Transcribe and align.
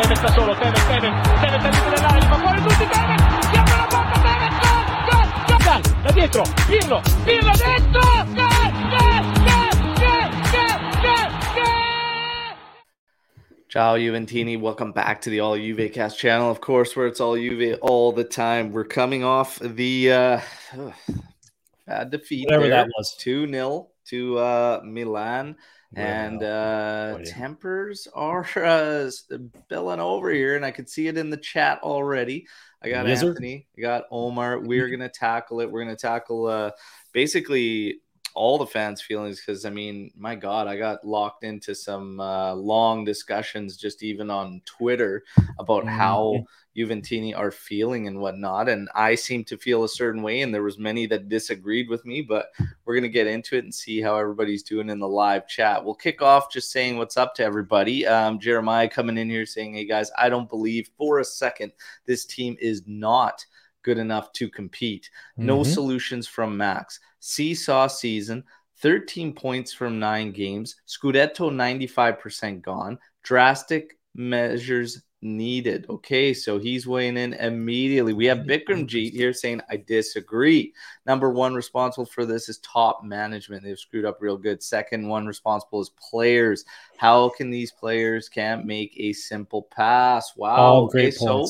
Tevez 0.00 0.20
da 0.22 0.28
solo, 0.32 0.54
Tevez, 0.56 0.86
Tevez, 0.86 1.12
Tevez 1.40 1.62
al 1.62 1.72
limite 1.72 1.90
dell'area, 1.90 2.22
fa 2.22 2.36
fuori 2.38 2.62
tutti, 2.62 2.86
Tevez, 2.88 3.20
si 3.50 3.56
apre 3.58 3.76
la 3.76 3.86
porta, 3.86 4.16
Tevez, 4.24 4.54
gol, 4.64 4.84
gol, 5.10 5.28
gol, 5.44 5.60
gol, 5.62 5.82
da 6.02 6.10
dietro, 6.12 6.42
Pirlo, 6.66 7.02
Pirlo 7.24 7.52
dentro, 7.58 8.00
gol, 8.00 8.24
gol, 8.32 8.72
gol, 8.88 9.28
gol, 9.44 9.68
gol, 10.00 10.80
gol, 11.02 11.30
gol. 11.54 12.56
Ciao 13.68 13.96
Juventini, 13.98 14.58
welcome 14.58 14.92
back 14.92 15.20
to 15.20 15.28
the 15.28 15.40
All 15.40 15.58
Juve 15.58 15.92
Cast 15.92 16.18
channel. 16.18 16.50
Of 16.50 16.62
course, 16.62 16.96
where 16.96 17.06
it's 17.06 17.20
all 17.20 17.36
Juve 17.36 17.78
all 17.82 18.12
the 18.12 18.24
time. 18.24 18.72
We're 18.72 18.84
coming 18.84 19.22
off 19.22 19.58
the 19.58 20.12
uh, 20.12 20.40
bad 21.86 22.10
defeat, 22.10 22.46
Whatever 22.46 22.68
there, 22.68 22.84
that 22.84 22.88
was. 22.96 23.14
two 23.18 23.46
0 23.46 23.88
to 24.06 24.38
uh, 24.38 24.80
Milan, 24.82 25.56
and 25.94 26.42
uh, 26.42 27.14
Oh, 27.14 27.18
yeah. 27.18 27.24
tempers 27.24 28.06
are 28.14 28.46
uh, 28.56 29.10
spilling 29.10 30.00
over 30.00 30.30
here, 30.30 30.56
and 30.56 30.64
I 30.64 30.70
could 30.70 30.88
see 30.88 31.08
it 31.08 31.18
in 31.18 31.30
the 31.30 31.36
chat 31.36 31.80
already. 31.82 32.46
I 32.82 32.88
got 32.88 33.06
sir. 33.18 33.28
Anthony, 33.28 33.66
I 33.76 33.80
got 33.80 34.04
Omar. 34.10 34.60
We're 34.60 34.88
gonna 34.88 35.08
tackle 35.08 35.60
it. 35.60 35.70
We're 35.70 35.82
gonna 35.82 35.96
tackle 35.96 36.46
uh, 36.46 36.70
basically 37.12 38.00
all 38.34 38.58
the 38.58 38.66
fans' 38.66 39.02
feelings 39.02 39.40
because 39.40 39.64
I 39.64 39.70
mean, 39.70 40.12
my 40.16 40.34
God, 40.34 40.66
I 40.68 40.76
got 40.76 41.04
locked 41.04 41.44
into 41.44 41.74
some 41.74 42.20
uh, 42.20 42.54
long 42.54 43.04
discussions 43.04 43.76
just 43.76 44.02
even 44.02 44.30
on 44.30 44.62
Twitter 44.64 45.24
about 45.58 45.86
how 45.86 46.44
Juventini 46.80 47.36
are 47.36 47.50
feeling 47.50 48.06
and 48.06 48.18
whatnot, 48.18 48.68
and 48.68 48.88
I 48.94 49.14
seem 49.14 49.44
to 49.44 49.56
feel 49.56 49.84
a 49.84 49.88
certain 49.88 50.22
way, 50.22 50.40
and 50.40 50.54
there 50.54 50.62
was 50.62 50.78
many 50.78 51.06
that 51.06 51.28
disagreed 51.28 51.88
with 51.88 52.04
me, 52.06 52.22
but 52.22 52.46
we're 52.84 52.94
gonna 52.94 53.08
get 53.08 53.26
into 53.26 53.56
it 53.56 53.64
and 53.64 53.74
see 53.74 54.00
how 54.00 54.16
everybody's 54.16 54.62
doing 54.62 54.88
in 54.88 54.98
the 54.98 55.08
live 55.08 55.46
chat. 55.46 55.84
We'll 55.84 55.94
kick 55.94 56.22
off 56.22 56.52
just 56.52 56.72
saying 56.72 56.96
what's 56.96 57.16
up 57.16 57.34
to 57.36 57.44
everybody. 57.44 58.06
Um, 58.06 58.38
Jeremiah 58.38 58.88
coming 58.88 59.18
in 59.18 59.28
here 59.28 59.46
saying, 59.46 59.74
"Hey 59.74 59.84
guys, 59.84 60.10
I 60.16 60.28
don't 60.28 60.48
believe 60.48 60.90
for 60.96 61.18
a 61.18 61.24
second 61.24 61.72
this 62.06 62.24
team 62.24 62.56
is 62.60 62.82
not." 62.86 63.44
Good 63.82 63.98
enough 63.98 64.32
to 64.34 64.48
compete. 64.48 65.10
No 65.36 65.60
Mhm. 65.60 65.66
solutions 65.66 66.28
from 66.28 66.56
Max. 66.56 67.00
Seesaw 67.20 67.86
season, 67.86 68.44
13 68.76 69.32
points 69.32 69.72
from 69.72 69.98
nine 69.98 70.32
games. 70.32 70.76
Scudetto 70.86 71.50
95% 71.50 72.62
gone. 72.62 72.98
Drastic 73.22 73.98
measures 74.14 75.02
needed. 75.22 75.86
Okay, 75.88 76.32
so 76.32 76.58
he's 76.58 76.86
weighing 76.86 77.16
in 77.16 77.34
immediately. 77.34 78.12
We 78.12 78.26
have 78.26 78.38
Bikram 78.38 78.86
Jeet 78.86 79.12
here 79.12 79.32
saying, 79.32 79.60
I 79.70 79.76
disagree. 79.76 80.72
Number 81.06 81.30
one 81.30 81.54
responsible 81.54 82.06
for 82.06 82.24
this 82.24 82.48
is 82.48 82.58
top 82.58 83.04
management. 83.04 83.62
They've 83.62 83.78
screwed 83.78 84.04
up 84.04 84.18
real 84.20 84.36
good. 84.36 84.62
Second 84.62 85.06
one 85.06 85.26
responsible 85.26 85.80
is 85.80 85.90
players. 85.90 86.64
How 86.96 87.28
can 87.30 87.50
these 87.50 87.72
players 87.72 88.28
can't 88.28 88.66
make 88.66 88.94
a 88.96 89.12
simple 89.12 89.62
pass? 89.62 90.36
Wow. 90.36 90.56
All 90.56 90.84
okay, 90.84 90.92
great 90.92 91.14
so 91.14 91.46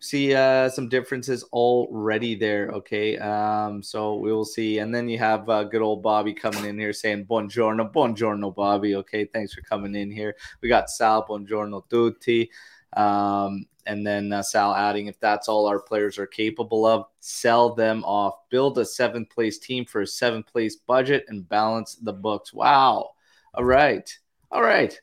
see 0.00 0.34
uh 0.34 0.66
some 0.68 0.88
differences 0.88 1.44
already 1.52 2.34
there 2.34 2.70
okay 2.70 3.18
um 3.18 3.82
so 3.82 4.14
we 4.14 4.32
will 4.32 4.46
see 4.46 4.78
and 4.78 4.94
then 4.94 5.06
you 5.10 5.18
have 5.18 5.46
uh, 5.50 5.62
good 5.62 5.82
old 5.82 6.02
bobby 6.02 6.32
coming 6.32 6.64
in 6.64 6.78
here 6.78 6.92
saying 6.92 7.26
buongiorno 7.26 7.92
buongiorno 7.92 8.54
bobby 8.54 8.94
okay 8.94 9.26
thanks 9.26 9.52
for 9.52 9.60
coming 9.60 9.94
in 9.94 10.10
here 10.10 10.34
we 10.62 10.70
got 10.70 10.88
sal 10.88 11.26
buongiorno 11.26 11.86
tutti 11.90 12.50
um 12.96 13.64
and 13.86 14.06
then 14.06 14.32
uh, 14.32 14.42
sal 14.42 14.74
adding 14.74 15.06
if 15.06 15.18
that's 15.20 15.48
all 15.48 15.66
our 15.66 15.80
players 15.80 16.18
are 16.18 16.26
capable 16.26 16.84
of 16.84 17.06
sell 17.20 17.74
them 17.74 18.04
off 18.04 18.34
build 18.50 18.78
a 18.78 18.84
seventh 18.84 19.30
place 19.30 19.58
team 19.58 19.84
for 19.84 20.02
a 20.02 20.06
seventh 20.06 20.46
place 20.46 20.76
budget 20.76 21.24
and 21.28 21.48
balance 21.48 21.94
the 21.96 22.12
books 22.12 22.52
wow 22.52 23.10
all 23.54 23.64
right 23.64 24.18
all 24.50 24.62
right 24.62 25.00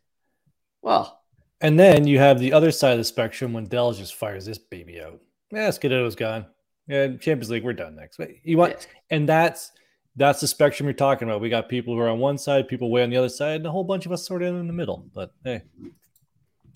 well 0.81 1.21
And 1.61 1.79
then 1.79 2.05
you 2.05 2.19
have 2.19 2.39
the 2.39 2.53
other 2.53 2.71
side 2.71 2.91
of 2.91 2.99
the 2.99 3.03
spectrum 3.03 3.51
when 3.53 3.65
Dell 3.65 3.91
just 3.93 4.13
fires 4.15 4.45
this 4.45 4.59
baby 4.59 5.01
out. 5.01 5.19
Yeah, 5.51 5.69
Scudetto's 5.69 6.15
gone. 6.15 6.45
Yeah, 6.87 7.07
Champions 7.17 7.49
League, 7.49 7.63
we're 7.63 7.73
done 7.73 7.95
next. 7.95 8.17
But 8.17 8.29
You 8.43 8.57
want, 8.57 8.73
yes. 8.73 8.87
and 9.09 9.27
that's 9.27 9.71
that's 10.15 10.39
the 10.39 10.47
spectrum 10.47 10.85
you're 10.87 10.93
talking 10.93 11.27
about. 11.27 11.41
We 11.41 11.49
got 11.49 11.67
people 11.67 11.95
who 11.95 11.99
are 12.01 12.09
on 12.09 12.19
one 12.19 12.37
side, 12.37 12.67
people 12.67 12.91
way 12.91 13.01
on 13.03 13.09
the 13.09 13.17
other 13.17 13.29
side, 13.29 13.57
and 13.57 13.65
a 13.65 13.71
whole 13.71 13.83
bunch 13.83 14.05
of 14.05 14.11
us 14.11 14.25
sort 14.25 14.43
of 14.43 14.55
in 14.55 14.67
the 14.67 14.73
middle. 14.73 15.09
But 15.13 15.33
hey, 15.43 15.63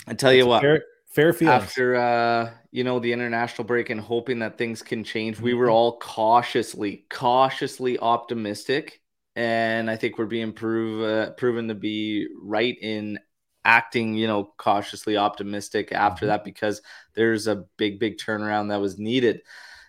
i 0.08 0.14
tell 0.14 0.34
you 0.34 0.48
what 0.48 0.62
fair, 0.62 0.84
fair 1.12 1.34
feelings. 1.34 1.64
after 1.64 1.96
uh 1.96 2.52
you 2.72 2.84
know 2.84 3.00
the 3.00 3.12
international 3.12 3.66
break 3.66 3.90
and 3.90 4.00
hoping 4.00 4.40
that 4.40 4.58
things 4.58 4.82
can 4.82 5.04
change 5.04 5.40
we 5.40 5.54
were 5.54 5.68
Mhm. 5.68 5.74
all 5.74 6.00
cautiously 6.00 7.06
cautiously 7.10 8.00
optimistic 8.00 9.02
and 9.36 9.90
i 9.90 9.96
think 9.96 10.18
we're 10.18 10.26
being 10.26 10.54
prove, 10.54 11.04
uh, 11.04 11.32
proven 11.32 11.68
to 11.68 11.76
be 11.76 12.28
right 12.42 12.78
in 12.82 13.20
acting 13.66 14.16
you 14.16 14.26
know 14.28 14.54
cautiously 14.58 15.18
optimistic 15.18 15.92
after 15.92 16.26
Mhm. 16.26 16.30
that 16.30 16.44
because 16.44 16.82
there's 17.14 17.48
a 17.48 17.66
big 17.78 18.00
big 18.00 18.18
turnaround 18.18 18.70
that 18.70 18.82
was 18.82 18.98
needed 18.98 19.42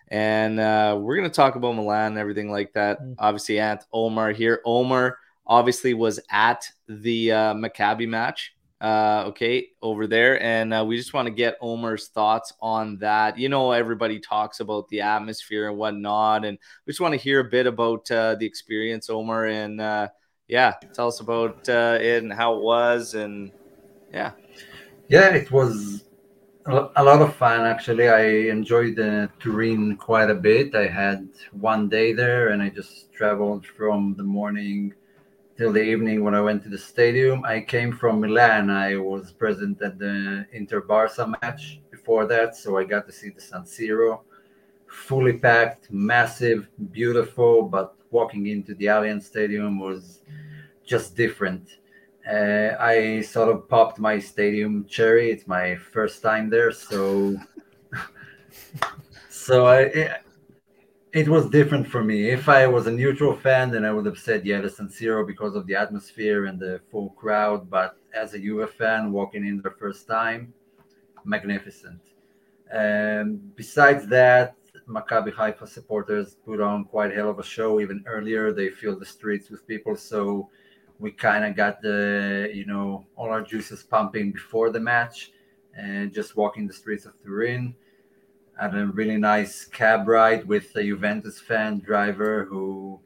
and 0.09 0.61
uh, 0.61 0.99
we're 1.01 1.17
going 1.17 1.29
to 1.31 1.35
talk 1.35 1.55
about 1.55 1.75
milan 1.75 2.13
and 2.13 2.19
everything 2.19 2.51
like 2.51 2.73
that 2.75 3.01
Mm. 3.01 3.15
obviously 3.19 3.59
Ant 3.59 3.85
omar 3.93 4.33
here 4.33 4.61
omar 4.67 5.19
obviously 5.47 5.95
was 5.95 6.21
at 6.31 6.69
the 6.89 7.33
uh, 7.33 7.55
maccabi 7.55 8.09
match 8.09 8.55
uh, 8.83 9.27
okay, 9.29 9.69
over 9.81 10.09
there. 10.09 10.43
And 10.43 10.75
uh, 10.75 10.85
we 10.87 10.97
just 10.97 11.15
want 11.15 11.27
to 11.27 11.33
get 11.33 11.57
Omar's 11.61 12.09
thoughts 12.09 12.53
on 12.61 12.99
that. 12.99 13.39
You 13.39 13.49
know, 13.49 13.71
everybody 13.73 14.19
talks 14.19 14.61
about 14.61 14.89
the 14.89 15.03
atmosphere 15.03 15.69
and 15.69 15.79
whatnot. 15.79 16.45
And 16.45 16.59
we 16.85 16.91
just 16.91 17.01
want 17.01 17.15
to 17.15 17.21
hear 17.21 17.41
a 17.41 17.45
bit 17.45 17.67
about 17.69 18.11
uh, 18.11 18.35
the 18.35 18.47
experience, 18.47 19.09
Omar. 19.09 19.47
And 19.47 19.81
uh, 19.81 20.09
yeah, 20.49 20.75
tell 20.95 21.09
us 21.09 21.21
about 21.21 21.69
uh, 21.69 21.99
it 22.01 22.25
and 22.25 22.33
how 22.33 22.57
it 22.57 22.63
was. 22.63 23.15
And 23.15 23.53
yeah, 24.13 24.33
Yeah, 25.09 25.29
it 25.31 25.53
was 25.53 26.05
a 26.67 27.03
lot 27.05 27.23
of 27.23 27.35
fun 27.37 27.63
actually. 27.63 28.09
I 28.09 28.25
enjoyed 28.51 28.97
Turin 29.41 29.97
quite 29.97 30.31
a 30.31 30.35
bit. 30.35 30.75
I 30.75 30.87
had 30.89 31.29
one 31.53 31.89
day 31.89 32.13
there 32.13 32.49
and 32.49 32.63
I 32.63 32.69
just 32.69 33.13
traveled 33.13 33.67
from 33.67 34.15
the 34.17 34.25
morning 34.25 34.95
till 35.57 35.73
the 35.73 35.83
evening 35.83 36.25
when 36.25 36.35
I 36.35 36.41
went 36.41 36.63
to 36.65 36.69
the 36.69 36.79
stadium. 36.79 37.45
I 37.45 37.61
came 37.61 37.93
from 37.93 38.21
Milan. 38.21 38.71
I 38.71 38.97
was 38.97 39.33
present 39.33 39.81
at 39.83 39.99
the 39.99 40.47
Inter 40.53 40.81
Barca 40.81 41.35
match 41.43 41.81
before 41.91 42.27
that, 42.27 42.57
so 42.57 42.79
I 42.79 42.85
got 42.85 43.07
to 43.07 43.13
see 43.13 43.31
the 43.31 43.41
San 43.41 43.63
Siro 43.63 44.21
fully 44.87 45.33
packed, 45.33 45.91
massive, 45.91 46.69
beautiful, 46.93 47.63
but 47.63 47.95
walking 48.11 48.47
into 48.49 48.75
the 48.75 48.87
Allianz 48.87 49.23
Stadium 49.23 49.79
was 49.79 50.21
just 50.85 51.17
different. 51.17 51.79
Uh, 52.31 52.77
I 52.79 53.21
sort 53.23 53.49
of 53.49 53.69
popped 53.69 53.99
my 53.99 54.19
stadium 54.19 54.85
cherry. 54.85 55.31
It's 55.31 55.47
my 55.47 55.75
first 55.77 56.23
time 56.23 56.51
there, 56.51 56.71
so 56.71 57.37
so 59.29 59.67
I 59.67 60.19
it, 61.13 61.29
was 61.29 61.49
different 61.51 61.87
for 61.87 62.03
me. 62.03 62.31
If 62.31 62.49
I 62.49 62.67
was 62.67 62.87
a 62.87 62.91
neutral 62.91 63.37
fan, 63.37 63.71
then 63.71 63.85
I 63.85 63.93
would 63.93 64.07
have 64.07 64.19
said 64.19 64.47
yeah, 64.47 64.61
the 64.61 64.71
San 64.71 64.89
Siro 64.89 65.27
because 65.27 65.55
of 65.55 65.67
the 65.67 65.75
atmosphere 65.75 66.47
and 66.47 66.59
the 66.59 66.81
full 66.91 67.11
crowd. 67.11 67.69
But 67.71 67.97
as 68.15 68.35
a 68.35 68.39
Juve 68.39 68.71
fan, 68.71 69.13
walking 69.13 69.47
in 69.47 69.61
the 69.63 69.71
first 69.71 70.07
time, 70.07 70.53
magnificent. 71.25 72.01
Um, 72.73 73.41
besides 73.55 74.07
that, 74.09 74.57
Maccabi 74.89 75.33
Haifa 75.33 75.67
supporters 75.67 76.37
put 76.45 76.61
on 76.61 76.85
quite 76.85 77.13
a 77.13 77.15
hell 77.15 77.31
of 77.31 77.39
a 77.39 77.45
show. 77.45 77.81
Even 77.81 78.03
earlier, 78.07 78.53
they 78.53 78.69
filled 78.71 79.01
the 79.01 79.07
streets 79.07 79.51
with 79.51 79.67
people, 79.67 79.97
so 79.97 80.49
we 80.99 81.11
kind 81.11 81.45
of 81.45 81.55
got 81.55 81.81
the 81.83 82.51
you 82.53 82.67
know 82.67 83.05
all 83.17 83.31
our 83.31 83.43
juices 83.43 83.83
pumping 83.83 84.33
before 84.33 84.71
the 84.71 84.81
match, 84.81 85.33
and 85.77 86.13
just 86.13 86.37
walking 86.37 86.67
the 86.67 86.73
streets 86.73 87.05
of 87.07 87.13
Turin. 87.23 87.75
Had 88.63 88.77
a 88.77 88.87
really 88.87 89.17
nice 89.17 89.65
cab 89.65 90.07
ride 90.07 90.47
with 90.47 90.77
a 90.77 90.85
Juventus 90.85 91.41
fan 91.41 91.81
driver 91.81 92.45
who 92.45 93.01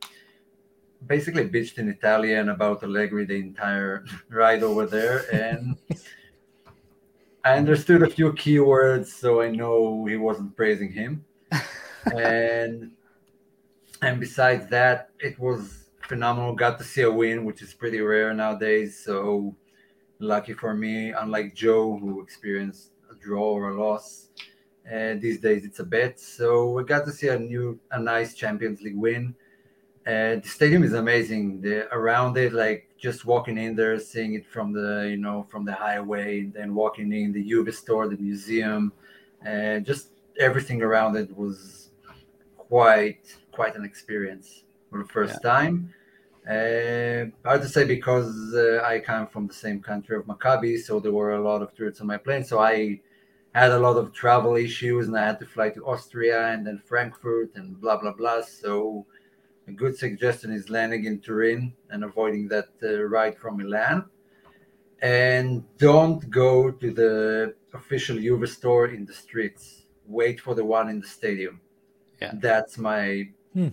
basically 1.06 1.48
bitched 1.48 1.78
in 1.78 1.88
Italian 1.88 2.50
about 2.50 2.82
Allegri 2.82 3.24
the 3.24 3.36
entire 3.36 4.04
ride 4.28 4.62
over 4.62 4.84
there, 4.84 5.24
and 5.32 5.78
I 7.42 7.56
understood 7.56 8.02
a 8.02 8.10
few 8.10 8.34
keywords, 8.34 9.06
so 9.06 9.40
I 9.40 9.48
know 9.50 10.04
he 10.04 10.18
wasn't 10.18 10.54
praising 10.54 10.92
him. 10.92 11.24
and 12.14 12.90
and 14.02 14.20
besides 14.20 14.68
that, 14.68 15.08
it 15.20 15.38
was 15.38 15.86
phenomenal. 16.06 16.52
Got 16.52 16.76
to 16.80 16.84
see 16.84 17.00
a 17.00 17.10
win, 17.10 17.46
which 17.46 17.62
is 17.62 17.72
pretty 17.72 18.02
rare 18.02 18.34
nowadays. 18.34 19.02
So 19.02 19.56
lucky 20.18 20.52
for 20.52 20.74
me, 20.74 21.12
unlike 21.12 21.54
Joe, 21.54 21.96
who 21.96 22.20
experienced 22.20 22.90
a 23.10 23.14
draw 23.14 23.54
or 23.54 23.70
a 23.70 23.82
loss. 23.82 24.28
Uh, 24.86 25.14
these 25.18 25.40
days, 25.40 25.64
it's 25.64 25.80
a 25.80 25.84
bet. 25.84 26.20
So 26.20 26.70
we 26.70 26.84
got 26.84 27.04
to 27.06 27.12
see 27.12 27.28
a 27.28 27.38
new, 27.38 27.78
a 27.90 27.98
nice 27.98 28.34
Champions 28.34 28.82
League 28.82 28.96
win. 28.96 29.34
Uh, 30.06 30.36
the 30.36 30.42
stadium 30.44 30.84
is 30.84 30.92
amazing. 30.92 31.60
The 31.60 31.92
around 31.92 32.36
it, 32.38 32.52
like 32.52 32.88
just 32.96 33.24
walking 33.24 33.58
in 33.58 33.74
there, 33.74 33.98
seeing 33.98 34.34
it 34.34 34.46
from 34.46 34.72
the 34.72 35.08
you 35.10 35.16
know 35.16 35.46
from 35.50 35.64
the 35.64 35.72
highway, 35.72 36.40
and 36.40 36.54
then 36.54 36.74
walking 36.74 37.12
in 37.12 37.32
the 37.32 37.42
Juve 37.42 37.74
store, 37.74 38.06
the 38.08 38.16
museum, 38.16 38.92
and 39.44 39.84
just 39.84 40.10
everything 40.38 40.80
around 40.82 41.16
it 41.16 41.36
was 41.36 41.90
quite 42.56 43.36
quite 43.50 43.74
an 43.74 43.84
experience 43.84 44.62
for 44.88 45.02
the 45.02 45.08
first 45.08 45.42
time. 45.42 45.92
Uh, 46.48 47.26
hard 47.44 47.60
to 47.60 47.68
say 47.68 47.84
because 47.84 48.54
uh, 48.54 48.80
I 48.84 49.00
come 49.00 49.26
from 49.26 49.48
the 49.48 49.54
same 49.54 49.80
country 49.80 50.16
of 50.16 50.26
Maccabi, 50.26 50.78
so 50.78 51.00
there 51.00 51.10
were 51.10 51.32
a 51.32 51.42
lot 51.42 51.60
of 51.62 51.74
tourists 51.74 52.00
on 52.00 52.06
my 52.06 52.18
plane. 52.18 52.44
So 52.44 52.60
I 52.60 53.00
had 53.60 53.72
a 53.72 53.78
lot 53.78 53.96
of 53.96 54.12
travel 54.12 54.56
issues, 54.56 55.06
and 55.08 55.16
I 55.16 55.24
had 55.26 55.38
to 55.40 55.46
fly 55.46 55.68
to 55.70 55.84
Austria 55.86 56.48
and 56.52 56.66
then 56.66 56.78
Frankfurt 56.78 57.50
and 57.56 57.80
blah 57.80 57.98
blah 58.00 58.12
blah. 58.12 58.42
So 58.42 59.06
a 59.68 59.72
good 59.72 59.96
suggestion 59.96 60.52
is 60.52 60.70
landing 60.70 61.04
in 61.06 61.20
Turin 61.20 61.72
and 61.90 62.04
avoiding 62.04 62.48
that 62.48 62.68
uh, 62.82 63.02
ride 63.16 63.36
from 63.38 63.56
Milan. 63.56 64.04
And 65.02 65.64
don't 65.78 66.28
go 66.30 66.70
to 66.70 66.90
the 66.90 67.54
official 67.74 68.16
Juve 68.16 68.48
store 68.48 68.86
in 68.88 69.04
the 69.04 69.12
streets. 69.12 69.64
Wait 70.06 70.40
for 70.40 70.54
the 70.54 70.64
one 70.64 70.88
in 70.88 71.00
the 71.00 71.06
stadium. 71.06 71.60
Yeah. 72.20 72.32
That's 72.46 72.78
my 72.78 73.28
Hmm. 73.54 73.68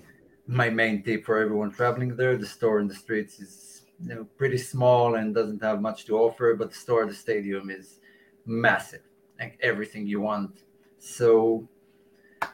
my 0.48 0.70
main 0.70 1.04
tip 1.04 1.26
for 1.26 1.38
everyone 1.40 1.72
traveling 1.72 2.16
there. 2.16 2.36
The 2.38 2.46
store 2.58 2.80
in 2.80 2.88
the 2.88 2.96
streets 3.06 3.40
is 3.46 3.54
you 4.02 4.10
know 4.16 4.24
pretty 4.38 4.58
small 4.58 5.16
and 5.16 5.36
doesn't 5.36 5.62
have 5.62 5.80
much 5.82 6.00
to 6.08 6.14
offer, 6.18 6.48
but 6.60 6.70
the 6.72 6.82
store 6.86 7.04
at 7.04 7.10
the 7.10 7.16
stadium 7.28 7.70
is 7.70 8.00
massive. 8.46 9.06
Like 9.40 9.58
everything 9.62 10.08
you 10.08 10.22
want. 10.22 10.60
So 11.00 11.68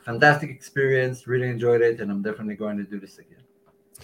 fantastic 0.04 0.50
experience, 0.50 1.28
really 1.28 1.50
enjoyed 1.50 1.82
it, 1.82 2.00
and 2.00 2.12
I'm 2.12 2.22
definitely 2.22 2.56
going 2.56 2.78
to 2.78 2.84
do 2.84 3.00
this 3.00 3.18
again. 3.18 3.44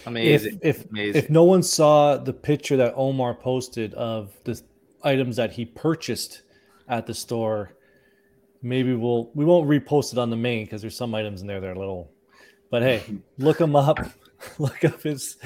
Amazing. 0.06 0.60
If 0.62 0.80
if, 0.81 0.89
Amazing. 0.92 1.24
if 1.24 1.30
no 1.30 1.44
one 1.44 1.63
saw 1.63 2.18
the 2.18 2.33
picture 2.33 2.77
that 2.77 2.94
Omar 2.95 3.33
posted 3.33 3.94
of 3.94 4.33
the 4.44 4.62
items 5.04 5.38
that 5.38 5.51
he 5.51 5.66
purchased 5.66 6.42
at 6.88 7.06
the 7.07 7.13
store, 7.13 7.75
maybe 8.62 8.94
we'll 8.94 9.31
we 9.33 9.45
won't 9.45 9.68
repost 9.69 10.13
it 10.13 10.19
on 10.19 10.30
the 10.30 10.36
main 10.36 10.66
because 10.66 10.81
there's 10.81 10.98
some 10.98 11.16
items 11.16 11.42
in 11.42 11.48
there 11.48 11.62
that 11.62 11.69
are 11.69 11.75
little. 11.75 12.12
But 12.69 12.81
hey, 12.81 13.04
look 13.38 13.60
him 13.60 13.75
up, 13.75 14.00
look 14.60 14.83
up 14.83 15.01
his, 15.01 15.38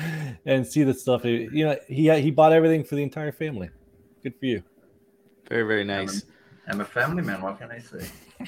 and 0.46 0.66
see 0.66 0.84
the 0.84 0.94
stuff. 0.94 1.26
You 1.26 1.66
know, 1.66 1.78
he 1.88 2.10
he 2.20 2.32
bought 2.32 2.52
everything 2.52 2.84
for 2.84 2.96
the 2.96 3.04
entire 3.04 3.32
family. 3.32 3.70
Good 4.24 4.34
for 4.40 4.46
you. 4.46 4.64
very, 5.48 5.64
very 5.64 5.84
nice. 5.84 6.24
I'm 6.70 6.82
a 6.82 6.86
family 6.86 7.24
man. 7.24 7.42
What 7.42 7.60
can 7.60 7.72
I 7.72 7.80
say? 7.80 8.08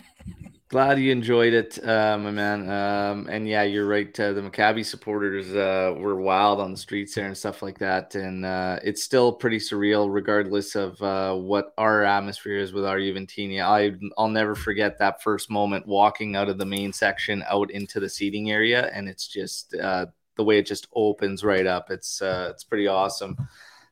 Glad 0.69 0.99
you 0.99 1.11
enjoyed 1.11 1.53
it, 1.53 1.85
uh, 1.85 2.17
my 2.17 2.31
man. 2.31 2.69
Um, 2.69 3.27
and 3.29 3.45
yeah, 3.45 3.63
you're 3.63 3.87
right. 3.87 4.17
Uh, 4.17 4.31
the 4.31 4.41
Maccabi 4.41 4.85
supporters 4.85 5.53
uh, 5.53 5.93
were 5.97 6.15
wild 6.15 6.61
on 6.61 6.71
the 6.71 6.77
streets 6.77 7.13
there 7.13 7.25
and 7.25 7.37
stuff 7.37 7.61
like 7.61 7.77
that. 7.79 8.15
And 8.15 8.45
uh, 8.45 8.79
it's 8.81 9.03
still 9.03 9.33
pretty 9.33 9.57
surreal, 9.57 10.07
regardless 10.09 10.75
of 10.75 11.01
uh, 11.01 11.35
what 11.35 11.73
our 11.77 12.03
atmosphere 12.03 12.57
is 12.57 12.71
with 12.71 12.85
our 12.85 12.99
Juventini. 12.99 13.61
I, 13.61 13.97
I'll 14.17 14.29
never 14.29 14.55
forget 14.55 14.97
that 14.99 15.21
first 15.21 15.49
moment 15.49 15.87
walking 15.87 16.37
out 16.37 16.47
of 16.47 16.57
the 16.57 16.65
main 16.65 16.93
section 16.93 17.43
out 17.49 17.69
into 17.71 17.99
the 17.99 18.07
seating 18.07 18.49
area, 18.49 18.89
and 18.93 19.09
it's 19.09 19.27
just 19.27 19.75
uh, 19.75 20.05
the 20.37 20.43
way 20.45 20.57
it 20.57 20.67
just 20.67 20.87
opens 20.95 21.43
right 21.43 21.65
up. 21.65 21.91
It's 21.91 22.21
it's 22.21 22.63
pretty 22.63 22.87
awesome. 22.87 23.35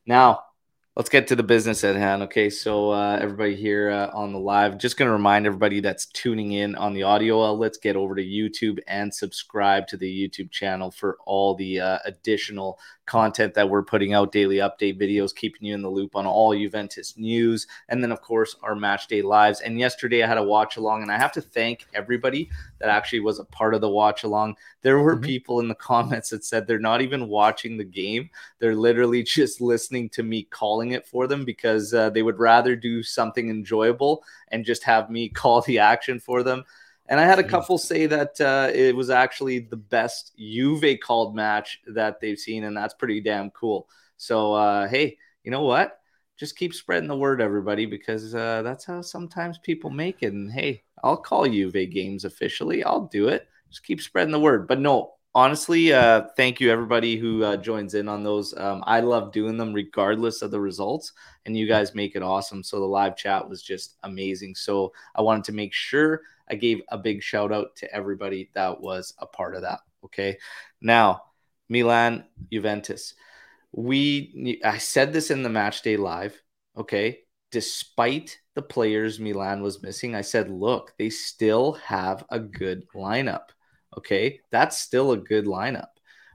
Now, 0.06 0.44
let's 0.96 1.08
get 1.08 1.28
to 1.28 1.36
the 1.36 1.42
business 1.42 1.84
at 1.84 1.96
hand. 1.96 2.22
Okay, 2.24 2.50
so 2.50 2.90
uh, 2.90 3.18
everybody 3.20 3.54
here 3.54 3.90
uh, 3.90 4.10
on 4.12 4.32
the 4.32 4.38
live, 4.38 4.78
just 4.78 4.96
going 4.96 5.06
to 5.06 5.12
remind 5.12 5.46
everybody 5.46 5.80
that's 5.80 6.06
tuning 6.06 6.52
in 6.52 6.74
on 6.74 6.94
the 6.94 7.04
audio 7.04 7.44
outlets, 7.44 7.78
get 7.78 7.96
over 7.96 8.14
to 8.14 8.22
YouTube 8.22 8.78
and 8.86 9.14
subscribe 9.14 9.86
to 9.86 9.96
the 9.96 10.06
YouTube 10.06 10.50
channel 10.50 10.90
for 10.90 11.16
all 11.24 11.54
the 11.54 11.80
uh, 11.80 11.98
additional 12.04 12.78
content 13.10 13.54
that 13.54 13.68
we're 13.68 13.82
putting 13.82 14.14
out, 14.14 14.30
daily 14.30 14.56
update 14.56 15.00
videos, 15.00 15.34
keeping 15.34 15.66
you 15.66 15.74
in 15.74 15.82
the 15.82 15.90
loop 15.90 16.14
on 16.14 16.26
all 16.26 16.54
Juventus 16.54 17.16
news, 17.18 17.66
and 17.88 18.02
then 18.02 18.12
of 18.12 18.22
course 18.22 18.54
our 18.62 18.76
match 18.76 19.08
day 19.08 19.20
lives. 19.20 19.60
And 19.60 19.78
yesterday 19.78 20.22
I 20.22 20.28
had 20.28 20.38
a 20.38 20.42
watch 20.42 20.76
along, 20.76 21.02
and 21.02 21.10
I 21.10 21.18
have 21.18 21.32
to 21.32 21.40
thank 21.42 21.86
everybody 21.92 22.48
that 22.78 22.88
actually 22.88 23.20
was 23.20 23.40
a 23.40 23.44
part 23.44 23.74
of 23.74 23.80
the 23.80 23.88
watch 23.90 24.22
along. 24.22 24.56
There 24.82 24.98
were 25.00 25.16
Mhm. 25.16 25.24
people 25.24 25.60
in 25.60 25.68
the 25.68 25.74
comments 25.74 26.30
that 26.30 26.44
said 26.44 26.66
they're 26.66 26.78
not 26.78 27.02
even 27.02 27.28
watching 27.28 27.76
the 27.76 27.84
game 27.84 28.30
they're 28.58 28.74
literally 28.76 29.22
just 29.40 29.60
listening 29.60 30.08
to 30.10 30.22
me 30.22 30.44
calling 30.44 30.92
it 30.92 31.06
for 31.06 31.26
them 31.26 31.44
because 31.44 31.92
uh, 31.94 32.10
they 32.10 32.22
would 32.22 32.38
rather 32.38 32.76
do 32.76 33.02
something 33.02 33.50
enjoyable 33.50 34.22
and 34.48 34.64
just 34.64 34.84
have 34.84 35.10
me 35.10 35.28
call 35.40 35.62
the 35.62 35.78
action 35.78 36.20
for 36.20 36.42
them. 36.42 36.64
And 37.10 37.18
I 37.18 37.24
had 37.24 37.40
a 37.40 37.44
couple 37.44 37.76
say 37.76 38.06
that 38.06 38.40
uh, 38.40 38.70
it 38.72 38.94
was 38.94 39.10
actually 39.10 39.58
the 39.58 39.76
best 39.76 40.32
Juve 40.38 41.00
called 41.02 41.34
match 41.34 41.80
that 41.88 42.20
they've 42.20 42.38
seen, 42.38 42.62
and 42.62 42.76
that's 42.76 42.94
pretty 42.94 43.20
damn 43.20 43.50
cool. 43.50 43.88
So, 44.16 44.54
uh, 44.54 44.86
hey, 44.86 45.18
you 45.42 45.50
know 45.50 45.64
what? 45.64 45.98
Just 46.38 46.56
keep 46.56 46.72
spreading 46.72 47.08
the 47.08 47.16
word, 47.16 47.42
everybody, 47.42 47.84
because 47.84 48.32
uh, 48.32 48.62
that's 48.62 48.84
how 48.84 49.02
sometimes 49.02 49.58
people 49.58 49.90
make 49.90 50.22
it. 50.22 50.32
And 50.32 50.52
hey, 50.52 50.84
I'll 51.02 51.16
call 51.16 51.48
Juve 51.48 51.90
games 51.90 52.24
officially. 52.24 52.84
I'll 52.84 53.06
do 53.06 53.26
it. 53.26 53.48
Just 53.70 53.82
keep 53.82 54.00
spreading 54.00 54.32
the 54.32 54.38
word. 54.38 54.68
But 54.68 54.78
no, 54.78 55.14
honestly, 55.34 55.92
uh, 55.92 56.28
thank 56.36 56.60
you 56.60 56.70
everybody 56.70 57.16
who 57.16 57.44
uh, 57.44 57.56
joins 57.56 57.94
in 57.94 58.08
on 58.08 58.22
those. 58.22 58.56
Um, 58.56 58.82
I 58.86 59.00
love 59.00 59.32
doing 59.32 59.56
them 59.56 59.72
regardless 59.72 60.42
of 60.42 60.50
the 60.50 60.60
results, 60.60 61.12
and 61.46 61.56
you 61.56 61.66
guys 61.66 61.94
make 61.94 62.16
it 62.16 62.22
awesome. 62.22 62.62
So 62.62 62.80
the 62.80 62.86
live 62.86 63.16
chat 63.16 63.48
was 63.48 63.62
just 63.62 63.96
amazing. 64.02 64.54
So 64.54 64.92
I 65.14 65.22
wanted 65.22 65.44
to 65.44 65.52
make 65.52 65.72
sure 65.72 66.22
I 66.48 66.54
gave 66.54 66.82
a 66.88 66.98
big 66.98 67.22
shout 67.22 67.52
out 67.52 67.76
to 67.76 67.94
everybody 67.94 68.50
that 68.54 68.80
was 68.80 69.14
a 69.18 69.26
part 69.26 69.54
of 69.54 69.62
that. 69.62 69.80
Okay, 70.04 70.38
now 70.80 71.22
Milan 71.68 72.24
Juventus. 72.52 73.14
We 73.72 74.60
I 74.64 74.78
said 74.78 75.12
this 75.12 75.30
in 75.30 75.42
the 75.42 75.48
match 75.48 75.82
day 75.82 75.96
live. 75.96 76.40
Okay, 76.76 77.20
despite 77.50 78.38
the 78.54 78.62
players 78.62 79.20
Milan 79.20 79.62
was 79.62 79.82
missing, 79.82 80.14
I 80.14 80.22
said, 80.22 80.50
look, 80.50 80.92
they 80.98 81.10
still 81.10 81.74
have 81.74 82.24
a 82.30 82.40
good 82.40 82.86
lineup. 82.94 83.50
Okay, 83.96 84.40
that's 84.50 84.78
still 84.78 85.12
a 85.12 85.16
good 85.16 85.46
lineup. 85.46 85.88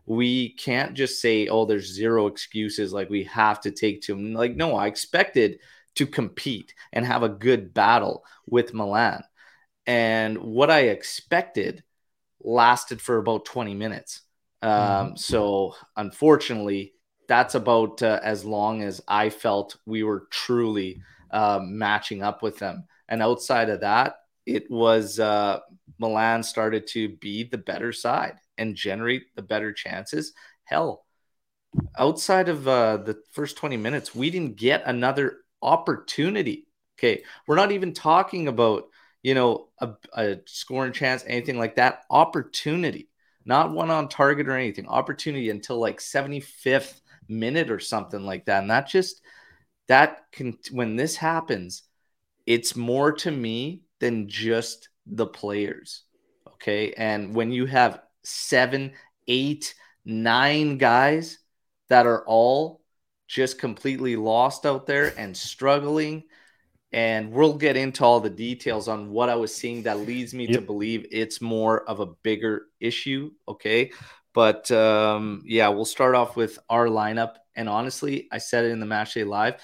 We 0.06 0.54
can't 0.54 0.94
just 0.94 1.20
say, 1.22 1.48
oh, 1.48 1.66
there's 1.66 1.92
zero 1.94 2.28
excuses, 2.28 2.94
like 2.94 3.10
we 3.10 3.24
have 3.26 3.62
to 3.62 3.72
take 3.72 4.02
to 4.04 4.14
them. 4.14 4.34
Like, 4.34 4.56
no, 4.56 4.76
I 4.76 4.88
expected 4.88 5.60
to 5.96 6.06
compete 6.06 6.74
and 6.94 7.06
have 7.06 7.24
a 7.24 7.30
good 7.30 7.74
battle 7.74 8.24
with 8.46 8.74
Milan. 8.74 9.24
And 9.88 10.38
what 10.40 10.70
I 10.72 10.82
expected 10.82 11.84
lasted 12.44 13.02
for 13.02 13.18
about 13.18 13.46
20 13.46 13.74
minutes. 13.74 14.22
Um, 14.62 15.16
So, 15.16 15.76
unfortunately, 15.96 16.94
that's 17.28 17.56
about 17.56 18.02
uh, 18.04 18.20
as 18.24 18.46
long 18.46 18.84
as 18.84 19.02
I 19.08 19.30
felt 19.30 19.78
we 19.86 20.04
were 20.04 20.28
truly 20.32 21.02
um, 21.32 21.78
matching 21.78 22.24
up 22.24 22.44
with 22.44 22.60
them. 22.60 22.86
And 23.08 23.22
outside 23.22 23.70
of 23.70 23.82
that, 23.82 24.16
it 24.46 24.70
was 24.70 25.20
uh, 25.20 25.60
Milan 26.00 26.44
started 26.44 26.88
to 26.88 27.10
be 27.18 27.44
the 27.44 27.58
better 27.58 27.92
side 27.92 28.38
and 28.58 28.76
generate 28.76 29.36
the 29.36 29.42
better 29.42 29.74
chances. 29.74 30.34
Hell, 30.64 31.06
outside 31.98 32.50
of 32.50 32.68
uh, 32.68 32.98
the 32.98 33.22
first 33.32 33.58
20 33.58 33.78
minutes, 33.78 34.16
we 34.16 34.30
didn't 34.30 34.58
get 34.58 34.84
another 34.86 35.38
opportunity. 35.62 36.68
Okay. 36.98 37.24
We're 37.48 37.56
not 37.56 37.72
even 37.72 37.94
talking 37.94 38.48
about, 38.48 38.86
you 39.22 39.34
know, 39.34 39.70
a, 39.80 39.92
a 40.14 40.38
scoring 40.46 40.94
chance, 40.94 41.24
anything 41.28 41.58
like 41.58 41.76
that. 41.76 42.04
Opportunity, 42.10 43.10
not 43.46 43.72
one 43.72 43.92
on 43.92 44.08
target 44.08 44.48
or 44.48 44.56
anything. 44.56 44.88
Opportunity 44.88 45.50
until 45.50 45.80
like 45.80 46.00
75th 46.00 47.02
minute 47.28 47.70
or 47.70 47.80
something 47.80 48.24
like 48.24 48.46
that. 48.46 48.62
And 48.62 48.72
that 48.72 48.88
just, 48.88 49.22
that 49.88 50.24
can, 50.32 50.58
when 50.72 50.96
this 50.96 51.16
happens, 51.16 51.84
it's 52.46 52.76
more 52.76 53.12
to 53.12 53.32
me 53.32 53.82
than 54.00 54.28
just 54.28 54.90
the 55.06 55.28
players. 55.28 56.04
Okay. 56.54 56.94
And 56.94 57.36
when 57.36 57.52
you 57.52 57.66
have 57.66 58.02
seven, 58.24 58.94
eight, 59.28 59.74
nine 60.04 60.78
guys 60.78 61.40
that 61.90 62.06
are 62.06 62.26
all 62.26 62.82
just 63.28 63.60
completely 63.60 64.16
lost 64.16 64.66
out 64.66 64.86
there 64.86 65.14
and 65.18 65.36
struggling. 65.36 66.24
And 66.92 67.32
we'll 67.32 67.58
get 67.58 67.76
into 67.76 68.06
all 68.06 68.20
the 68.20 68.30
details 68.30 68.88
on 68.88 69.10
what 69.10 69.28
I 69.28 69.36
was 69.36 69.54
seeing 69.54 69.84
that 69.84 70.00
leads 70.00 70.34
me 70.34 70.48
to 70.48 70.62
believe 70.62 71.06
it's 71.12 71.42
more 71.42 71.84
of 71.90 72.00
a 72.00 72.06
bigger 72.06 72.68
issue. 72.80 73.32
Okay. 73.48 73.92
But 74.34 74.70
um, 74.72 75.44
yeah, 75.46 75.70
we'll 75.70 75.86
start 75.86 76.16
off 76.16 76.36
with 76.36 76.58
our 76.70 76.88
lineup. 76.88 77.36
And 77.56 77.68
honestly, 77.68 78.28
I 78.32 78.38
said 78.38 78.66
it 78.66 78.72
in 78.72 78.80
the 78.80 78.86
match 78.86 79.14
day 79.14 79.24
live. 79.24 79.56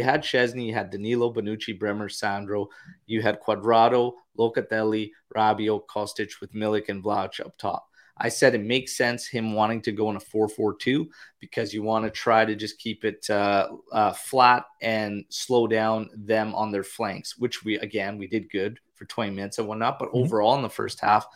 You 0.00 0.06
had 0.06 0.22
Szczęsny, 0.22 0.64
you 0.64 0.72
had 0.72 0.88
Danilo, 0.90 1.30
Bonucci, 1.30 1.78
Bremer, 1.78 2.08
Sandro, 2.08 2.68
you 3.04 3.20
had 3.20 3.38
Cuadrado, 3.38 4.14
Locatelli, 4.38 5.10
Rabiot, 5.36 5.82
Kostic 5.94 6.40
with 6.40 6.54
Milik 6.54 6.88
and 6.88 7.04
Vlach 7.04 7.38
up 7.38 7.54
top. 7.58 7.86
I 8.16 8.30
said 8.30 8.54
it 8.54 8.62
makes 8.62 8.96
sense 8.96 9.26
him 9.26 9.52
wanting 9.52 9.82
to 9.82 9.92
go 9.92 10.08
in 10.08 10.16
a 10.16 10.20
4 10.20 10.48
4 10.48 10.74
2 10.76 11.06
because 11.38 11.74
you 11.74 11.82
want 11.82 12.06
to 12.06 12.10
try 12.10 12.46
to 12.46 12.54
just 12.56 12.78
keep 12.78 13.04
it 13.04 13.28
uh, 13.28 13.68
uh, 13.92 14.12
flat 14.12 14.64
and 14.80 15.26
slow 15.28 15.66
down 15.66 16.08
them 16.16 16.54
on 16.54 16.72
their 16.72 16.82
flanks, 16.84 17.36
which 17.36 17.62
we, 17.62 17.76
again, 17.80 18.16
we 18.16 18.26
did 18.26 18.50
good 18.50 18.80
for 18.94 19.04
20 19.04 19.32
minutes 19.32 19.58
and 19.58 19.68
whatnot. 19.68 19.98
But 19.98 20.12
Mhm. 20.12 20.24
overall 20.24 20.56
in 20.56 20.62
the 20.62 20.70
first 20.70 21.00
half, 21.00 21.26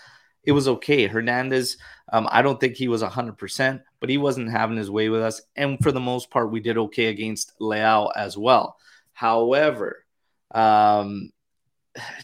it 0.46 0.52
was 0.52 0.68
okay. 0.68 1.06
Hernandez, 1.06 1.78
um, 2.12 2.28
I 2.30 2.42
don't 2.42 2.60
think 2.60 2.76
he 2.76 2.88
was 2.88 3.02
100%, 3.02 3.82
but 4.00 4.10
he 4.10 4.18
wasn't 4.18 4.50
having 4.50 4.76
his 4.76 4.90
way 4.90 5.08
with 5.08 5.22
us. 5.22 5.40
And 5.56 5.78
for 5.82 5.92
the 5.92 6.00
most 6.00 6.30
part, 6.30 6.50
we 6.50 6.60
did 6.60 6.78
okay 6.78 7.06
against 7.06 7.58
Leao 7.60 8.10
as 8.14 8.36
well. 8.36 8.76
However, 9.12 10.04
um, 10.54 11.30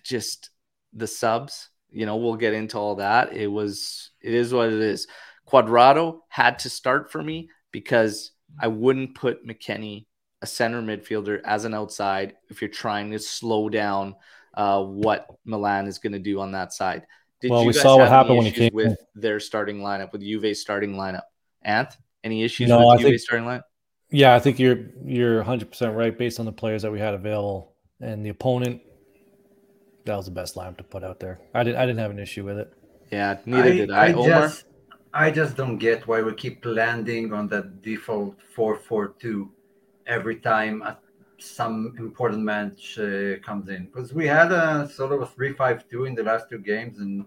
just 0.03 0.51
the 0.93 1.07
subs, 1.07 1.69
you 1.91 2.07
know, 2.07 2.17
we'll 2.17 2.37
get 2.37 2.55
into 2.55 2.79
all 2.79 2.97
that. 2.97 3.33
It 3.33 3.47
was, 3.47 4.11
it 4.21 4.35
is 4.35 4.53
what 4.53 4.69
it 4.69 4.81
is. 4.81 5.07
Cuadrado 5.47 6.21
had 6.29 6.61
to 6.61 6.71
start 6.71 7.11
for 7.11 7.23
me 7.23 7.49
because 7.73 8.33
I 8.59 8.69
wouldn't 8.69 9.15
put 9.15 9.47
McKennie, 9.47 10.07
a 10.43 10.47
center 10.47 10.83
midfielder, 10.83 11.41
as 11.45 11.65
an 11.65 11.75
outside 11.75 12.35
if 12.49 12.61
you're 12.61 12.71
trying 12.71 13.11
to 13.13 13.19
slow 13.19 13.69
down 13.69 14.15
uh, 14.55 14.83
what 14.83 15.27
Milan 15.45 15.87
is 15.87 15.99
going 15.99 16.13
to 16.13 16.19
do 16.19 16.41
on 16.41 16.53
that 16.53 16.73
side. 16.73 17.07
Did 17.41 17.51
well, 17.51 17.65
we 17.65 17.73
saw 17.73 17.97
what 17.97 18.09
happened 18.09 18.37
when 18.37 18.47
he 18.47 18.53
came 18.53 18.71
with 18.75 18.87
in. 18.89 18.97
their 19.15 19.41
starting 19.41 19.81
lineup, 19.81 20.13
with 20.13 20.21
Juve's 20.21 20.61
starting 20.61 20.95
lineup. 20.95 21.23
Anth, 21.67 21.97
any 22.23 22.43
issues 22.43 22.69
no, 22.69 22.79
with 22.79 23.01
I 23.01 23.03
Juve's 23.03 23.25
starting 23.25 23.47
lineup? 23.47 23.63
Yeah, 24.11 24.35
I 24.35 24.41
think 24.41 24.59
you're 24.59 24.87
you're 25.05 25.37
100 25.37 25.71
percent 25.71 25.97
right 25.97 26.17
based 26.17 26.39
on 26.41 26.47
the 26.47 26.53
players 26.53 26.83
that 26.83 26.93
we 26.93 26.99
had 26.99 27.15
available 27.15 27.75
and 28.01 28.25
the 28.25 28.31
opponent. 28.31 28.83
That 30.05 30.17
was 30.17 30.27
the 30.27 30.33
best 30.33 30.57
lineup 30.57 30.79
to 30.79 30.85
put 30.85 31.05
out 31.05 31.21
there. 31.21 31.41
I 31.55 31.63
didn't 31.63 31.79
I 31.79 31.87
didn't 31.87 32.01
have 32.01 32.11
an 32.11 32.19
issue 32.19 32.45
with 32.45 32.59
it. 32.59 32.73
Yeah, 33.11 33.39
neither 33.47 33.71
I, 33.71 33.77
did 33.77 33.91
I. 33.91 34.07
I 34.07 34.13
just 34.13 34.65
I 35.13 35.31
just 35.31 35.57
don't 35.57 35.79
get 35.79 36.07
why 36.07 36.23
we 36.23 36.35
keep 36.35 36.65
landing 36.65 37.33
on 37.33 37.49
that 37.49 37.83
default 37.83 38.37
4-4-2 38.57 39.49
every 40.07 40.37
time 40.37 40.83
some 41.43 41.95
important 41.99 42.43
match 42.43 42.99
uh, 42.99 43.39
comes 43.45 43.69
in. 43.69 43.87
Because 43.87 44.13
we 44.13 44.27
had 44.27 44.53
a 44.53 44.89
sort 44.89 45.13
of 45.13 45.23
a 45.23 45.27
3-5-2 45.27 46.07
in 46.07 46.15
the 46.15 46.23
last 46.23 46.49
two 46.49 46.59
games 46.59 46.99
and 46.99 47.27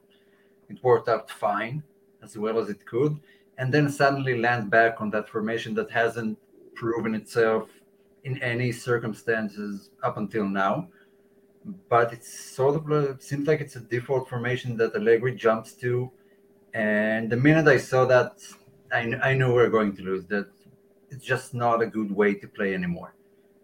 it 0.69 0.83
worked 0.83 1.09
out 1.09 1.29
fine 1.29 1.83
as 2.21 2.37
well 2.37 2.59
as 2.59 2.69
it 2.69 2.85
could. 2.85 3.19
And 3.57 3.73
then 3.73 3.89
suddenly 3.89 4.39
land 4.39 4.69
back 4.69 5.01
on 5.01 5.09
that 5.11 5.29
formation 5.29 5.73
that 5.75 5.91
hasn't 5.91 6.37
proven 6.75 7.13
itself 7.13 7.69
in 8.23 8.41
any 8.41 8.71
circumstances 8.71 9.91
up 10.01 10.17
until 10.17 10.45
now. 10.45 10.87
But 11.89 12.13
it's 12.13 12.31
sort 12.55 12.75
of 12.75 12.89
a, 12.91 13.21
seems 13.21 13.47
like 13.47 13.61
it's 13.61 13.75
a 13.75 13.81
default 13.81 14.27
formation 14.29 14.75
that 14.77 14.95
Allegri 14.95 15.35
jumps 15.35 15.73
to. 15.75 16.11
And 16.73 17.29
the 17.29 17.37
minute 17.37 17.67
I 17.67 17.77
saw 17.77 18.05
that 18.05 18.41
I, 18.91 19.13
I 19.21 19.33
knew 19.33 19.47
we 19.47 19.53
we're 19.53 19.69
going 19.69 19.95
to 19.95 20.01
lose. 20.01 20.25
That 20.25 20.49
it's 21.09 21.23
just 21.23 21.53
not 21.53 21.81
a 21.81 21.85
good 21.85 22.11
way 22.11 22.33
to 22.33 22.47
play 22.47 22.73
anymore 22.73 23.13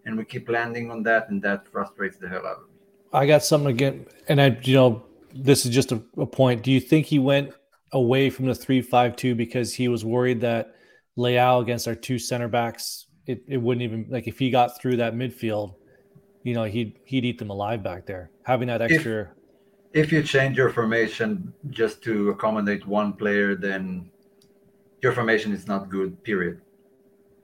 and 0.10 0.18
we 0.18 0.25
keep 0.25 0.50
landing 0.50 0.92
on 0.92 1.04
that, 1.04 1.30
and 1.30 1.42
that 1.44 1.68
frustrates 1.68 2.18
the 2.18 2.28
hell 2.28 2.46
out 2.46 2.58
of 2.58 2.63
me. 2.63 2.75
I 3.13 3.25
got 3.25 3.44
something 3.44 3.70
again, 3.70 4.06
and 4.28 4.42
I, 4.42 4.60
you 4.63 4.74
know, 4.74 5.04
this 5.34 5.66
is 5.66 5.72
just 5.74 5.92
a, 5.92 6.01
a 6.18 6.25
point. 6.25 6.63
Do 6.63 6.72
you 6.72 6.80
think 6.80 7.06
he 7.06 7.20
went 7.20 7.54
away 7.94 8.30
from 8.30 8.48
the 8.48 8.56
three-five-two 8.56 9.36
because 9.36 9.74
he 9.74 9.88
was 9.88 10.04
worried 10.04 10.42
that 10.42 10.74
Leao 11.18 11.62
against 11.62 11.88
our 11.88 11.96
two 11.96 12.20
center 12.20 12.48
backs, 12.48 13.08
it, 13.25 13.44
it 13.48 13.58
wouldn't 13.58 13.84
even 13.84 14.08
like 14.10 14.28
if 14.28 14.39
he 14.39 14.50
got 14.50 14.80
through 14.80 14.98
that 14.98 15.13
midfield, 15.13 15.75
you 16.44 16.54
know, 16.54 16.63
he'd 16.63 16.98
he'd 17.06 17.25
eat 17.25 17.38
them 17.38 17.50
alive 17.50 17.84
back 17.84 18.06
there. 18.06 18.32
Having 18.44 18.68
that 18.70 18.82
extra. 18.82 19.30
If, 19.94 20.06
if 20.06 20.12
you 20.12 20.24
change 20.24 20.58
your 20.58 20.70
formation 20.70 21.54
just 21.70 22.01
to 22.04 22.30
accommodate 22.30 22.88
one 22.88 23.13
player, 23.13 23.56
then 23.56 24.10
your 25.01 25.13
formation 25.13 25.51
is 25.51 25.68
not 25.68 25.89
good. 25.89 26.24
Period. 26.24 26.62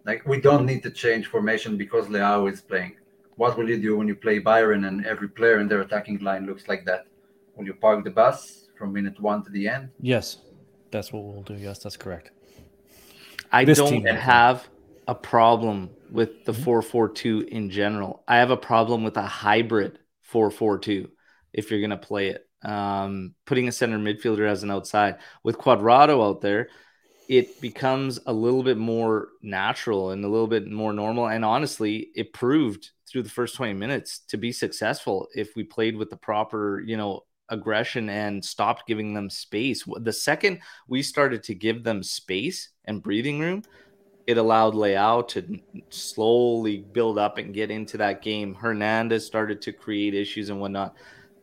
Like 0.06 0.26
we 0.26 0.40
don't 0.40 0.66
need 0.66 0.84
to 0.84 0.92
change 0.92 1.28
formation 1.28 1.78
because 1.78 2.06
Leao 2.08 2.52
is 2.52 2.62
playing. 2.62 2.96
What 3.38 3.58
will 3.58 3.70
you 3.70 3.82
do 3.82 3.98
when 3.98 4.08
you 4.08 4.16
play 4.16 4.40
Bayern 4.40 4.88
and 4.88 5.06
every 5.06 5.28
player 5.28 5.60
in 5.60 5.68
their 5.68 5.82
attacking 5.82 6.20
line 6.20 6.46
looks 6.46 6.68
like 6.68 6.86
that? 6.86 7.06
Will 7.56 7.66
you 7.66 7.74
park 7.74 8.04
the 8.04 8.12
bus 8.12 8.68
from 8.78 8.94
minute 8.94 9.20
one 9.20 9.44
to 9.44 9.50
the 9.50 9.68
end? 9.68 9.90
Yes, 10.00 10.38
that's 10.92 11.12
what 11.12 11.24
we'll 11.24 11.42
do. 11.42 11.56
Yes, 11.56 11.80
that's 11.80 11.98
correct. 11.98 12.32
I 13.52 13.66
this 13.66 13.78
don't 13.78 14.06
have 14.06 14.68
a 15.08 15.16
problem 15.16 15.90
with 16.12 16.46
the 16.46 16.52
mm-hmm. 16.52 16.64
442 16.64 17.48
in 17.52 17.70
general. 17.70 18.24
I 18.28 18.38
have 18.38 18.52
a 18.52 18.58
problem 18.58 19.04
with 19.04 19.18
a 19.18 19.24
hybrid 19.24 20.00
442 20.22 21.10
if 21.54 21.72
you're 21.72 21.80
going 21.80 21.90
to 21.92 21.98
play 21.98 22.30
it. 22.30 22.48
Um, 22.64 23.36
putting 23.46 23.68
a 23.68 23.72
center 23.72 24.00
midfielder 24.00 24.50
as 24.50 24.64
an 24.64 24.72
outside 24.72 25.18
with 25.44 25.58
Cuadrado 25.58 26.28
out 26.28 26.42
there, 26.42 26.70
it 27.28 27.60
becomes 27.62 28.20
a 28.26 28.34
little 28.34 28.64
bit 28.64 28.78
more 28.78 29.30
natural 29.42 30.12
and 30.12 30.24
a 30.24 30.28
little 30.28 30.48
bit 30.48 30.70
more 30.70 30.94
normal. 30.94 31.28
And 31.28 31.44
honestly, 31.44 32.10
it 32.16 32.34
proved 32.34 32.92
through 33.08 33.24
the 33.24 33.30
first 33.30 33.56
20 33.56 33.74
minutes 33.74 34.20
to 34.28 34.38
be 34.38 34.52
successful 34.52 35.28
if 35.36 35.56
we 35.56 35.64
played 35.64 35.96
with 35.96 36.10
the 36.10 36.18
proper, 36.18 36.82
you 36.82 36.98
know, 36.98 37.24
aggression 37.50 38.10
and 38.10 38.44
stopped 38.44 38.88
giving 38.88 39.14
them 39.14 39.30
space. 39.30 39.84
The 40.02 40.14
second 40.14 40.60
we 40.88 41.02
started 41.02 41.44
to 41.44 41.56
give 41.56 41.84
them 41.84 42.02
space 42.04 42.70
and 42.86 43.04
breathing 43.04 43.40
room, 43.40 43.64
it 44.28 44.38
allowed 44.38 44.74
Leao 44.74 45.28
to 45.30 45.60
slowly 45.90 46.78
build 46.78 47.18
up 47.20 47.38
and 47.38 47.54
get 47.54 47.70
into 47.70 47.98
that 47.98 48.22
game. 48.22 48.56
Hernandez 48.56 49.26
started 49.26 49.62
to 49.62 49.72
create 49.72 50.16
issues 50.16 50.50
and 50.50 50.60
whatnot. 50.60 50.96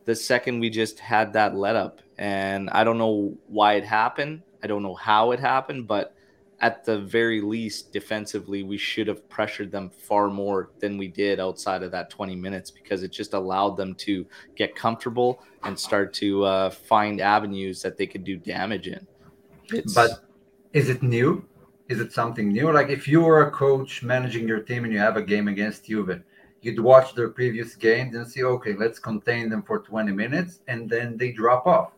The 0.05 0.15
second 0.15 0.59
we 0.59 0.69
just 0.69 0.99
had 0.99 1.31
that 1.33 1.55
let 1.55 1.77
up, 1.77 2.01
and 2.17 2.69
I 2.71 2.83
don't 2.83 2.97
know 2.97 3.37
why 3.47 3.75
it 3.75 3.85
happened. 3.85 4.41
I 4.63 4.67
don't 4.67 4.81
know 4.81 4.95
how 4.95 5.31
it 5.31 5.39
happened, 5.39 5.87
but 5.87 6.15
at 6.61 6.85
the 6.85 6.99
very 6.99 7.41
least, 7.41 7.91
defensively, 7.91 8.63
we 8.63 8.77
should 8.77 9.07
have 9.07 9.27
pressured 9.27 9.69
them 9.69 9.89
far 9.89 10.29
more 10.29 10.69
than 10.79 10.97
we 10.97 11.09
did 11.09 11.41
outside 11.41 11.83
of 11.83 11.91
that 11.91 12.09
20 12.09 12.37
minutes 12.37 12.71
because 12.71 13.03
it 13.03 13.11
just 13.11 13.33
allowed 13.33 13.75
them 13.75 13.93
to 13.95 14.25
get 14.55 14.73
comfortable 14.73 15.43
and 15.63 15.77
start 15.77 16.13
to 16.13 16.45
uh, 16.45 16.69
find 16.69 17.19
avenues 17.19 17.81
that 17.81 17.97
they 17.97 18.07
could 18.07 18.23
do 18.23 18.37
damage 18.37 18.87
in. 18.87 19.05
It's... 19.73 19.93
But 19.93 20.23
is 20.71 20.87
it 20.87 21.03
new? 21.03 21.45
Is 21.89 21.99
it 21.99 22.13
something 22.13 22.47
new? 22.47 22.71
Like 22.71 22.87
if 22.87 23.09
you 23.09 23.21
were 23.21 23.45
a 23.45 23.51
coach 23.51 24.01
managing 24.01 24.47
your 24.47 24.61
team 24.61 24.85
and 24.85 24.93
you 24.93 24.99
have 24.99 25.17
a 25.17 25.21
game 25.21 25.49
against 25.49 25.87
Juve, 25.87 26.21
you'd 26.61 26.79
watch 26.79 27.13
their 27.13 27.27
previous 27.27 27.75
games 27.75 28.15
and 28.15 28.25
see, 28.25 28.43
okay, 28.43 28.73
let's 28.73 28.99
contain 28.99 29.49
them 29.49 29.63
for 29.63 29.79
20 29.79 30.13
minutes, 30.13 30.61
and 30.69 30.89
then 30.89 31.17
they 31.17 31.33
drop 31.33 31.67
off 31.67 31.91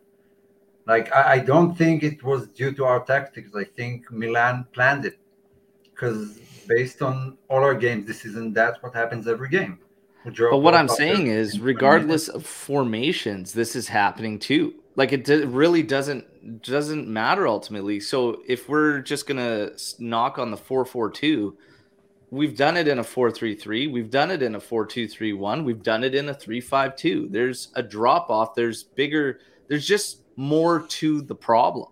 like 0.88 1.14
I, 1.14 1.34
I 1.34 1.40
don't 1.40 1.76
think 1.76 2.04
it 2.04 2.24
was 2.24 2.48
due 2.48 2.72
to 2.74 2.86
our 2.86 3.04
tactics. 3.04 3.52
I 3.56 3.64
think 3.64 4.12
Milan 4.12 4.68
planned 4.74 5.06
it 5.06 5.18
because 5.84 6.40
based 6.68 7.02
on 7.02 7.38
all 7.50 7.64
our 7.64 7.76
games 7.76 8.06
this 8.06 8.22
season, 8.22 8.54
that's 8.54 8.82
what 8.84 8.94
happens 8.94 9.28
every 9.28 9.50
game. 9.50 9.80
But 10.26 10.58
what 10.58 10.74
I'm 10.74 10.88
saying 10.88 11.28
is, 11.28 11.60
regardless 11.60 12.30
of 12.30 12.46
formations, 12.46 13.54
this 13.54 13.76
is 13.76 13.88
happening 13.88 14.40
too. 14.40 14.74
Like 14.96 15.14
it 15.14 15.28
really 15.28 15.84
doesn't 15.84 16.64
doesn't 16.64 17.08
matter 17.08 17.48
ultimately. 17.48 18.00
So 18.00 18.42
if 18.48 18.68
we're 18.68 19.02
just 19.02 19.28
gonna 19.28 19.72
knock 20.00 20.40
on 20.40 20.50
the 20.50 20.58
four 20.58 20.84
four 20.84 21.12
two, 21.12 21.58
we've 22.32 22.58
done 22.58 22.76
it 22.76 22.88
in 22.88 22.98
a 22.98 23.04
four 23.04 23.30
three 23.30 23.54
three. 23.54 23.86
We've 23.86 24.10
done 24.10 24.32
it 24.32 24.42
in 24.42 24.56
a 24.56 24.60
four 24.60 24.88
two 24.88 25.08
three 25.08 25.34
one. 25.34 25.64
We've 25.64 25.84
done 25.84 26.04
it 26.04 26.16
in 26.16 26.30
a 26.30 26.34
three 26.34 26.62
five 26.62 26.96
two. 26.96 27.28
There's 27.30 27.70
a 27.76 27.84
drop 27.84 28.32
off. 28.32 28.56
There's 28.56 28.84
bigger. 28.84 29.42
There's 29.68 29.86
just 29.86 30.22
more 30.36 30.82
to 30.82 31.22
the 31.22 31.36
problem. 31.36 31.90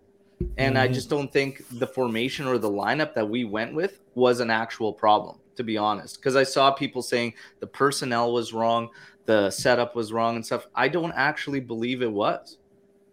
And 0.57 0.75
mm-hmm. 0.75 0.83
I 0.83 0.87
just 0.87 1.09
don't 1.09 1.31
think 1.31 1.63
the 1.79 1.87
formation 1.87 2.47
or 2.47 2.57
the 2.57 2.69
lineup 2.69 3.13
that 3.13 3.27
we 3.27 3.43
went 3.43 3.73
with 3.73 4.01
was 4.15 4.39
an 4.39 4.49
actual 4.49 4.93
problem, 4.93 5.39
to 5.55 5.63
be 5.63 5.77
honest. 5.77 6.17
Because 6.17 6.35
I 6.35 6.43
saw 6.43 6.71
people 6.71 7.01
saying 7.01 7.33
the 7.59 7.67
personnel 7.67 8.33
was 8.33 8.53
wrong, 8.53 8.89
the 9.25 9.49
setup 9.49 9.95
was 9.95 10.11
wrong 10.11 10.35
and 10.35 10.45
stuff. 10.45 10.67
I 10.75 10.87
don't 10.87 11.13
actually 11.13 11.59
believe 11.59 12.01
it 12.01 12.11
was. 12.11 12.57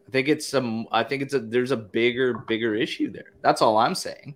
I 0.08 0.10
think 0.10 0.28
it's 0.28 0.46
some. 0.46 0.88
I 0.90 1.04
think 1.04 1.22
it's 1.22 1.34
a. 1.34 1.38
There's 1.38 1.70
a 1.70 1.76
bigger, 1.76 2.38
bigger 2.38 2.74
issue 2.74 3.12
there. 3.12 3.32
That's 3.42 3.62
all 3.62 3.78
I'm 3.78 3.94
saying. 3.94 4.34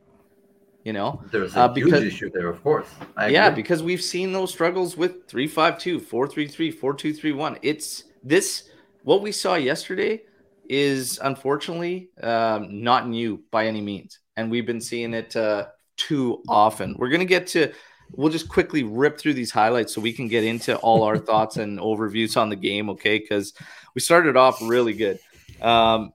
You 0.84 0.92
know, 0.92 1.20
there's 1.32 1.56
a 1.56 1.60
uh, 1.60 1.68
because, 1.68 2.02
huge 2.02 2.12
issue 2.12 2.30
there, 2.30 2.46
of 2.46 2.62
course. 2.62 2.86
yeah, 3.28 3.50
because 3.50 3.82
we've 3.82 4.02
seen 4.02 4.32
those 4.32 4.52
struggles 4.52 4.96
with 4.96 5.26
352, 5.28 5.98
433, 5.98 6.70
4231. 6.70 7.58
It's 7.62 8.04
this 8.22 8.70
what 9.02 9.22
we 9.22 9.32
saw 9.32 9.54
yesterday 9.54 10.22
is 10.68 11.18
unfortunately 11.22 12.10
um, 12.22 12.82
not 12.82 13.08
new 13.08 13.42
by 13.50 13.66
any 13.66 13.80
means, 13.80 14.18
and 14.36 14.50
we've 14.50 14.66
been 14.66 14.80
seeing 14.80 15.14
it 15.14 15.34
uh, 15.36 15.66
too 15.96 16.42
often. 16.48 16.96
We're 16.98 17.10
gonna 17.10 17.24
get 17.24 17.46
to. 17.48 17.72
We'll 18.12 18.30
just 18.30 18.48
quickly 18.48 18.84
rip 18.84 19.18
through 19.18 19.34
these 19.34 19.50
highlights 19.50 19.94
so 19.94 20.00
we 20.00 20.12
can 20.12 20.28
get 20.28 20.44
into 20.44 20.76
all 20.76 21.02
our 21.02 21.18
thoughts 21.18 21.56
and 21.56 21.78
overviews 21.80 22.36
on 22.36 22.48
the 22.48 22.56
game, 22.56 22.90
okay? 22.90 23.18
Because 23.18 23.54
we 23.94 24.00
started 24.00 24.36
off 24.36 24.60
really 24.62 24.92
good. 24.92 25.18
Um, 25.60 26.12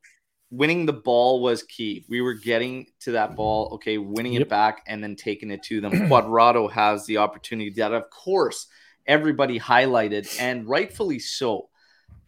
winning 0.52 0.86
the 0.86 0.94
ball 0.94 1.42
was 1.42 1.64
key. 1.64 2.06
We 2.10 2.22
were 2.22 2.34
getting 2.34 2.88
to 3.02 3.14
that 3.14 3.36
ball, 3.36 3.70
okay, 3.74 3.98
winning 3.98 4.34
yep. 4.34 4.44
it 4.44 4.50
back 4.50 4.84
and 4.88 5.04
then 5.04 5.16
taking 5.16 5.52
it 5.52 5.64
to 5.64 5.82
them. 5.82 5.92
Cuadrado 6.10 6.72
has 6.72 7.06
the 7.06 7.18
opportunity 7.18 7.72
that, 7.72 7.94
of 7.94 8.10
course, 8.10 8.68
everybody 9.06 9.60
highlighted, 9.60 10.34
and 10.40 10.68
rightfully 10.68 11.20
so 11.20 11.69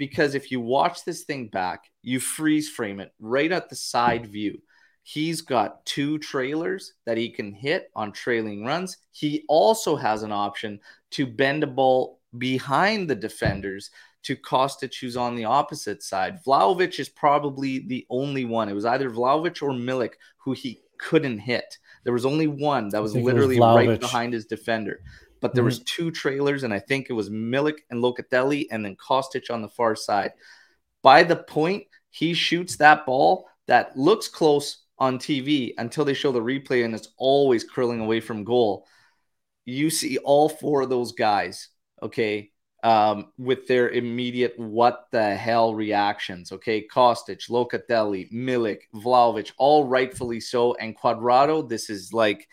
because 0.02 0.34
if 0.34 0.50
you 0.50 0.60
watch 0.60 1.06
this 1.06 1.26
thing 1.26 1.46
back, 1.46 1.92
you 2.02 2.20
freeze 2.20 2.68
frame 2.68 3.00
it 3.00 3.14
right 3.20 3.52
at 3.52 3.70
the 3.70 3.76
side 3.76 4.26
view. 4.26 4.60
He's 5.04 5.42
got 5.42 5.86
two 5.86 6.18
trailers 6.18 6.94
that 7.06 7.20
he 7.20 7.30
can 7.30 7.54
hit 7.54 7.92
on 7.96 8.12
trailing 8.12 8.66
runs. 8.66 8.98
He 9.12 9.46
also 9.48 9.96
has 9.96 10.24
an 10.24 10.32
option 10.32 10.80
to 11.12 11.28
bend 11.28 11.64
a 11.64 11.68
ball 11.68 12.20
behind 12.36 13.12
the 13.12 13.16
defenders 13.16 13.92
to 14.24 14.36
Kostic, 14.36 15.00
who's 15.00 15.16
on 15.16 15.36
the 15.36 15.46
opposite 15.46 16.02
side. 16.02 16.44
Vlahovic 16.44 17.00
is 17.00 17.08
probably 17.08 17.86
the 17.86 18.04
only 18.10 18.46
one. 18.46 18.70
It 18.70 18.74
was 18.74 18.86
either 18.86 19.12
Vlahovic 19.12 19.62
or 19.62 19.70
Milik 19.70 20.14
who 20.38 20.54
he 20.54 20.80
couldn't 20.98 21.38
hit. 21.38 21.78
There 22.06 22.14
was 22.14 22.26
only 22.26 22.48
one 22.48 22.90
that 22.90 23.04
was 23.04 23.16
literally 23.16 23.60
was 23.60 23.76
right 23.76 24.00
behind 24.00 24.34
his 24.34 24.48
defender 24.48 25.04
but 25.42 25.54
there 25.54 25.64
mm-hmm. 25.64 25.68
was 25.68 25.80
two 25.84 26.12
trailers, 26.12 26.64
and 26.64 26.74
I 26.74 26.80
think 26.80 27.08
it 27.10 27.14
was 27.14 27.30
Milik 27.30 27.80
and 27.90 28.02
Locatelli, 28.02 28.68
and 28.72 28.86
then 28.86 28.96
Kostic 28.96 29.52
on 29.52 29.62
the 29.62 29.70
far 29.70 29.96
side. 29.96 30.32
By 31.02 31.24
the 31.24 31.36
point 31.36 31.86
he 32.12 32.34
shoots 32.34 32.78
that 32.78 33.06
ball 33.06 33.48
that 33.68 33.98
looks 33.98 34.28
close 34.28 34.84
on 35.00 35.18
TV 35.18 35.74
until 35.78 36.06
they 36.06 36.14
show 36.14 36.32
the 36.32 36.42
replay 36.42 36.86
and 36.86 36.94
it's 36.94 37.10
always 37.18 37.64
curling 37.64 38.02
away 38.02 38.20
from 38.20 38.44
goal. 38.44 38.86
You 39.66 39.90
see 39.90 40.18
all 40.18 40.50
four 40.50 40.82
of 40.82 40.90
those 40.90 41.14
guys, 41.14 41.70
okay, 42.04 42.52
um, 42.84 43.32
with 43.38 43.68
their 43.68 43.90
immediate 43.90 44.54
what 44.58 45.06
the 45.12 45.36
hell 45.36 45.74
reactions, 45.74 46.52
okay? 46.52 46.86
Kostic, 46.88 47.50
Locatelli, 47.50 48.32
Milik, 48.32 48.82
Vlahovic, 48.94 49.52
all 49.58 49.86
rightfully 49.86 50.40
so. 50.40 50.76
And 50.76 50.98
Cuadrado, 50.98 51.68
this 51.68 51.90
is 51.90 52.12
like, 52.12 52.48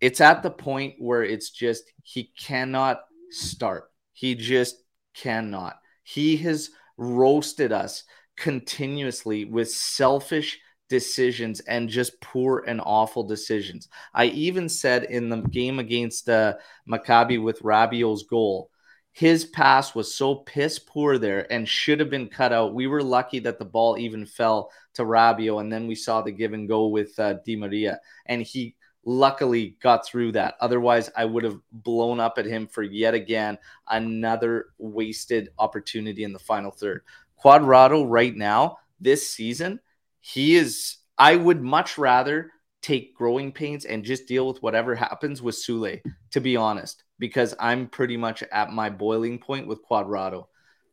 it's 0.00 0.20
at 0.20 0.42
the 0.42 0.50
point 0.50 0.94
where 0.98 1.22
it's 1.22 1.50
just, 1.50 1.84
he 2.02 2.32
cannot 2.38 3.02
start. 3.30 3.90
He 4.12 4.34
just 4.34 4.76
cannot. 5.14 5.78
He 6.02 6.36
has 6.38 6.70
roasted 6.96 7.72
us 7.72 8.04
continuously 8.36 9.44
with 9.44 9.70
selfish 9.70 10.58
decisions 10.88 11.60
and 11.60 11.88
just 11.88 12.20
poor 12.20 12.64
and 12.66 12.80
awful 12.84 13.22
decisions. 13.22 13.88
I 14.12 14.26
even 14.26 14.68
said 14.68 15.04
in 15.04 15.28
the 15.28 15.42
game 15.42 15.78
against 15.78 16.28
uh, 16.28 16.54
Maccabi 16.88 17.42
with 17.42 17.62
Rabiot's 17.62 18.24
goal, 18.24 18.70
his 19.12 19.44
pass 19.44 19.94
was 19.94 20.14
so 20.14 20.36
piss 20.36 20.78
poor 20.78 21.18
there 21.18 21.50
and 21.52 21.68
should 21.68 22.00
have 22.00 22.10
been 22.10 22.28
cut 22.28 22.52
out. 22.52 22.74
We 22.74 22.86
were 22.86 23.02
lucky 23.02 23.40
that 23.40 23.58
the 23.58 23.64
ball 23.64 23.98
even 23.98 24.24
fell 24.24 24.70
to 24.94 25.02
Rabiot, 25.02 25.60
and 25.60 25.72
then 25.72 25.86
we 25.86 25.94
saw 25.94 26.22
the 26.22 26.32
give 26.32 26.52
and 26.52 26.68
go 26.68 26.88
with 26.88 27.18
uh, 27.18 27.34
Di 27.44 27.56
Maria, 27.56 28.00
and 28.26 28.42
he 28.42 28.76
luckily 29.04 29.76
got 29.82 30.06
through 30.06 30.32
that. 30.32 30.54
Otherwise, 30.60 31.10
I 31.16 31.24
would 31.24 31.44
have 31.44 31.58
blown 31.72 32.20
up 32.20 32.38
at 32.38 32.46
him 32.46 32.66
for 32.66 32.82
yet 32.82 33.14
again 33.14 33.58
another 33.88 34.66
wasted 34.78 35.50
opportunity 35.58 36.24
in 36.24 36.32
the 36.32 36.38
final 36.38 36.70
third. 36.70 37.02
Cuadrado 37.42 38.04
right 38.08 38.36
now 38.36 38.76
this 39.00 39.30
season 39.30 39.80
he 40.20 40.56
is 40.56 40.98
I 41.18 41.36
would 41.36 41.62
much 41.62 41.98
rather 41.98 42.52
take 42.82 43.14
growing 43.14 43.52
pains 43.52 43.84
and 43.84 44.04
just 44.04 44.26
deal 44.26 44.46
with 44.46 44.62
whatever 44.62 44.94
happens 44.94 45.42
with 45.42 45.54
Soulé, 45.54 46.00
to 46.30 46.40
be 46.40 46.56
honest, 46.56 47.04
because 47.18 47.54
I'm 47.58 47.88
pretty 47.88 48.16
much 48.16 48.42
at 48.44 48.72
my 48.72 48.88
boiling 48.88 49.38
point 49.38 49.66
with 49.66 49.84
Cuadrado. 49.86 50.46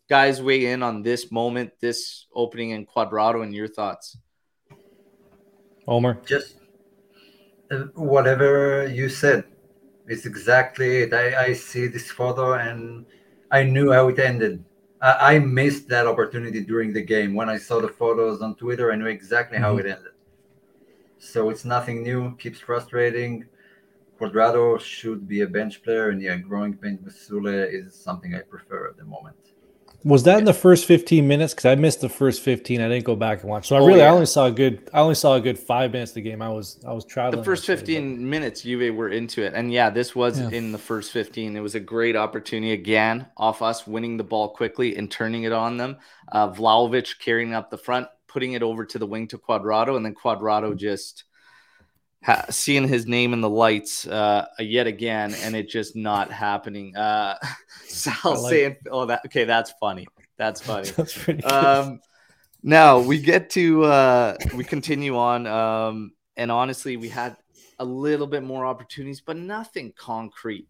Guys, 0.09 0.41
weigh 0.41 0.67
in 0.67 0.83
on 0.83 1.01
this 1.01 1.31
moment, 1.31 1.71
this 1.79 2.25
opening 2.33 2.71
in 2.71 2.85
Cuadrado, 2.85 3.43
and 3.43 3.53
your 3.53 3.67
thoughts. 3.67 4.17
Omar, 5.87 6.17
just 6.25 6.56
whatever 7.95 8.87
you 8.87 9.09
said 9.09 9.45
is 10.07 10.25
exactly 10.25 10.99
it. 11.03 11.13
I, 11.13 11.47
I 11.47 11.53
see 11.53 11.87
this 11.87 12.11
photo 12.11 12.53
and 12.53 13.05
I 13.51 13.63
knew 13.63 13.91
how 13.91 14.07
it 14.09 14.19
ended. 14.19 14.63
I, 15.01 15.35
I 15.35 15.39
missed 15.39 15.89
that 15.89 16.07
opportunity 16.07 16.61
during 16.63 16.93
the 16.93 17.03
game. 17.03 17.35
When 17.35 17.49
I 17.49 17.57
saw 17.57 17.79
the 17.81 17.89
photos 17.89 18.41
on 18.41 18.55
Twitter, 18.55 18.91
I 18.91 18.95
knew 18.95 19.07
exactly 19.07 19.57
how 19.59 19.77
Mm-hmm. 19.77 19.79
it 19.79 19.85
ended. 19.85 20.13
So 21.19 21.51
it's 21.51 21.63
nothing 21.63 22.01
new. 22.01 22.35
Keeps 22.37 22.59
frustrating. 22.59 23.45
Cuadrado 24.19 24.79
should 24.79 25.27
be 25.27 25.41
a 25.41 25.47
bench 25.47 25.83
player, 25.83 26.09
and 26.09 26.21
yeah, 26.21 26.37
growing 26.37 26.77
pain 26.77 26.99
with 27.03 27.15
Soulé 27.15 27.71
is 27.73 27.95
something 27.95 28.35
I 28.35 28.41
prefer 28.41 28.89
at 28.89 28.97
the 28.97 29.05
moment. 29.05 29.46
Was 30.07 30.23
that 30.23 30.39
in 30.39 30.45
the 30.45 30.53
first 30.53 30.85
15 30.85 31.27
minutes? 31.27 31.53
Because 31.53 31.65
I 31.65 31.75
missed 31.75 31.99
the 31.99 32.07
first 32.07 32.41
15. 32.41 32.79
I 32.79 32.87
didn't 32.87 33.03
go 33.03 33.17
back 33.17 33.41
and 33.41 33.49
watch. 33.49 33.67
So 33.67 33.75
I 33.75 33.79
Oh, 33.79 33.85
really, 33.85 34.01
I 34.01 34.07
only 34.07 34.25
saw 34.25 34.45
a 34.45 34.51
good, 34.51 34.89
I 34.93 35.01
only 35.01 35.15
saw 35.15 35.35
a 35.35 35.41
good 35.41 35.59
five 35.59 35.91
minutes 35.91 36.11
of 36.11 36.15
the 36.15 36.21
game. 36.21 36.41
I 36.41 36.47
was, 36.47 36.79
I 36.87 36.93
was 36.93 37.03
traveling. 37.03 37.41
The 37.41 37.43
first 37.45 37.63
actually, 37.69 37.75
but- 37.75 37.87
15 37.87 38.29
minutes, 38.29 38.61
Juve 38.61 38.95
were 38.95 39.09
into 39.09 39.41
it. 39.43 39.53
And 39.53 39.69
yeah, 39.71 39.89
this 39.89 40.15
was 40.15 40.39
Yeah. 40.39 40.49
in 40.51 40.71
the 40.71 40.77
first 40.77 41.11
15. 41.11 41.57
It 41.57 41.59
was 41.59 41.75
a 41.75 41.81
great 41.81 42.15
opportunity 42.15 42.71
again 42.71 43.27
off 43.35 43.61
us 43.61 43.85
winning 43.85 44.15
the 44.15 44.23
ball 44.23 44.47
quickly 44.49 44.95
and 44.95 45.11
turning 45.11 45.43
it 45.43 45.51
on 45.51 45.75
them. 45.75 45.97
Uh, 46.31 46.51
Vlahovic 46.53 47.19
carrying 47.19 47.53
up 47.53 47.69
the 47.69 47.77
front, 47.77 48.07
putting 48.29 48.53
it 48.53 48.63
over 48.63 48.85
to 48.85 48.97
the 48.97 49.05
wing 49.05 49.27
to 49.27 49.37
Cuadrado, 49.37 49.97
and 49.97 50.05
then 50.05 50.15
Cuadrado 50.15 50.73
just 50.73 51.25
ha- 52.23 52.45
seeing 52.49 52.87
his 52.87 53.05
name 53.07 53.33
in 53.33 53.41
the 53.41 53.49
lights 53.49 54.05
uh, 54.07 54.45
yet 54.59 54.87
again, 54.87 55.33
and 55.43 55.55
it 55.55 55.69
just 55.69 55.95
not 55.95 56.31
happening. 56.31 56.95
Uh, 56.95 57.37
Sal 57.87 58.41
like- 58.41 58.51
saying, 58.51 58.75
"Oh, 58.91 59.05
that 59.05 59.21
okay, 59.25 59.43
that's 59.45 59.71
funny. 59.79 60.07
That's 60.37 60.61
funny." 60.61 60.89
That's 60.95 61.17
pretty 61.17 61.41
good. 61.41 61.51
um 61.51 61.99
now 62.63 62.99
we 62.99 63.19
get 63.19 63.51
to 63.51 63.83
uh 63.85 64.35
we 64.55 64.63
continue 64.63 65.15
on 65.15 65.45
um 65.47 66.11
and 66.35 66.51
honestly 66.51 66.97
we 66.97 67.07
had 67.07 67.37
a 67.79 67.85
little 67.85 68.25
bit 68.25 68.41
more 68.41 68.65
opportunities 68.65 69.21
but 69.21 69.37
nothing 69.37 69.93
concrete 69.95 70.67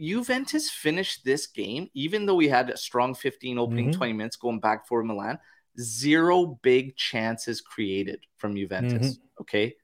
Juventus 0.00 0.70
finished 0.70 1.24
this 1.24 1.46
game 1.48 1.88
even 1.94 2.24
though 2.24 2.36
we 2.36 2.48
had 2.48 2.70
a 2.70 2.76
strong 2.76 3.14
15 3.14 3.58
opening 3.58 3.90
Mhm. 3.90 3.96
20 3.96 4.12
minutes 4.12 4.36
going 4.36 4.60
back 4.60 4.86
for 4.86 5.02
Milan 5.02 5.38
zero 5.80 6.58
big 6.62 6.96
chances 6.96 7.60
created 7.60 8.20
from 8.38 8.54
Juventus 8.56 9.18
okay 9.40 9.74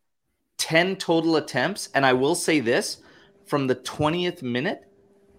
10 0.61 0.97
total 0.97 1.37
attempts 1.37 1.89
and 1.95 2.05
I 2.05 2.13
will 2.13 2.35
say 2.35 2.61
this 2.61 2.99
from 3.47 3.67
the 3.67 3.77
20th 3.77 4.43
minute 4.43 4.83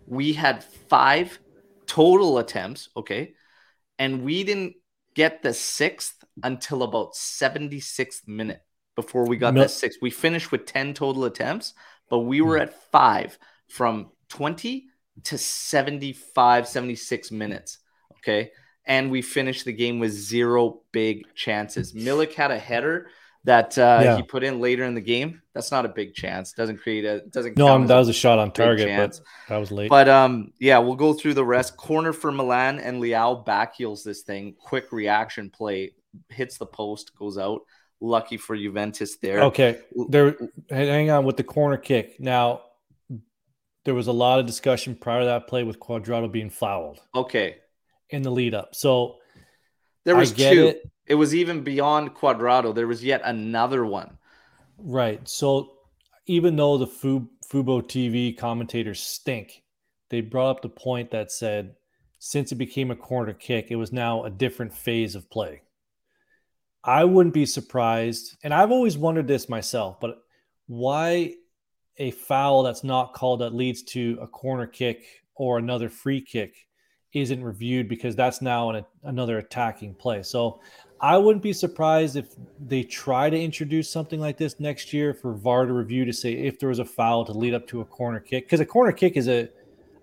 we 0.08 0.34
had 0.34 0.64
5 0.64 1.40
total 1.86 2.40
attempts 2.40 2.90
okay 2.98 3.34
and 4.00 4.24
we 4.24 4.44
didn't 4.44 4.76
get 5.14 5.44
the 5.44 5.54
sixth 5.54 6.24
until 6.44 6.84
about 6.84 7.14
76th 7.14 8.28
minute 8.28 8.62
before 8.96 9.26
we 9.28 9.38
got 9.38 9.54
Mil- 9.54 9.64
the 9.64 9.70
sixth. 9.70 10.00
We 10.02 10.10
finished 10.10 10.52
with 10.52 10.66
10 10.66 10.94
total 10.94 11.26
attempts, 11.26 11.74
but 12.10 12.20
we 12.20 12.42
were 12.42 12.58
hmm. 12.58 12.64
at 12.64 12.92
five 12.92 13.38
from 13.68 14.12
20 14.30 14.88
to 15.26 15.38
75, 15.38 16.68
76 16.68 17.32
minutes. 17.32 17.80
Okay. 18.18 18.52
And 18.86 19.12
we 19.12 19.22
finished 19.22 19.66
the 19.66 19.74
game 19.74 20.00
with 20.00 20.12
zero 20.12 20.82
big 20.92 21.24
chances. 21.36 21.94
Milik 21.94 22.34
had 22.34 22.52
a 22.52 22.58
header 22.58 23.08
that 23.44 23.78
uh, 23.78 24.00
Yeah. 24.04 24.16
he 24.18 24.24
put 24.24 24.44
in 24.44 24.60
later 24.60 24.84
in 24.84 24.94
the 24.94 25.02
game. 25.02 25.42
That's 25.54 25.72
not 25.72 25.86
a 25.86 25.90
big 25.90 26.14
chance. 26.14 26.54
Doesn't 26.54 26.78
create 26.78 27.06
a 27.06 27.22
doesn't 27.22 27.58
no, 27.58 27.68
I'm, 27.68 27.88
that 27.88 27.98
was 27.98 28.08
a 28.10 28.14
shot 28.14 28.40
on 28.40 28.52
target, 28.52 28.88
but 28.96 29.20
that 29.50 29.58
was 29.58 29.72
late. 29.72 29.90
but 29.90 30.08
um, 30.08 30.54
yeah, 30.60 30.78
we'll 30.78 30.96
go 30.96 31.14
through 31.14 31.34
the 31.34 31.46
rest. 31.46 31.76
Corner 31.78 32.14
for 32.14 32.32
Milan 32.32 32.80
and 32.80 33.02
Leao 33.02 33.46
backheels 33.46 34.04
this 34.04 34.22
thing. 34.22 34.56
Quick 34.60 34.92
reaction 34.92 35.50
play 35.50 35.94
hits 36.30 36.58
the 36.58 36.66
post, 36.66 37.16
goes 37.16 37.38
out. 37.38 37.62
Lucky 38.00 38.38
for 38.38 38.56
Juventus 38.58 39.18
there. 39.18 39.42
Okay, 39.44 39.80
there. 40.10 40.36
Hang 40.70 41.10
on 41.12 41.24
with 41.26 41.38
the 41.38 41.44
corner 41.44 41.78
kick. 41.78 42.20
Now, 42.20 42.62
there 43.86 43.94
was 43.94 44.08
a 44.08 44.12
lot 44.12 44.40
of 44.40 44.46
discussion 44.46 44.96
prior 44.96 45.20
to 45.22 45.26
that 45.26 45.48
play 45.48 45.64
with 45.64 45.80
Cuadrado 45.80 46.32
being 46.32 46.50
fouled 46.50 47.00
Okay. 47.16 47.58
in 48.10 48.22
the 48.24 48.32
lead 48.32 48.54
up. 48.54 48.74
So 48.76 49.18
There 50.04 50.16
I 50.16 50.20
was 50.20 50.32
get 50.32 50.54
two. 50.54 50.66
it. 50.68 50.91
It. 51.12 51.16
was 51.16 51.36
even 51.36 51.64
beyond 51.64 52.16
Cuadrado. 52.16 52.74
There 52.74 52.88
was 52.88 53.04
yet 53.04 53.22
another 53.24 53.86
one. 53.86 54.18
Right. 54.78 55.28
So 55.28 55.74
even 56.26 56.56
though 56.56 56.78
the 56.78 56.88
Fubo 56.88 57.82
TV 57.84 58.38
commentators 58.38 59.00
stink, 59.00 59.64
they 60.10 60.22
brought 60.22 60.52
up 60.52 60.62
the 60.62 60.70
point 60.70 61.12
that 61.12 61.32
said 61.32 61.76
since 62.20 62.52
it 62.52 62.56
became 62.56 62.92
a 62.92 62.96
corner 62.96 63.34
kick, 63.34 63.68
it 63.70 63.76
was 63.76 63.92
now 63.92 64.24
a 64.24 64.30
different 64.30 64.74
phase 64.74 65.16
of 65.16 65.30
play. 65.30 65.62
I 66.84 67.04
wouldn't 67.04 67.34
be 67.34 67.46
surprised, 67.48 68.38
and 68.44 68.54
I've 68.54 68.72
always 68.72 68.98
wondered 68.98 69.28
this 69.28 69.50
myself, 69.50 70.00
but 70.00 70.20
why 70.68 71.34
a 71.98 72.12
foul 72.12 72.64
that's 72.64 72.84
not 72.84 73.14
called 73.14 73.42
that 73.42 73.54
leads 73.54 73.84
to 73.84 74.18
a 74.22 74.28
corner 74.28 74.68
kick 74.68 75.04
or 75.36 75.58
another 75.58 75.90
free 75.90 76.22
kick 76.22 76.56
isn't 77.14 77.44
reviewed 77.44 77.90
because 77.90 78.16
that's 78.16 78.42
now 78.42 78.70
an, 78.70 78.86
another 79.04 79.40
attacking 79.40 79.96
play. 79.96 80.24
So 80.24 80.62
I 81.02 81.18
wouldn't 81.18 81.42
be 81.42 81.52
surprised 81.52 82.16
if 82.16 82.28
they 82.68 82.84
try 82.84 83.30
to 83.30 83.40
introduce 83.40 83.90
something 83.90 84.20
like 84.20 84.38
this 84.38 84.60
next 84.60 84.94
year 84.94 85.16
for 85.16 85.34
VAR 85.34 85.66
to 85.66 85.74
review 85.74 86.06
to 86.06 86.14
say 86.14 86.34
if 86.34 86.60
there 86.60 86.70
was 86.70 86.78
a 86.80 86.86
foul 86.86 87.26
to 87.26 87.32
lead 87.34 87.56
up 87.56 87.68
to 87.68 87.82
a 87.82 87.86
corner 87.86 88.20
kick 88.20 88.46
because 88.46 88.60
a 88.60 88.66
corner 88.66 88.92
kick 88.92 89.18
is 89.18 89.28
a 89.28 89.50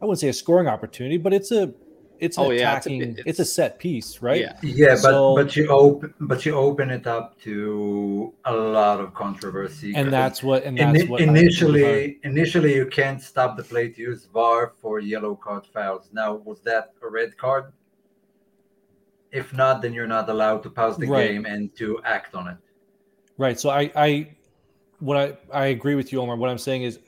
I 0.01 0.05
wouldn't 0.05 0.19
say 0.21 0.29
a 0.29 0.33
scoring 0.33 0.69
opportunity, 0.69 1.17
but 1.17 1.33
it's 1.33 1.53
a 1.53 1.73
it's 2.19 2.37
an 2.37 2.47
Oh, 2.47 2.51
yeah, 2.51 2.77
it's 2.77 2.87
a 2.87 2.91
attacking 2.91 3.17
it's, 3.27 3.39
a 3.39 3.45
set 3.45 3.79
piece, 3.79 4.21
right? 4.21 4.41
Yeah. 4.41 4.59
Yeah, 4.63 4.95
but 4.95 5.03
So- 5.03 5.37
but 5.37 5.55
you 5.57 5.69
open 5.69 6.15
but 6.21 6.45
you 6.45 6.57
open 6.57 6.91
it 6.91 7.07
up 7.07 7.41
to 7.43 8.33
a 8.45 8.53
lot 8.53 8.99
of 8.99 9.15
controversy. 9.15 9.95
And 9.95 10.13
that's 10.13 10.43
what 10.43 10.65
and 10.65 10.77
ini- 10.77 10.93
that's 10.93 11.09
what 11.09 11.23
I 11.23 11.27
think 11.27 11.37
is 11.39 11.61
hard. 11.61 11.77
initially 11.77 12.19
initially 12.25 12.75
you 12.75 12.87
can't 12.87 13.23
stop 13.23 13.57
the 13.57 13.63
play 13.63 13.89
to 13.91 14.01
use 14.01 14.27
VAR 14.33 14.73
for 14.81 14.99
yellow 14.99 15.37
card 15.37 15.65
fouls. 15.73 16.11
Now 16.13 16.35
was 16.35 16.61
that 16.63 16.93
a 17.03 17.09
red 17.09 17.37
card? 17.37 17.73
If 19.31 19.53
not, 19.53 19.83
then 19.83 19.93
you're 19.93 20.07
not 20.07 20.29
allowed 20.29 20.63
to 20.63 20.71
pause 20.71 20.97
the 20.97 21.07
Right. 21.07 21.29
game 21.29 21.45
and 21.45 21.75
to 21.77 22.01
act 22.05 22.35
on 22.35 22.49
it. 22.49 22.57
Right. 23.37 23.59
So 23.61 23.71
I, 23.71 23.91
I, 23.95 24.37
what 25.01 25.17
I, 25.17 25.37
I 25.53 25.67
agree 25.67 25.95
with 25.95 26.13
you, 26.13 26.21
Omar. 26.21 26.37
What 26.37 26.51
I'm 26.51 26.59
saying 26.59 26.83
is, 26.83 26.99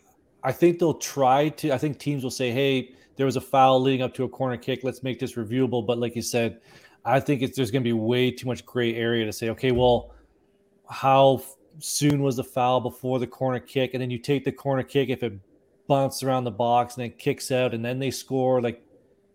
I 0.42 0.52
think 0.52 0.78
they'll 0.78 0.94
try 0.94 1.50
to. 1.50 1.72
I 1.72 1.78
think 1.78 1.98
teams 1.98 2.22
will 2.22 2.30
say, 2.30 2.50
"Hey, 2.50 2.94
there 3.16 3.26
was 3.26 3.36
a 3.36 3.40
foul 3.40 3.80
leading 3.80 4.02
up 4.02 4.14
to 4.14 4.24
a 4.24 4.28
corner 4.28 4.56
kick. 4.56 4.80
Let's 4.82 5.02
make 5.02 5.18
this 5.18 5.34
reviewable." 5.34 5.86
But 5.86 5.98
like 5.98 6.16
you 6.16 6.22
said, 6.22 6.60
I 7.04 7.20
think 7.20 7.42
it's 7.42 7.56
there's 7.56 7.70
going 7.70 7.82
to 7.82 7.88
be 7.88 7.92
way 7.92 8.30
too 8.30 8.46
much 8.46 8.64
gray 8.64 8.94
area 8.94 9.24
to 9.26 9.32
say, 9.32 9.50
"Okay, 9.50 9.72
well, 9.72 10.14
how 10.88 11.42
soon 11.78 12.22
was 12.22 12.36
the 12.36 12.44
foul 12.44 12.80
before 12.80 13.18
the 13.18 13.26
corner 13.26 13.60
kick?" 13.60 13.92
And 13.92 14.00
then 14.00 14.10
you 14.10 14.18
take 14.18 14.44
the 14.44 14.52
corner 14.52 14.82
kick 14.82 15.10
if 15.10 15.22
it 15.22 15.34
bounces 15.88 16.22
around 16.22 16.44
the 16.44 16.50
box 16.50 16.96
and 16.96 17.04
then 17.04 17.10
kicks 17.18 17.50
out, 17.50 17.74
and 17.74 17.84
then 17.84 17.98
they 17.98 18.10
score. 18.10 18.62
Like, 18.62 18.82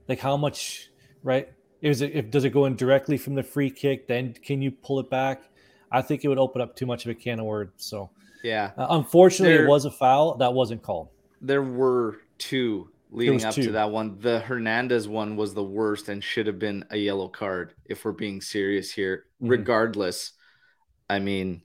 like 0.07 0.19
how 0.19 0.37
much? 0.37 0.89
Right? 1.21 1.49
Is 1.85 2.01
it 2.01 2.13
if 2.15 2.31
does 2.31 2.45
it 2.45 2.49
go 2.49 2.65
in 2.65 2.75
directly 2.75 3.15
from 3.15 3.35
the 3.35 3.43
free 3.43 3.69
kick? 3.69 4.07
Then 4.07 4.33
can 4.33 4.59
you 4.61 4.71
pull 4.71 4.99
it 4.99 5.09
back? 5.09 5.43
I 5.91 6.01
think 6.01 6.25
it 6.25 6.27
would 6.27 6.39
open 6.39 6.59
up 6.59 6.75
too 6.75 6.87
much 6.87 7.05
of 7.05 7.11
a 7.11 7.13
can 7.13 7.39
of 7.39 7.45
worms. 7.45 7.73
So 7.77 8.09
yeah, 8.43 8.71
uh, 8.75 8.87
unfortunately, 8.89 9.55
There- 9.55 9.65
it 9.65 9.69
was 9.69 9.85
a 9.85 9.91
foul 9.91 10.35
that 10.37 10.51
wasn't 10.53 10.81
called. 10.81 11.09
there 11.41 11.61
were 11.61 12.17
two 12.39 12.89
leading 13.11 13.45
up 13.45 13.53
two. 13.53 13.63
to 13.65 13.71
that 13.73 13.91
one. 13.91 14.17
The 14.19 14.39
Hernandez 14.39 15.07
one 15.07 15.35
was 15.37 15.53
the 15.53 15.63
worst 15.63 16.09
and 16.09 16.23
should 16.23 16.47
have 16.47 16.57
been 16.57 16.83
a 16.89 16.97
yellow 16.97 17.27
card 17.27 17.73
if 17.85 18.03
we're 18.03 18.13
being 18.13 18.41
serious 18.41 18.91
here. 18.91 19.25
Mhm. 19.41 19.51
Regardless, 19.51 20.31
I 21.07 21.19
mean, 21.19 21.61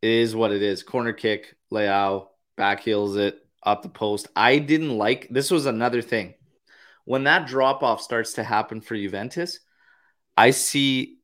it 0.00 0.10
is 0.10 0.36
what 0.36 0.52
it 0.52 0.62
is. 0.62 0.84
Corner 0.84 1.12
kick, 1.12 1.56
Leao 1.72 2.28
back 2.56 2.80
heels 2.84 3.16
it 3.16 3.44
up 3.64 3.82
the 3.82 3.88
post. 3.88 4.28
I 4.36 4.58
didn't 4.58 4.96
like 4.96 5.26
this 5.28 5.50
was 5.50 5.66
another 5.66 6.02
thing. 6.02 6.34
When 7.06 7.24
that 7.24 7.46
drop 7.46 7.82
off 7.82 8.02
starts 8.02 8.34
to 8.34 8.44
happen 8.44 8.82
for 8.82 8.96
Juventus, 8.96 9.60
I 10.36 10.50
see 10.50 11.18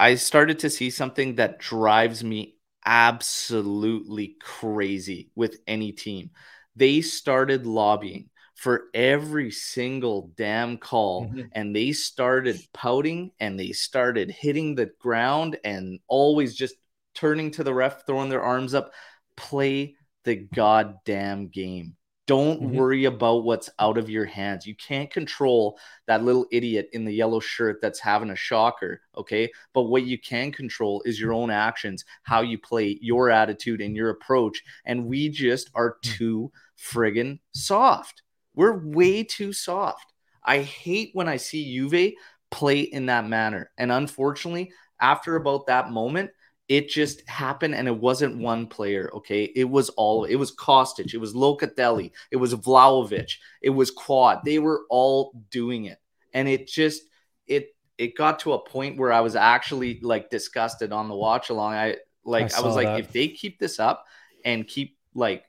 I 0.00 0.14
started 0.14 0.60
to 0.60 0.70
see 0.70 0.88
something 0.90 1.36
that 1.36 1.58
drives 1.58 2.24
me 2.24 2.56
absolutely 2.86 4.36
crazy 4.40 5.30
with 5.34 5.58
any 5.66 5.92
team. 5.92 6.30
They 6.74 7.02
started 7.02 7.66
lobbying 7.66 8.30
for 8.54 8.84
every 8.94 9.50
single 9.50 10.32
damn 10.36 10.78
call 10.78 11.26
Mhm. 11.26 11.50
and 11.52 11.76
they 11.76 11.92
started 11.92 12.58
pouting 12.72 13.32
and 13.40 13.60
they 13.60 13.72
started 13.72 14.30
hitting 14.30 14.74
the 14.74 14.86
ground 14.98 15.58
and 15.64 16.00
always 16.08 16.54
just 16.54 16.76
turning 17.14 17.50
to 17.52 17.64
the 17.64 17.74
ref, 17.74 18.06
throwing 18.06 18.30
their 18.30 18.42
arms 18.42 18.72
up. 18.72 18.92
Play 19.36 19.96
the 20.24 20.36
goddamn 20.36 21.48
game. 21.48 21.96
Don't 22.30 22.62
Mhm. 22.62 22.74
worry 22.74 23.04
about 23.06 23.42
what's 23.42 23.68
out 23.80 23.98
of 23.98 24.08
your 24.08 24.24
hands. 24.24 24.64
You 24.64 24.76
can't 24.76 25.10
control 25.10 25.76
that 26.06 26.22
little 26.22 26.46
idiot 26.52 26.88
in 26.92 27.04
the 27.04 27.12
yellow 27.12 27.40
shirt 27.40 27.80
that's 27.82 27.98
having 27.98 28.30
a 28.30 28.36
shocker, 28.36 29.02
okay? 29.16 29.50
But 29.72 29.84
what 29.84 30.04
you 30.04 30.16
can 30.16 30.52
control 30.52 31.02
is 31.04 31.20
your 31.20 31.32
own 31.32 31.50
actions, 31.50 32.04
how 32.22 32.42
you 32.42 32.56
play, 32.56 33.00
your 33.02 33.30
attitude, 33.30 33.80
and 33.80 33.96
your 33.96 34.10
approach. 34.10 34.62
And 34.84 35.06
we 35.06 35.28
just 35.28 35.70
are 35.74 35.96
too 36.02 36.52
friggin' 36.78 37.40
soft. 37.50 38.22
We're 38.54 38.78
way 38.78 39.24
too 39.24 39.52
soft. 39.52 40.12
I 40.44 40.60
hate 40.60 41.10
when 41.14 41.28
I 41.28 41.36
see 41.36 41.74
Juve 41.74 42.12
play 42.52 42.82
in 42.82 43.06
that 43.06 43.26
manner. 43.26 43.72
And 43.76 43.90
unfortunately, 43.90 44.70
after 45.00 45.34
about 45.34 45.66
that 45.66 45.90
moment, 45.90 46.30
it 46.70 46.88
just 46.88 47.28
happened 47.28 47.74
and 47.74 47.88
it 47.88 47.96
wasn't 47.96 48.38
one 48.38 48.68
player, 48.68 49.10
okay? 49.12 49.42
It 49.42 49.68
was 49.68 49.88
all 49.90 50.24
it 50.24 50.36
was 50.36 50.54
Kostic, 50.54 51.12
it 51.12 51.18
was 51.18 51.34
Locatelli, 51.34 52.12
it 52.30 52.36
was 52.36 52.54
Vlahovic, 52.54 53.32
it 53.60 53.70
was 53.70 53.90
Quad. 53.90 54.42
They 54.44 54.60
were 54.60 54.82
all 54.88 55.32
doing 55.50 55.86
it. 55.86 55.98
And 56.32 56.48
it 56.48 56.68
just 56.68 57.02
it 57.48 57.74
it 57.98 58.16
got 58.16 58.38
to 58.40 58.52
a 58.52 58.64
point 58.64 58.98
where 58.98 59.12
I 59.12 59.18
was 59.18 59.34
actually 59.34 59.98
like 60.00 60.30
disgusted 60.30 60.92
on 60.92 61.08
the 61.08 61.16
watch 61.16 61.50
along. 61.50 61.72
I 61.74 61.96
like 62.24 62.54
I 62.54 62.60
I, 62.60 62.64
was 62.64 62.76
like 62.76 62.86
that. 62.86 63.00
if 63.00 63.12
they 63.12 63.26
keep 63.26 63.58
this 63.58 63.80
up 63.80 64.06
and 64.44 64.64
keep 64.64 64.96
like 65.12 65.42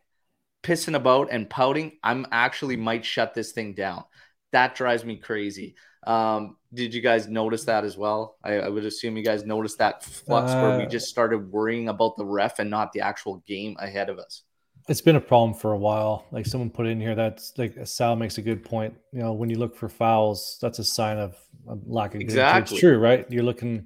pissing 0.64 0.96
about 0.96 1.28
and 1.32 1.48
pouting, 1.48 2.00
I'm 2.04 2.26
actually 2.32 2.78
might 2.78 3.06
shut 3.06 3.36
this 3.36 3.52
thing 3.52 3.76
down. 3.76 4.06
That 4.52 4.76
drives 4.76 5.04
me 5.06 5.18
crazy. 5.18 5.76
Um, 6.06 6.58
did 6.74 6.94
you 6.94 7.02
guys 7.02 7.28
notice 7.28 7.66
that 7.66 7.84
as 7.84 7.98
well? 7.98 8.38
I, 8.44 8.54
I 8.56 8.70
would 8.70 8.86
assume 8.86 9.18
you 9.18 9.24
guys 9.24 9.46
noticed 9.46 9.78
that 9.78 10.04
flux 10.04 10.52
where 10.54 10.78
we 10.78 10.86
Uh, 10.86 10.90
just 10.90 11.10
started 11.10 11.52
worrying 11.52 11.90
about 11.90 12.18
the 12.18 12.26
ref 12.26 12.60
and 12.60 12.70
not 12.70 12.92
the 12.92 13.02
actual 13.02 13.38
game 13.46 13.76
ahead 13.80 14.10
of 14.10 14.18
us. 14.18 14.44
It's 14.90 15.02
been 15.02 15.16
a 15.16 15.22
problem 15.22 15.54
for 15.54 15.74
a 15.74 15.78
while. 15.78 16.26
Like 16.32 16.48
someone 16.48 16.72
put 16.72 16.88
in 16.88 17.00
here, 17.00 17.14
that's 17.14 17.54
like 17.58 17.78
Sal 17.86 18.16
makes 18.16 18.40
a 18.40 18.42
good 18.42 18.64
point. 18.64 18.96
You 19.12 19.20
know, 19.20 19.34
when 19.34 19.50
you 19.50 19.60
look 19.60 19.76
for 19.76 19.88
fouls, 19.88 20.58
that's 20.60 20.80
a 20.80 20.84
sign 20.84 21.18
of 21.18 21.38
a 21.68 21.78
lack 21.86 22.16
of 22.16 22.22
Exactly. 22.22 22.76
It's 22.76 22.82
true, 22.82 22.98
right? 22.98 23.26
You're 23.30 23.44
looking, 23.44 23.86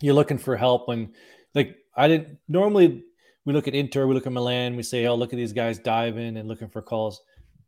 you're 0.00 0.14
looking 0.14 0.38
for 0.38 0.56
help 0.56 0.86
when, 0.86 1.12
like, 1.54 1.76
I 1.96 2.06
didn't 2.08 2.38
normally. 2.48 3.02
We 3.44 3.52
look 3.52 3.66
at 3.66 3.74
Inter, 3.74 4.06
we 4.06 4.14
look 4.14 4.28
at 4.28 4.32
Milan, 4.32 4.76
we 4.76 4.84
say, 4.84 5.04
"Oh, 5.06 5.16
look 5.16 5.32
at 5.32 5.36
these 5.36 5.52
guys 5.52 5.80
diving 5.80 6.36
and 6.36 6.46
looking 6.46 6.68
for 6.68 6.80
calls." 6.80 7.20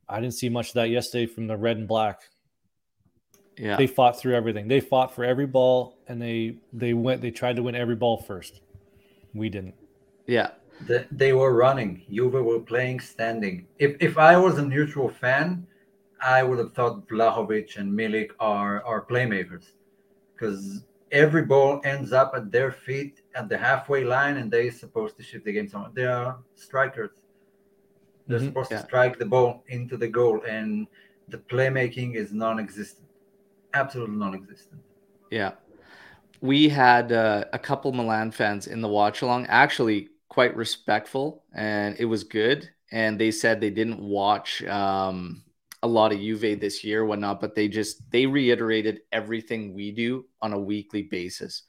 I 0.08 0.20
didn't 0.20 0.34
see 0.34 0.48
much 0.48 0.68
of 0.68 0.74
that 0.74 0.90
yesterday 0.90 1.26
from 1.26 1.46
the 1.46 1.56
red 1.56 1.76
and 1.76 1.88
black. 1.88 2.20
Yeah. 3.56 3.76
They 3.76 3.86
fought 3.86 4.18
through 4.18 4.34
everything. 4.34 4.66
They 4.68 4.80
fought 4.80 5.14
for 5.14 5.24
every 5.24 5.46
ball, 5.46 5.98
and 6.08 6.20
they 6.20 6.56
they 6.72 6.92
went. 6.92 7.20
They 7.22 7.30
tried 7.30 7.56
to 7.56 7.62
win 7.62 7.74
every 7.74 7.96
ball 7.96 8.18
first. 8.22 8.60
We 9.32 9.48
didn't. 9.48 9.74
yeah. 10.26 10.50
The, 10.88 11.06
they 11.12 11.32
were 11.32 11.54
running. 11.54 12.02
Juve 12.10 12.32
were 12.44 12.58
playing 12.58 12.98
standing. 12.98 13.66
If 13.78 13.96
if 14.00 14.18
I 14.18 14.36
was 14.36 14.58
a 14.58 14.66
neutral 14.66 15.08
fan, 15.08 15.66
I 16.20 16.42
would 16.42 16.58
have 16.58 16.72
thought 16.72 17.06
Vlahovic 17.08 17.76
and 17.78 17.92
Milik 17.96 18.30
are 18.40 18.82
are 18.84 19.06
playmakers, 19.06 19.66
because 20.32 20.84
every 21.12 21.42
ball 21.42 21.80
ends 21.84 22.12
up 22.12 22.32
at 22.34 22.50
their 22.50 22.72
feet 22.72 23.22
at 23.36 23.48
the 23.48 23.56
halfway 23.56 24.02
line, 24.02 24.36
and 24.38 24.50
they're 24.50 24.72
supposed 24.72 25.16
to 25.18 25.22
shift 25.22 25.44
the 25.44 25.52
game 25.52 25.68
somewhere. 25.68 25.92
They 25.94 26.06
are 26.06 26.38
strikers. 26.56 27.23
They're 28.26 28.40
Mhm. 28.40 28.46
supposed 28.46 28.70
Yeah. 28.70 28.78
to 28.78 28.84
strike 28.84 29.18
the 29.18 29.26
ball 29.26 29.64
into 29.68 29.96
the 29.96 30.08
goal, 30.08 30.42
and 30.44 30.86
the 31.28 31.38
playmaking 31.38 32.14
is 32.14 32.32
non-existent, 32.32 33.08
absolutely 33.74 34.16
non-existent. 34.16 34.82
Yeah. 35.30 35.52
We 36.40 36.68
had 36.68 37.12
uh, 37.12 37.46
a 37.52 37.58
couple 37.58 37.92
Milan 37.92 38.30
fans 38.30 38.66
in 38.66 38.80
the 38.80 38.88
watch 38.88 39.22
along, 39.22 39.46
actually 39.46 40.10
quite 40.28 40.56
respectful, 40.56 41.44
and 41.54 41.96
it 41.98 42.04
was 42.04 42.24
good. 42.24 42.68
And 42.92 43.18
they 43.18 43.30
said 43.30 43.60
they 43.60 43.70
didn't 43.70 44.00
watch 44.00 44.62
um, 44.64 45.42
a 45.82 45.88
lot 45.88 46.12
of 46.12 46.18
Juve 46.20 46.60
this 46.60 46.84
year, 46.84 47.04
whatnot, 47.04 47.40
but 47.40 47.54
they 47.54 47.68
just 47.68 48.10
they 48.10 48.26
reiterated 48.26 49.00
everything 49.10 49.74
we 49.74 49.92
do 49.92 50.26
on 50.42 50.52
a 50.52 50.60
weekly 50.60 51.02
basis. 51.02 51.62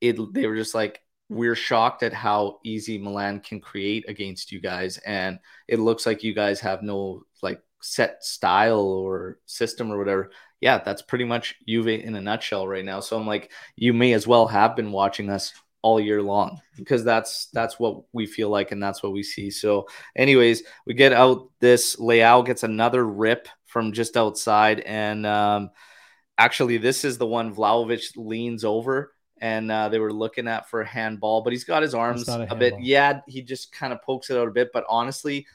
It 0.00 0.16
they 0.32 0.46
were 0.46 0.56
just 0.56 0.74
like, 0.74 1.01
we're 1.32 1.54
shocked 1.54 2.02
at 2.02 2.12
how 2.12 2.60
easy 2.64 2.98
Milan 2.98 3.40
can 3.40 3.60
create 3.60 4.08
against 4.08 4.52
you 4.52 4.60
guys, 4.60 4.98
and 4.98 5.38
it 5.68 5.78
looks 5.78 6.06
like 6.06 6.22
you 6.22 6.34
guys 6.34 6.60
have 6.60 6.82
no 6.82 7.24
like 7.42 7.60
set 7.80 8.22
style 8.22 8.80
or 8.80 9.38
system 9.46 9.90
or 9.90 9.98
whatever 9.98 10.30
yeah, 10.62 10.78
that's 10.78 11.02
pretty 11.02 11.24
much 11.24 11.56
Juve 11.68 11.88
in 11.88 12.14
a 12.14 12.20
nutshell 12.20 12.68
right 12.68 12.84
now. 12.84 13.00
So 13.00 13.18
I'm 13.18 13.26
like, 13.26 13.50
you 13.74 13.92
may 13.92 14.12
as 14.12 14.28
well 14.28 14.46
have 14.46 14.76
been 14.76 14.92
watching 14.92 15.28
us 15.28 15.52
all 15.82 16.00
year 16.00 16.22
long 16.22 16.60
because 16.76 17.02
that's 17.02 17.46
that's 17.46 17.80
what 17.80 18.04
we 18.12 18.26
feel 18.26 18.48
like 18.48 18.70
and 18.70 18.80
that's 18.80 19.02
what 19.02 19.12
we 19.12 19.24
see. 19.24 19.50
So, 19.50 19.88
anyways, 20.14 20.62
we 20.86 20.94
get 20.94 21.12
out 21.12 21.50
this 21.58 21.96
Leao 21.96 22.46
gets 22.46 22.62
another 22.62 23.04
rip 23.04 23.48
from 23.66 23.92
just 23.92 24.16
outside, 24.16 24.78
and 24.80 25.26
um, 25.26 25.70
actually, 26.38 26.78
this 26.78 27.04
is 27.04 27.18
the 27.18 27.26
one 27.26 27.52
Vlahovic 27.52 28.12
leans 28.16 28.64
over. 28.64 29.12
And 29.42 29.70
uh, 29.72 29.88
they 29.90 29.98
were 29.98 30.12
looking 30.12 30.46
at 30.48 30.70
for 30.70 30.80
a 30.82 30.86
handball, 30.86 31.42
but 31.42 31.52
he's 31.52 31.64
got 31.64 31.82
his 31.82 31.94
arms 31.94 32.28
a 32.28 32.46
a, 32.48 32.54
bit. 32.54 32.74
Yeah, 32.80 33.20
he 33.26 33.42
just 33.42 33.72
kind 33.72 33.92
of 33.92 34.00
pokes 34.00 34.30
it 34.30 34.38
out 34.38 34.48
a 34.48 34.52
bit. 34.52 34.70
But 34.72 34.84
honestly, 34.88 35.46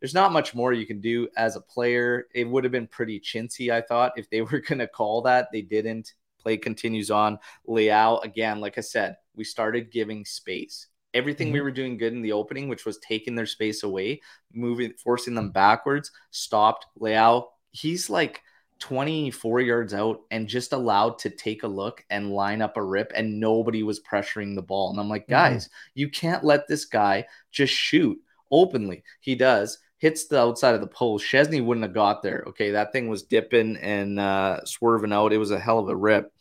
there's 0.00 0.14
not 0.14 0.32
much 0.32 0.54
more 0.54 0.72
you 0.72 0.86
can 0.86 1.00
do 1.00 1.28
as 1.36 1.54
a 1.54 1.60
player. 1.60 2.26
It 2.34 2.48
would 2.48 2.64
have 2.64 2.72
been 2.72 2.86
pretty 2.86 3.20
chintzy, 3.20 3.70
I 3.70 3.82
thought, 3.82 4.12
if 4.16 4.30
they 4.30 4.40
were 4.50 4.60
going 4.60 4.78
to 4.80 4.88
call 4.88 5.22
that. 5.22 5.48
They 5.52 5.62
didn't. 5.62 6.14
Play 6.40 6.56
continues 6.56 7.10
on. 7.10 7.38
Leao, 7.68 8.22
again, 8.24 8.60
like 8.60 8.76
I 8.76 8.82
said, 8.82 9.16
we 9.34 9.44
started 9.44 9.90
giving 9.90 10.24
space. 10.24 10.88
Everything 11.14 11.52
we 11.52 11.60
Mhm. 11.60 11.62
were 11.62 11.70
doing 11.70 11.96
good 11.96 12.12
in 12.12 12.22
the 12.22 12.32
opening, 12.32 12.68
which 12.68 12.84
was 12.84 12.98
taking 12.98 13.34
their 13.34 13.46
space 13.46 13.82
away, 13.82 14.20
moving, 14.52 14.92
forcing 15.02 15.34
them 15.34 15.50
backwards, 15.52 16.10
stopped. 16.32 16.86
Leao, 17.00 17.46
he's 17.70 18.10
like 18.10 18.42
24 18.80 19.60
yards 19.60 19.94
out 19.94 20.20
and 20.30 20.48
just 20.48 20.72
allowed 20.72 21.18
to 21.20 21.30
take 21.30 21.62
a 21.62 21.68
look 21.68 22.04
and 22.10 22.32
line 22.32 22.60
up 22.60 22.76
a 22.76 22.82
rip, 22.82 23.12
and 23.14 23.40
nobody 23.40 23.82
was 23.82 24.00
pressuring 24.00 24.54
the 24.54 24.62
ball. 24.62 24.90
And 24.90 25.00
I'm 25.00 25.08
like, 25.08 25.26
Mhm. 25.26 25.30
guys, 25.30 25.70
you 25.94 26.08
can't 26.10 26.44
let 26.44 26.68
this 26.68 26.84
guy 26.84 27.26
just 27.50 27.72
shoot 27.72 28.18
openly. 28.50 29.02
He 29.20 29.34
does. 29.34 29.78
Hits 29.98 30.26
the 30.26 30.38
outside 30.38 30.74
of 30.74 30.80
the 30.80 30.86
post. 30.86 31.24
Szczęsny 31.24 31.64
wouldn't 31.64 31.84
have 31.84 31.94
got 31.94 32.22
there. 32.22 32.44
Okay, 32.48 32.72
that 32.72 32.92
thing 32.92 33.08
was 33.08 33.22
dipping 33.22 33.76
and 33.76 34.20
uh, 34.20 34.64
swerving 34.64 35.12
out. 35.12 35.32
It 35.32 35.38
was 35.38 35.50
a 35.50 35.58
hell 35.58 35.78
of 35.78 35.88
a 35.88 35.96
rip 35.96 36.32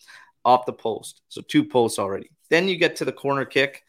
off 0.43 0.65
the 0.65 0.73
post. 0.73 1.21
So 1.29 1.41
two 1.41 1.63
posts 1.63 1.99
already. 1.99 2.29
Then 2.49 2.67
you 2.67 2.75
get 2.77 2.97
to 2.97 3.05
the 3.05 3.13
corner 3.13 3.45
kick, 3.45 3.83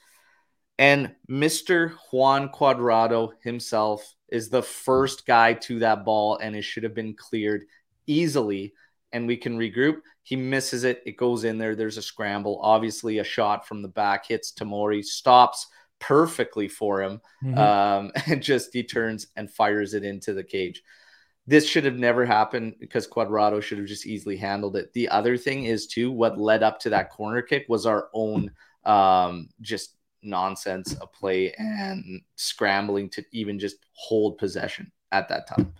and 0.78 1.14
Mr. 1.28 1.92
Juan 2.12 2.50
Cuadrado 2.50 3.33
himself 3.42 4.14
is 4.28 4.48
the 4.48 4.62
first 4.62 5.26
guy 5.26 5.54
to 5.54 5.80
that 5.80 6.04
ball, 6.04 6.37
and 6.38 6.54
it 6.54 6.62
should 6.62 6.85
have 6.85 6.94
been 6.94 7.14
cleared 7.14 7.64
easily. 8.06 8.74
And 9.12 9.26
we 9.26 9.36
can 9.36 9.56
regroup. 9.56 9.98
He 10.24 10.34
misses 10.34 10.82
it. 10.84 11.02
It 11.06 11.16
goes 11.16 11.44
in 11.44 11.56
there. 11.58 11.76
There's 11.76 11.98
a 11.98 12.02
scramble. 12.02 12.58
Obviously, 12.62 13.18
a 13.18 13.24
shot 13.24 13.66
from 13.68 13.80
the 13.82 13.88
back 13.88 14.26
hits 14.26 14.52
Tomori, 14.52 15.04
stops 15.04 15.68
perfectly 16.00 16.68
for 16.68 17.00
him 17.02 17.20
Mhm. 17.42 17.56
um, 17.58 18.12
and 18.26 18.42
just 18.42 18.72
he 18.72 18.82
turns 18.82 19.28
and 19.36 19.50
fires 19.50 19.94
it 19.94 20.04
into 20.04 20.34
the 20.34 20.42
cage. 20.42 20.82
This 21.46 21.66
should 21.68 21.84
have 21.84 21.98
never 21.98 22.24
happened 22.24 22.74
because 22.80 23.06
Cuadrado 23.06 23.62
should 23.62 23.78
have 23.78 23.86
just 23.86 24.06
easily 24.06 24.36
handled 24.36 24.76
it. 24.76 24.92
The 24.94 25.08
other 25.10 25.36
thing 25.36 25.64
is 25.64 25.86
too 25.86 26.10
what 26.10 26.38
led 26.38 26.62
up 26.62 26.80
to 26.80 26.90
that 26.90 27.10
corner 27.10 27.42
kick 27.42 27.66
was 27.68 27.86
our 27.86 28.08
own 28.14 28.50
um, 28.84 29.48
just 29.60 29.94
nonsense 30.22 30.94
of 30.94 31.12
play 31.12 31.52
and 31.58 32.22
scrambling 32.36 33.08
to 33.10 33.24
even 33.32 33.58
just 33.58 33.76
hold 33.92 34.38
possession 34.38 34.90
at 35.12 35.28
that 35.28 35.46
time. 35.46 35.72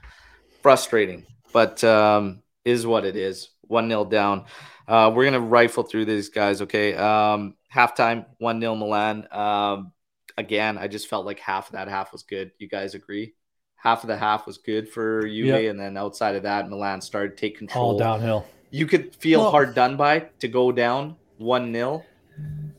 Frustrating, 0.63 1.27
but 1.55 1.83
um, 1.85 2.43
is 2.65 2.87
what 2.87 3.07
it 3.07 3.17
is. 3.17 3.49
one 3.63 3.89
0 3.89 4.05
down. 4.07 4.45
Uh, 4.87 5.11
we're 5.15 5.25
gonna 5.25 5.41
rifle 5.41 5.85
through 5.85 6.05
these 6.05 6.29
guys. 6.29 6.61
Okay. 6.61 6.95
Um, 6.95 7.55
halftime, 7.75 8.27
one 8.39 8.61
0 8.61 8.75
Milan. 8.75 9.27
Um, 9.33 9.93
again, 10.37 10.77
I 10.77 10.89
just 10.89 11.09
felt 11.09 11.25
like 11.25 11.39
half 11.39 11.69
of 11.69 11.73
that 11.73 11.89
half 11.89 12.13
was 12.13 12.23
good. 12.25 12.51
You 12.59 12.69
guys 12.69 12.95
agree? 12.95 13.35
Half 13.77 14.03
of 14.03 14.09
the 14.09 14.17
half 14.17 14.47
was 14.47 14.59
good 14.59 14.89
for 14.89 15.23
Juve, 15.23 15.47
Yep. 15.47 15.71
and 15.71 15.81
then 15.81 15.97
outside 15.97 16.35
of 16.37 16.43
that, 16.43 16.69
Milan 16.69 17.01
started 17.01 17.37
to 17.37 17.41
take 17.41 17.57
control. 17.57 17.93
All 17.93 17.99
downhill. 17.99 18.45
You 18.71 18.87
could 18.87 19.15
feel 19.17 19.41
Well- 19.41 19.51
hard 19.53 19.75
done 19.75 19.97
by 19.97 20.21
to 20.41 20.49
go 20.49 20.73
down 20.73 21.17
one 21.39 21.73
0 21.73 22.03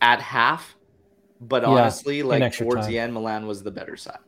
at 0.01 0.19
half, 0.19 0.75
but 1.39 1.63
Yeah, 1.63 1.69
honestly, 1.69 2.19
in 2.19 2.27
like 2.27 2.41
extra 2.41 2.65
towards 2.65 2.81
time. 2.81 2.91
the 2.91 2.99
end, 2.99 3.13
Milan 3.13 3.47
was 3.47 3.63
the 3.63 3.71
better 3.71 3.95
side. 3.95 4.19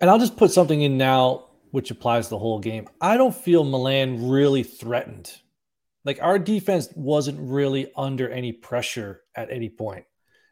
And 0.00 0.10
I'll 0.10 0.18
just 0.18 0.36
put 0.36 0.50
something 0.50 0.80
in 0.82 0.96
now, 0.98 1.44
which 1.72 1.90
applies 1.90 2.28
the 2.28 2.38
whole 2.38 2.60
game. 2.60 2.86
I 3.00 3.16
don't 3.16 3.34
feel 3.34 3.64
Milan 3.64 4.28
really 4.28 4.62
threatened. 4.62 5.32
Like 6.04 6.18
our 6.22 6.38
defense 6.38 6.88
wasn't 6.94 7.40
really 7.40 7.90
under 7.96 8.28
any 8.28 8.52
pressure 8.52 9.22
at 9.34 9.50
any 9.50 9.68
point, 9.68 10.04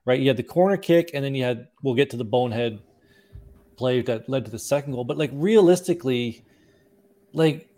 right? 0.04 0.18
You 0.18 0.28
had 0.28 0.38
the 0.38 0.42
corner 0.42 0.76
kick, 0.76 1.10
and 1.12 1.24
then 1.24 1.34
you 1.34 1.44
had, 1.44 1.68
we'll 1.82 1.94
get 1.94 2.10
to 2.10 2.16
the 2.16 2.24
bonehead 2.24 2.80
play 3.76 4.00
that 4.02 4.28
led 4.28 4.46
to 4.46 4.50
the 4.50 4.58
second 4.58 4.92
goal. 4.92 5.04
But 5.04 5.18
like 5.18 5.30
realistically, 5.34 6.44
like 7.32 7.68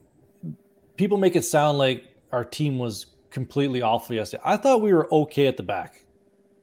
people 0.97 1.19
make 1.19 1.35
it 1.35 1.45
sound 1.45 1.79
like 1.79 2.05
our 2.31 2.45
team 2.45 2.79
was 2.79 3.07
completely 3.31 3.83
awful 3.83 4.15
yesterday. 4.15 4.43
I 4.45 4.57
thought 4.57 4.83
we 4.83 4.93
were 4.93 5.13
okay 5.13 5.49
at 5.49 5.57
the 5.57 5.63
back. 5.65 6.05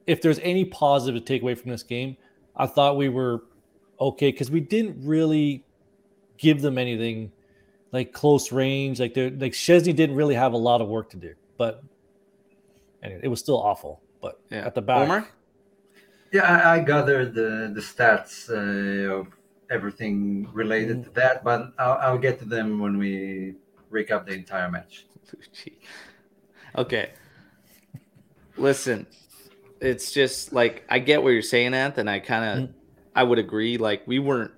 If 0.06 0.22
there's 0.22 0.38
any 0.38 0.64
positive 0.64 1.20
to 1.20 1.26
take 1.26 1.42
away 1.42 1.54
from 1.56 1.70
this 1.70 1.82
game, 1.82 2.16
I 2.56 2.66
thought 2.66 2.96
we 2.96 3.10
were 3.10 3.44
okay 4.00 4.30
because 4.30 4.50
we 4.50 4.60
didn't 4.60 5.06
really 5.06 5.66
give 6.40 6.60
them 6.62 6.78
anything 6.78 7.30
like 7.92 8.12
close 8.12 8.50
range. 8.50 8.98
Like 8.98 9.14
they 9.14 9.30
like 9.30 9.52
Szczęsny 9.52 9.94
didn't 9.94 10.16
really 10.16 10.34
have 10.34 10.52
a 10.54 10.56
lot 10.56 10.80
of 10.80 10.88
work 10.88 11.10
to 11.10 11.16
do, 11.16 11.34
but 11.56 11.82
anyway, 13.02 13.20
it 13.22 13.28
was 13.28 13.38
still 13.38 13.58
awful. 13.62 14.00
But 14.20 14.40
Yeah. 14.50 14.66
at 14.66 14.74
the 14.74 14.82
back, 14.82 15.02
Omar? 15.02 15.28
Yeah, 16.32 16.42
I, 16.42 16.76
I 16.76 16.78
gathered 16.80 17.34
the 17.34 17.70
the 17.74 17.80
stats 17.80 18.48
uh, 18.50 19.14
of 19.20 19.28
everything 19.70 20.48
related 20.52 21.04
to 21.04 21.10
that, 21.10 21.44
but 21.44 21.72
I'll, 21.78 21.98
I'll 22.04 22.18
get 22.18 22.38
to 22.40 22.44
them 22.44 22.80
when 22.80 22.98
we 22.98 23.54
recap 23.92 24.26
the 24.26 24.32
entire 24.32 24.70
match. 24.70 25.06
Okay. 26.78 27.10
Listen, 28.56 29.08
it's 29.80 30.12
just 30.12 30.52
like 30.52 30.84
I 30.88 31.00
get 31.00 31.20
what 31.22 31.30
you're 31.30 31.42
saying, 31.42 31.72
Anth, 31.72 31.98
and 31.98 32.08
I 32.08 32.20
kind 32.20 32.44
of 32.44 32.68
Mm. 32.68 32.74
I 33.16 33.24
would 33.24 33.40
agree. 33.40 33.76
Like 33.76 34.06
we 34.06 34.20
weren't 34.20 34.52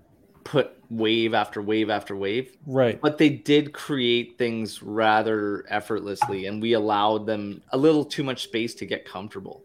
put 0.44 0.76
wave 0.92 1.32
after 1.34 1.62
wave 1.62 1.90
after 1.90 2.14
wave, 2.14 2.56
right? 2.66 3.00
but 3.00 3.18
they 3.18 3.30
did 3.30 3.72
create 3.72 4.36
things 4.38 4.82
rather 4.82 5.64
effortlessly, 5.68 6.46
and 6.46 6.60
we 6.60 6.74
allowed 6.74 7.26
them 7.26 7.62
a 7.72 7.78
little 7.78 8.04
too 8.04 8.22
much 8.22 8.44
space 8.44 8.74
to 8.76 8.86
get 8.86 9.04
comfortable. 9.04 9.62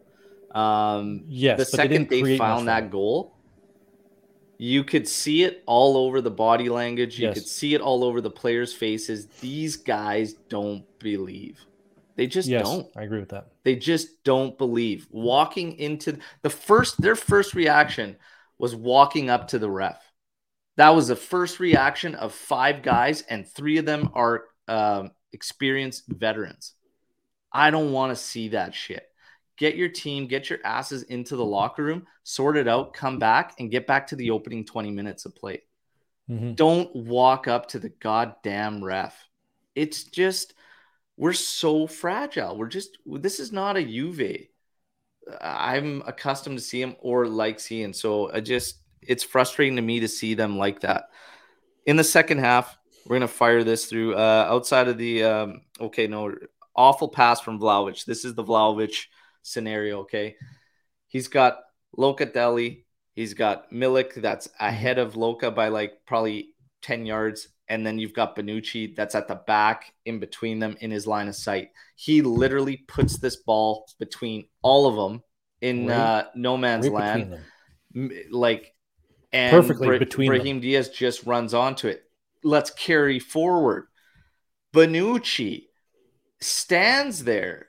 Um, 0.55 1.23
Yes, 1.27 1.57
the 1.59 1.65
they 1.65 1.83
second 1.83 2.09
didn't 2.09 2.27
they, 2.27 2.37
found 2.37 2.67
that 2.67 2.89
goal, 2.89 3.33
you 4.57 4.83
could 4.83 5.07
see 5.07 5.43
it 5.43 5.63
all 5.65 5.97
over 5.97 6.21
the 6.21 6.31
body 6.31 6.69
language. 6.69 7.19
You 7.19 7.27
Yes. 7.27 7.33
could 7.35 7.47
see 7.47 7.75
it 7.75 7.81
all 7.81 8.03
over 8.03 8.21
the 8.21 8.31
players' 8.31 8.73
faces. 8.73 9.27
These 9.41 9.77
guys 9.77 10.33
don't 10.49 10.83
believe. 10.99 11.59
They 12.15 12.25
just 12.25 12.49
yes, 12.49 12.63
don't. 12.63 12.87
I 12.95 13.03
agree 13.03 13.19
with 13.19 13.29
that. 13.29 13.49
They 13.63 13.75
just 13.75 14.23
don't 14.23 14.57
believe. 14.57 15.07
Walking 15.11 15.73
into 15.73 16.17
the 16.41 16.49
first, 16.49 16.99
their 16.99 17.15
first 17.15 17.53
reaction 17.53 18.15
was 18.57 18.75
walking 18.75 19.29
up 19.29 19.49
to 19.49 19.59
the 19.59 19.69
ref. 19.69 20.01
That 20.77 20.95
was 20.95 21.07
the 21.07 21.15
first 21.15 21.59
reaction 21.59 22.15
of 22.15 22.33
five 22.33 22.81
guys, 22.83 23.23
and 23.23 23.47
three 23.47 23.77
of 23.77 23.85
them 23.85 24.09
are 24.13 24.45
um, 24.67 25.11
experienced 25.33 26.05
veterans. 26.07 26.73
I 27.51 27.71
don't 27.71 27.91
want 27.91 28.11
to 28.11 28.15
see 28.15 28.49
that 28.49 28.73
shit. 28.73 29.03
Get 29.57 29.75
your 29.75 29.89
team, 29.89 30.27
get 30.27 30.49
your 30.49 30.59
asses 30.63 31.03
into 31.03 31.35
the 31.35 31.45
locker 31.45 31.83
room, 31.83 32.05
sort 32.23 32.57
it 32.57 32.67
out, 32.67 32.93
come 32.93 33.17
back, 33.17 33.55
and 33.57 33.71
get 33.71 33.87
back 33.87 34.07
to 34.07 34.15
the 34.15 34.29
opening 34.29 34.65
20 34.65 34.91
minutes 34.91 35.25
of 35.25 35.35
play. 35.35 35.63
Mhm. 36.29 36.55
Don't 36.55 36.95
walk 36.95 37.47
up 37.47 37.69
to 37.69 37.79
the 37.79 37.89
goddamn 37.89 38.83
ref. 38.83 39.27
It's 39.73 40.03
just 40.03 40.53
we're 41.15 41.33
so 41.33 41.87
fragile. 41.87 42.55
We're 42.55 42.67
just 42.67 42.97
this 43.05 43.39
is 43.39 43.51
not 43.51 43.77
a 43.77 43.83
Juve. 43.83 44.47
I'm 45.41 46.03
accustomed 46.05 46.57
to 46.59 46.63
see 46.63 46.81
him 46.81 46.95
or 46.99 47.27
like 47.27 47.59
seeing. 47.59 47.93
So 47.93 48.31
I 48.31 48.41
just 48.41 48.77
it's 49.07 49.23
frustrating 49.23 49.75
to 49.77 49.81
me 49.81 49.99
to 50.01 50.07
see 50.07 50.33
them 50.33 50.57
like 50.57 50.81
that. 50.81 51.05
In 51.85 51.95
the 51.95 52.03
second 52.03 52.39
half, 52.39 52.77
we're 53.05 53.15
gonna 53.15 53.27
fire 53.27 53.63
this 53.63 53.85
through. 53.85 54.15
Uh, 54.15 54.47
outside 54.49 54.87
of 54.87 54.97
the 54.97 55.23
um, 55.23 55.61
okay, 55.79 56.07
no 56.07 56.35
awful 56.75 57.09
pass 57.09 57.41
from 57.41 57.59
Vlahovic. 57.59 58.05
This 58.05 58.25
is 58.25 58.35
the 58.35 58.43
Vlahovic 58.43 59.05
scenario. 59.41 60.01
Okay, 60.01 60.35
he's 61.07 61.27
got 61.27 61.59
Locatelli. 61.97 62.83
He's 63.13 63.33
got 63.33 63.71
Milik 63.71 64.13
that's 64.15 64.47
ahead 64.59 64.99
of 64.99 65.15
Loca 65.15 65.49
by 65.49 65.69
like 65.69 65.93
probably 66.05 66.49
10 66.83 67.05
yards. 67.05 67.47
And 67.69 67.85
then 67.85 67.97
you've 67.97 68.13
got 68.13 68.35
Bonucci 68.35 68.95
that's 68.95 69.15
at 69.15 69.27
the 69.27 69.41
back 69.47 69.91
in 70.05 70.19
between 70.19 70.59
them 70.59 70.77
in 70.79 70.91
his 70.91 71.07
line 71.07 71.27
of 71.27 71.35
sight. 71.35 71.69
He 71.95 72.21
literally 72.21 72.77
puts 72.87 73.17
this 73.17 73.37
ball 73.37 73.89
between 73.99 74.47
all 74.61 74.85
of 74.87 74.95
them 74.95 75.23
in 75.61 75.87
Right- 75.87 75.95
uh, 75.97 76.23
no 76.35 76.57
man's 76.57 76.87
Right 76.87 77.29
land. 77.93 78.23
Like, 78.29 78.73
and 79.31 79.51
Perfectly 79.51 79.87
Bra- 79.87 79.99
between 79.99 80.31
them. 80.31 80.39
Brahim 80.39 80.59
Diaz 80.59 80.89
just 80.89 81.25
runs 81.25 81.53
onto 81.53 81.87
it. 81.87 82.03
Let's 82.43 82.71
carry 82.71 83.19
forward. 83.19 83.87
Bonucci 84.73 85.65
stands 86.39 87.23
there 87.23 87.67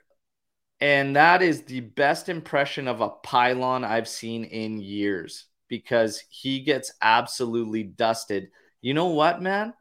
and 0.81 1.15
that 1.15 1.41
is 1.41 1.63
the 1.63 1.81
best 1.81 2.29
impression 2.29 2.87
of 2.87 3.01
a 3.01 3.09
pylon 3.09 3.83
I've 3.83 4.07
seen 4.07 4.45
in 4.45 4.79
years 4.79 5.45
because 5.67 6.23
he 6.29 6.61
gets 6.61 6.93
absolutely 7.01 7.83
dusted. 7.83 8.49
You 8.81 8.93
know 8.93 9.07
what, 9.07 9.41
man? 9.41 9.73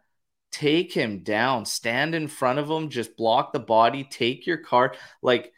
Take 0.50 0.92
him 0.92 1.22
down, 1.22 1.66
stand 1.66 2.14
in 2.14 2.26
front 2.26 2.58
of 2.58 2.68
him, 2.68 2.88
just 2.88 3.16
block 3.16 3.52
the 3.52 3.60
body, 3.60 4.02
take 4.02 4.46
your 4.46 4.56
card. 4.56 4.96
Like 5.22 5.52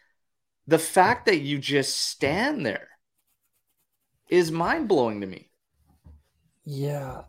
the 0.67 0.79
fact 0.79 1.27
that 1.27 1.41
you 1.41 1.59
just 1.59 1.99
stand 1.99 2.67
there 2.67 2.89
is 4.29 4.53
mind 4.53 4.89
blowing 4.89 5.23
to 5.23 5.27
me. 5.27 5.50
Yeah, 6.65 7.23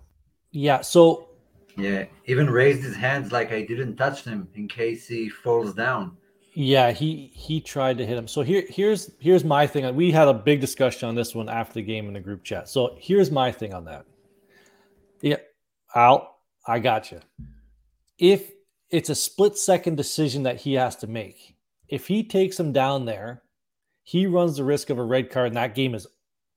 yeah. 0.51 0.81
So 0.81 1.29
Yeah, 1.77 2.05
even 2.25 2.49
raised 2.49 2.83
his 2.83 2.95
hands 2.95 3.31
like 3.31 3.51
I 3.51 3.63
didn't 3.63 3.95
touch 3.95 4.23
him 4.23 4.47
in 4.55 4.67
case 4.67 5.07
he 5.07 5.29
falls 5.29 5.73
down. 5.73 6.17
Yeah, 6.53 6.91
he 6.91 7.31
he 7.33 7.61
tried 7.61 7.97
to 7.99 8.05
hit 8.05 8.17
him. 8.17 8.27
So 8.27 8.41
here 8.41 8.63
here's 8.67 9.11
here's 9.19 9.45
my 9.45 9.65
thing. 9.65 9.95
We 9.95 10.11
had 10.11 10.27
a 10.27 10.33
big 10.33 10.59
discussion 10.59 11.07
on 11.07 11.15
this 11.15 11.33
one 11.33 11.47
after 11.47 11.75
the 11.75 11.81
game 11.81 12.07
in 12.07 12.13
the 12.13 12.19
group 12.19 12.43
chat. 12.43 12.67
So 12.67 12.95
here's 12.99 13.31
my 13.31 13.51
thing 13.51 13.73
on 13.73 13.85
that. 13.85 14.05
Yeah, 15.21 15.37
Al, 15.95 16.35
I 16.67 16.79
got 16.79 17.11
you. 17.11 17.21
If 18.17 18.51
it's 18.89 19.09
a 19.09 19.15
split 19.15 19.57
second 19.57 19.95
decision 19.95 20.43
that 20.43 20.57
he 20.57 20.73
has 20.73 20.97
to 20.97 21.07
make, 21.07 21.55
if 21.87 22.07
he 22.07 22.23
takes 22.23 22.59
him 22.59 22.73
down 22.73 23.05
there, 23.05 23.43
he 24.03 24.25
runs 24.25 24.57
the 24.57 24.63
risk 24.65 24.89
of 24.89 24.97
a 24.97 25.03
red 25.03 25.31
card, 25.31 25.47
and 25.47 25.57
that 25.57 25.75
game 25.75 25.95
is 25.95 26.07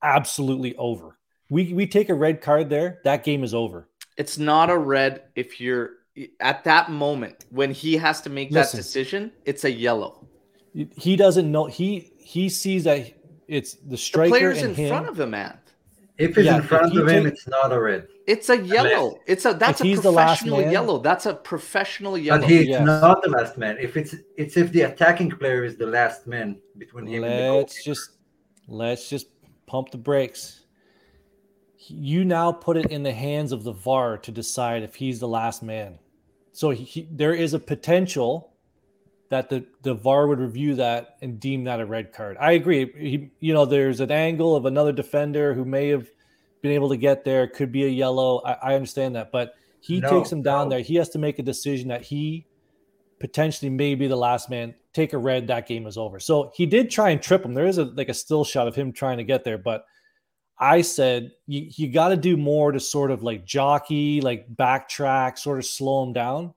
absolutely 0.03 0.75
over. 0.77 1.19
We 1.51 1.73
we 1.73 1.87
take 1.87 2.09
a 2.09 2.15
red 2.15 2.41
card 2.41 2.71
there, 2.71 3.01
that 3.05 3.25
game 3.25 3.45
is 3.45 3.55
over. 3.55 3.89
It's 4.17 4.39
not 4.39 4.71
a 4.71 4.79
red 4.79 5.25
if 5.35 5.61
you're 5.61 5.91
at 6.41 6.65
that 6.65 6.91
moment 6.91 7.45
when 7.51 7.71
he 7.73 7.97
has 7.97 8.21
to 8.23 8.31
make 8.31 8.51
Listen. 8.51 8.77
that 8.79 8.83
decision, 8.83 9.33
it's 9.45 9.65
a 9.65 9.71
yellow. 9.71 10.27
He 10.97 11.17
doesn't 11.17 11.51
know. 11.51 11.67
He 11.67 12.13
he 12.19 12.49
sees 12.49 12.85
that 12.85 13.13
it's 13.49 13.75
the 13.75 13.91
The 13.91 13.97
striker 13.97 14.31
player's 14.31 14.63
and 14.63 14.71
in 14.71 14.75
him. 14.75 14.89
front 14.89 15.09
of 15.09 15.21
him, 15.21 15.31
man. 15.31 15.59
If 16.17 16.37
he's 16.37 16.45
Yeah, 16.45 16.57
in 16.57 16.63
front 16.63 16.97
of 16.97 17.09
him, 17.09 17.25
take- 17.25 17.33
it's 17.33 17.49
not 17.49 17.73
a 17.73 17.81
red. 17.81 18.07
It's 18.27 18.49
a 18.49 18.57
yellow. 18.63 19.19
It's 19.27 19.45
a 19.45 19.53
that's 19.53 19.81
a 19.81 19.85
he's 19.85 20.01
the 20.01 20.13
professional 20.13 20.63
yellow. 20.63 20.99
That's 20.99 21.27
a 21.27 21.35
professional 21.35 22.17
yellow. 22.17 22.41
But 22.41 22.49
he's 22.49 22.69
yes. 22.69 22.87
not 22.87 23.23
the 23.23 23.29
last 23.31 23.59
man. 23.59 23.77
If 23.79 23.97
it's 23.97 24.15
it's 24.37 24.57
if 24.57 24.73
the 24.73 24.83
attacking 24.83 25.33
player 25.33 25.65
is 25.65 25.77
the 25.77 25.87
last 25.87 26.27
man 26.27 26.59
between 26.79 27.07
him 27.07 27.25
and 27.25 27.33
the 27.33 27.39
goal. 27.39 27.59
let's 27.59 27.85
just 27.85 28.11
let's 28.69 29.11
just 29.11 29.27
pump 29.67 29.91
the 29.91 29.99
brakes. 29.99 30.64
You 31.89 32.25
now 32.25 32.53
put 32.53 32.77
it 32.77 32.91
in 32.91 33.03
the 33.03 33.13
hands 33.13 33.53
of 33.53 33.65
the 33.65 33.73
VAR 33.73 34.19
to 34.19 34.31
decide 34.33 34.83
if 34.83 34.95
he's 34.95 35.21
the 35.21 35.29
last 35.29 35.63
man. 35.63 35.99
So 36.53 36.71
he, 36.71 36.85
he- 36.85 37.09
there 37.11 37.35
is 37.35 37.55
a 37.55 37.59
potential 37.59 38.53
that 39.31 39.49
the, 39.49 39.67
the 39.83 39.95
VAR 39.95 40.27
would 40.29 40.39
review 40.39 40.75
that 40.77 41.17
and 41.23 41.41
deem 41.41 41.65
that 41.65 41.81
a 41.81 41.87
red 41.87 42.13
card. 42.13 42.37
I 42.39 42.53
agree. 42.53 42.93
He, 42.97 43.31
you 43.41 43.53
know, 43.55 43.65
there's 43.65 44.01
an 44.01 44.11
angle 44.13 44.55
of 44.55 44.67
another 44.67 44.93
defender 44.93 45.55
who 45.55 45.65
may 45.65 45.89
have 45.89 46.09
been 46.63 46.73
able 46.73 46.89
to 46.91 46.97
get 46.97 47.25
there. 47.25 47.47
Could 47.47 47.73
be 47.73 47.85
a 47.85 47.89
yellow. 47.89 48.41
I, 48.45 48.53
I 48.53 48.75
understand 48.75 49.17
that, 49.17 49.33
but 49.33 49.55
he 49.81 50.01
No, 50.01 50.09
takes 50.11 50.31
him 50.31 50.43
down 50.43 50.67
no. 50.67 50.71
there. 50.77 50.81
He 50.81 50.95
has 50.97 51.09
to 51.11 51.19
make 51.19 51.39
a 51.39 51.43
decision 51.43 51.89
that 51.89 52.03
he 52.03 52.47
potentially 53.19 53.71
may 53.71 53.95
be 53.95 54.07
the 54.07 54.17
last 54.17 54.51
man. 54.51 54.75
Take 54.93 55.13
a 55.13 55.19
red. 55.19 55.47
That 55.49 55.67
game 55.67 55.87
is 55.87 55.99
over. 55.99 56.21
So 56.21 56.53
he 56.55 56.67
did 56.67 56.91
try 56.91 57.11
and 57.11 57.21
trip 57.21 57.45
him. 57.45 57.55
There 57.55 57.67
is 57.67 57.79
a 57.79 57.85
like 57.87 58.09
a 58.09 58.15
still 58.15 58.45
shot 58.45 58.69
of 58.69 58.75
him 58.77 58.93
trying 58.93 59.19
to 59.19 59.25
get 59.25 59.43
there, 59.45 59.59
but 59.59 59.85
I 60.59 60.83
said 60.83 61.33
you, 61.47 61.69
you 61.71 61.89
got 61.93 62.09
to 62.09 62.17
do 62.17 62.37
more 62.37 62.73
to 62.73 62.81
sort 62.81 63.11
of 63.11 63.23
like 63.23 63.45
jockey, 63.45 64.21
like 64.21 64.47
backtrack, 64.55 65.39
sort 65.39 65.59
of 65.59 65.67
slow 65.67 66.05
him 66.05 66.13
down. 66.13 66.55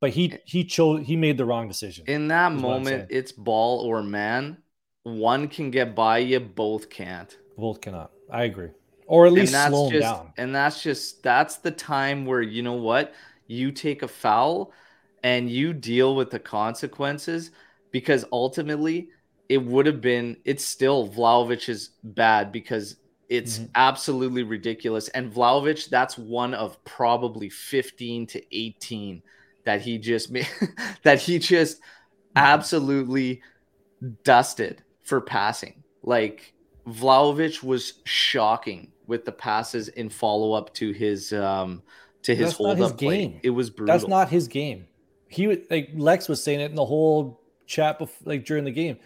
but 0.00 0.10
he 0.10 0.34
he 0.44 0.64
chose 0.64 1.06
he 1.06 1.16
made 1.16 1.36
the 1.38 1.44
wrong 1.44 1.68
decision. 1.68 2.04
In 2.06 2.28
that 2.28 2.52
moment, 2.52 3.08
it's 3.10 3.32
ball 3.32 3.80
or 3.80 4.02
man. 4.02 4.58
One 5.02 5.48
can 5.48 5.70
get 5.70 5.94
by 5.94 6.18
you, 6.18 6.40
both 6.40 6.90
can't. 6.90 7.36
Both 7.56 7.80
cannot. 7.80 8.10
I 8.30 8.44
agree. 8.44 8.70
Or 9.06 9.26
at 9.26 9.32
least 9.32 9.52
slow 9.52 9.90
just, 9.90 10.02
down. 10.02 10.32
And 10.36 10.54
that's 10.54 10.82
just 10.82 11.22
that's 11.22 11.56
the 11.56 11.70
time 11.70 12.26
where 12.26 12.42
you 12.42 12.62
know 12.62 12.72
what 12.74 13.14
you 13.46 13.70
take 13.70 14.02
a 14.02 14.08
foul 14.08 14.72
and 15.22 15.48
you 15.48 15.72
deal 15.72 16.16
with 16.16 16.30
the 16.30 16.38
consequences 16.40 17.52
because 17.92 18.24
ultimately 18.32 19.08
it 19.48 19.58
would 19.58 19.86
have 19.86 20.00
been 20.00 20.36
it's 20.44 20.64
still 20.64 21.08
Vlahovic's 21.08 21.90
bad 22.02 22.50
because 22.50 22.96
it's 23.28 23.58
Mhm. 23.58 23.70
absolutely 23.74 24.42
ridiculous 24.44 25.08
and 25.08 25.32
Vlahovic 25.32 25.88
that's 25.88 26.16
one 26.16 26.54
of 26.54 26.82
probably 26.84 27.48
15 27.48 28.26
to 28.28 28.56
18 28.56 29.22
that 29.64 29.80
he 29.80 29.98
just 29.98 30.30
made 30.30 30.46
that 31.02 31.20
he 31.20 31.38
just 31.38 31.80
absolutely 32.36 33.42
dusted 34.24 34.82
for 35.02 35.20
passing 35.20 35.82
like 36.02 36.52
Vlahovic 36.86 37.62
was 37.62 37.94
shocking 38.04 38.92
with 39.06 39.24
the 39.24 39.32
passes 39.32 39.88
in 39.88 40.08
follow 40.08 40.52
up 40.52 40.72
to 40.74 40.92
his 40.92 41.32
um 41.32 41.82
to 42.22 42.34
his 42.34 42.50
That's 42.50 42.60
not 42.60 42.66
hold 42.66 42.78
his 42.78 42.90
up 42.92 42.98
play. 42.98 43.18
game. 43.26 43.40
It 43.44 43.50
was 43.50 43.70
brutal. 43.70 43.92
That's 43.96 44.08
not 44.08 44.28
his 44.28 44.48
game. 44.48 44.86
He 45.28 45.46
would 45.46 45.66
like 45.70 45.90
Lex 45.94 46.28
was 46.28 46.42
saying 46.42 46.60
it 46.60 46.70
in 46.70 46.74
the 46.76 46.84
whole 46.84 47.40
chat 47.66 47.98
before, 47.98 48.16
like 48.24 48.44
during 48.44 48.64
the 48.64 48.70
game. 48.72 48.98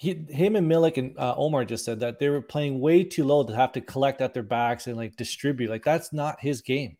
He, 0.00 0.14
him 0.28 0.54
and 0.54 0.70
Milik 0.70 0.96
and 0.96 1.18
uh, 1.18 1.34
Omar 1.36 1.64
just 1.64 1.84
said 1.84 1.98
that 2.00 2.20
they 2.20 2.28
were 2.28 2.40
playing 2.40 2.78
way 2.78 3.02
too 3.02 3.24
low 3.24 3.42
to 3.42 3.52
have 3.52 3.72
to 3.72 3.80
collect 3.80 4.20
at 4.20 4.32
their 4.32 4.44
backs 4.44 4.86
and 4.86 4.96
like 4.96 5.16
distribute. 5.16 5.68
Like 5.68 5.84
that's 5.84 6.12
not 6.12 6.38
his 6.38 6.62
game. 6.62 6.96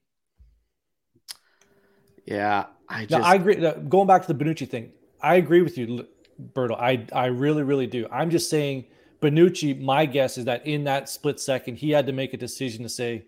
yeah, 2.26 2.64
I 2.88 3.06
just 3.06 3.24
I 3.24 3.36
agree. 3.36 3.54
Going 3.88 4.08
back 4.08 4.26
to 4.26 4.32
the 4.32 4.44
Bonucci 4.44 4.68
thing, 4.68 4.90
I 5.22 5.36
agree 5.36 5.62
with 5.62 5.78
you, 5.78 6.08
Berto. 6.52 6.76
I 6.76 7.06
I 7.12 7.26
really 7.26 7.62
really 7.62 7.86
do. 7.86 8.08
I'm 8.10 8.30
just 8.30 8.50
saying, 8.50 8.86
Bonucci. 9.22 9.80
My 9.80 10.04
guess 10.04 10.36
is 10.36 10.46
that 10.46 10.66
in 10.66 10.82
that 10.84 11.08
split 11.08 11.38
second, 11.38 11.76
he 11.76 11.90
had 11.90 12.04
to 12.06 12.12
make 12.12 12.34
a 12.34 12.36
decision 12.36 12.82
to 12.82 12.88
say, 12.88 13.26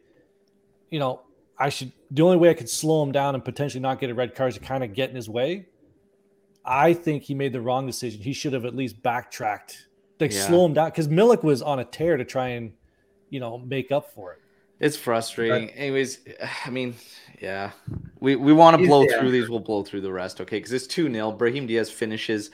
you 0.91 0.99
know, 0.99 1.21
I 1.57 1.69
should. 1.69 1.93
The 2.11 2.23
only 2.23 2.39
way 2.39 2.51
I 2.51 2.55
could 2.55 2.69
slow 2.69 3.05
him 3.05 3.13
down 3.13 3.37
and 3.37 3.45
potentially 3.45 3.81
not 3.81 4.01
get 4.01 4.11
a 4.11 4.15
red 4.15 4.35
card 4.35 4.49
is 4.49 4.59
to 4.59 4.65
kind 4.65 4.83
of 4.83 4.95
get 4.95 5.11
in 5.11 5.15
his 5.15 5.29
way. 5.29 5.67
I 6.65 6.93
think 6.93 7.23
he 7.23 7.35
made 7.35 7.53
the 7.53 7.61
wrong 7.61 7.87
decision. 7.87 8.21
He 8.23 8.33
should 8.33 8.53
have 8.53 8.65
at 8.65 8.75
least 8.75 9.03
backtracked, 9.03 9.89
like 10.19 10.33
Yeah. 10.33 10.47
slow 10.47 10.67
him 10.67 10.75
down, 10.75 10.91
because 10.91 11.09
Milik 11.09 11.43
was 11.43 11.63
on 11.63 11.79
a 11.79 11.85
tear 11.85 12.17
to 12.17 12.25
try 12.25 12.49
and, 12.49 12.73
you 13.31 13.41
know, 13.41 13.59
make 13.59 13.91
up 13.93 14.13
for 14.13 14.33
it. 14.33 14.39
it's 14.79 14.97
frustrating. 14.97 15.69
Anyways, 15.71 16.21
I 16.65 16.71
mean, 16.71 16.95
yeah, 17.41 17.73
we 18.19 18.35
we 18.37 18.53
want 18.53 18.81
to 18.81 18.87
blow 18.87 19.03
the 19.05 19.15
through 19.19 19.31
these. 19.31 19.49
We'll 19.51 19.61
blow 19.61 19.83
through 19.85 20.01
the 20.01 20.13
rest, 20.13 20.41
okay? 20.41 20.57
Because 20.57 20.73
it's 20.73 20.87
two 20.87 21.13
0 21.13 21.33
Brahim 21.33 21.67
Diaz 21.67 21.91
finishes 21.91 22.51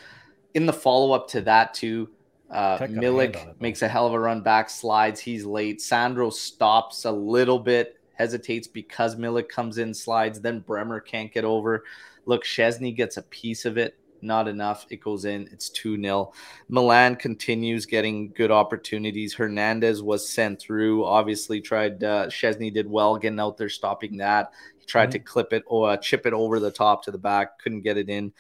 in 0.55 0.67
the 0.67 0.73
follow 0.73 1.13
up 1.13 1.29
to 1.29 1.41
that 1.43 1.73
too. 1.75 2.09
Uh, 2.51 2.79
Tech 2.79 2.95
got 2.95 2.99
a 2.99 3.07
Milik 3.07 3.37
it, 3.51 3.61
makes 3.61 3.83
a 3.83 3.89
hell 3.89 4.07
of 4.07 4.13
a 4.13 4.19
run 4.19 4.41
back, 4.43 4.71
slides. 4.71 5.21
He's 5.21 5.45
late. 5.45 5.81
Sandro 5.81 6.31
stops 6.31 7.05
a 7.05 7.13
little 7.13 7.59
bit, 7.59 7.97
hesitates 8.15 8.67
because 8.67 9.17
Milik 9.17 9.49
comes 9.49 9.79
in, 9.79 9.93
slides. 9.95 10.41
Then 10.41 10.61
Bremer 10.61 11.01
can't 11.01 11.33
get 11.33 11.45
over. 11.45 11.85
Look, 12.27 12.45
Szczęsny 12.45 12.95
gets 12.95 13.17
a 13.17 13.23
piece 13.23 13.65
of 13.65 13.79
it, 13.79 13.97
not 14.21 14.49
enough. 14.49 14.87
It 14.91 15.01
goes 15.01 15.25
in. 15.25 15.49
It's 15.53 15.71
2 15.71 16.01
0. 16.03 16.33
Milan 16.69 17.17
continues 17.17 17.87
getting 17.87 18.33
good 18.33 18.51
opportunities. 18.51 19.35
Hernandez 19.35 20.03
was 20.03 20.29
sent 20.29 20.61
through. 20.61 21.05
Obviously, 21.05 21.61
tried. 21.61 22.03
Uh, 22.03 22.27
Szczęsny 22.27 22.73
did 22.73 22.91
well 22.91 23.17
getting 23.17 23.41
out 23.41 23.57
there, 23.57 23.69
stopping 23.69 24.19
that. 24.19 24.53
He 24.79 24.87
tried 24.87 25.13
to 25.13 25.19
clip 25.19 25.53
it 25.53 25.63
or 25.67 25.91
uh, 25.91 25.97
chip 25.97 26.27
it 26.27 26.33
over 26.33 26.61
the 26.61 26.71
top 26.71 27.05
to 27.05 27.11
the 27.11 27.19
back. 27.19 27.59
Couldn't 27.59 27.83
get 27.83 27.97
it 27.97 28.09
in. 28.11 28.33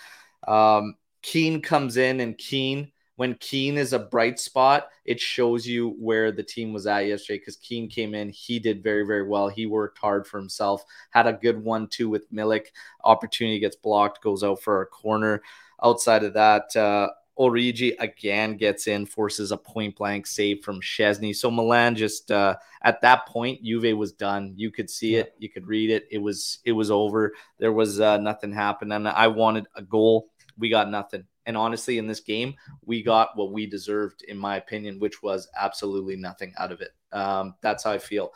Um, 0.46 0.96
Kean 1.22 1.62
comes 1.62 1.96
in, 1.96 2.20
and 2.20 2.37
Kean, 2.37 2.92
when 3.16 3.35
Kean 3.35 3.76
is 3.76 3.92
a 3.92 3.98
bright 3.98 4.38
spot, 4.38 4.88
it 5.05 5.18
shows 5.20 5.66
you 5.66 5.96
where 5.98 6.31
the 6.31 6.42
team 6.42 6.72
was 6.72 6.87
at 6.87 7.07
yesterday. 7.07 7.38
Because 7.38 7.57
Kean 7.57 7.88
came 7.88 8.14
in, 8.14 8.29
he 8.29 8.59
did 8.59 8.83
very, 8.83 9.05
very 9.05 9.26
well. 9.26 9.48
He 9.48 9.66
worked 9.66 9.98
hard 9.98 10.26
for 10.26 10.38
himself. 10.38 10.85
Had 11.11 11.26
a 11.26 11.33
good 11.33 11.62
one 11.62 11.88
too 11.88 12.09
with 12.09 12.31
Milik. 12.33 12.66
Opportunity 13.05 13.59
gets 13.59 13.76
blocked, 13.76 14.22
goes 14.22 14.44
out 14.44 14.61
for 14.62 14.83
a 14.83 14.87
corner. 14.87 15.42
Outside 15.83 16.24
of 16.24 16.35
that, 16.35 16.74
uh, 16.76 17.09
Origi 17.38 17.94
again 18.00 18.57
gets 18.57 18.87
in, 18.87 19.05
forces 19.05 19.52
a 19.52 19.59
point 19.59 19.94
blank 19.96 20.26
save 20.26 20.64
from 20.64 20.81
Szczęsny. 20.81 21.37
So 21.37 21.50
Milan 21.50 21.94
just 21.94 22.31
uh, 22.31 22.57
at 22.83 23.02
that 23.02 23.26
point, 23.26 23.62
Juve 23.62 23.94
was 23.96 24.12
done. 24.12 24.55
You 24.57 24.70
could 24.70 24.88
see 24.88 25.14
Yeah. 25.14 25.20
it, 25.20 25.35
you 25.38 25.50
could 25.50 25.66
read 25.66 25.90
it. 25.90 26.07
It 26.11 26.18
was 26.18 26.61
it 26.64 26.72
was 26.72 26.90
over. 26.90 27.35
There 27.59 27.72
was 27.74 28.00
uh, 28.00 28.16
nothing 28.16 28.52
happened, 28.52 28.92
and 28.94 29.07
I 29.07 29.26
wanted 29.26 29.66
a 29.74 29.83
goal. 29.83 30.31
We 30.57 30.70
got 30.70 30.90
nothing. 30.90 31.24
And 31.46 31.56
honestly, 31.56 31.98
in 31.98 32.06
this 32.06 32.20
game, 32.20 32.54
we 32.85 33.02
got 33.02 33.37
what 33.37 33.52
we 33.52 33.66
deserved, 33.66 34.22
in 34.22 34.37
my 34.37 34.56
opinion, 34.56 34.98
which 34.98 35.22
was 35.22 35.48
absolutely 35.59 36.16
nothing 36.16 36.52
out 36.59 36.72
of 36.72 36.80
it. 36.80 36.90
Um, 37.12 37.54
that's 37.62 37.85
how 37.85 37.92
I 37.92 37.98
feel. 37.98 38.32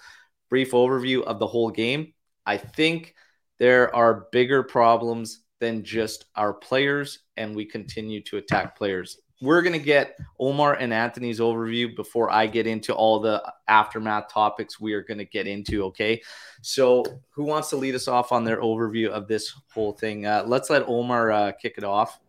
Brief 0.48 0.70
overview 0.70 1.22
of 1.24 1.38
the 1.38 1.46
whole 1.46 1.70
game. 1.70 2.14
I 2.46 2.56
think 2.56 3.14
there 3.58 3.94
are 3.94 4.26
bigger 4.32 4.62
problems 4.62 5.40
than 5.60 5.84
just 5.84 6.24
our 6.36 6.54
players, 6.54 7.20
and 7.36 7.54
we 7.54 7.64
continue 7.64 8.22
to 8.22 8.38
attack 8.38 8.76
players. 8.76 9.18
We're 9.42 9.62
going 9.62 9.78
to 9.78 9.78
get 9.78 10.18
Omar 10.38 10.74
and 10.74 10.92
Anthony's 10.92 11.40
overview 11.40 11.96
before 11.96 12.30
I 12.30 12.46
get 12.46 12.66
into 12.66 12.94
all 12.94 13.20
the 13.20 13.42
aftermath 13.68 14.28
topics 14.28 14.78
we 14.78 14.92
are 14.92 15.02
going 15.02 15.18
to 15.18 15.24
get 15.24 15.46
into. 15.46 15.84
Okay. 15.84 16.20
So, 16.60 17.04
who 17.30 17.44
wants 17.44 17.70
to 17.70 17.76
lead 17.76 17.94
us 17.94 18.06
off 18.06 18.32
on 18.32 18.44
their 18.44 18.60
overview 18.60 19.08
of 19.08 19.28
this 19.28 19.54
whole 19.72 19.92
thing? 19.92 20.26
Uh, 20.26 20.44
let's 20.46 20.68
let 20.68 20.84
Omar 20.86 21.30
uh, 21.30 21.52
kick 21.52 21.74
it 21.78 21.84
off. 21.84 22.20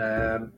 Um, 0.00 0.52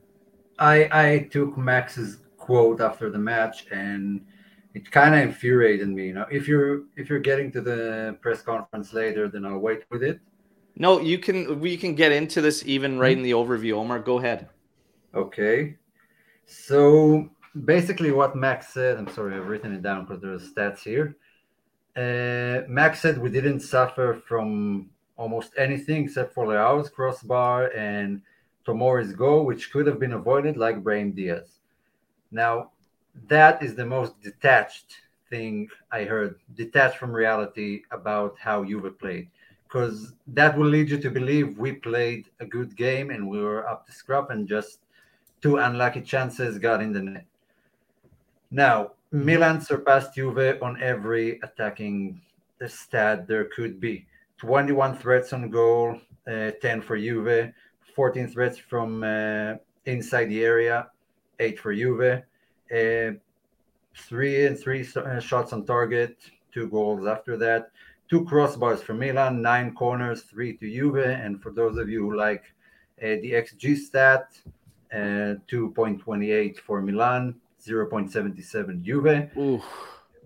I 0.59 0.75
I 0.91 1.27
took 1.31 1.57
Max's 1.57 2.19
quote 2.37 2.81
after 2.81 3.09
the 3.09 3.17
match, 3.17 3.65
and 3.71 4.25
it 4.73 4.89
kind 4.91 5.15
of 5.15 5.21
infuriated 5.21 5.89
me. 5.89 6.07
You 6.07 6.13
know, 6.13 6.25
if 6.31 6.47
you're 6.47 6.83
if 6.95 7.09
you're 7.09 7.19
getting 7.19 7.51
to 7.51 7.61
the 7.61 8.17
press 8.21 8.41
conference 8.41 8.93
later, 8.93 9.27
then 9.27 9.45
I'll 9.45 9.59
wait 9.59 9.83
with 9.89 10.03
it. 10.03 10.19
No, 10.75 10.99
you 10.99 11.19
can. 11.19 11.59
We 11.59 11.77
can 11.77 11.95
get 11.95 12.11
into 12.11 12.41
this 12.41 12.63
even 12.65 12.99
right 12.99 13.15
in 13.15 13.23
the 13.23 13.31
overview. 13.31 13.73
Omar, 13.73 13.99
go 13.99 14.19
ahead. 14.19 14.49
Okay. 15.13 15.77
So 16.45 17.29
basically, 17.65 18.11
what 18.11 18.35
Max 18.35 18.73
said, 18.73 18.97
I'm 18.97 19.07
sorry, 19.09 19.35
I've 19.35 19.47
written 19.47 19.73
it 19.73 19.83
down 19.83 20.05
because 20.05 20.21
there's 20.21 20.53
stats 20.53 20.79
here. 20.79 21.15
Uh, 21.95 22.65
Max 22.67 23.01
said 23.01 23.19
we 23.19 23.29
didn't 23.29 23.59
suffer 23.59 24.19
from 24.27 24.89
almost 25.15 25.51
anything 25.57 26.05
except 26.05 26.33
for 26.33 26.47
the 26.47 26.53
Leao's 26.53 26.89
crossbar 26.89 27.71
and 27.75 28.21
Tomori's 28.65 29.13
goal, 29.13 29.45
which 29.45 29.71
could 29.71 29.87
have 29.87 29.99
been 29.99 30.13
avoided, 30.13 30.57
like 30.57 30.83
Brahim 30.83 31.11
Diaz. 31.11 31.59
Now, 32.31 32.71
that 33.27 33.61
is 33.61 33.75
the 33.75 33.85
most 33.85 34.21
detached 34.21 34.95
thing 35.29 35.67
I 35.91 36.03
heard, 36.03 36.39
detached 36.55 36.97
from 36.97 37.11
reality 37.11 37.83
about 37.91 38.35
how 38.39 38.63
Juve 38.63 38.97
played. 38.99 39.29
Because 39.63 40.13
that 40.27 40.57
will 40.57 40.67
lead 40.67 40.89
you 40.89 40.99
to 40.99 41.09
believe 41.09 41.57
we 41.57 41.73
played 41.73 42.25
a 42.39 42.45
good 42.45 42.75
game 42.75 43.09
and 43.09 43.27
we 43.27 43.41
were 43.41 43.67
up 43.67 43.87
to 43.87 43.91
scrap 43.91 44.29
and 44.29 44.47
just 44.47 44.79
two 45.41 45.57
unlucky 45.57 46.01
chances 46.01 46.59
got 46.59 46.81
in 46.81 46.93
the 46.93 47.01
net. 47.01 47.25
Now, 48.51 48.91
Milan 49.11 49.61
surpassed 49.61 50.15
Juve 50.15 50.61
on 50.61 50.81
every 50.81 51.39
attacking 51.41 52.21
stat 52.67 53.27
there 53.27 53.45
could 53.45 53.79
be. 53.79 54.05
21 54.37 54.97
threats 54.97 55.33
on 55.33 55.49
goal, 55.49 55.99
uh, 56.27 56.51
10 56.61 56.81
for 56.81 56.97
Juve, 56.97 57.51
14 57.95 58.27
threats 58.27 58.57
from 58.57 59.03
uh, 59.03 59.55
inside 59.85 60.25
the 60.25 60.43
area, 60.43 60.87
8 61.39 61.59
for 61.59 61.73
Juve, 61.73 62.23
uh, 62.71 63.17
3 63.95 64.45
and 64.45 64.59
3 64.59 64.87
uh, 64.95 65.19
shots 65.19 65.53
on 65.53 65.65
target, 65.65 66.17
2 66.53 66.67
goals 66.69 67.07
after 67.07 67.37
that, 67.37 67.69
2 68.09 68.25
crossbars 68.25 68.79
for 68.79 68.93
Milan, 68.93 69.41
9 69.41 69.73
corners, 69.75 70.23
3 70.23 70.57
to 70.57 70.69
Juve, 70.69 71.05
and 71.05 71.41
for 71.41 71.51
those 71.51 71.77
of 71.77 71.89
you 71.89 72.01
who 72.09 72.17
like 72.17 72.43
uh, 73.01 73.17
the 73.21 73.33
XG 73.33 73.77
stat, 73.77 74.27
uh, 74.93 75.35
2.28 75.51 76.57
for 76.57 76.81
Milan, 76.81 77.35
0.77 77.65 78.81
Juve, 78.83 79.29
Ooh, 79.37 79.61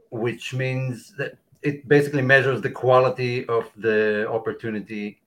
which 0.09 0.53
means 0.53 1.13
that 1.17 1.37
it 1.61 1.87
basically 1.87 2.21
measures 2.21 2.61
the 2.61 2.69
quality 2.69 3.45
of 3.47 3.69
the 3.77 4.27
opportunity 4.29 5.21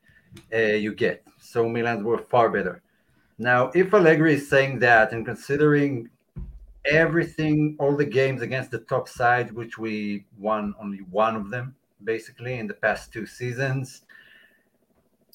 uh, 0.54 0.58
you 0.58 0.94
get. 0.94 1.26
So 1.50 1.68
Milan 1.68 2.04
were 2.04 2.18
far 2.18 2.48
better. 2.48 2.80
Now, 3.38 3.72
if 3.74 3.92
Allegri 3.92 4.34
is 4.34 4.48
saying 4.48 4.78
that 4.80 5.12
and 5.12 5.26
considering 5.26 6.08
everything, 6.84 7.76
all 7.80 7.96
the 7.96 8.04
games 8.04 8.40
against 8.40 8.70
the 8.70 8.78
top 8.80 9.08
side, 9.08 9.50
which 9.52 9.76
we 9.76 10.26
won 10.38 10.74
only 10.80 10.98
one 11.10 11.34
of 11.34 11.50
them 11.50 11.74
basically 12.04 12.58
in 12.58 12.66
the 12.68 12.74
past 12.74 13.12
two 13.12 13.26
seasons, 13.26 14.02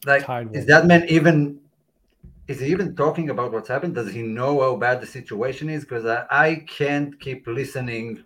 like 0.05 0.25
is 0.53 0.65
that 0.67 0.85
man 0.85 1.05
even 1.09 1.59
is 2.47 2.59
he 2.59 2.67
even 2.67 2.95
talking 2.95 3.29
about 3.29 3.51
what's 3.51 3.67
happened? 3.67 3.95
Does 3.95 4.13
he 4.13 4.21
know 4.21 4.61
how 4.61 4.75
bad 4.75 5.01
the 5.01 5.07
situation 5.07 5.69
is? 5.69 5.83
Because 5.83 6.05
I, 6.05 6.25
I 6.29 6.55
can't 6.67 7.19
keep 7.19 7.45
listening 7.47 8.23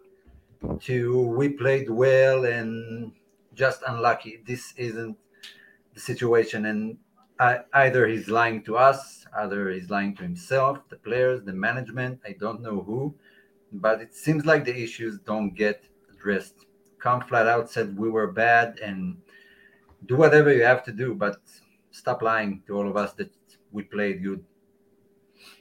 to 0.82 1.22
we 1.22 1.50
played 1.50 1.90
well 1.90 2.46
and 2.46 3.14
just 3.56 3.82
unlucky. 3.88 4.44
This 4.46 4.74
isn't 4.78 5.18
the 5.94 6.00
situation. 6.00 6.66
And 6.66 6.98
either 7.40 8.08
he's 8.08 8.28
lying 8.28 8.62
to 8.64 8.78
us, 8.78 9.26
either 9.38 9.70
he's 9.72 9.90
lying 9.90 10.16
to 10.18 10.24
himself, 10.24 10.80
the 10.90 10.98
players, 10.98 11.42
the 11.44 11.54
management. 11.54 12.20
I 12.26 12.36
don't 12.40 12.62
know 12.62 12.82
who, 12.82 13.16
but 13.72 14.02
it 14.02 14.14
seems 14.14 14.46
like 14.46 14.66
the 14.66 14.78
issues 14.78 15.20
don't 15.20 15.54
get 15.56 15.84
addressed. 16.14 16.66
Come 17.00 17.22
flat 17.22 17.48
out 17.48 17.70
said 17.72 17.98
we 17.98 18.10
were 18.10 18.28
bad 18.28 18.80
and 18.80 19.18
do 20.06 20.18
whatever 20.18 20.54
you 20.54 20.64
have 20.64 20.84
to 20.86 20.92
do, 20.92 21.16
but 21.16 21.38
stop 21.92 22.22
lying 22.22 22.62
to 22.68 22.76
all 22.76 22.90
of 22.90 22.98
us 22.98 23.14
that 23.14 23.32
we 23.72 23.84
played 23.84 24.24
good 24.24 24.44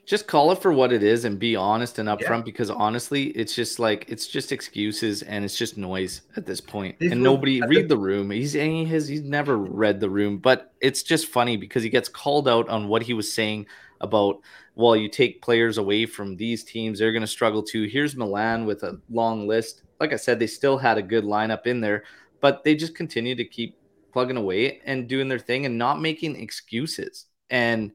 just 0.09 0.27
call 0.27 0.51
it 0.53 0.63
for 0.63 0.73
what 0.73 0.93
it 0.93 1.03
is 1.03 1.25
and 1.25 1.39
be 1.39 1.55
honest 1.55 1.99
and 1.99 2.09
upfront 2.09 2.39
yeah. 2.39 2.43
because 2.43 2.71
honestly 2.71 3.25
it's 3.29 3.55
just 3.55 3.79
like 3.79 4.05
it's 4.09 4.27
just 4.27 4.53
excuses 4.53 5.23
and 5.23 5.45
it's 5.45 5.57
just 5.57 5.77
noise 5.77 6.23
at 6.37 6.47
this 6.47 6.61
point. 6.61 6.97
And 7.01 7.23
nobody 7.23 7.61
read 7.61 7.89
the 7.89 7.99
room. 7.99 8.31
He's 8.31 8.55
he 8.55 8.85
has 8.87 9.07
he's 9.07 9.23
never 9.23 9.57
read 9.57 10.01
the 10.01 10.11
room 10.11 10.39
but 10.39 10.73
it's 10.81 11.03
just 11.03 11.29
funny 11.29 11.57
because 11.57 11.83
he 11.83 11.91
gets 11.91 12.09
called 12.09 12.49
out 12.49 12.69
on 12.69 12.89
what 12.89 13.03
he 13.03 13.15
was 13.15 13.33
saying 13.33 13.67
about 14.01 14.41
well 14.75 14.97
you 14.97 15.09
take 15.09 15.43
players 15.43 15.79
away 15.79 16.07
from 16.07 16.37
these 16.37 16.63
teams 16.65 16.99
they're 16.99 17.13
going 17.13 17.21
to 17.21 17.27
struggle 17.27 17.63
too 17.63 17.85
here's 17.85 18.17
milan 18.17 18.65
with 18.65 18.83
a 18.85 19.01
long 19.11 19.47
list. 19.47 19.83
Like 20.01 20.13
i 20.13 20.17
said 20.17 20.39
they 20.39 20.47
still 20.47 20.79
had 20.79 20.99
a 20.99 21.03
good 21.03 21.25
lineup 21.25 21.67
in 21.67 21.81
there 21.81 22.05
but 22.41 22.63
they 22.65 22.75
just 22.75 22.95
continue 22.95 23.35
to 23.35 23.45
keep 23.45 23.77
plugging 24.13 24.37
away 24.37 24.81
and 24.85 25.09
doing 25.09 25.29
their 25.29 25.39
thing 25.39 25.67
and 25.67 25.79
not 25.79 26.01
making 26.01 26.37
excuses. 26.37 27.27
And 27.51 27.93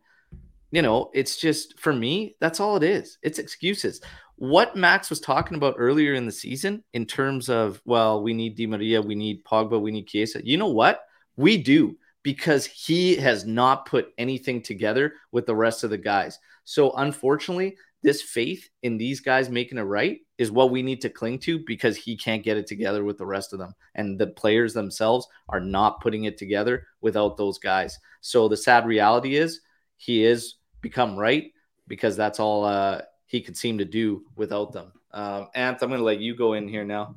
you 0.73 0.81
know, 0.81 1.11
it's 1.13 1.37
just 1.37 1.79
for 1.79 1.93
me, 1.93 2.35
that's 2.39 2.59
all 2.59 2.75
it 2.77 2.81
is. 2.81 3.19
It's 3.21 3.37
excuses. 3.37 4.01
What 4.37 4.75
Max 4.75 5.11
was 5.11 5.19
talking 5.19 5.55
about 5.55 5.75
earlier 5.77 6.15
in 6.15 6.25
the 6.25 6.31
season 6.31 6.83
in 6.93 7.05
terms 7.05 7.47
of, 7.47 7.79
well, 7.85 8.23
we 8.23 8.33
need 8.33 8.55
Di 8.55 8.65
Maria, 8.65 8.99
we 8.99 9.13
need 9.13 9.45
Pogba, 9.45 9.79
we 9.79 9.91
need 9.91 10.07
Chiesa. 10.07 10.43
You 10.43 10.57
know 10.57 10.69
what? 10.69 11.01
We 11.37 11.59
do 11.59 11.95
because 12.23 12.65
he 12.65 13.15
has 13.17 13.45
not 13.45 13.85
put 13.85 14.13
anything 14.17 14.63
together 14.63 15.13
with 15.31 15.45
the 15.45 15.55
rest 15.55 15.83
of 15.83 15.91
the 15.91 15.97
guys. 15.99 16.39
So 16.63 16.93
unfortunately, 16.93 17.77
this 18.01 18.23
faith 18.23 18.67
in 18.81 18.97
these 18.97 19.19
guys 19.19 19.49
making 19.49 19.77
it 19.77 19.83
right 19.83 20.21
is 20.39 20.51
what 20.51 20.71
we 20.71 20.81
need 20.81 21.01
to 21.01 21.09
cling 21.09 21.37
to 21.41 21.59
because 21.67 21.95
he 21.95 22.17
can't 22.17 22.41
get 22.43 22.57
it 22.57 22.65
together 22.65 23.03
with 23.03 23.19
the 23.19 23.27
rest 23.27 23.53
of 23.53 23.59
them. 23.59 23.75
And 23.93 24.17
the 24.17 24.27
players 24.27 24.73
themselves 24.73 25.27
are 25.49 25.59
not 25.59 26.01
putting 26.01 26.23
it 26.23 26.39
together 26.39 26.87
without 26.99 27.37
those 27.37 27.59
guys. 27.59 27.99
So 28.21 28.47
the 28.47 28.57
sad 28.57 28.87
reality 28.87 29.35
is 29.35 29.61
he 29.97 30.25
is 30.25 30.55
become 30.83 31.17
right 31.17 31.51
because 31.87 32.15
that's 32.15 32.39
all 32.39 32.63
uh, 32.63 33.01
he 33.25 33.41
could 33.41 33.57
seem 33.57 33.79
to 33.79 33.85
do 33.85 34.23
without 34.35 34.71
them. 34.71 34.91
Um, 35.11 35.47
I'm 35.55 35.77
going 35.77 35.91
to 35.93 36.03
let 36.03 36.19
you 36.19 36.35
go 36.35 36.53
in 36.53 36.67
here 36.67 36.83
now. 36.83 37.15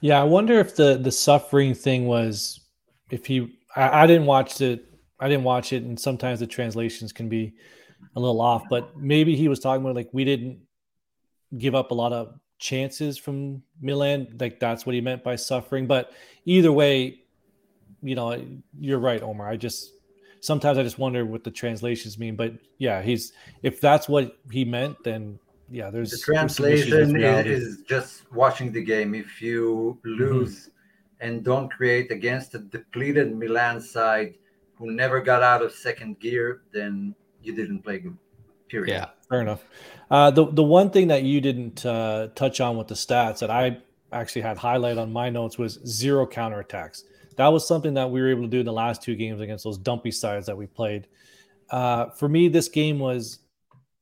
Yeah, 0.00 0.20
I 0.20 0.24
wonder 0.24 0.60
if 0.60 0.76
the 0.76 0.98
the 0.98 1.10
suffering 1.10 1.74
thing 1.74 2.06
was 2.06 2.60
if 3.10 3.26
he. 3.26 3.58
I, 3.74 4.04
I 4.04 4.06
didn't 4.06 4.26
watch 4.26 4.60
it. 4.60 4.84
I 5.18 5.28
didn't 5.28 5.44
watch 5.44 5.72
it, 5.72 5.82
and 5.82 5.98
sometimes 5.98 6.38
the 6.38 6.46
translations 6.46 7.12
can 7.12 7.28
be 7.28 7.54
a 8.14 8.20
little 8.20 8.40
off. 8.40 8.64
But 8.68 8.96
maybe 8.96 9.34
he 9.34 9.48
was 9.48 9.58
talking 9.58 9.82
about 9.82 9.96
like 9.96 10.10
we 10.12 10.24
didn't 10.24 10.60
give 11.56 11.74
up 11.74 11.90
a 11.90 11.94
lot 11.94 12.12
of 12.12 12.38
chances 12.58 13.18
from 13.18 13.62
Milan. 13.80 14.36
Like 14.38 14.60
that's 14.60 14.84
what 14.84 14.94
he 14.94 15.00
meant 15.00 15.24
by 15.24 15.36
suffering. 15.36 15.86
But 15.86 16.12
either 16.44 16.70
way, 16.70 17.22
you 18.02 18.14
know, 18.14 18.44
you're 18.78 18.98
right, 18.98 19.22
Omar. 19.22 19.48
I 19.48 19.56
just 19.56 19.92
sometimes 20.40 20.78
I 20.78 20.82
just 20.82 20.98
wonder 20.98 21.24
what 21.24 21.44
the 21.44 21.50
translations 21.50 22.18
mean. 22.18 22.36
But 22.36 22.54
yeah, 22.78 23.02
he's 23.02 23.32
if 23.62 23.80
that's 23.80 24.08
what 24.08 24.38
he 24.50 24.64
meant, 24.64 25.02
then 25.04 25.38
yeah, 25.70 25.90
there's 25.90 26.10
the 26.10 26.18
translation 26.18 27.12
there's 27.12 27.46
is, 27.46 27.82
just 27.82 28.30
watching 28.32 28.72
the 28.72 28.82
game. 28.82 29.14
If 29.14 29.42
you 29.42 29.98
lose 30.04 30.68
mm-hmm. 30.68 31.26
and 31.26 31.44
don't 31.44 31.68
create 31.68 32.10
against 32.10 32.54
a 32.54 32.58
depleted 32.58 33.36
Milan 33.36 33.80
side 33.80 34.34
who 34.74 34.92
never 34.92 35.20
got 35.20 35.42
out 35.42 35.62
of 35.62 35.72
second 35.72 36.20
gear, 36.20 36.62
then 36.72 37.14
you 37.42 37.54
didn't 37.54 37.82
play 37.82 37.98
good. 37.98 38.16
Period. 38.68 38.92
Yeah, 38.92 39.06
fair 39.28 39.40
enough. 39.40 39.64
Uh, 40.10 40.30
the 40.30 40.46
the 40.46 40.62
one 40.62 40.90
thing 40.90 41.08
that 41.08 41.22
you 41.22 41.40
didn't 41.40 41.84
uh, 41.86 42.28
touch 42.34 42.60
on 42.60 42.76
with 42.76 42.88
the 42.88 42.94
stats 42.94 43.38
that 43.38 43.50
I 43.50 43.78
actually 44.12 44.42
had 44.42 44.56
highlight 44.56 44.98
on 44.98 45.12
my 45.12 45.28
notes 45.30 45.58
was 45.58 45.80
zero 45.86 46.26
counterattacks 46.26 47.04
that 47.38 47.48
was 47.48 47.66
something 47.66 47.94
that 47.94 48.10
we 48.10 48.20
were 48.20 48.28
able 48.28 48.42
to 48.42 48.48
do 48.48 48.58
in 48.58 48.66
the 48.66 48.72
last 48.72 49.00
two 49.00 49.14
games 49.14 49.40
against 49.40 49.62
those 49.62 49.78
dumpy 49.78 50.10
sides 50.10 50.46
that 50.46 50.56
we 50.56 50.66
played. 50.66 51.06
Uh, 51.70 52.10
for 52.10 52.28
me, 52.28 52.48
this 52.48 52.68
game 52.68 52.98
was, 52.98 53.38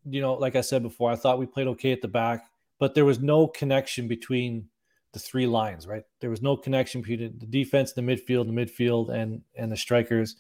you 0.07 0.23
know, 0.23 0.35
like 0.35 0.57
I 0.57 0.63
said 0.63 0.83
before, 0.83 1.13
I 1.13 1.17
thought 1.17 1.39
we 1.39 1.45
played 1.45 1.67
okay 1.69 1.93
at 1.93 2.01
the 2.01 2.09
back, 2.09 2.47
but 2.79 2.95
there 2.95 3.05
was 3.05 3.21
no 3.21 3.47
connection 3.47 4.09
between 4.09 4.69
the 5.13 5.19
three 5.19 5.47
lines, 5.47 5.87
right? 5.87 6.03
There 6.21 6.31
was 6.31 6.41
no 6.41 6.57
connection 6.57 7.03
between 7.03 7.39
the 7.39 7.47
defense, 7.47 7.93
the 7.93 8.01
midfield, 8.01 8.47
the 8.47 8.53
midfield, 8.53 9.11
and 9.11 9.43
and 9.55 9.71
the 9.71 9.77
strikers. 9.77 10.37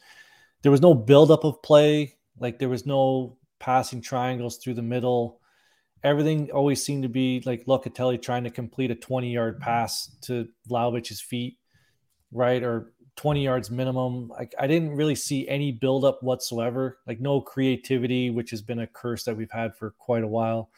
There 0.63 0.73
was 0.73 0.81
no 0.81 0.95
buildup 0.95 1.45
of 1.45 1.63
play. 1.63 2.17
Like 2.39 2.59
there 2.59 2.71
was 2.71 2.87
no 2.87 3.37
passing 3.59 4.01
triangles 4.01 4.57
through 4.57 4.75
the 4.75 4.83
middle. 4.83 5.41
Everything 6.03 6.51
always 6.51 6.83
seemed 6.83 7.03
to 7.03 7.11
be 7.11 7.43
like 7.45 7.67
Locatelli 7.67 8.21
trying 8.21 8.45
to 8.45 8.51
complete 8.51 8.91
a 8.91 8.95
20 8.95 9.31
yard 9.31 9.61
pass 9.61 10.17
to 10.23 10.49
Vlahovic's 10.71 11.21
feet 11.21 11.59
right? 12.33 12.63
Or 12.63 12.93
20 13.17 13.43
yards 13.43 13.71
minimum. 13.71 14.29
Like 14.29 14.55
I 14.59 14.67
didn't 14.67 14.95
really 14.95 15.15
see 15.15 15.49
any 15.49 15.73
buildup 15.73 16.23
whatsoever, 16.23 16.99
like 17.07 17.21
no 17.21 17.41
creativity, 17.41 18.31
which 18.31 18.51
has 18.51 18.63
been 18.63 18.81
a 18.81 18.87
curse 18.87 19.25
that 19.25 19.37
we've 19.37 19.51
had 19.51 19.75
for 19.77 19.91
quite 19.99 20.23
a 20.23 20.29
while. 20.29 20.71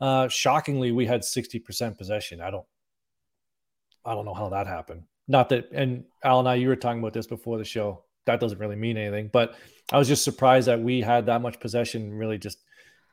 Uh, 0.00 0.28
shockingly, 0.28 0.92
we 0.92 1.06
had 1.06 1.22
60% 1.22 1.98
possession. 1.98 2.40
I 2.40 2.50
don't, 2.50 2.66
I 4.04 4.14
don't 4.14 4.24
know 4.24 4.34
how 4.34 4.48
that 4.50 4.66
happened. 4.66 5.02
Not 5.26 5.48
that, 5.48 5.70
and 5.72 6.04
Al 6.22 6.38
and 6.38 6.48
I, 6.48 6.54
you 6.54 6.68
were 6.68 6.76
talking 6.76 7.00
about 7.00 7.12
this 7.12 7.26
before 7.26 7.58
the 7.58 7.64
show. 7.64 8.04
That 8.26 8.40
doesn't 8.40 8.58
really 8.58 8.76
mean 8.76 8.96
anything, 8.96 9.30
but 9.32 9.56
I 9.90 9.98
was 9.98 10.06
just 10.06 10.22
surprised 10.22 10.68
that 10.68 10.80
we 10.80 11.00
had 11.00 11.26
that 11.26 11.40
much 11.40 11.58
possession. 11.60 12.12
Really, 12.12 12.38
just 12.38 12.58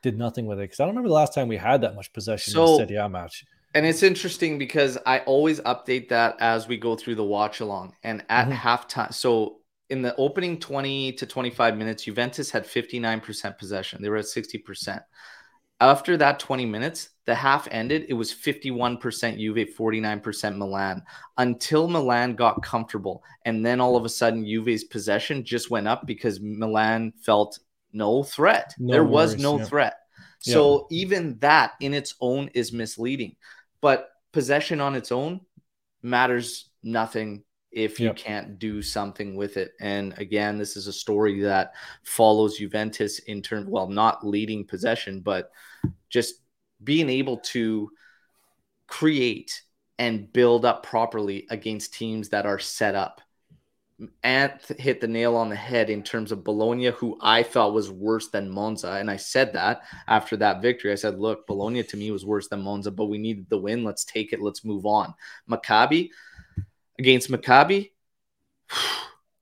did 0.02 0.18
nothing 0.18 0.46
with 0.46 0.58
it 0.58 0.62
because 0.62 0.80
I 0.80 0.84
don't 0.84 0.90
remember 0.90 1.08
the 1.08 1.14
last 1.14 1.34
time 1.34 1.48
we 1.48 1.56
had 1.56 1.80
that 1.80 1.94
much 1.94 2.12
possession 2.12 2.52
so, 2.52 2.80
in 2.80 2.94
a 2.94 3.04
A 3.04 3.08
match. 3.08 3.44
And 3.76 3.84
it's 3.84 4.02
interesting 4.02 4.56
because 4.56 4.96
I 5.04 5.18
always 5.18 5.60
update 5.60 6.08
that 6.08 6.36
as 6.40 6.66
we 6.66 6.78
go 6.78 6.96
through 6.96 7.16
the 7.16 7.24
watch 7.24 7.60
along. 7.60 7.92
And 8.02 8.24
at 8.30 8.48
mm-hmm. 8.48 8.56
halftime, 8.56 9.12
so 9.12 9.58
in 9.90 10.00
the 10.00 10.16
opening 10.16 10.58
20 10.58 11.12
to 11.12 11.26
25 11.26 11.76
minutes, 11.76 12.04
Juventus 12.04 12.50
had 12.50 12.64
59% 12.64 13.58
possession. 13.58 14.00
They 14.00 14.08
were 14.08 14.16
at 14.16 14.24
60%. 14.24 15.02
After 15.78 16.16
that 16.16 16.38
20 16.38 16.64
minutes, 16.64 17.10
the 17.26 17.34
half 17.34 17.68
ended. 17.70 18.06
It 18.08 18.14
was 18.14 18.32
51% 18.32 19.38
Juve, 19.38 19.68
49% 19.78 20.56
Milan 20.56 21.02
until 21.36 21.86
Milan 21.86 22.34
got 22.34 22.62
comfortable. 22.62 23.22
And 23.44 23.64
then 23.64 23.82
all 23.82 23.94
of 23.94 24.06
a 24.06 24.08
sudden, 24.08 24.46
Juve's 24.46 24.84
possession 24.84 25.44
just 25.44 25.70
went 25.70 25.86
up 25.86 26.06
because 26.06 26.40
Milan 26.40 27.12
felt 27.26 27.58
no 27.92 28.22
threat. 28.22 28.74
No 28.78 28.92
there 28.92 29.04
worries, 29.04 29.32
was 29.32 29.36
no 29.36 29.58
yeah. 29.58 29.64
threat. 29.66 29.96
So 30.38 30.86
yeah. 30.90 31.02
even 31.02 31.38
that 31.40 31.72
in 31.80 31.92
its 31.92 32.14
own 32.20 32.48
is 32.54 32.72
misleading. 32.72 33.36
But 33.80 34.10
possession 34.32 34.80
on 34.80 34.94
its 34.94 35.12
own 35.12 35.40
matters 36.02 36.70
nothing 36.82 37.44
if 37.72 38.00
you 38.00 38.06
yep. 38.06 38.16
can't 38.16 38.58
do 38.58 38.80
something 38.80 39.36
with 39.36 39.56
it. 39.56 39.72
And 39.80 40.16
again, 40.18 40.56
this 40.56 40.76
is 40.76 40.86
a 40.86 40.92
story 40.92 41.42
that 41.42 41.72
follows 42.04 42.56
Juventus 42.56 43.18
in 43.20 43.42
terms, 43.42 43.66
well, 43.68 43.88
not 43.88 44.26
leading 44.26 44.64
possession, 44.64 45.20
but 45.20 45.50
just 46.08 46.36
being 46.82 47.10
able 47.10 47.38
to 47.38 47.90
create 48.86 49.62
and 49.98 50.32
build 50.32 50.64
up 50.64 50.82
properly 50.82 51.46
against 51.50 51.92
teams 51.92 52.30
that 52.30 52.46
are 52.46 52.58
set 52.58 52.94
up. 52.94 53.20
Ant 54.22 54.60
hit 54.78 55.00
the 55.00 55.08
nail 55.08 55.36
on 55.36 55.48
the 55.48 55.56
head 55.56 55.88
in 55.88 56.02
terms 56.02 56.30
of 56.30 56.44
Bologna, 56.44 56.86
who 56.86 57.16
I 57.22 57.42
thought 57.42 57.72
was 57.72 57.90
worse 57.90 58.28
than 58.28 58.50
Monza. 58.50 58.92
And 58.92 59.10
I 59.10 59.16
said 59.16 59.54
that 59.54 59.82
after 60.06 60.36
that 60.36 60.60
victory. 60.60 60.92
I 60.92 60.96
said, 60.96 61.18
look, 61.18 61.46
Bologna 61.46 61.82
to 61.82 61.96
me 61.96 62.10
was 62.10 62.26
worse 62.26 62.48
than 62.48 62.62
Monza, 62.62 62.90
but 62.90 63.06
we 63.06 63.16
needed 63.16 63.48
the 63.48 63.58
win. 63.58 63.84
Let's 63.84 64.04
take 64.04 64.34
it. 64.34 64.42
Let's 64.42 64.64
move 64.64 64.84
on. 64.84 65.14
Maccabi 65.50 66.10
against 66.98 67.30
Maccabi. 67.30 67.92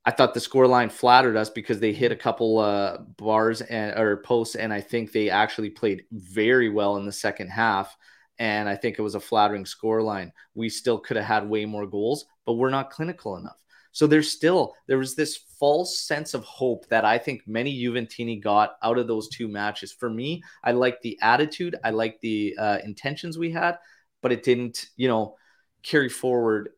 I 0.06 0.10
thought 0.10 0.34
the 0.34 0.40
scoreline 0.40 0.92
flattered 0.92 1.34
us 1.34 1.48
because 1.48 1.80
they 1.80 1.94
hit 1.94 2.12
a 2.12 2.16
couple 2.16 2.58
uh, 2.58 2.98
bars 3.16 3.62
and 3.62 3.98
or 3.98 4.18
posts, 4.18 4.54
and 4.54 4.70
I 4.70 4.82
think 4.82 5.12
they 5.12 5.30
actually 5.30 5.70
played 5.70 6.04
very 6.12 6.68
well 6.68 6.98
in 6.98 7.06
the 7.06 7.12
second 7.12 7.48
half. 7.48 7.96
And 8.38 8.68
I 8.68 8.76
think 8.76 8.98
it 8.98 9.02
was 9.02 9.14
a 9.14 9.20
flattering 9.20 9.64
scoreline. 9.64 10.32
We 10.54 10.68
still 10.68 10.98
could 10.98 11.16
have 11.16 11.24
had 11.24 11.48
way 11.48 11.64
more 11.64 11.86
goals, 11.86 12.26
but 12.44 12.54
we're 12.54 12.68
not 12.68 12.90
clinical 12.90 13.38
enough. 13.38 13.63
So 13.94 14.08
there's 14.08 14.30
still 14.30 14.74
there 14.88 14.98
was 14.98 15.14
this 15.14 15.38
false 15.58 16.00
sense 16.00 16.34
of 16.34 16.42
hope 16.44 16.86
that 16.88 17.04
I 17.04 17.16
think 17.16 17.42
many 17.46 17.72
Juventini 17.72 18.42
got 18.42 18.72
out 18.82 18.98
of 18.98 19.06
those 19.06 19.28
two 19.28 19.46
matches. 19.46 19.92
For 19.92 20.10
me, 20.10 20.42
I 20.64 20.72
like 20.72 21.00
the 21.00 21.16
attitude, 21.22 21.76
I 21.82 21.90
like 21.90 22.20
the 22.20 22.56
uh, 22.58 22.78
intentions 22.84 23.38
we 23.38 23.52
had, 23.52 23.78
but 24.20 24.32
it 24.32 24.42
didn't, 24.42 24.86
you 24.96 25.06
know, 25.06 25.36
carry 25.84 26.08
forward 26.08 26.70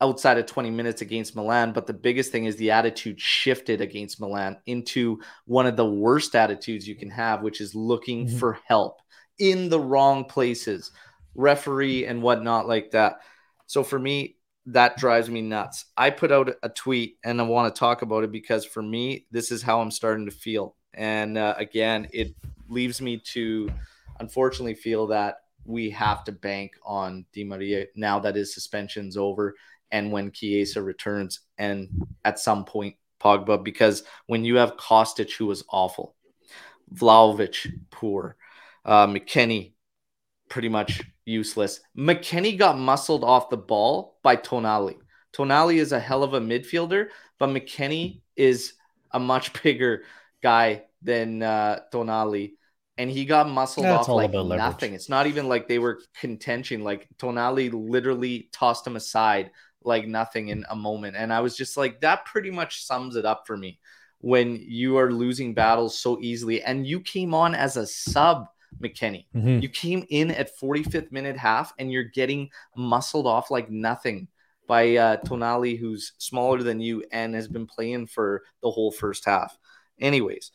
outside 0.00 0.38
of 0.38 0.46
20 0.46 0.70
minutes 0.70 1.02
against 1.02 1.36
Milan. 1.36 1.72
But 1.72 1.86
the 1.86 1.94
biggest 1.94 2.32
thing 2.32 2.46
is 2.46 2.56
the 2.56 2.72
attitude 2.72 3.20
shifted 3.20 3.80
against 3.80 4.20
Milan 4.20 4.56
into 4.66 5.20
one 5.44 5.66
of 5.66 5.76
the 5.76 5.88
worst 5.88 6.34
attitudes 6.34 6.86
you 6.86 6.96
can 6.96 7.10
have, 7.10 7.42
which 7.42 7.60
is 7.60 7.76
looking 7.76 8.26
mm-hmm. 8.26 8.38
for 8.38 8.58
help 8.66 8.98
in 9.38 9.68
the 9.68 9.80
wrong 9.80 10.24
places, 10.24 10.90
referee 11.36 12.06
and 12.06 12.22
whatnot 12.22 12.66
like 12.66 12.90
that. 12.90 13.20
So 13.66 13.84
for 13.84 13.98
me, 13.98 14.35
that 14.66 14.96
drives 14.96 15.30
me 15.30 15.42
nuts. 15.42 15.86
I 15.96 16.10
put 16.10 16.32
out 16.32 16.54
a 16.62 16.68
tweet 16.68 17.18
and 17.24 17.40
I 17.40 17.44
want 17.44 17.72
to 17.72 17.78
talk 17.78 18.02
about 18.02 18.24
it 18.24 18.32
because 18.32 18.64
for 18.64 18.82
me, 18.82 19.26
this 19.30 19.52
is 19.52 19.62
how 19.62 19.80
I'm 19.80 19.92
starting 19.92 20.26
to 20.26 20.32
feel. 20.32 20.74
And 20.92 21.38
uh, 21.38 21.54
again, 21.56 22.08
it 22.12 22.34
leaves 22.68 23.00
me 23.00 23.18
to 23.32 23.70
unfortunately 24.18 24.74
feel 24.74 25.06
that 25.08 25.36
we 25.64 25.90
have 25.90 26.24
to 26.24 26.32
bank 26.32 26.72
on 26.84 27.26
Di 27.32 27.44
Maria 27.44 27.86
now 27.94 28.18
that 28.20 28.34
his 28.34 28.54
suspension's 28.54 29.16
over 29.16 29.54
and 29.92 30.10
when 30.10 30.32
Chiesa 30.32 30.82
returns 30.82 31.40
and 31.58 31.88
at 32.24 32.38
some 32.38 32.64
point 32.64 32.96
Pogba 33.20 33.62
because 33.62 34.02
when 34.26 34.44
you 34.44 34.56
have 34.56 34.76
Kostic 34.76 35.32
who 35.36 35.46
was 35.46 35.64
awful, 35.70 36.14
Vlahovic 36.94 37.72
poor, 37.90 38.36
uh, 38.84 39.06
McKennie 39.06 39.72
pretty 40.48 40.68
much 40.68 41.02
useless. 41.24 41.80
McKennie 41.96 42.58
got 42.58 42.78
muscled 42.78 43.24
off 43.24 43.50
the 43.50 43.56
ball 43.56 44.18
by 44.22 44.36
Tonali. 44.36 44.96
Tonali 45.34 45.76
is 45.76 45.92
a 45.92 46.00
hell 46.00 46.22
of 46.22 46.34
a 46.34 46.40
midfielder, 46.40 47.08
but 47.38 47.50
McKennie 47.50 48.20
is 48.36 48.74
a 49.10 49.18
much 49.20 49.52
bigger 49.62 50.04
guy 50.42 50.84
than 51.02 51.42
uh, 51.42 51.80
Tonali. 51.92 52.54
And 52.98 53.10
he 53.10 53.26
got 53.26 53.48
muscled 53.48 53.84
off 53.86 54.08
like 54.08 54.32
nothing. 54.32 54.94
It's 54.94 55.10
not 55.10 55.26
even 55.26 55.48
like 55.50 55.68
they 55.68 55.78
were 55.78 56.00
contention. 56.18 56.82
Like 56.82 57.08
Tonali 57.18 57.70
literally 57.70 58.48
tossed 58.52 58.86
him 58.86 58.96
aside 58.96 59.50
like 59.82 60.06
nothing 60.06 60.48
in 60.48 60.64
a 60.70 60.76
moment. 60.76 61.16
And 61.16 61.32
I 61.32 61.40
was 61.40 61.56
just 61.56 61.76
like, 61.76 62.00
that 62.00 62.24
pretty 62.24 62.50
much 62.50 62.84
sums 62.84 63.16
it 63.16 63.26
up 63.26 63.46
for 63.46 63.56
me 63.56 63.78
when 64.20 64.56
you 64.56 64.96
are 64.96 65.12
losing 65.12 65.54
battles 65.54 65.98
so 65.98 66.18
easily. 66.20 66.62
And 66.62 66.86
you 66.86 67.00
came 67.00 67.34
on 67.34 67.54
as 67.54 67.76
a 67.76 67.86
sub 67.86 68.46
McKennie. 68.82 69.26
Mm-hmm. 69.34 69.60
You 69.60 69.68
came 69.68 70.06
in 70.10 70.30
at 70.30 70.58
45th 70.58 71.12
minute 71.12 71.36
half 71.36 71.72
and 71.78 71.90
you're 71.90 72.04
getting 72.04 72.50
muscled 72.76 73.26
off 73.26 73.50
like 73.50 73.70
nothing 73.70 74.28
by 74.66 74.96
uh, 74.96 75.16
Tonali, 75.18 75.78
who's 75.78 76.12
smaller 76.18 76.62
than 76.62 76.80
you 76.80 77.04
and 77.12 77.34
has 77.34 77.48
been 77.48 77.66
playing 77.66 78.06
for 78.06 78.42
the 78.62 78.70
whole 78.70 78.90
first 78.90 79.24
half. 79.24 79.56
Anyways, 80.00 80.50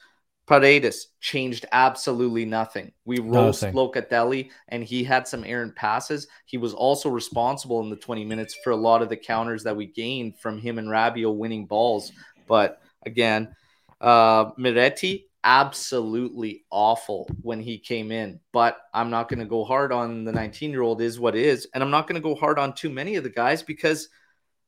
Paredes 0.48 1.08
changed 1.20 1.66
absolutely 1.72 2.46
nothing. 2.46 2.92
We 3.06 3.20
roast 3.20 3.64
Locatelli 3.64 4.50
and 4.68 4.84
he 4.84 5.04
had 5.04 5.28
some 5.28 5.46
errant 5.46 5.76
passes. 5.76 6.28
He 6.46 6.58
was 6.58 6.74
also 6.74 7.10
responsible 7.10 7.80
in 7.82 7.90
the 7.90 7.96
20 7.96 8.26
minutes 8.26 8.58
for 8.64 8.72
a 8.72 8.76
lot 8.76 9.02
of 9.02 9.10
the 9.10 9.18
counters 9.18 9.64
that 9.64 9.76
we 9.76 9.86
gained 9.86 10.38
from 10.40 10.60
him 10.60 10.78
and 10.78 10.90
Rabiot 10.90 11.36
winning 11.36 11.68
balls. 11.68 12.12
But 12.48 12.82
again, 13.06 13.56
uh, 14.02 14.52
Miretti 14.54 15.26
absolutely 15.44 16.66
awful 16.70 17.30
when 17.42 17.60
he 17.60 17.78
came 17.78 18.12
in. 18.12 18.40
But 18.52 18.78
I'm 18.94 19.10
not 19.10 19.30
going 19.30 19.40
to 19.40 19.46
go 19.46 19.64
hard 19.64 19.92
on 19.92 20.24
the 20.24 20.32
19 20.32 20.72
year 20.72 20.82
old, 20.82 21.02
is 21.02 21.20
what 21.20 21.36
is. 21.36 21.68
And 21.74 21.84
I'm 21.84 21.92
not 21.92 22.08
going 22.08 22.22
to 22.22 22.28
go 22.28 22.36
hard 22.36 22.60
on 22.60 22.74
too 22.74 22.90
many 22.90 23.16
of 23.16 23.24
the 23.24 23.30
guys 23.30 23.64
because 23.64 24.10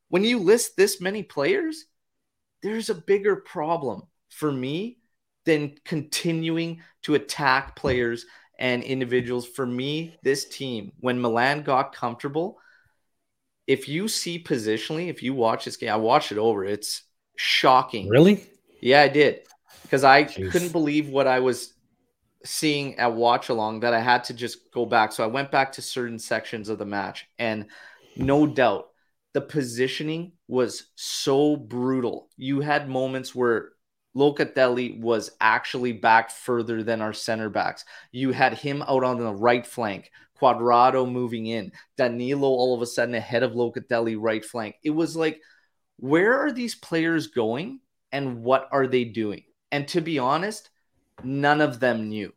when 0.09 0.23
you 0.23 0.39
list 0.39 0.75
this 0.75 1.01
many 1.01 1.23
players, 1.23 1.85
there's 2.61 2.89
a 2.89 2.95
bigger 2.95 3.37
problem 3.37 4.03
for 4.29 4.51
me 4.51 4.99
than 5.45 5.75
continuing 5.85 6.81
to 7.03 7.15
attack 7.15 7.75
players 7.75 8.25
and 8.57 8.83
individuals. 8.83 9.45
For 9.45 9.65
me, 9.65 10.15
this 10.23 10.45
team, 10.45 10.93
when 10.99 11.21
Milan 11.21 11.63
got 11.63 11.93
comfortable, 11.93 12.57
if 13.67 13.87
you 13.87 14.07
see 14.07 14.41
positionally, 14.41 15.09
if 15.09 15.23
you 15.23 15.33
watch 15.33 15.65
this 15.65 15.77
game, 15.77 15.89
I 15.89 15.97
watched 15.97 16.31
it 16.31 16.37
over, 16.37 16.63
it's 16.63 17.03
shocking. 17.35 18.07
Really? 18.09 18.45
Yeah, 18.81 19.01
I 19.01 19.07
did 19.07 19.41
because 19.83 20.03
I 20.03 20.23
Jeez. 20.23 20.51
couldn't 20.51 20.71
believe 20.71 21.09
what 21.09 21.27
I 21.27 21.39
was 21.39 21.73
seeing 22.43 22.97
at 22.97 23.13
watch 23.13 23.49
along 23.49 23.81
that 23.81 23.93
I 23.93 23.99
had 23.99 24.25
to 24.25 24.33
just 24.33 24.71
go 24.73 24.85
back. 24.85 25.11
So 25.11 25.23
I 25.23 25.27
went 25.27 25.51
back 25.51 25.71
to 25.73 25.81
certain 25.81 26.19
sections 26.19 26.69
of 26.69 26.79
the 26.79 26.85
match, 26.85 27.27
and 27.39 27.67
no 28.17 28.47
doubt 28.47 28.89
the 29.33 29.41
positioning 29.41 30.33
was 30.47 30.91
so 30.95 31.55
brutal. 31.55 32.29
You 32.37 32.61
had 32.61 32.89
moments 32.89 33.33
where 33.33 33.69
Locatelli 34.15 34.99
was 34.99 35.31
actually 35.41 35.93
back 35.93 36.29
further 36.29 36.83
than 36.83 37.01
our 37.01 37.13
center 37.13 37.49
backs. 37.49 37.83
You 38.11 38.31
had 38.31 38.53
him 38.53 38.83
out 38.83 39.03
on 39.03 39.17
the 39.17 39.33
right 39.33 39.65
flank, 39.65 40.11
Cuadrado 40.39 41.09
moving 41.09 41.47
in, 41.47 41.71
Danilo 41.97 42.47
all 42.47 42.75
of 42.75 42.81
a 42.81 42.85
sudden 42.85 43.15
ahead 43.15 43.43
of 43.43 43.53
Locatelli 43.53 44.15
right 44.19 44.43
flank. 44.43 44.75
It 44.83 44.91
was 44.91 45.15
like, 45.15 45.41
where 45.97 46.37
are 46.37 46.51
these 46.51 46.75
players 46.75 47.27
going 47.27 47.79
and 48.11 48.43
what 48.43 48.67
are 48.71 48.85
they 48.85 49.05
doing? 49.05 49.43
And 49.73 49.87
to 49.87 50.01
be 50.01 50.19
honest, 50.19 50.69
none 51.23 51.59
of 51.59 51.79
them 51.79 52.07
knew. 52.07 52.31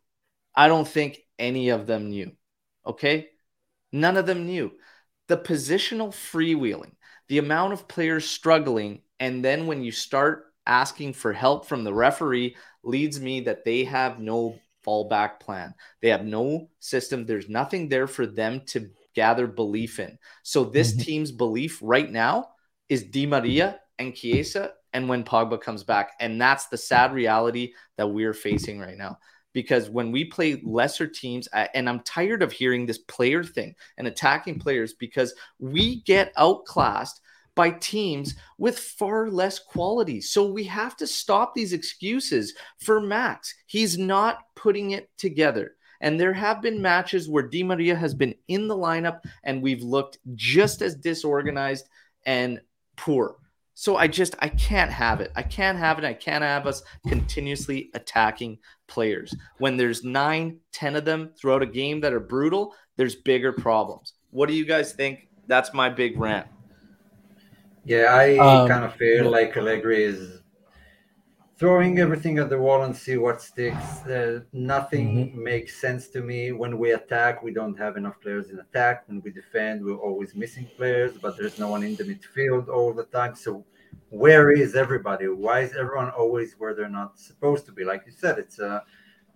I 0.55 0.67
don't 0.67 0.87
think 0.87 1.19
any 1.37 1.69
of 1.69 1.85
them 1.85 2.09
knew. 2.09 2.31
Okay? 2.83 3.27
None 3.91 4.17
of 4.17 4.25
them 4.25 4.47
knew. 4.47 4.71
The 5.27 5.37
positional 5.37 6.09
freewheeling, 6.09 6.93
the 7.27 7.37
amount 7.37 7.73
of 7.73 7.87
players 7.87 8.27
struggling, 8.27 9.03
and 9.19 9.45
then 9.45 9.67
when 9.67 9.83
you 9.83 9.91
start 9.91 10.45
asking 10.65 11.13
for 11.13 11.31
help 11.31 11.67
from 11.67 11.83
the 11.83 11.93
referee, 11.93 12.55
leads 12.83 13.21
me 13.21 13.41
that 13.41 13.63
they 13.63 13.83
have 13.83 14.19
no 14.19 14.57
fallback 14.83 15.39
plan. 15.39 15.75
They 16.01 16.09
have 16.09 16.25
no 16.25 16.71
system. 16.79 17.27
There's 17.27 17.49
nothing 17.49 17.87
there 17.87 18.07
for 18.07 18.25
them 18.25 18.61
to 18.67 18.89
gather 19.13 19.45
belief 19.45 19.99
in. 19.99 20.17
So 20.41 20.63
this 20.63 20.91
mm-hmm. 20.91 21.01
team's 21.01 21.31
belief 21.31 21.77
right 21.83 22.09
now 22.09 22.47
is 22.89 23.03
Di 23.03 23.27
Maria 23.27 23.79
and 23.99 24.15
Chiesa 24.15 24.71
and 24.97 25.07
when 25.07 25.23
Pogba 25.23 25.61
comes 25.61 25.83
back. 25.83 26.13
And 26.19 26.41
that's 26.41 26.69
the 26.69 26.77
sad 26.77 27.13
reality 27.13 27.73
that 27.97 28.07
we're 28.07 28.33
facing 28.33 28.79
right 28.79 28.97
now. 28.97 29.19
Because 29.53 29.91
when 29.91 30.11
we 30.11 30.25
play 30.25 30.59
lesser 30.65 31.05
teams, 31.05 31.47
and 31.53 31.87
I'm 31.87 31.99
tired 31.99 32.41
of 32.41 32.51
hearing 32.51 32.87
this 32.87 32.97
player 32.97 33.43
thing 33.43 33.75
and 33.99 34.07
attacking 34.07 34.57
players 34.57 34.93
because 34.93 35.35
we 35.59 36.01
get 36.01 36.33
outclassed 36.35 37.21
by 37.53 37.71
teams 37.71 38.33
with 38.57 38.79
far 38.79 39.29
less 39.29 39.59
quality. 39.59 40.19
So 40.19 40.51
we 40.51 40.63
have 40.63 40.97
to 40.97 41.05
stop 41.05 41.53
these 41.53 41.73
excuses 41.73 42.55
for 42.79 42.99
Max. 42.99 43.53
He's 43.67 43.99
not 43.99 44.39
putting 44.55 44.91
it 44.91 45.11
together. 45.19 45.75
And 46.01 46.19
there 46.19 46.33
have 46.33 46.63
been 46.63 46.81
matches 46.81 47.29
where 47.29 47.47
Di 47.47 47.61
Maria 47.61 47.95
has 47.95 48.15
been 48.15 48.33
in 48.47 48.67
the 48.67 48.75
lineup 48.75 49.19
and 49.43 49.61
we've 49.61 49.83
looked 49.83 50.17
just 50.33 50.81
as 50.81 50.95
disorganized 50.95 51.87
and 52.25 52.61
poor. 52.95 53.35
So 53.79 53.95
I 53.95 54.07
just 54.07 54.35
I 54.39 54.49
can't 54.49 54.89
have 54.89 55.21
it. 55.21 55.31
I 55.35 55.43
can't 55.43 55.77
have 55.77 55.99
it. 55.99 56.03
I 56.03 56.13
can't 56.13 56.43
have 56.43 56.65
us 56.65 56.81
continuously 57.07 57.91
attacking 57.93 58.57
players. 58.87 59.35
When 59.59 59.77
there's 59.77 60.03
nine, 60.03 60.57
ten 60.71 60.95
of 60.95 61.05
them 61.05 61.29
throughout 61.39 61.61
a 61.61 61.67
game 61.67 62.01
that 62.01 62.11
are 62.11 62.19
brutal, 62.19 62.73
there's 62.95 63.13
bigger 63.13 63.53
problems. 63.53 64.13
What 64.31 64.49
do 64.49 64.55
you 64.55 64.65
guys 64.65 64.93
think? 64.93 65.27
That's 65.45 65.75
my 65.75 65.89
big 65.89 66.19
rant. 66.19 66.47
Yeah, 67.85 68.05
I 68.15 68.37
um, 68.37 68.67
kind 68.67 68.83
of 68.83 68.95
feel 68.95 69.29
like 69.29 69.55
Allegri 69.55 70.03
is 70.03 70.39
throwing 71.57 71.97
everything 71.97 72.37
at 72.37 72.49
the 72.49 72.57
wall 72.57 72.83
and 72.83 72.95
see 72.95 73.17
what 73.17 73.41
sticks. 73.41 74.05
Uh, 74.05 74.41
nothing 74.53 75.29
mm-hmm. 75.29 75.43
makes 75.43 75.81
sense 75.81 76.07
to 76.09 76.21
me. 76.21 76.51
When 76.51 76.77
we 76.77 76.91
attack, 76.91 77.41
we 77.41 77.51
don't 77.51 77.77
have 77.77 77.97
enough 77.97 78.21
players 78.21 78.51
in 78.51 78.59
attack. 78.59 79.07
When 79.07 79.21
we 79.21 79.31
defend, 79.31 79.83
we're 79.83 79.97
always 79.97 80.35
missing 80.35 80.67
players, 80.77 81.17
but 81.17 81.35
there's 81.35 81.57
no 81.57 81.69
one 81.69 81.83
in 81.83 81.95
the 81.95 82.03
midfield 82.03 82.67
all 82.69 82.93
the 82.93 83.05
time. 83.05 83.33
So 83.35 83.65
where 84.09 84.51
is 84.51 84.75
everybody? 84.75 85.27
Why 85.27 85.61
is 85.61 85.73
everyone 85.75 86.11
always 86.11 86.53
where 86.59 86.75
they're 86.75 86.89
not 86.89 87.19
supposed 87.19 87.65
to 87.65 87.71
be? 87.71 87.83
Like 87.83 88.03
you 88.05 88.11
said, 88.11 88.37
it's 88.37 88.59
a 88.59 88.83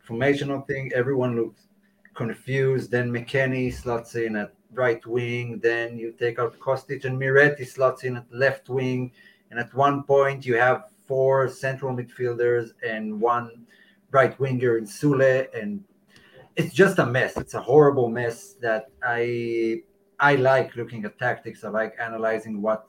formational 0.08 0.66
thing. 0.68 0.92
Everyone 0.94 1.36
looks 1.36 1.68
confused. 2.14 2.92
Then 2.92 3.12
McKennie 3.12 3.74
slots 3.74 4.14
in 4.16 4.36
at 4.36 4.54
right 4.74 5.04
wing. 5.08 5.60
Then 5.60 5.98
you 5.98 6.12
take 6.12 6.38
out 6.38 6.60
Kostic 6.60 7.04
and 7.06 7.20
Miretti 7.20 7.66
slots 7.66 8.04
in 8.04 8.18
at 8.18 8.32
left 8.32 8.70
wing. 8.70 9.12
And 9.50 9.60
at 9.60 9.74
one 9.74 10.04
point, 10.04 10.46
you 10.46 10.56
have 10.56 10.91
four 11.12 11.50
central 11.50 11.94
midfielders 11.94 12.70
and 12.88 13.20
one 13.20 13.66
right 14.12 14.40
winger 14.40 14.78
in 14.78 14.86
Soulé, 14.86 15.48
and 15.54 15.84
it's 16.56 16.74
just 16.74 17.00
a 17.00 17.06
mess. 17.06 17.36
It's 17.36 17.54
a 17.54 17.62
horrible 17.62 18.08
mess 18.08 18.54
that 18.62 18.84
I 19.04 19.82
I 20.22 20.36
like 20.36 20.78
looking 20.78 21.04
at 21.04 21.20
tactics. 21.20 21.66
I 21.66 21.70
like 21.70 21.98
analyzing 22.00 22.62
what 22.62 22.84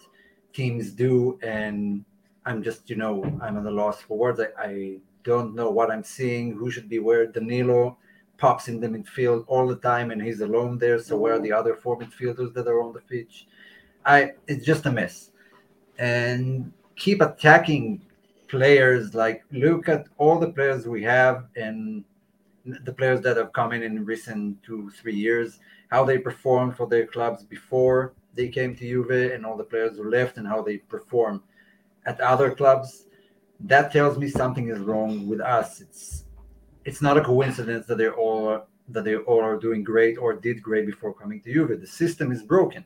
teams 0.52 0.92
do, 0.92 1.36
and 1.42 2.04
I'm 2.46 2.62
just 2.62 2.88
you 2.88 2.94
know 2.94 3.14
I'm 3.42 3.58
at 3.58 3.66
a 3.66 3.74
loss 3.82 4.00
for 4.02 4.16
words. 4.16 4.38
I, 4.38 4.50
I 4.56 4.98
don't 5.24 5.56
know 5.56 5.70
what 5.70 5.90
I'm 5.90 6.04
seeing. 6.04 6.52
Who 6.52 6.70
should 6.70 6.88
be 6.88 7.00
where? 7.00 7.26
Danilo 7.26 7.98
pops 8.38 8.68
in 8.68 8.78
the 8.78 8.86
midfield 8.86 9.42
all 9.48 9.66
the 9.66 9.82
time, 9.90 10.12
and 10.12 10.22
he's 10.22 10.42
alone 10.42 10.78
there. 10.78 11.00
So 11.00 11.16
where 11.16 11.34
are 11.34 11.40
the 11.40 11.52
other 11.60 11.74
four 11.74 11.98
midfielders 11.98 12.54
that 12.54 12.68
are 12.68 12.80
on 12.80 12.92
the 12.92 13.00
pitch? 13.00 13.48
I 14.06 14.34
it's 14.46 14.64
just 14.64 14.86
a 14.86 14.92
mess, 14.92 15.32
and 15.98 16.72
keep 16.94 17.20
attacking 17.20 18.00
players 18.52 19.14
like 19.14 19.42
look 19.50 19.88
at 19.88 20.06
all 20.18 20.38
the 20.38 20.52
players 20.52 20.86
we 20.86 21.02
have 21.02 21.46
and 21.56 22.04
the 22.64 22.92
players 22.92 23.20
that 23.22 23.36
have 23.36 23.52
come 23.52 23.72
in 23.72 23.82
in 23.82 24.04
recent 24.04 24.62
two 24.62 24.90
three 24.90 25.18
years 25.26 25.58
how 25.90 26.04
they 26.04 26.18
performed 26.18 26.76
for 26.76 26.86
their 26.86 27.06
clubs 27.06 27.42
before 27.42 28.12
they 28.34 28.48
came 28.48 28.74
to 28.76 28.84
Juve 28.88 29.32
and 29.34 29.44
all 29.44 29.56
the 29.56 29.64
players 29.72 29.96
who 29.96 30.08
left 30.08 30.36
and 30.38 30.46
how 30.46 30.62
they 30.62 30.78
perform 30.78 31.42
at 32.06 32.20
other 32.20 32.50
clubs. 32.54 33.06
That 33.60 33.92
tells 33.92 34.18
me 34.18 34.28
something 34.28 34.68
is 34.68 34.78
wrong 34.78 35.28
with 35.28 35.40
us. 35.40 35.80
It's 35.80 36.24
it's 36.84 37.02
not 37.02 37.16
a 37.16 37.22
coincidence 37.22 37.86
that 37.86 37.98
they're 37.98 38.16
all 38.16 38.66
that 38.88 39.04
they 39.04 39.16
all 39.16 39.42
are 39.42 39.58
doing 39.58 39.84
great 39.84 40.18
or 40.18 40.34
did 40.34 40.62
great 40.62 40.86
before 40.86 41.14
coming 41.14 41.40
to 41.42 41.52
Juve. 41.52 41.80
The 41.80 41.86
system 41.86 42.32
is 42.32 42.42
broken. 42.42 42.84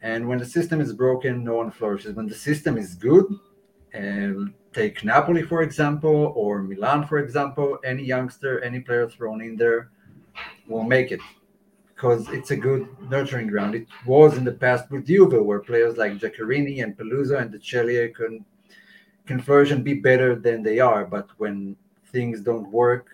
And 0.00 0.28
when 0.28 0.38
the 0.38 0.46
system 0.46 0.80
is 0.80 0.92
broken, 0.92 1.44
no 1.44 1.56
one 1.56 1.70
flourishes. 1.70 2.14
When 2.14 2.28
the 2.28 2.34
system 2.34 2.78
is 2.78 2.94
good, 2.94 3.26
and 3.96 4.52
take 4.72 5.04
Napoli 5.04 5.42
for 5.42 5.62
example, 5.62 6.32
or 6.36 6.62
Milan 6.62 7.06
for 7.06 7.18
example, 7.18 7.78
any 7.84 8.04
youngster, 8.04 8.60
any 8.62 8.80
player 8.80 9.08
thrown 9.08 9.40
in 9.40 9.56
there 9.56 9.90
will 10.68 10.84
make 10.84 11.12
it 11.12 11.20
because 11.88 12.28
it's 12.28 12.50
a 12.50 12.56
good 12.56 12.86
nurturing 13.08 13.46
ground. 13.46 13.74
It 13.74 13.86
was 14.04 14.36
in 14.36 14.44
the 14.44 14.52
past 14.52 14.90
with 14.90 15.06
Juve, 15.06 15.42
where 15.42 15.60
players 15.60 15.96
like 15.96 16.18
Giaccherini 16.18 16.82
and 16.82 16.96
Peluso 16.96 17.40
and 17.40 17.50
De 17.50 17.58
Ceglie 17.58 18.14
can 18.14 18.44
can 19.24 19.40
flourish 19.40 19.70
and 19.70 19.82
be 19.82 19.94
better 19.94 20.36
than 20.36 20.62
they 20.62 20.78
are. 20.78 21.04
But 21.06 21.28
when 21.38 21.76
things 22.12 22.42
don't 22.42 22.70
work, 22.70 23.06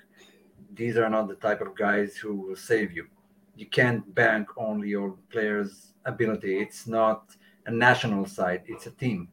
these 0.74 0.96
are 0.96 1.08
not 1.08 1.28
the 1.28 1.36
type 1.36 1.60
of 1.60 1.76
guys 1.76 2.16
who 2.16 2.34
will 2.34 2.56
save 2.56 2.92
you. 2.92 3.06
You 3.54 3.66
can't 3.66 4.02
bank 4.14 4.48
only 4.56 4.88
your 4.88 5.16
players' 5.30 5.92
ability. 6.04 6.58
It's 6.58 6.86
not 6.88 7.36
a 7.66 7.70
national 7.70 8.26
side; 8.26 8.62
it's 8.66 8.86
a 8.86 8.90
team 8.90 9.28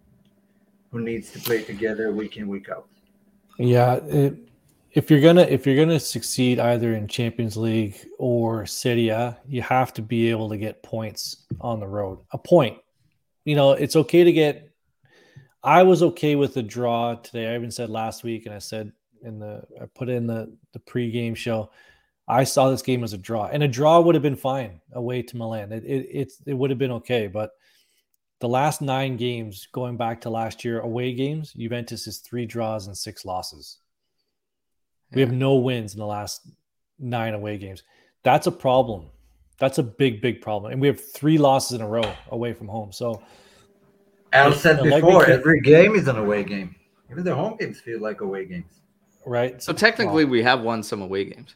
who 0.92 1.00
needs 1.00 1.32
to 1.32 1.40
play 1.40 1.64
together 1.64 2.12
week 2.12 2.38
in 2.38 2.48
week 2.48 2.70
out. 2.70 2.88
Yeah, 3.58 3.96
it, 3.96 4.36
if 4.94 5.12
you're 5.12 5.22
gonna 5.22 5.44
if 5.44 5.66
you're 5.66 5.76
gonna 5.76 6.00
succeed 6.00 6.60
either 6.60 6.96
in 6.96 7.08
Champions 7.08 7.56
League 7.56 7.96
or 8.18 8.66
Serie 8.66 9.36
you 9.48 9.62
have 9.62 9.94
to 9.94 10.02
be 10.02 10.30
able 10.30 10.50
to 10.50 10.58
get 10.58 10.82
points 10.82 11.46
on 11.62 11.80
the 11.80 11.88
road. 11.88 12.20
A 12.32 12.38
point. 12.38 12.78
You 13.46 13.56
know, 13.56 13.72
it's 13.72 13.96
okay 13.96 14.24
to 14.24 14.32
get. 14.32 14.72
I 15.62 15.84
was 15.84 16.02
okay 16.02 16.36
with 16.36 16.54
the 16.54 16.64
draw 16.64 17.16
today. 17.16 17.52
I 17.52 17.56
even 17.56 17.72
said 17.72 17.90
last 17.90 18.24
week, 18.24 18.46
and 18.46 18.56
I 18.56 18.60
said 18.60 18.92
in 19.24 19.40
the 19.40 19.64
I 19.80 19.86
put 19.94 20.10
in 20.10 20.26
the 20.26 20.56
the 20.74 20.80
pregame 20.80 21.36
show. 21.36 21.70
I 22.28 22.44
saw 22.44 22.70
this 22.70 22.84
game 22.84 23.04
as 23.04 23.14
a 23.14 23.18
draw, 23.18 23.48
and 23.48 23.64
a 23.64 23.68
draw 23.68 24.00
would 24.00 24.16
have 24.16 24.22
been 24.22 24.36
fine 24.36 24.80
away 24.94 25.22
to 25.24 25.38
Milan. 25.38 25.72
It 25.72 25.84
it 25.84 26.08
it's, 26.12 26.42
it 26.46 26.54
would 26.54 26.70
have 26.70 26.80
been 26.80 26.92
okay, 26.92 27.28
but 27.28 27.52
the 28.40 28.48
last 28.48 28.82
nine 28.82 29.18
games 29.18 29.68
going 29.72 29.98
back 29.98 30.22
to 30.22 30.30
last 30.30 30.64
year 30.64 30.80
away 30.80 31.14
games, 31.14 31.54
Juventus 31.54 32.08
is 32.08 32.20
three 32.20 32.46
draws 32.46 32.88
and 32.88 32.98
six 32.98 33.26
losses. 33.26 33.80
We 35.12 35.22
have 35.22 35.32
no 35.32 35.56
wins 35.56 35.94
in 35.94 36.00
the 36.00 36.06
last 36.06 36.48
nine 37.00 37.34
away 37.34 37.58
games. 37.58 37.84
That's 38.24 38.48
a 38.48 38.52
problem. 38.52 39.08
That's 39.58 39.78
a 39.78 39.84
big, 39.84 40.22
big 40.22 40.42
problem. 40.42 40.72
And 40.72 40.80
we 40.80 40.88
have 40.88 41.02
three 41.14 41.38
losses 41.38 41.76
in 41.76 41.82
a 41.82 41.88
row 41.88 42.14
away 42.30 42.54
from 42.54 42.68
home. 42.68 42.92
So, 42.92 43.22
Al 44.32 44.54
said 44.54 44.82
before, 44.84 45.26
every 45.26 45.60
game 45.62 45.96
is 45.96 46.08
an 46.08 46.18
away 46.18 46.44
game. 46.44 46.76
Even 47.12 47.24
the 47.24 47.36
home 47.36 47.58
games 47.60 47.82
feel 47.82 48.00
like 48.00 48.22
away 48.22 48.46
games. 48.46 48.82
Right. 49.26 49.62
So, 49.62 49.74
technically, 49.74 50.26
well, 50.26 50.32
we 50.32 50.44
have 50.44 50.62
won 50.62 50.84
some 50.84 51.02
away 51.02 51.26
games. 51.26 51.56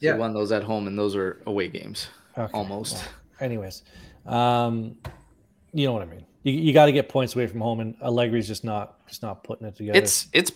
So 0.00 0.06
yeah. 0.06 0.16
won 0.16 0.32
those 0.32 0.52
at 0.52 0.62
home, 0.62 0.86
and 0.86 0.96
those 0.96 1.16
are 1.16 1.42
away 1.46 1.66
games. 1.66 2.08
Okay. 2.36 2.52
Almost. 2.52 2.94
Well, 2.94 3.04
anyways, 3.40 3.82
um, 4.26 4.96
you 5.72 5.86
know 5.86 5.92
what 5.92 6.02
I 6.02 6.06
mean. 6.06 6.24
You, 6.42 6.52
you 6.52 6.72
got 6.72 6.86
to 6.86 6.92
get 6.92 7.08
points 7.08 7.34
away 7.34 7.46
from 7.46 7.60
home, 7.60 7.80
and 7.80 7.98
Allegri's 8.00 8.46
just 8.46 8.64
not 8.64 9.06
just 9.08 9.22
not 9.22 9.44
putting 9.44 9.66
it 9.66 9.76
together. 9.76 9.98
It's 9.98 10.28
it's 10.32 10.52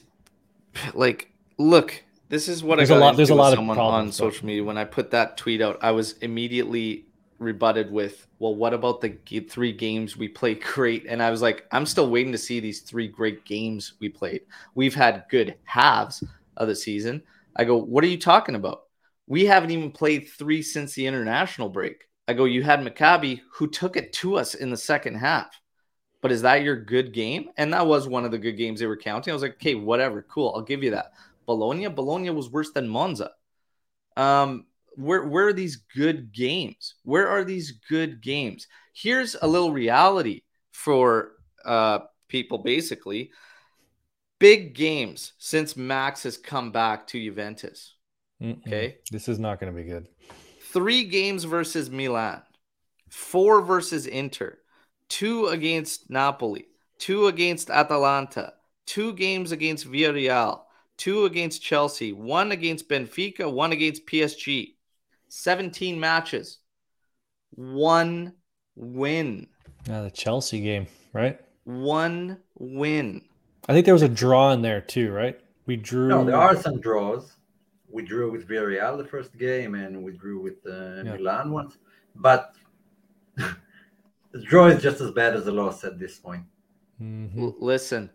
like 0.95 1.31
look, 1.59 2.03
this 2.29 2.49
is 2.49 2.63
what 2.63 2.77
there's 2.77 2.91
I 2.91 2.95
got 2.95 2.99
a 2.99 3.05
lot. 3.05 3.17
There's 3.17 3.31
a 3.31 3.35
lot 3.35 3.53
of 3.53 3.59
someone 3.59 3.79
on 3.79 4.13
social 4.13 4.47
media. 4.47 4.65
When 4.65 4.79
I 4.79 4.85
put 4.85 5.11
that 5.11 5.37
tweet 5.37 5.61
out, 5.61 5.79
I 5.83 5.91
was 5.91 6.13
immediately 6.19 7.07
rebutted 7.39 7.91
with, 7.91 8.27
"Well, 8.39 8.55
what 8.55 8.73
about 8.73 9.01
the 9.01 9.19
three 9.41 9.73
games 9.73 10.17
we 10.17 10.29
played 10.29 10.63
great?" 10.75 11.07
And 11.09 11.23
I 11.23 11.31
was 11.31 11.43
like, 11.43 11.67
"I'm 11.73 11.87
still 11.87 12.11
waiting 12.11 12.33
to 12.33 12.39
see 12.39 12.61
these 12.61 12.81
three 12.81 13.09
great 13.09 13.45
games 13.45 13.95
we 14.01 14.09
played. 14.09 14.43
We've 14.75 14.95
had 14.95 15.25
good 15.29 15.57
halves 15.65 16.25
of 16.57 16.69
the 16.69 16.77
season." 16.77 17.23
I 17.55 17.65
go, 17.65 17.77
"What 17.77 18.05
are 18.05 18.09
you 18.09 18.19
talking 18.19 18.55
about? 18.55 18.85
We 19.27 19.45
haven't 19.45 19.71
even 19.71 19.91
played 19.91 20.29
three 20.29 20.63
since 20.63 20.95
the 20.95 21.07
international 21.07 21.69
break." 21.69 22.09
I 22.29 22.35
go, 22.35 22.45
"You 22.45 22.63
had 22.63 22.81
Maccabi 22.81 23.41
who 23.55 23.69
took 23.69 23.97
it 23.97 24.13
to 24.15 24.37
us 24.37 24.55
in 24.55 24.71
the 24.71 24.77
second 24.77 25.17
half." 25.17 25.61
But 26.23 26.31
is 26.31 26.43
that 26.43 26.63
your 26.63 26.77
good 26.77 27.13
game? 27.13 27.51
And 27.57 27.73
that 27.73 27.87
was 27.87 28.07
one 28.07 28.25
of 28.25 28.31
the 28.31 28.39
good 28.39 28.53
games 28.53 28.79
they 28.79 28.87
were 28.87 28.97
counting. 28.97 29.33
I 29.33 29.35
was 29.35 29.43
like, 29.43 29.55
okay, 29.55 29.75
whatever, 29.75 30.23
cool, 30.23 30.53
I'll 30.55 30.63
give 30.63 30.85
you 30.85 30.93
that. 30.93 31.13
Bologna. 31.47 31.89
Bologna 31.89 32.31
was 32.31 32.49
worse 32.49 32.71
than 32.71 32.89
Monza. 32.89 33.33
Um, 34.17 34.67
where 34.95 35.27
where 35.27 35.49
are 35.49 35.53
these 35.53 35.77
good 35.77 36.33
games? 36.33 36.95
Where 37.03 37.29
are 37.29 37.45
these 37.45 37.73
good 37.89 38.21
games? 38.21 38.69
Here's 38.93 39.35
a 39.41 39.47
little 39.47 39.73
reality 39.73 40.43
for 40.71 41.33
uh, 41.65 42.01
people. 42.29 42.59
Basically, 42.59 43.31
big 44.39 44.75
games 44.75 45.33
since 45.39 45.77
Max 45.77 46.23
has 46.23 46.37
come 46.37 46.71
back 46.73 47.07
to 47.09 47.23
Juventus. 47.23 47.95
Mm-mm. 48.41 48.61
Okay, 48.67 48.99
this 49.11 49.29
is 49.29 49.39
not 49.39 49.59
going 49.59 49.75
to 49.75 49.77
be 49.77 49.89
good. 49.89 50.09
Three 50.73 51.05
games 51.05 51.45
versus 51.45 51.91
Milan, 51.91 52.41
four 53.11 53.61
versus 53.61 54.07
Inter, 54.07 54.59
two 55.09 55.49
against 55.49 56.09
Napoli, 56.09 56.67
two 56.99 57.27
against 57.27 57.69
Atalanta, 57.69 58.55
two 58.87 59.13
games 59.13 59.53
against 59.53 59.87
Villarreal, 59.87 60.63
two 60.97 61.27
against 61.27 61.61
Chelsea, 61.61 62.15
one 62.15 62.53
against 62.53 62.89
Benfica, 62.89 63.53
one 63.53 63.73
against 63.73 64.07
PSG. 64.07 64.77
17 65.29 66.01
matches, 66.01 66.61
one 67.51 68.33
win. 68.75 69.49
Yeah, 69.87 70.01
the 70.01 70.11
Chelsea 70.11 70.63
game, 70.63 70.87
right? 71.13 71.39
One 71.65 72.39
win. 72.59 73.21
I 73.69 73.75
think 73.75 73.85
there 73.85 73.95
was 73.95 74.03
a 74.03 74.09
draw 74.09 74.53
in 74.53 74.63
there 74.63 74.81
too, 74.81 75.13
right? 75.13 75.39
We 75.67 75.77
drew. 75.77 76.09
No, 76.09 76.25
there 76.25 76.37
are 76.37 76.57
some 76.57 76.81
draws. 76.81 77.37
We 77.93 78.03
drew 78.03 78.31
with 78.33 78.49
Villarreal 78.49 78.97
the 78.97 79.05
first 79.05 79.37
game, 79.39 79.75
and 79.75 80.03
we 80.03 80.13
drew 80.13 80.41
with 80.41 80.67
uh, 80.67 81.03
yeah. 81.03 81.17
Milan 81.17 81.51
once. 81.51 81.77
But 82.17 82.55
the 83.37 84.43
draw 84.43 84.67
is 84.67 84.83
just 84.83 85.01
as 85.01 85.11
bad 85.11 85.37
as 85.37 85.45
the 85.45 85.53
loss 85.53 85.85
at 85.85 85.99
this 85.99 86.19
point. 86.19 86.45
Mm-hmm. 87.01 87.51
listen, 87.59 88.11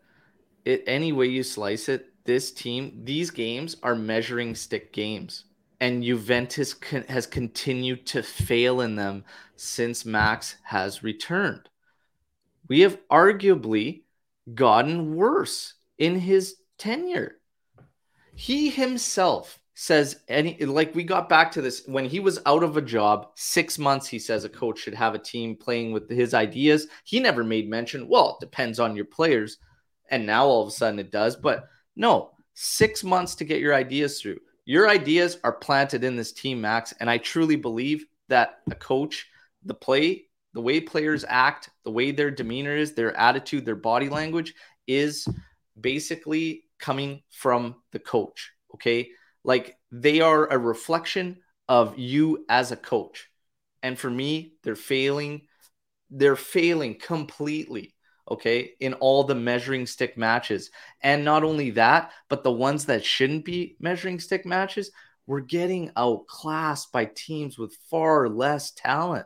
it 0.63 0.83
any 0.87 1.11
way 1.11 1.27
you 1.27 1.43
slice 1.43 1.89
it, 1.89 2.13
this 2.23 2.51
team, 2.51 3.01
these 3.03 3.31
games 3.31 3.77
are 3.83 3.95
measuring 3.95 4.55
stick 4.55 4.93
games. 4.93 5.45
And 5.79 6.03
Juventus 6.03 6.73
con- 6.73 7.05
has 7.07 7.27
continued 7.27 8.05
to 8.07 8.23
fail 8.23 8.81
in 8.81 8.95
them 8.95 9.23
since 9.55 10.05
Max 10.05 10.57
has 10.63 11.03
returned. 11.03 11.69
We 12.67 12.81
have 12.81 12.97
arguably 13.09 14.01
gotten 14.53 15.15
worse 15.15 15.75
in 15.97 16.19
his 16.19 16.55
tenure. 16.77 17.37
He 18.35 18.69
himself 18.69 19.59
says 19.79 20.21
any 20.27 20.57
like 20.65 20.95
we 20.95 21.03
got 21.03 21.29
back 21.29 21.51
to 21.51 21.61
this 21.61 21.83
when 21.85 22.03
he 22.03 22.19
was 22.19 22.39
out 22.47 22.63
of 22.63 22.77
a 22.77 22.81
job 22.81 23.27
6 23.35 23.77
months 23.77 24.07
he 24.07 24.17
says 24.17 24.43
a 24.43 24.49
mm-hmm. 24.49 24.57
coach 24.57 24.79
should 24.79 24.95
have 24.95 25.13
a 25.13 25.19
team 25.19 25.55
playing 25.55 25.91
with 25.91 26.09
his 26.09 26.33
ideas. 26.33 26.87
He 27.03 27.19
never 27.19 27.43
made 27.43 27.69
mention, 27.69 28.07
well, 28.07 28.31
it 28.31 28.43
depends 28.43 28.79
on 28.79 28.95
your 28.95 29.05
players 29.05 29.59
and 30.09 30.25
now 30.25 30.47
all 30.47 30.63
of 30.63 30.69
a 30.69 30.71
sudden 30.71 30.97
it 30.97 31.11
does, 31.11 31.35
but 31.35 31.67
no, 31.95 32.31
six 32.55 33.03
months 33.03 33.35
to 33.35 33.45
get 33.45 33.59
your 33.59 33.75
ideas 33.75 34.19
through. 34.19 34.39
Your 34.65 34.89
ideas 34.89 35.37
are 35.43 35.53
planted 35.53 36.03
in 36.03 36.15
this 36.15 36.31
team, 36.31 36.59
Max. 36.59 36.91
And 36.99 37.07
I 37.07 37.19
truly 37.19 37.55
believe 37.55 38.05
that 38.29 38.59
a 38.71 38.75
coach, 38.75 39.27
the 39.63 39.75
play, 39.75 40.25
the 40.53 40.61
way 40.61 40.81
players 40.81 41.23
mm-hmm. 41.23 41.35
act, 41.35 41.69
the 41.83 41.91
way 41.91 42.09
their 42.09 42.31
demeanor 42.31 42.75
is, 42.75 42.93
their 42.93 43.15
attitude, 43.15 43.63
their 43.63 43.75
body 43.75 44.09
language 44.09 44.55
is 44.87 45.27
basically 45.79 46.63
coming 46.79 47.21
from 47.29 47.75
the 47.91 47.99
coach. 47.99 48.51
Okay. 48.73 49.09
Like 49.47 49.79
they 49.91 50.21
are 50.21 50.45
a 50.45 50.59
reflection 50.59 51.39
of 51.67 51.97
you 51.97 52.45
as 52.49 52.71
a 52.71 52.77
coach. 52.77 53.31
And 53.81 53.97
for 53.97 54.11
me, 54.11 54.53
they're 54.63 54.75
failing. 54.75 55.47
They're 56.11 56.35
failing 56.35 56.99
completely 56.99 57.95
okay, 58.29 58.71
in 58.79 58.93
all 58.95 59.23
the 59.23 59.35
measuring 59.35 59.85
stick 59.85 60.17
matches. 60.17 60.71
And 61.01 61.23
not 61.23 61.43
only 61.43 61.71
that, 61.71 62.11
but 62.29 62.43
the 62.43 62.51
ones 62.51 62.85
that 62.85 63.05
shouldn't 63.05 63.45
be 63.45 63.77
measuring 63.79 64.19
stick 64.19 64.45
matches, 64.45 64.91
we're 65.25 65.41
getting 65.41 65.91
outclassed 65.95 66.91
by 66.91 67.05
teams 67.05 67.57
with 67.57 67.77
far 67.89 68.27
less 68.29 68.71
talent. 68.71 69.25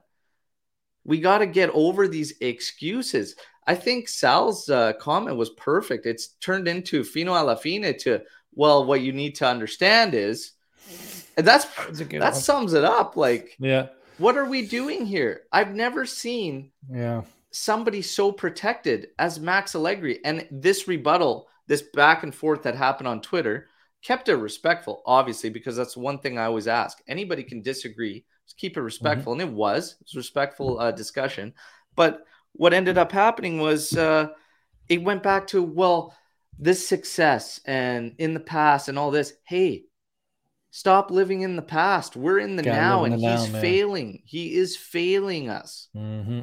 We 1.03 1.19
got 1.19 1.39
to 1.39 1.47
get 1.47 1.71
over 1.71 2.07
these 2.07 2.33
excuses. 2.41 3.35
I 3.65 3.75
think 3.75 4.07
Sal's 4.07 4.69
uh, 4.69 4.93
comment 4.93 5.37
was 5.37 5.49
perfect. 5.51 6.05
It's 6.05 6.29
turned 6.41 6.67
into 6.67 7.03
fino 7.03 7.33
alla 7.33 7.55
fine 7.55 7.97
to, 7.99 8.21
well, 8.53 8.85
what 8.85 9.01
you 9.01 9.13
need 9.13 9.35
to 9.35 9.47
understand 9.47 10.13
is, 10.13 10.51
and 11.37 11.45
that's, 11.45 11.65
that 11.65 12.19
one. 12.19 12.33
sums 12.33 12.73
it 12.73 12.83
up. 12.83 13.15
Like, 13.15 13.55
yeah, 13.59 13.87
what 14.17 14.37
are 14.37 14.45
we 14.45 14.67
doing 14.67 15.05
here? 15.05 15.43
I've 15.51 15.73
never 15.73 16.05
seen 16.05 16.71
yeah 16.89 17.21
somebody 17.51 18.01
so 18.01 18.31
protected 18.31 19.09
as 19.19 19.39
Max 19.39 19.75
Allegri. 19.75 20.23
And 20.25 20.47
this 20.49 20.87
rebuttal, 20.87 21.47
this 21.67 21.81
back 21.81 22.23
and 22.23 22.33
forth 22.33 22.63
that 22.63 22.75
happened 22.75 23.07
on 23.07 23.21
Twitter, 23.21 23.67
kept 24.01 24.29
it 24.29 24.35
respectful, 24.35 25.03
obviously, 25.05 25.49
because 25.49 25.75
that's 25.75 25.95
one 25.95 26.19
thing 26.19 26.37
I 26.37 26.45
always 26.45 26.67
ask. 26.67 27.01
Anybody 27.07 27.43
can 27.43 27.61
disagree, 27.61 28.25
just 28.45 28.57
keep 28.57 28.77
it 28.77 28.81
respectful. 28.81 29.33
Mm-hmm. 29.33 29.41
And 29.41 29.51
it 29.51 29.55
was, 29.55 29.97
it 29.99 30.05
was 30.05 30.15
respectful 30.15 30.79
uh, 30.79 30.91
discussion. 30.91 31.53
But 31.95 32.25
what 32.53 32.73
ended 32.73 32.97
up 32.97 33.11
happening 33.11 33.59
was 33.59 33.95
uh, 33.95 34.29
it 34.89 35.03
went 35.03 35.23
back 35.23 35.47
to, 35.47 35.61
well, 35.61 36.15
this 36.59 36.87
success 36.87 37.59
and 37.65 38.13
in 38.17 38.33
the 38.33 38.39
past 38.39 38.87
and 38.87 38.97
all 38.97 39.11
this. 39.11 39.33
Hey, 39.43 39.85
stop 40.71 41.11
living 41.11 41.41
in 41.41 41.55
the 41.55 41.61
past. 41.61 42.15
We're 42.15 42.39
in 42.39 42.55
the 42.55 42.63
now, 42.63 43.03
in 43.03 43.13
and 43.13 43.21
the 43.21 43.31
he's 43.31 43.51
now, 43.51 43.61
failing. 43.61 44.21
He 44.25 44.55
is 44.55 44.75
failing 44.75 45.49
us. 45.49 45.89
Mm-hmm. 45.95 46.41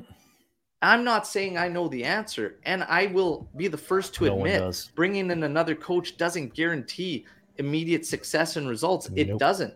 I'm 0.81 1.03
not 1.03 1.27
saying 1.27 1.59
I 1.59 1.69
know 1.69 1.89
the 1.89 2.05
answer, 2.05 2.61
and 2.65 2.85
I 2.85 3.07
will 3.07 3.49
be 3.57 3.67
the 3.67 3.77
first 3.77 4.15
to 4.15 4.27
No 4.27 4.37
admit 4.37 4.91
bringing 4.95 5.31
in 5.31 5.43
another 5.43 5.75
coach 5.75 6.17
doesn't 6.17 6.55
guarantee 6.55 7.27
immediate 7.57 8.07
success 8.07 8.57
and 8.57 8.69
results. 8.69 9.11
It 9.17 9.39
doesn't. 9.39 9.75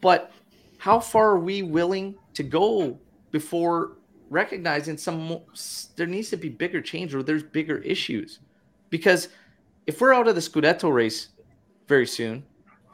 But 0.00 0.30
how 0.78 1.00
far 1.00 1.30
are 1.30 1.40
we 1.40 1.62
willing 1.62 2.14
to 2.34 2.44
go 2.44 2.98
before 3.32 3.96
recognizing 4.30 4.96
some 4.96 5.40
there 5.96 6.06
needs 6.06 6.30
to 6.30 6.36
be 6.36 6.48
bigger 6.48 6.80
change 6.80 7.14
or 7.14 7.24
there's 7.24 7.42
bigger 7.42 7.78
issues? 7.78 8.38
Because 8.90 9.28
if 9.88 10.02
we're 10.02 10.12
out 10.12 10.28
of 10.28 10.34
the 10.34 10.40
Scudetto 10.42 10.92
race 10.92 11.28
very 11.88 12.06
soon, 12.06 12.44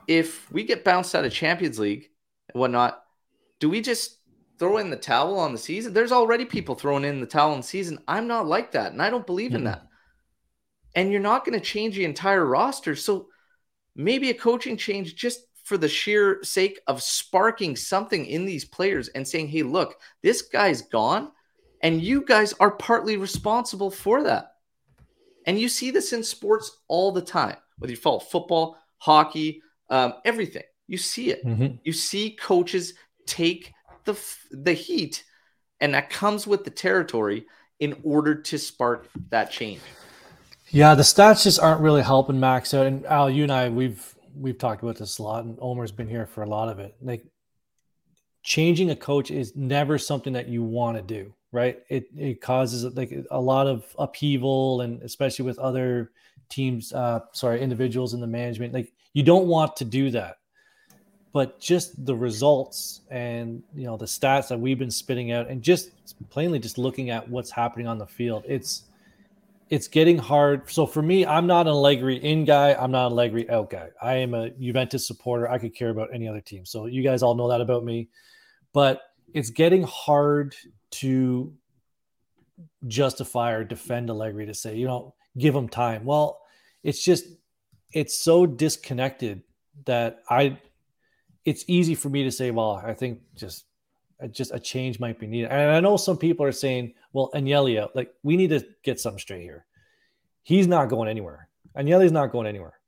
if 0.07 0.51
we 0.53 0.63
get 0.63 0.85
bounced 0.85 1.17
out 1.17 1.25
of 1.25 1.33
Champions 1.33 1.77
League 1.81 2.09
and 2.49 2.61
whatnot, 2.61 3.03
do 3.59 3.69
we 3.69 3.81
just 3.81 4.19
throw 4.61 4.79
in 4.79 4.91
the 4.91 4.97
towel 4.97 5.37
on 5.41 5.51
the 5.51 5.59
season? 5.59 5.93
There's 5.93 6.13
already 6.13 6.45
people 6.45 6.77
throwing 6.77 7.03
in 7.05 7.21
the 7.21 7.27
towel 7.27 7.51
on 7.51 7.59
the 7.59 7.67
season. 7.67 7.99
I'm 8.07 8.29
not 8.29 8.47
like 8.47 8.71
that, 8.73 8.93
and 8.93 9.03
I 9.03 9.11
don't 9.11 9.27
believe 9.27 9.55
in 9.55 9.63
Mm-mm. 9.63 9.65
that. 9.65 9.89
And 10.95 11.11
you're 11.11 11.21
not 11.21 11.45
going 11.45 11.59
to 11.59 11.65
change 11.65 11.97
the 11.97 12.05
entire 12.05 12.47
roster. 12.47 12.95
So 12.95 13.27
maybe 13.97 14.31
a 14.31 14.35
coaching 14.35 14.77
change 14.77 15.17
just 15.17 15.41
for 15.65 15.77
the 15.77 15.89
sheer 15.89 16.45
sake 16.45 16.79
of 16.87 17.03
sparking 17.03 17.75
something 17.75 18.25
in 18.25 18.45
these 18.45 18.65
players 18.65 19.09
and 19.09 19.27
saying, 19.27 19.49
hey, 19.49 19.65
look, 19.65 19.97
this 20.23 20.43
guy's 20.43 20.83
gone, 20.83 21.33
and 21.83 22.01
you 22.01 22.25
guys 22.25 22.53
are 22.61 22.71
partly 22.71 23.17
responsible 23.17 23.91
for 23.91 24.23
that. 24.23 24.54
And 25.47 25.59
you 25.59 25.69
see 25.69 25.91
this 25.91 26.13
in 26.13 26.23
sports 26.23 26.79
all 26.89 27.13
the 27.13 27.23
time, 27.23 27.57
whether 27.79 27.93
you 27.93 27.97
follow 27.97 28.21
football, 28.21 28.77
hockey, 28.99 29.63
um, 29.91 30.15
everything. 30.25 30.63
You 30.87 30.99
see 30.99 31.31
it. 31.31 31.45
Mhm. 31.45 31.79
You 31.85 31.93
see 31.93 32.31
coaches 32.31 32.95
take 33.27 33.73
the 34.05 34.19
the 34.51 34.73
heat, 34.73 35.25
and 35.81 35.95
that 35.95 36.11
comes 36.11 36.47
with 36.47 36.65
the 36.65 36.71
territory 36.71 37.47
in 37.81 37.97
order 38.05 38.35
to 38.35 38.59
spark 38.59 39.09
that 39.31 39.51
change. 39.51 39.81
Yeah, 40.71 40.95
the 40.95 41.03
stats 41.03 41.45
just 41.45 41.61
aren't 41.61 41.81
really 41.81 42.03
helping 42.03 42.41
Max 42.41 42.75
out. 42.75 42.87
And 42.87 43.05
Al, 43.07 43.31
you 43.31 43.43
and 43.43 43.53
I, 43.53 43.69
we've 43.69 44.15
we've 44.35 44.59
talked 44.59 44.83
about 44.83 44.97
this 44.97 45.19
a 45.19 45.23
lot, 45.23 45.45
and 45.45 45.59
Omar's 45.61 45.93
been 45.93 46.09
here 46.09 46.27
for 46.27 46.43
a 46.43 46.49
lot 46.49 46.69
of 46.69 46.79
it. 46.79 46.97
Like 47.01 47.25
changing 48.43 48.91
a 48.91 48.97
coach 48.97 49.31
is 49.31 49.55
never 49.57 49.99
something 49.99 50.35
that 50.35 50.49
you 50.49 50.63
want 50.63 50.97
to 50.97 51.03
do, 51.03 51.35
right? 51.55 51.83
It 51.89 52.09
it 52.17 52.41
causes 52.41 52.85
like 52.97 53.15
a 53.31 53.41
lot 53.41 53.69
of 53.69 53.85
upheaval, 53.97 54.81
and 54.81 55.01
especially 55.03 55.45
with 55.45 55.59
other 55.61 56.11
teams, 56.49 56.93
uh, 56.93 57.21
sorry, 57.33 57.63
individuals 57.63 58.13
in 58.13 58.21
the 58.21 58.27
management. 58.27 58.75
Like 58.75 58.93
you 59.13 59.23
don't 59.23 59.47
want 59.47 59.77
to 59.77 59.85
do 59.85 60.11
that. 60.11 60.39
But 61.33 61.61
just 61.61 62.05
the 62.05 62.15
results 62.15 63.01
and 63.11 63.63
you 63.75 63.87
know 63.87 63.97
the 63.97 64.05
stats 64.05 64.49
that 64.49 64.59
we've 64.59 64.79
been 64.79 64.91
spitting 64.91 65.33
out, 65.33 65.49
and 65.49 65.63
just 65.63 65.91
plainly 66.29 66.59
just 66.59 66.77
looking 66.77 67.11
at 67.11 67.29
what's 67.29 67.51
happening 67.51 67.87
on 67.87 67.99
the 67.99 68.07
field, 68.07 68.45
it's 68.49 68.85
it's 69.71 69.87
getting 69.89 70.19
hard. 70.19 70.69
So 70.71 70.87
for 70.87 71.03
me, 71.03 71.25
I'm 71.25 71.47
not 71.47 71.67
an 71.67 71.73
Allegri 71.73 72.17
in 72.17 72.45
guy. 72.45 72.75
I'm 72.75 72.91
not 72.91 73.07
an 73.07 73.13
Allegri 73.13 73.49
out 73.49 73.71
guy. 73.71 73.91
I 74.03 74.15
am 74.15 74.35
a 74.35 74.51
Juventus 74.51 75.07
supporter. 75.07 75.49
I 75.49 75.59
could 75.59 75.75
care 75.75 75.91
about 75.91 76.09
any 76.13 76.29
other 76.29 76.41
team. 76.41 76.67
So 76.67 76.87
you 76.87 77.03
guys 77.03 77.23
all 77.23 77.35
know 77.35 77.49
that 77.49 77.61
about 77.61 77.85
me. 77.85 78.09
But 78.73 79.03
it's 79.33 79.51
getting 79.51 79.83
hard 79.83 80.55
to 81.01 81.53
justify 82.87 83.53
or 83.53 83.65
defend 83.65 84.11
Allegri 84.11 84.47
to 84.47 84.55
say, 84.55 84.77
you 84.77 84.87
know, 84.87 85.15
give 85.37 85.55
him 85.55 85.69
time. 85.69 86.05
Well, 86.05 86.41
it's 86.83 87.03
just 87.03 87.25
it's 87.93 88.17
so 88.17 88.47
disconnected 88.47 89.43
that 89.87 90.23
I 90.29 90.59
it's 91.45 91.65
easy 91.69 91.95
for 91.95 92.09
me 92.09 92.25
to 92.25 92.31
say, 92.31 92.51
well, 92.51 92.83
I 92.85 92.95
think 92.95 93.21
just 93.35 93.65
just 94.31 94.53
a 94.55 94.61
change 94.61 95.01
might 95.01 95.19
be 95.19 95.27
needed. 95.27 95.51
And 95.51 95.73
I 95.73 95.81
know 95.81 95.97
some 95.97 96.17
people 96.17 96.47
are 96.47 96.53
saying, 96.53 96.95
well, 97.13 97.31
Agnelli, 97.35 97.89
like 97.95 98.13
we 98.23 98.37
need 98.37 98.51
to 98.51 98.65
get 98.83 99.01
something 99.01 99.19
straight 99.19 99.43
here. 99.43 99.67
He's 100.43 100.67
not 100.67 100.89
going 100.89 101.09
anywhere. 101.09 101.49
Agnelli's 101.77 102.13
not 102.13 102.31
going 102.31 102.47
anywhere. 102.47 102.79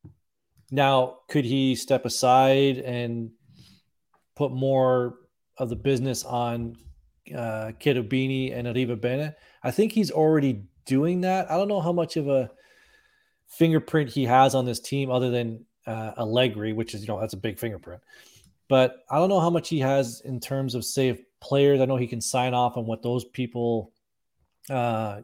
Now, 0.71 1.19
could 1.29 1.45
he 1.45 1.75
step 1.75 2.05
aside 2.05 2.79
and 2.79 3.31
put 4.35 4.53
more 4.53 5.19
of 5.59 5.71
the 5.71 5.77
business 5.77 6.25
on 6.25 6.77
uh, 7.35 7.73
and 8.53 8.67
Arrivabene? 8.67 9.35
I 9.63 9.71
think 9.71 9.93
he's 9.93 10.11
already 10.11 10.63
doing 10.85 11.23
that. 11.23 11.51
I 11.51 11.57
don't 11.57 11.69
know 11.69 11.81
how 11.81 11.93
much 11.93 12.17
of 12.17 12.29
a 12.29 12.51
fingerprint 13.49 14.11
he 14.11 14.25
has 14.25 14.55
on 14.55 14.65
this 14.65 14.81
team 14.81 15.11
other 15.11 15.31
than 15.31 15.65
uh, 15.87 16.13
Allegri, 16.19 16.73
which 16.73 16.95
is, 16.95 17.03
you 17.03 17.09
know, 17.09 17.21
that's 17.21 17.35
a 17.35 17.39
big 17.39 17.59
fingerprint. 17.59 18.03
But 18.69 19.05
I 19.11 19.19
don't 19.19 19.29
know 19.29 19.41
how 19.41 19.51
much 19.51 19.69
he 19.69 19.79
has 19.81 20.21
in 20.25 20.41
terms 20.41 20.75
of, 20.75 20.85
say, 20.85 21.25
players. 21.41 21.81
I 21.81 21.85
know 21.85 21.97
he 21.97 22.09
can 22.09 22.21
sign 22.21 22.55
off 22.55 22.77
on 22.77 22.87
what 22.87 23.03
those 23.03 23.25
people 23.25 23.93
uh, 24.69 25.21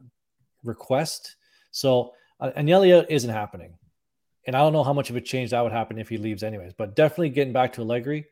request. 0.62 1.36
So 1.72 2.12
uh, 2.38 2.50
Agnelli 2.56 3.04
isn't 3.08 3.30
happening. 3.30 3.74
And 4.46 4.56
I 4.56 4.60
don't 4.60 4.72
know 4.72 4.84
how 4.84 4.92
much 4.92 5.10
of 5.10 5.16
a 5.16 5.20
change 5.20 5.50
that 5.50 5.60
would 5.62 5.72
happen 5.72 5.98
if 5.98 6.08
he 6.08 6.18
leaves, 6.18 6.42
anyways. 6.42 6.72
But 6.74 6.96
definitely 6.96 7.30
getting 7.30 7.52
back 7.52 7.72
to 7.74 7.82
Allegri, 7.82 8.26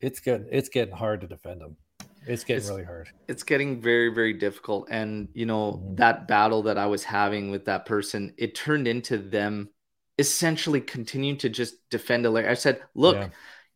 it's 0.00 0.20
good. 0.20 0.48
It's 0.50 0.70
getting 0.70 0.94
hard 0.94 1.20
to 1.20 1.26
defend 1.26 1.60
him. 1.60 1.76
It's 2.30 2.44
getting 2.44 2.58
It's- 2.58 2.70
really 2.70 2.84
hard. 2.84 3.08
it's 3.28 3.42
getting 3.42 3.80
very 3.80 4.08
very 4.08 4.32
difficult 4.32 4.88
and 4.90 5.28
you 5.34 5.46
know 5.46 5.72
Mhm. 5.72 5.96
that 5.96 6.28
battle 6.28 6.62
that 6.62 6.78
i 6.78 6.86
was 6.86 7.02
having 7.04 7.50
with 7.50 7.64
that 7.66 7.86
person 7.86 8.34
it 8.38 8.54
turned 8.54 8.86
into 8.86 9.18
them 9.18 9.70
essentially 10.18 10.80
continuing 10.80 11.38
to 11.38 11.48
just 11.48 11.74
defend 11.90 12.26
allegri 12.26 12.50
i 12.50 12.54
said 12.54 12.80
look 12.94 13.16
Yeah. 13.16 13.28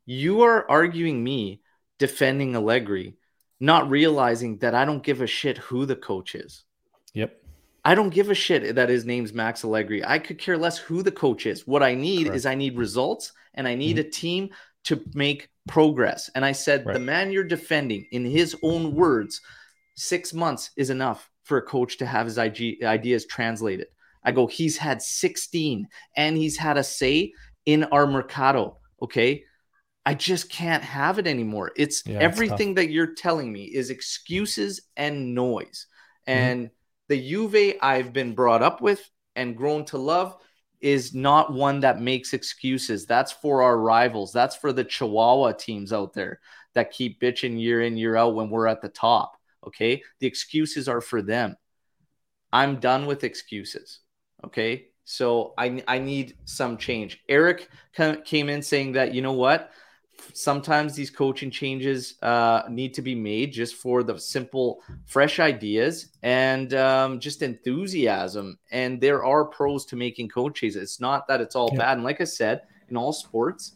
you 0.06 0.42
are 0.42 0.68
arguing 0.70 1.22
me 1.24 1.62
defending 1.98 2.54
allegri 2.54 3.16
not 3.60 3.88
realizing 3.90 4.58
that 4.58 4.74
i 4.74 4.84
don't 4.84 5.02
give 5.02 5.20
a 5.22 5.26
shit 5.26 5.58
who 5.58 5.86
the 5.86 5.96
coach 5.96 6.34
is 6.34 6.64
Yep. 7.14 7.40
I 7.86 7.94
don't 7.94 8.14
give 8.14 8.30
a 8.30 8.34
shit 8.34 8.76
that 8.76 8.88
his 8.88 9.04
name's 9.04 9.34
Max 9.34 9.62
Allegri. 9.62 10.02
I 10.02 10.18
could 10.18 10.38
care 10.38 10.56
less 10.56 10.78
who 10.78 11.02
the 11.02 11.12
coach 11.12 11.44
is. 11.44 11.66
What 11.66 11.82
I 11.82 11.94
need 11.94 12.24
Correct. 12.24 12.36
is 12.36 12.46
I 12.46 12.54
need 12.54 12.78
results 12.78 13.32
and 13.52 13.68
I 13.68 13.74
need 13.74 13.98
a 13.98 14.04
team 14.04 14.50
to 14.84 15.02
make 15.12 15.50
progress. 15.68 16.30
And 16.34 16.44
I 16.44 16.52
said, 16.52 16.84
the 16.84 16.98
man 16.98 17.32
you're 17.32 17.44
defending, 17.44 18.06
in 18.12 18.24
his 18.24 18.56
own 18.62 18.94
words, 18.94 19.40
six 19.96 20.32
months 20.32 20.70
is 20.76 20.90
enough 20.90 21.30
for 21.44 21.58
a 21.58 21.62
coach 21.62 21.98
to 21.98 22.06
have 22.06 22.26
his 22.26 22.38
IG, 22.38 22.82
ideas 22.82 23.26
translated. 23.26 23.86
I 24.24 24.32
go, 24.32 24.46
he's 24.46 24.76
had 24.76 25.02
16 25.02 25.86
and 26.16 26.36
he's 26.36 26.56
had 26.56 26.78
a 26.78 26.84
say 26.84 27.32
in 27.66 27.84
our 27.84 28.06
mercado. 28.06 28.78
Okay. 29.02 29.44
I 30.06 30.14
just 30.14 30.50
can't 30.50 30.82
have 30.82 31.18
it 31.18 31.26
anymore. 31.26 31.72
It's 31.76 32.02
Yeah, 32.06 32.16
it's 32.16 32.24
everything 32.24 32.74
that 32.74 32.90
you're 32.90 33.14
telling 33.14 33.52
me 33.52 33.64
is 33.64 33.90
excuses 33.90 34.82
and 34.96 35.34
noise. 35.34 35.86
Mm-hmm. 36.28 36.38
And 36.38 36.70
the 37.08 37.20
Juve 37.20 37.76
I've 37.80 38.12
been 38.12 38.34
brought 38.34 38.62
up 38.62 38.80
with 38.80 39.08
and 39.36 39.56
grown 39.56 39.84
to 39.86 39.98
love 39.98 40.36
is 40.84 41.14
not 41.14 41.50
one 41.50 41.80
that 41.80 41.98
makes 41.98 42.34
excuses. 42.34 43.06
That's 43.06 43.32
for 43.32 43.62
our 43.62 43.78
rivals. 43.78 44.34
That's 44.34 44.54
for 44.54 44.70
the 44.70 44.84
Chihuahua 44.84 45.52
teams 45.52 45.94
out 45.94 46.12
there 46.12 46.40
that 46.74 46.90
keep 46.90 47.22
bitching 47.22 47.58
year 47.58 47.80
in, 47.80 47.96
year 47.96 48.16
out 48.16 48.34
when 48.34 48.50
we're 48.50 48.66
at 48.66 48.82
the 48.82 48.90
top. 48.90 49.38
Okay. 49.66 50.02
The 50.20 50.26
excuses 50.26 50.86
are 50.86 51.00
for 51.00 51.22
them. 51.22 51.56
I'm 52.52 52.80
done 52.80 53.06
with 53.06 53.24
excuses. 53.24 54.00
Okay. 54.44 54.88
So 55.04 55.54
I, 55.56 55.82
I 55.88 55.98
need 56.00 56.36
some 56.44 56.76
change. 56.76 57.22
Eric 57.30 57.70
came 58.26 58.50
in 58.50 58.60
saying 58.60 58.92
that, 58.92 59.14
you 59.14 59.22
know 59.22 59.32
what? 59.32 59.70
Sometimes 60.32 60.94
these 60.94 61.10
coaching 61.10 61.50
changes 61.50 62.14
uh, 62.22 62.62
need 62.68 62.94
to 62.94 63.02
be 63.02 63.14
made 63.14 63.52
just 63.52 63.76
for 63.76 64.02
the 64.02 64.18
simple, 64.18 64.82
fresh 65.06 65.38
ideas 65.38 66.08
and 66.22 66.74
um, 66.74 67.20
just 67.20 67.42
enthusiasm. 67.42 68.58
And 68.70 69.00
there 69.00 69.24
are 69.24 69.44
pros 69.44 69.84
to 69.86 69.96
making 69.96 70.28
coaches. 70.28 70.76
It's 70.76 71.00
not 71.00 71.28
that 71.28 71.40
it's 71.40 71.54
all 71.56 71.70
Yeah. 71.72 71.78
bad. 71.78 71.98
And 71.98 72.04
like 72.04 72.20
I 72.20 72.24
said, 72.24 72.62
in 72.88 72.96
all 72.96 73.12
sports, 73.12 73.72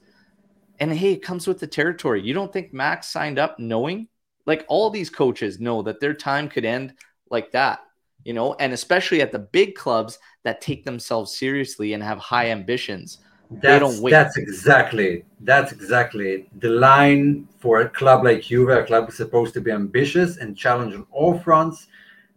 and 0.80 0.92
hey, 0.92 1.12
it 1.12 1.22
comes 1.22 1.46
with 1.46 1.58
the 1.58 1.66
territory. 1.66 2.22
You 2.22 2.34
don't 2.34 2.52
think 2.52 2.72
Max 2.72 3.08
signed 3.08 3.38
up 3.38 3.58
knowing? 3.58 4.08
Like 4.46 4.64
all 4.68 4.90
these 4.90 5.10
coaches 5.10 5.60
know 5.60 5.82
that 5.82 6.00
their 6.00 6.14
time 6.14 6.48
could 6.48 6.64
end 6.64 6.94
like 7.30 7.52
that, 7.52 7.80
you 8.24 8.32
know, 8.32 8.54
and 8.54 8.72
especially 8.72 9.20
at 9.20 9.32
the 9.32 9.38
big 9.38 9.74
clubs 9.74 10.18
that 10.44 10.60
take 10.60 10.84
themselves 10.84 11.36
seriously 11.36 11.92
and 11.92 12.02
have 12.02 12.18
high 12.18 12.50
ambitions. 12.50 13.18
That's, 13.50 14.00
that's 14.00 14.36
exactly 14.36 15.24
that's 15.40 15.72
exactly 15.72 16.30
it. 16.32 16.60
the 16.60 16.68
line 16.68 17.48
for 17.58 17.80
a 17.80 17.88
club 17.88 18.24
like 18.24 18.42
Juve. 18.42 18.68
A 18.68 18.84
club 18.84 19.08
is 19.08 19.16
supposed 19.16 19.54
to 19.54 19.60
be 19.60 19.70
ambitious 19.70 20.36
and 20.36 20.56
challenge 20.56 20.94
on 20.94 21.06
all 21.10 21.38
fronts. 21.38 21.86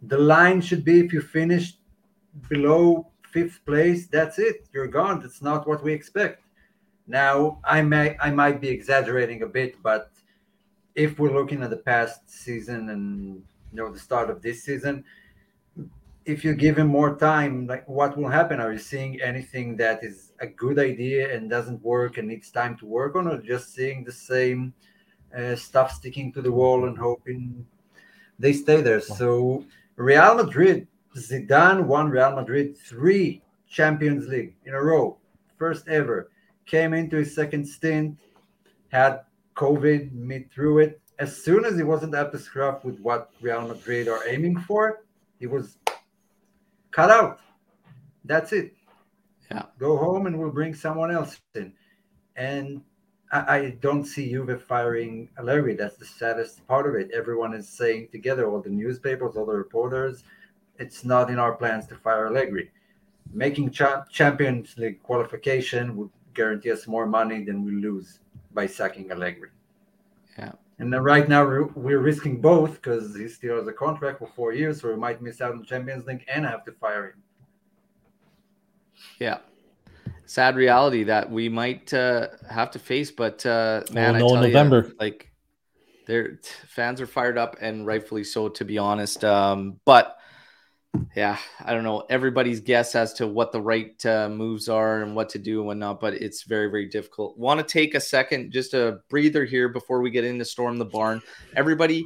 The 0.03 0.18
line 0.18 0.62
should 0.62 0.86
be 0.86 0.99
if 0.99 1.12
you 1.12 1.22
finish 1.22 1.74
below 2.49 3.07
fifth 3.32 3.66
place, 3.66 4.07
that's 4.07 4.39
it. 4.39 4.68
You're 4.74 4.88
gone. 4.88 5.20
That's 5.20 5.41
not 5.41 5.68
what 5.68 5.84
we 5.84 5.93
expect. 5.93 6.43
Now, 7.07 7.59
I 7.64 7.82
may 7.82 8.16
I 8.22 8.32
might 8.32 8.62
be 8.62 8.70
exaggerating 8.70 9.41
a 9.43 9.47
bit, 9.47 9.82
but 9.82 10.12
if 10.95 11.20
we're 11.20 11.34
looking 11.34 11.64
at 11.64 11.70
the 11.70 11.78
past 11.78 12.30
season 12.30 12.89
and 12.89 13.43
you 13.72 13.78
know 13.78 13.91
the 13.91 13.99
start 13.99 14.30
of 14.30 14.41
this 14.41 14.64
season, 14.64 15.03
if 16.26 16.45
you 16.45 16.53
give 16.53 16.78
him 16.78 16.88
more 16.88 17.18
time, 17.18 17.68
like 17.68 17.88
what 17.89 18.18
will 18.18 18.30
happen? 18.30 18.59
Are 18.59 18.72
you 18.72 18.80
seeing 18.80 19.20
anything 19.22 19.76
that 19.78 20.03
is 20.03 20.30
a 20.41 20.47
good 20.47 20.79
idea 20.79 21.33
and 21.33 21.49
doesn't 21.49 21.81
work 21.83 22.17
and 22.17 22.27
needs 22.27 22.49
time 22.49 22.75
to 22.77 22.85
work 22.85 23.15
on, 23.15 23.27
or 23.27 23.41
just 23.41 23.73
seeing 23.73 24.03
the 24.03 24.11
same 24.11 24.73
uh, 25.37 25.55
stuff 25.55 25.91
sticking 25.91 26.33
to 26.33 26.41
the 26.41 26.51
wall 26.51 26.87
and 26.87 26.97
hoping 26.97 27.65
they 28.39 28.51
stay 28.51 28.81
there? 28.81 28.99
So 28.99 29.63
Real 29.95 30.35
Madrid, 30.35 30.87
Zidane 31.15 31.85
won 31.85 32.09
Real 32.09 32.35
Madrid 32.35 32.77
three 32.77 33.41
Champions 33.69 34.27
League 34.27 34.55
in 34.65 34.73
a 34.73 34.81
row, 34.81 35.17
first 35.57 35.87
ever. 35.87 36.29
Came 36.65 36.93
into 36.93 37.17
his 37.17 37.35
second 37.35 37.65
stint, 37.65 38.17
had 38.91 39.21
COVID, 39.55 40.11
mid 40.11 40.51
through 40.51 40.79
it. 40.79 41.01
As 41.19 41.43
soon 41.43 41.65
as 41.65 41.77
he 41.77 41.83
wasn't 41.83 42.15
up 42.15 42.31
to 42.31 42.39
scruff 42.39 42.83
with 42.83 42.99
what 42.99 43.31
Real 43.41 43.67
Madrid 43.67 44.07
are 44.07 44.27
aiming 44.27 44.57
for, 44.61 45.03
he 45.39 45.47
was 45.47 45.77
cut 46.89 47.11
out. 47.11 47.39
That's 48.25 48.53
it. 48.53 48.73
Yeah. 49.52 49.66
Go 49.80 49.97
home 49.97 50.28
and 50.28 50.39
we'll 50.39 50.52
bring 50.52 50.74
someone 50.74 51.12
else 51.12 51.39
in. 51.56 51.74
And 52.38 52.82
I, 53.32 53.58
I 53.58 53.78
don't 53.82 54.06
see 54.06 54.30
Juve 54.30 54.64
firing 54.64 55.30
Allegri. 55.38 55.76
That's 55.76 55.97
the 55.97 56.06
saddest 56.06 56.66
part 56.68 56.88
of 56.88 56.95
it. 56.95 57.12
Everyone 57.14 57.54
is 57.54 57.68
saying 57.68 58.10
together, 58.12 58.49
all 58.49 58.62
the 58.62 58.70
newspapers, 58.70 59.36
all 59.36 59.45
the 59.45 59.54
reporters, 59.54 60.24
it's 60.80 61.04
not 61.04 61.30
in 61.30 61.38
our 61.38 61.54
plans 61.54 61.86
to 61.88 61.95
fire 61.95 62.28
Allegri. 62.28 62.72
Making 63.34 63.72
cha- 63.72 64.06
Champions 64.10 64.78
League 64.78 65.04
qualification 65.04 65.95
would 65.97 66.10
guarantee 66.34 66.72
us 66.72 66.88
more 66.88 67.06
money 67.06 67.43
than 67.43 67.66
we 67.66 67.74
lose 67.74 68.20
by 68.54 68.68
sacking 68.68 69.12
Allegri. 69.12 69.49
Yeah. 70.38 70.54
And 70.80 70.91
then 70.91 71.04
right 71.04 71.28
now 71.28 71.45
we're, 71.45 71.68
we're 71.68 71.99
risking 71.99 72.41
both 72.41 72.76
because 72.76 73.16
he 73.16 73.28
still 73.28 73.58
has 73.58 73.68
a 73.68 73.74
contract 73.74 74.20
for 74.20 74.30
four 74.36 74.54
years, 74.54 74.82
so 74.82 74.89
we 74.89 74.95
might 74.95 75.22
miss 75.22 75.41
out 75.41 75.52
on 75.52 75.64
Champions 75.64 76.06
League 76.06 76.26
and 76.34 76.45
have 76.45 76.64
to 76.66 76.72
fire 76.72 77.08
him. 77.12 77.22
Yeah. 79.20 79.39
Sad 80.26 80.56
reality 80.56 81.04
that 81.04 81.30
we 81.30 81.49
might 81.49 81.93
uh, 81.93 82.28
have 82.49 82.72
to 82.72 82.80
face, 82.80 83.12
but 83.12 83.45
uh, 83.45 83.84
man, 83.91 84.16
We'll 84.16 84.36
know 84.36 84.41
November. 84.41 84.86
you, 84.88 84.95
like, 84.99 85.32
their 86.08 86.39
fans 86.68 87.02
are 87.02 87.08
fired 87.08 87.38
up 87.38 87.58
and 87.62 87.86
rightfully 87.86 88.24
so, 88.24 88.49
to 88.49 88.66
be 88.66 88.78
honest. 88.78 89.24
Um, 89.24 89.80
but 89.86 90.18
yeah, 91.16 91.38
I 91.64 91.74
don't 91.74 91.84
know 91.84 92.04
everybody's 92.10 92.60
guess 92.60 92.95
as 92.95 93.14
to 93.14 93.28
what 93.28 93.52
the 93.52 93.62
right 93.62 94.06
uh, 94.06 94.28
moves 94.30 94.68
are 94.68 95.04
and 95.04 95.16
what 95.16 95.30
to 95.30 95.39
do 95.39 95.60
and 95.60 95.68
whatnot, 95.68 95.99
but 95.99 96.14
it's 96.16 96.43
very, 96.43 96.70
very 96.70 96.88
difficult. 96.88 97.38
Want 97.38 97.60
to 97.60 97.66
take 97.66 97.95
a 97.95 97.99
second, 97.99 98.52
just 98.52 98.74
a 98.74 98.99
breather 99.10 99.45
here 99.45 99.70
before 99.70 100.02
we 100.02 100.10
get 100.10 100.24
into 100.26 100.43
Storm 100.43 100.78
the 100.78 100.86
Barn. 100.86 101.22
Everybody, 101.56 102.06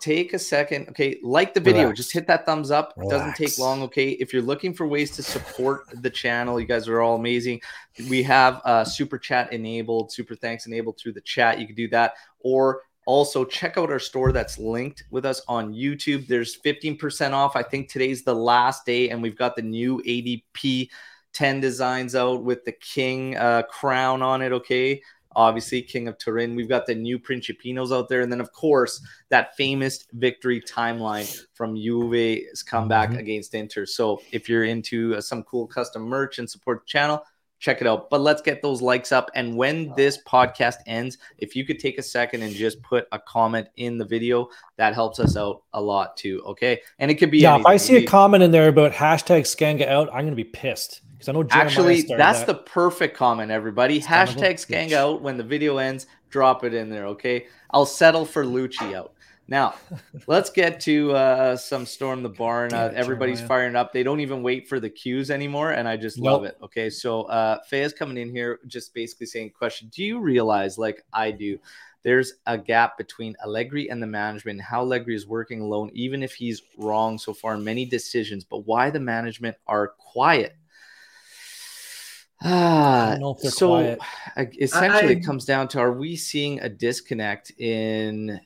take 0.00 0.32
a 0.32 0.38
second. 0.38 0.88
Okay, 0.90 1.18
like 1.22 1.54
the 1.54 1.60
video, 1.60 1.82
Relax. 1.82 1.96
just 1.98 2.12
hit 2.12 2.26
that 2.26 2.46
thumbs 2.46 2.70
up. 2.70 2.94
It 2.96 3.08
doesn't 3.08 3.36
take 3.36 3.58
long. 3.58 3.82
Okay, 3.82 4.10
if 4.10 4.32
you're 4.32 4.42
looking 4.42 4.74
for 4.74 4.86
ways 4.86 5.10
to 5.12 5.22
support 5.22 5.84
the 6.02 6.10
channel, 6.10 6.60
you 6.60 6.66
guys 6.66 6.88
are 6.88 7.00
all 7.00 7.16
amazing. 7.16 7.60
We 8.08 8.22
have 8.24 8.60
uh, 8.64 8.84
super 8.84 9.18
chat 9.18 9.52
enabled, 9.52 10.12
super 10.12 10.34
thanks 10.34 10.66
enabled 10.66 10.98
through 10.98 11.12
the 11.12 11.20
chat. 11.20 11.58
You 11.58 11.66
can 11.66 11.76
do 11.76 11.88
that, 11.88 12.14
or 12.40 12.82
also 13.06 13.44
check 13.44 13.76
out 13.76 13.90
our 13.90 13.98
store 13.98 14.32
that's 14.32 14.58
linked 14.58 15.04
with 15.10 15.24
us 15.24 15.42
on 15.48 15.74
YouTube. 15.74 16.26
There's 16.26 16.60
15% 16.60 17.32
off. 17.32 17.56
I 17.56 17.62
think 17.62 17.88
today's 17.88 18.22
the 18.22 18.34
last 18.34 18.86
day, 18.86 19.10
and 19.10 19.22
we've 19.22 19.36
got 19.36 19.56
the 19.56 19.62
new 19.62 20.02
ADP 20.06 20.88
10 21.32 21.60
designs 21.60 22.14
out 22.14 22.44
with 22.44 22.64
the 22.64 22.72
king 22.72 23.36
uh, 23.36 23.62
crown 23.62 24.22
on 24.22 24.42
it. 24.42 24.52
Okay. 24.52 25.02
Obviously, 25.36 25.80
King 25.80 26.08
of 26.08 26.18
Turin. 26.18 26.56
We've 26.56 26.68
got 26.68 26.86
the 26.86 26.94
new 26.94 27.18
Principinos 27.18 27.96
out 27.96 28.08
there. 28.08 28.20
And 28.20 28.32
then, 28.32 28.40
of 28.40 28.52
course, 28.52 29.00
that 29.28 29.56
famous 29.56 30.06
victory 30.12 30.60
timeline 30.60 31.44
from 31.54 31.76
Juve's 31.76 32.62
comeback 32.62 33.10
Mhm. 33.10 33.18
against 33.18 33.54
Inter. 33.54 33.86
So, 33.86 34.20
if 34.32 34.48
you're 34.48 34.64
into 34.64 35.14
uh, 35.14 35.20
some 35.20 35.44
cool 35.44 35.66
custom 35.66 36.02
merch 36.02 36.38
and 36.38 36.50
support 36.50 36.80
the 36.80 36.86
channel, 36.86 37.24
check 37.60 37.80
it 37.80 37.86
out. 37.86 38.10
But 38.10 38.22
let's 38.22 38.42
get 38.42 38.62
those 38.62 38.82
likes 38.82 39.12
up. 39.12 39.30
And 39.34 39.56
when 39.56 39.92
this 39.96 40.18
podcast 40.24 40.76
ends, 40.86 41.18
if 41.38 41.54
you 41.54 41.64
could 41.64 41.78
take 41.78 41.98
a 41.98 42.02
second 42.02 42.42
and 42.42 42.52
just 42.52 42.82
put 42.82 43.06
a 43.12 43.18
comment 43.18 43.68
in 43.76 43.98
the 43.98 44.04
video, 44.04 44.48
that 44.76 44.94
helps 44.94 45.20
us 45.20 45.36
out 45.36 45.62
a 45.74 45.80
lot 45.80 46.16
too. 46.16 46.42
Okay. 46.46 46.80
And 46.98 47.10
it 47.10 47.14
could 47.14 47.30
be 47.30 47.38
Yeah, 47.38 47.60
if 47.60 47.66
I 47.66 47.76
see 47.76 47.96
a 47.96 48.06
comment 48.06 48.42
in 48.42 48.50
there 48.50 48.68
about 48.68 48.92
hashtag 48.92 49.42
Skanga 49.42 49.86
out, 49.86 50.08
I'm 50.12 50.24
gonna 50.24 50.34
be 50.34 50.42
pissed 50.42 51.02
because 51.12 51.28
I 51.28 51.32
know 51.32 51.42
Jeremiah 51.42 51.66
Actually, 51.66 52.02
that's 52.02 52.40
that. 52.40 52.46
the 52.46 52.54
perfect 52.54 53.14
comment, 53.14 53.50
everybody. 53.50 53.98
A 53.98 54.00
Hashtag 54.00 54.54
Skanga 54.54 54.94
out 54.94 55.20
when 55.20 55.36
the 55.36 55.44
video 55.44 55.76
ends. 55.76 56.06
Drop 56.30 56.64
it 56.64 56.72
in 56.72 56.88
there, 56.88 57.06
okay? 57.08 57.46
I'll 57.72 57.84
settle 57.84 58.24
for 58.24 58.42
Lucci 58.42 58.94
out. 58.94 59.12
Now, 59.50 59.74
let's 60.28 60.48
get 60.48 60.78
to 60.82 61.10
uh, 61.12 61.56
some 61.56 61.84
Storm 61.84 62.22
the 62.22 62.28
Barn. 62.28 62.72
Uh, 62.72 62.92
everybody's 62.94 63.40
firing 63.40 63.74
up. 63.74 63.92
They 63.92 64.04
don't 64.04 64.20
even 64.20 64.44
wait 64.44 64.68
for 64.68 64.78
the 64.78 64.88
cues 64.88 65.28
anymore, 65.28 65.72
and 65.72 65.88
I 65.88 65.96
just 65.96 66.18
love 66.18 66.44
it. 66.44 66.56
Okay, 66.62 66.88
so 66.88 67.22
uh, 67.22 67.58
Faye's 67.68 67.92
coming 67.92 68.16
in 68.16 68.30
here 68.30 68.60
just 68.68 68.94
basically 68.94 69.26
saying, 69.26 69.50
question, 69.50 69.90
do 69.92 70.04
you 70.04 70.20
realize, 70.20 70.78
like 70.78 71.02
I 71.12 71.32
do, 71.32 71.58
there's 72.04 72.34
a 72.46 72.56
gap 72.56 72.96
between 72.96 73.34
Allegri 73.44 73.90
and 73.90 74.00
the 74.00 74.06
management, 74.06 74.60
how 74.60 74.82
Allegri 74.82 75.16
is 75.16 75.26
working 75.26 75.60
alone, 75.60 75.90
even 75.94 76.22
if 76.22 76.32
he's 76.32 76.62
wrong 76.78 77.18
so 77.18 77.34
far 77.34 77.54
in 77.54 77.64
many 77.64 77.84
decisions, 77.84 78.44
but 78.44 78.66
why 78.66 78.88
the 78.88 79.00
management 79.00 79.56
are 79.66 79.88
quiet? 79.98 80.54
Ah, 82.42 83.16
know 83.18 83.32
if 83.32 83.42
they're 83.42 83.50
so 83.50 83.68
quiet. 83.68 83.98
essentially, 84.58 85.14
I- 85.14 85.18
it 85.18 85.24
comes 85.26 85.44
down 85.44 85.68
to: 85.68 85.78
Are 85.78 85.92
we 85.92 86.16
seeing 86.16 86.58
a 86.60 86.70
disconnect 86.70 87.50
in? 87.58 88.40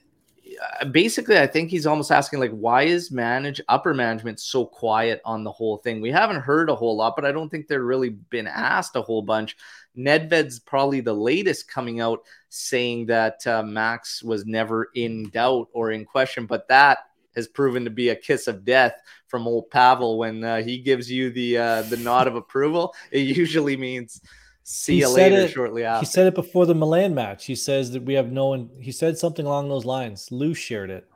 Uh, 0.80 0.84
Basically, 0.86 1.38
I 1.38 1.46
think 1.46 1.70
he's 1.70 1.86
almost 1.86 2.10
asking 2.10 2.40
like, 2.40 2.50
why 2.50 2.82
is 2.84 3.10
manage 3.10 3.60
upper 3.68 3.94
management 3.94 4.40
so 4.40 4.64
quiet 4.64 5.20
on 5.24 5.44
the 5.44 5.52
whole 5.52 5.78
thing? 5.78 6.00
We 6.00 6.10
haven't 6.10 6.40
heard 6.40 6.70
a 6.70 6.74
whole 6.74 6.96
lot, 6.96 7.14
but 7.16 7.24
I 7.24 7.32
don't 7.32 7.48
think 7.48 7.66
they're 7.66 7.82
really 7.82 8.10
been 8.10 8.46
asked 8.46 8.96
a 8.96 9.02
whole 9.02 9.22
bunch. 9.22 9.56
Nedved's 9.96 10.58
probably 10.58 11.00
the 11.00 11.14
latest 11.14 11.68
coming 11.68 12.00
out 12.00 12.20
saying 12.48 13.06
that 13.06 13.46
uh, 13.46 13.62
Max 13.62 14.22
was 14.22 14.44
never 14.44 14.90
in 14.94 15.28
doubt 15.30 15.68
or 15.72 15.92
in 15.92 16.04
question, 16.04 16.46
but 16.46 16.68
that 16.68 16.98
has 17.34 17.48
proven 17.48 17.84
to 17.84 17.90
be 17.90 18.10
a 18.10 18.16
kiss 18.16 18.46
of 18.46 18.64
death 18.64 18.94
from 19.26 19.46
old 19.46 19.70
Pavel 19.70 20.18
when 20.18 20.44
uh, 20.44 20.62
he 20.62 20.78
gives 20.78 21.10
you 21.10 21.30
the 21.30 21.58
uh, 21.58 21.82
the 21.82 21.96
nod 21.96 22.26
of 22.26 22.36
approval. 22.36 22.94
It 23.10 23.20
usually 23.36 23.76
means 23.76 24.20
see 24.64 24.94
He 24.94 24.98
you 25.00 25.06
said 25.06 25.30
later 25.32 25.44
it- 25.44 25.50
shortly 25.52 25.84
after. 25.84 26.00
He 26.00 26.06
said 26.06 26.26
it 26.26 26.34
before 26.34 26.66
the 26.66 26.74
Milan 26.74 27.14
match. 27.14 27.44
He 27.46 27.54
says 27.54 27.92
that 27.92 28.02
we 28.02 28.14
have 28.14 28.32
no 28.32 28.46
one. 28.48 28.70
He 28.80 28.90
said 28.90 29.16
something 29.18 29.46
along 29.46 29.68
those 29.68 29.84
lines. 29.84 30.32
Lou 30.32 30.52
shared 30.54 30.90
it. 30.90 31.06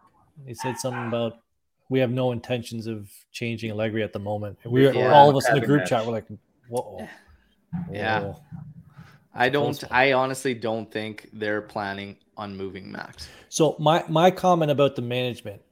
He 0.46 0.55
said 0.55 0.78
something 0.78 1.09
about 1.09 1.38
we 1.88 1.99
have 2.01 2.11
no 2.11 2.32
intentions 2.32 2.86
of 2.86 3.11
changing 3.32 3.70
Allegri 3.70 4.03
at 4.05 4.12
the 4.12 4.18
moment. 4.18 4.59
And 4.62 4.72
we 4.72 4.88
Yeah. 4.88 5.12
all 5.12 5.28
of 5.30 5.36
us 5.36 5.49
in 5.49 5.55
the 5.59 5.66
group 5.66 5.80
match. 5.80 5.88
chat 5.88 6.05
were 6.07 6.12
like, 6.12 6.26
"Whoa, 6.68 7.09
Yeah. 7.90 8.20
Whoa. 8.20 8.36
I 9.34 9.49
don't. 9.49 9.82
I 9.90 10.12
honestly 10.12 10.53
don't 10.55 10.90
think 10.90 11.28
they're 11.32 11.62
planning 11.62 12.16
on 12.36 12.57
moving 12.57 12.90
Max. 12.90 13.28
So 13.49 13.76
my 13.78 14.05
my 14.09 14.30
comment 14.30 14.70
about 14.70 14.96
the 14.96 15.03
management, 15.03 15.62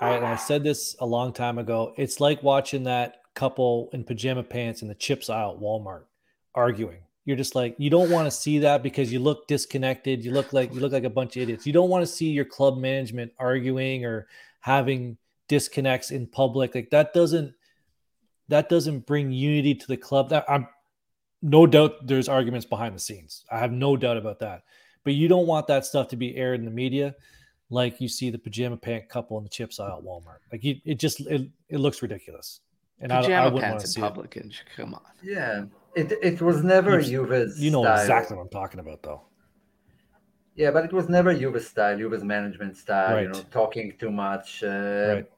I, 0.00 0.18
I 0.18 0.36
said 0.36 0.62
this 0.62 0.94
a 1.00 1.06
long 1.06 1.32
time 1.32 1.58
ago. 1.58 1.94
It's 1.96 2.20
like 2.20 2.42
watching 2.42 2.84
that 2.84 3.22
couple 3.34 3.88
in 3.92 4.04
pajama 4.04 4.42
pants 4.42 4.82
in 4.82 4.88
the 4.88 4.94
chips 4.94 5.28
aisle 5.30 5.52
at 5.56 5.60
Walmart 5.60 6.04
arguing. 6.54 6.98
You're 7.24 7.36
just 7.36 7.54
like 7.54 7.74
you 7.78 7.88
don't 7.90 8.10
want 8.10 8.26
to 8.26 8.30
see 8.30 8.58
that 8.60 8.82
because 8.82 9.12
you 9.12 9.18
look 9.18 9.46
disconnected. 9.46 10.24
You 10.24 10.32
look 10.32 10.52
like 10.52 10.74
you 10.74 10.80
look 10.80 10.92
like 10.92 11.04
a 11.04 11.10
bunch 11.10 11.36
of 11.36 11.42
idiots. 11.42 11.66
You 11.66 11.72
don't 11.72 11.88
want 11.88 12.02
to 12.02 12.06
see 12.06 12.30
your 12.30 12.44
club 12.44 12.76
management 12.76 13.32
arguing 13.38 14.04
or 14.04 14.28
having 14.60 15.16
disconnects 15.48 16.10
in 16.10 16.26
public. 16.26 16.74
Like 16.74 16.90
that 16.90 17.14
doesn't 17.14 17.54
that 18.48 18.68
doesn't 18.68 19.06
bring 19.06 19.32
unity 19.32 19.74
to 19.74 19.86
the 19.86 19.96
club. 19.96 20.28
That 20.30 20.44
I'm 20.48 20.68
no 21.40 21.66
doubt 21.66 22.06
there's 22.06 22.28
arguments 22.28 22.66
behind 22.66 22.94
the 22.94 23.00
scenes. 23.00 23.44
I 23.50 23.58
have 23.58 23.72
no 23.72 23.96
doubt 23.96 24.16
about 24.16 24.40
that. 24.40 24.62
But 25.02 25.14
you 25.14 25.28
don't 25.28 25.46
want 25.46 25.66
that 25.66 25.84
stuff 25.84 26.08
to 26.08 26.16
be 26.16 26.36
aired 26.36 26.58
in 26.58 26.64
the 26.64 26.70
media 26.70 27.14
like 27.70 28.00
you 28.00 28.08
see 28.08 28.30
the 28.30 28.38
pajama 28.38 28.76
pant 28.76 29.08
couple 29.08 29.36
in 29.38 29.44
the 29.44 29.50
chips 29.50 29.80
aisle 29.80 29.98
at 29.98 30.04
Walmart. 30.04 30.38
Like 30.52 30.64
you, 30.64 30.76
it 30.84 30.98
just 30.98 31.20
it, 31.20 31.48
it 31.68 31.78
looks 31.78 32.02
ridiculous. 32.02 32.60
And 33.00 33.12
I, 33.12 33.18
I 33.18 33.22
Pajama 33.22 33.44
wouldn't 33.44 33.54
want 33.54 33.64
pants 33.64 33.84
to 33.84 33.88
in 33.88 33.92
see 33.92 34.00
public. 34.00 34.36
And 34.36 34.54
come 34.76 34.94
on. 34.94 35.02
Yeah, 35.22 35.64
it 35.96 36.12
it 36.22 36.40
was 36.42 36.62
never 36.62 36.98
You've- 37.00 37.10
Juve's. 37.10 37.60
You 37.62 37.70
know 37.70 37.82
style. 37.82 38.00
exactly 38.00 38.36
what 38.36 38.42
I'm 38.44 38.48
talking 38.48 38.80
about, 38.80 39.02
though. 39.02 39.22
Yeah, 40.56 40.70
but 40.70 40.84
it 40.84 40.92
was 40.92 41.08
never 41.08 41.34
Juve's 41.34 41.66
style, 41.66 41.96
Juve's 41.98 42.22
management 42.22 42.76
style. 42.76 43.20
You 43.20 43.28
know, 43.28 43.42
talking 43.50 43.92
too 43.98 44.10
much. 44.10 44.62
Uh, 44.62 44.68
Right. 45.14 45.30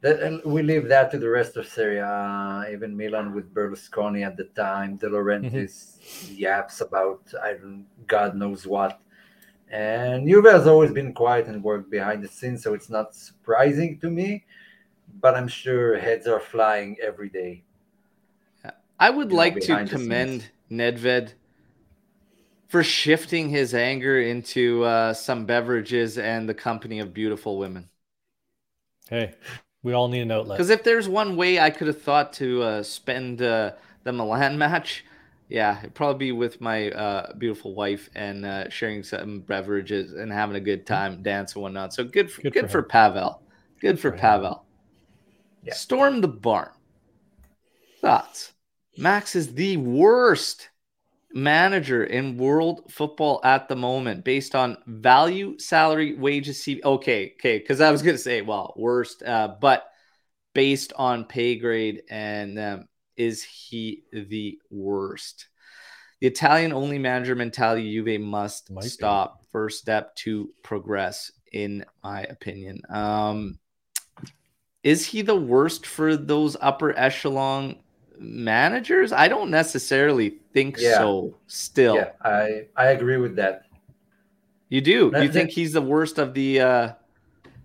that, 0.00 0.20
and 0.20 0.42
we 0.44 0.62
leave 0.62 0.88
that 0.88 1.10
to 1.12 1.18
the 1.18 1.28
rest 1.28 1.56
of 1.56 1.66
Serie 1.66 1.98
A. 1.98 2.66
Even 2.72 2.96
Milan 2.96 3.34
with 3.34 3.52
Berlusconi 3.54 4.26
at 4.26 4.36
the 4.36 4.44
time, 4.66 4.96
De 4.96 5.08
Laurentiis 5.08 5.96
yaps 6.36 6.80
about 6.80 7.22
I 7.42 7.52
don't 7.54 7.86
God 8.06 8.34
knows 8.36 8.66
what. 8.66 9.00
And 9.70 10.26
Juve 10.28 10.46
has 10.46 10.66
always 10.66 10.92
been 10.92 11.12
quiet 11.12 11.46
and 11.46 11.62
worked 11.62 11.90
behind 11.90 12.24
the 12.24 12.28
scenes, 12.28 12.62
so 12.62 12.74
it's 12.74 12.88
not 12.90 13.14
surprising 13.14 13.98
to 14.00 14.08
me. 14.10 14.44
But 15.20 15.34
I'm 15.36 15.48
sure 15.48 15.98
heads 15.98 16.26
are 16.26 16.40
flying 16.40 16.96
every 17.02 17.28
day. 17.28 17.64
I 18.98 19.10
would 19.10 19.32
like 19.32 19.60
to 19.60 19.86
commend 19.86 20.50
Nedved 20.70 21.34
for 22.68 22.82
shifting 22.82 23.48
his 23.48 23.74
anger 23.74 24.20
into 24.20 24.84
uh, 24.84 25.14
some 25.14 25.46
beverages 25.46 26.18
and 26.18 26.48
the 26.48 26.54
company 26.54 26.98
of 27.00 27.14
beautiful 27.14 27.58
women. 27.58 27.88
Hey, 29.08 29.34
we 29.82 29.94
all 29.94 30.08
need 30.08 30.20
an 30.20 30.30
outlet. 30.30 30.58
Because 30.58 30.70
if 30.70 30.84
there's 30.84 31.08
one 31.08 31.36
way 31.36 31.58
I 31.58 31.70
could 31.70 31.86
have 31.86 32.02
thought 32.02 32.32
to 32.34 32.62
uh, 32.62 32.82
spend 32.82 33.40
uh, 33.40 33.72
the 34.04 34.12
Milan 34.12 34.58
match, 34.58 35.04
yeah, 35.48 35.78
it'd 35.78 35.94
probably 35.94 36.26
be 36.26 36.32
with 36.32 36.60
my 36.60 36.90
uh, 36.90 37.32
beautiful 37.34 37.74
wife 37.74 38.10
and 38.14 38.44
uh, 38.44 38.68
sharing 38.68 39.02
some 39.02 39.40
beverages 39.40 40.12
and 40.12 40.30
having 40.30 40.56
a 40.56 40.60
good 40.60 40.86
time, 40.86 41.22
dance 41.22 41.54
and 41.54 41.62
whatnot. 41.62 41.94
So 41.94 42.04
good, 42.04 42.30
for, 42.30 42.42
good, 42.42 42.52
Good 42.52 42.66
for, 42.66 42.82
for. 42.82 42.88
Pavel. 42.88 43.40
Good, 43.80 43.98
for, 43.98 44.10
for. 44.10 44.18
Pavel. 44.18 44.64
Yeah. 45.62 45.72
Storm 45.72 46.20
the 46.20 46.28
barn. 46.28 46.68
Thoughts? 48.02 48.52
Max 48.98 49.36
is 49.36 49.54
the 49.54 49.76
worst 49.76 50.70
manager 51.32 52.04
in 52.04 52.36
world 52.36 52.90
football 52.90 53.40
at 53.44 53.68
the 53.68 53.76
moment 53.76 54.24
based 54.24 54.56
on 54.56 54.76
value, 54.86 55.56
salary, 55.58 56.14
wages. 56.16 56.62
C- 56.62 56.80
okay, 56.84 57.34
okay, 57.38 57.58
because 57.58 57.80
I 57.80 57.92
was 57.92 58.02
gonna 58.02 58.18
say, 58.18 58.42
well, 58.42 58.74
worst, 58.76 59.22
uh, 59.22 59.54
but 59.60 59.84
based 60.52 60.92
on 60.96 61.24
pay 61.26 61.56
grade 61.56 62.02
and 62.10 62.58
um, 62.58 62.88
is 63.16 63.44
he 63.44 64.02
the 64.12 64.58
worst? 64.68 65.46
The 66.20 66.26
Italian 66.26 66.72
only 66.72 66.98
manager 66.98 67.36
mentality 67.36 67.92
Juve 67.92 68.20
must 68.20 68.70
Might 68.72 68.82
be. 68.82 68.88
stop. 68.88 69.44
First 69.52 69.78
step 69.78 70.16
to 70.16 70.50
progress, 70.64 71.30
in 71.52 71.84
my 72.02 72.22
opinion. 72.22 72.82
Um, 72.88 73.60
is 74.82 75.06
he 75.06 75.22
the 75.22 75.36
worst 75.36 75.86
for 75.86 76.16
those 76.16 76.56
upper 76.60 76.96
echelon 76.98 77.76
managers? 78.20 79.12
I 79.12 79.28
don't 79.28 79.50
necessarily 79.50 80.38
think 80.52 80.76
Yeah. 80.78 80.98
so. 80.98 81.34
Still, 81.46 81.96
Yeah, 81.96 82.10
I 82.22 82.66
I 82.76 82.86
agree 82.96 83.16
with 83.18 83.36
that. 83.36 83.62
you 84.68 84.80
do. 84.80 85.10
You 85.20 85.28
think 85.32 85.50
he's 85.50 85.72
the 85.72 85.82
worst 85.82 86.18
of 86.18 86.34
the? 86.34 86.60
uh 86.60 86.92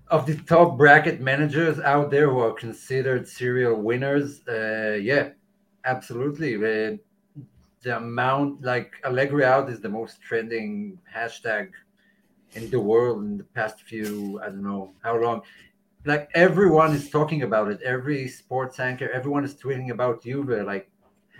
Of 0.08 0.26
the 0.26 0.36
top 0.54 0.78
bracket 0.78 1.20
managers 1.22 1.80
out 1.80 2.12
there 2.12 2.30
who 2.30 2.40
are 2.40 2.54
considered 2.54 3.28
serial 3.28 3.76
winners, 3.82 4.42
uh, 4.48 4.98
yeah, 5.02 5.30
absolutely. 5.86 6.54
Uh, 6.56 6.98
the 7.84 7.98
amount, 7.98 8.62
like 8.62 8.92
Allegri 9.04 9.44
out, 9.44 9.70
is 9.70 9.80
the 9.82 9.90
most 9.90 10.22
trending 10.22 11.00
hashtag 11.18 11.72
in 12.54 12.70
the 12.70 12.80
world 12.80 13.18
in 13.24 13.38
the 13.38 13.44
past 13.58 13.82
few, 13.90 14.40
I 14.44 14.46
don't 14.48 14.64
know 14.64 14.94
how 15.04 15.16
long. 15.20 15.42
Like 16.06 16.30
everyone 16.36 16.94
is 16.94 17.10
talking 17.10 17.44
about 17.44 17.72
it. 17.72 17.82
Every 17.82 18.28
sports 18.28 18.80
anchor, 18.80 19.10
everyone 19.12 19.46
is 19.46 19.56
tweeting 19.56 19.92
about 19.92 20.24
Juve. 20.24 20.66
Like 20.66 20.90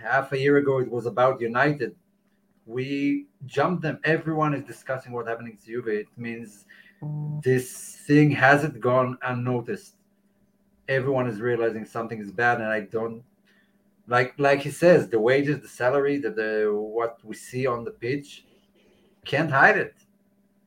half 0.02 0.32
a 0.32 0.38
year 0.38 0.56
ago, 0.56 0.78
it 0.78 0.90
was 0.90 1.06
about 1.06 1.40
United. 1.40 1.94
We 2.66 3.26
jumped 3.44 3.82
them. 3.82 3.98
Everyone 4.04 4.54
is 4.54 4.64
discussing 4.64 5.12
what 5.12 5.26
happening 5.28 5.58
to 5.58 5.66
Juve. 5.66 5.88
It 5.88 6.06
means 6.16 6.64
this 7.42 7.96
thing 8.06 8.30
hasn't 8.30 8.80
gone 8.80 9.18
unnoticed. 9.22 9.96
Everyone 10.88 11.26
is 11.26 11.40
realizing 11.40 11.84
something 11.84 12.18
is 12.18 12.30
bad, 12.30 12.60
and 12.60 12.68
I 12.68 12.80
don't 12.80 13.22
like 14.06 14.34
like 14.38 14.60
he 14.60 14.70
says 14.70 15.08
the 15.08 15.18
wages, 15.18 15.60
the 15.60 15.68
salary, 15.68 16.18
the, 16.18 16.30
the 16.30 16.70
what 16.74 17.18
we 17.24 17.34
see 17.34 17.66
on 17.66 17.84
the 17.84 17.90
pitch 17.90 18.44
can't 19.24 19.50
hide 19.50 19.76
it. 19.78 19.94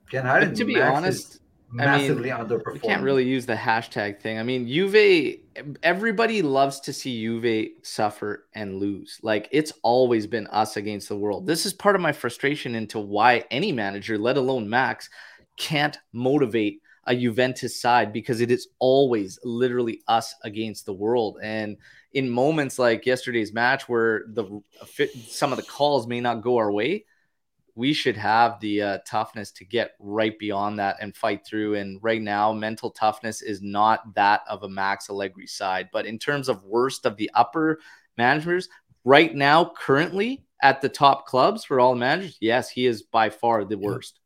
Can't 0.10 0.26
hide 0.26 0.42
But 0.42 0.52
it. 0.52 0.56
to 0.56 0.66
be 0.66 0.76
Max 0.76 1.08
is 1.08 1.40
honest, 1.74 1.88
I 1.88 1.98
mean, 1.98 2.22
massively 2.22 2.30
underperforming. 2.30 2.74
we 2.74 2.80
can't 2.80 3.04
really 3.04 3.26
use 3.26 3.46
the 3.46 3.56
hashtag 3.56 4.22
thing. 4.22 4.40
I 4.40 4.44
mean, 4.44 4.68
Juve. 4.68 5.40
Everybody 5.82 6.42
loves 6.42 6.80
to 6.82 6.94
see 6.94 7.22
Juve 7.22 7.70
suffer 7.82 8.46
and 8.54 8.76
lose. 8.76 9.20
Like 9.24 9.50
it's 9.52 9.74
always 9.84 10.28
been 10.28 10.48
us 10.48 10.78
against 10.78 11.10
the 11.10 11.18
world. 11.18 11.48
This 11.48 11.66
is 11.66 11.74
part 11.74 11.96
of 11.96 12.02
my 12.02 12.12
frustration 12.12 12.76
into 12.76 13.00
why 13.00 13.46
any 13.52 13.72
manager, 13.72 14.18
let 14.18 14.38
alone 14.38 14.70
Max, 14.70 15.10
can't 15.58 15.98
motivate 16.14 16.82
a 17.06 17.16
Juventus 17.16 17.80
side 17.82 18.12
because 18.14 18.42
it 18.42 18.52
is 18.52 18.68
always 18.80 19.40
literally 19.44 20.02
us 20.08 20.36
against 20.44 20.86
the 20.86 20.94
world. 20.94 21.40
And 21.42 21.78
in 22.14 22.30
moments 22.30 22.78
like 22.78 23.06
yesterday's 23.06 23.54
match 23.54 23.88
where 23.88 24.26
the 24.28 24.62
some 25.28 25.52
of 25.52 25.58
the 25.58 25.64
calls 25.64 26.06
may 26.06 26.20
not 26.20 26.42
go 26.42 26.58
our 26.58 26.72
way, 26.72 27.06
we 27.78 27.94
should 27.94 28.18
have 28.18 28.60
the 28.60 28.82
uh, 28.82 28.98
toughness 29.06 29.52
to 29.52 29.64
get 29.64 29.92
right 30.00 30.38
beyond 30.40 30.80
that 30.80 30.98
and 31.00 31.16
fight 31.16 31.46
through. 31.46 31.76
And 31.76 32.00
right 32.02 32.22
now, 32.22 32.52
mental 32.52 32.90
toughness 32.90 33.44
is 33.44 33.62
not 33.62 34.16
that 34.16 34.42
of 34.50 34.64
a 34.64 34.70
Max 34.70 35.12
Allegri 35.12 35.46
side. 35.46 35.90
But 35.94 36.08
in 36.08 36.18
terms 36.18 36.50
of 36.50 36.64
worst 36.64 37.06
of 37.06 37.18
the 37.18 37.30
upper 37.36 37.80
managers, 38.18 38.68
right 39.04 39.34
now, 39.34 39.72
currently 39.78 40.44
at 40.64 40.82
the 40.82 40.90
top 40.90 41.28
clubs 41.28 41.64
for 41.64 41.80
all 41.80 41.94
managers, 41.94 42.36
yes, 42.42 42.68
he 42.68 42.88
is 42.88 43.04
by 43.04 43.30
far 43.30 43.64
the 43.64 43.78
worst 43.78 44.20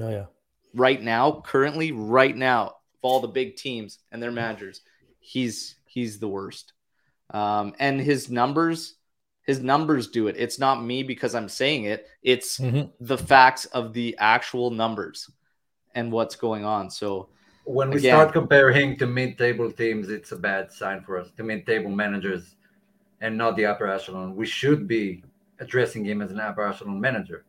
Oh 0.00 0.10
yeah. 0.10 0.26
right 0.72 1.02
now, 1.02 1.42
currently, 1.44 1.90
right 1.90 2.36
now, 2.36 2.66
of 2.66 3.00
all 3.02 3.20
the 3.20 3.26
big 3.26 3.56
teams 3.56 3.98
and 4.12 4.22
their 4.22 4.30
managers, 4.30 4.82
he's 5.18 5.74
he's 5.86 6.20
the 6.20 6.28
worst. 6.28 6.72
Um, 7.30 7.74
and 7.80 8.00
his 8.00 8.30
numbers, 8.30 8.94
his 9.46 9.60
numbers 9.60 10.08
do 10.08 10.28
it. 10.28 10.36
It's 10.36 10.58
not 10.58 10.82
me 10.82 11.02
because 11.02 11.34
I'm 11.34 11.48
saying 11.48 11.84
it. 11.84 12.08
It's 12.22 12.58
Mhm. 12.58 12.90
the 13.00 13.18
facts 13.18 13.64
of 13.66 13.92
the 13.92 14.16
actual 14.18 14.70
numbers 14.70 15.30
and 15.94 16.12
what's 16.12 16.36
going 16.36 16.64
on. 16.64 16.90
So 16.90 17.28
when 17.64 17.90
we 17.90 17.96
Again. 17.98 18.14
start 18.14 18.32
comparing 18.32 18.90
him 18.90 18.96
to 18.98 19.06
mid-table 19.06 19.70
teams, 19.72 20.08
it's 20.08 20.32
a 20.32 20.36
bad 20.36 20.70
sign 20.72 21.02
for 21.02 21.18
us. 21.18 21.30
To 21.36 21.42
mid-table 21.42 21.90
managers, 21.90 22.56
and 23.20 23.36
not 23.36 23.56
the 23.56 23.66
upper 23.66 23.86
echelon. 23.86 24.36
We 24.36 24.46
should 24.46 24.86
be 24.86 25.22
addressing 25.58 26.04
him 26.04 26.20
as 26.20 26.30
an 26.30 26.40
upper 26.40 26.66
echelon 26.66 27.00
manager. 27.00 27.44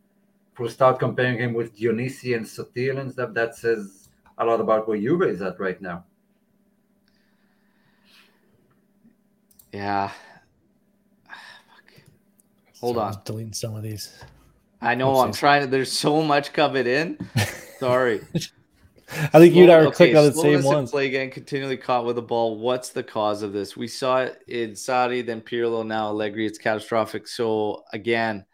If 0.52 0.58
we 0.60 0.68
start 0.68 0.98
comparing 0.98 1.38
him 1.38 1.52
with 1.52 1.76
Dionisi 1.76 2.34
and 2.36 2.44
Sottil 2.46 2.98
and 2.98 3.12
stuff, 3.12 3.34
that 3.34 3.54
says 3.54 4.08
a 4.38 4.44
lot 4.44 4.60
about 4.60 4.88
where 4.88 4.98
Juve 4.98 5.22
is 5.22 5.42
at 5.42 5.60
right 5.60 5.80
now. 5.80 6.04
yeah. 9.72 10.10
Hold 12.80 12.96
So 12.96 13.00
on. 13.00 13.06
was 13.08 13.16
deleting 13.24 13.52
some 13.52 13.74
of 13.76 13.82
these. 13.82 14.12
I 14.80 14.94
know 14.94 15.16
I'm 15.20 15.32
trying 15.32 15.62
to 15.62 15.66
there's 15.66 15.90
so 15.92 16.22
much 16.22 16.52
coming 16.52 16.86
in. 16.86 17.18
Sorry. 17.80 18.20
I 19.10 19.38
think 19.38 19.54
you 19.54 19.62
and 19.64 19.72
I 19.72 19.76
were 19.78 19.82
Slow- 19.84 19.92
clicking 19.92 20.16
on 20.18 20.24
the 20.26 20.32
same 20.32 20.62
one. 20.62 20.86
Play 20.86 21.06
again, 21.06 21.30
continually 21.30 21.76
caught 21.78 22.04
with 22.04 22.16
the 22.16 22.22
ball. 22.22 22.58
What's 22.58 22.90
the 22.90 23.02
cause 23.02 23.42
of 23.42 23.52
this? 23.52 23.76
We 23.76 23.88
saw 23.88 24.18
it 24.20 24.38
in 24.46 24.72
Sarri, 24.72 25.24
then 25.24 25.40
Pirlo, 25.40 25.84
now 25.86 26.08
Allegri. 26.08 26.46
It's 26.46 26.58
catastrophic. 26.58 27.26
So 27.26 27.84
again, 27.92 28.44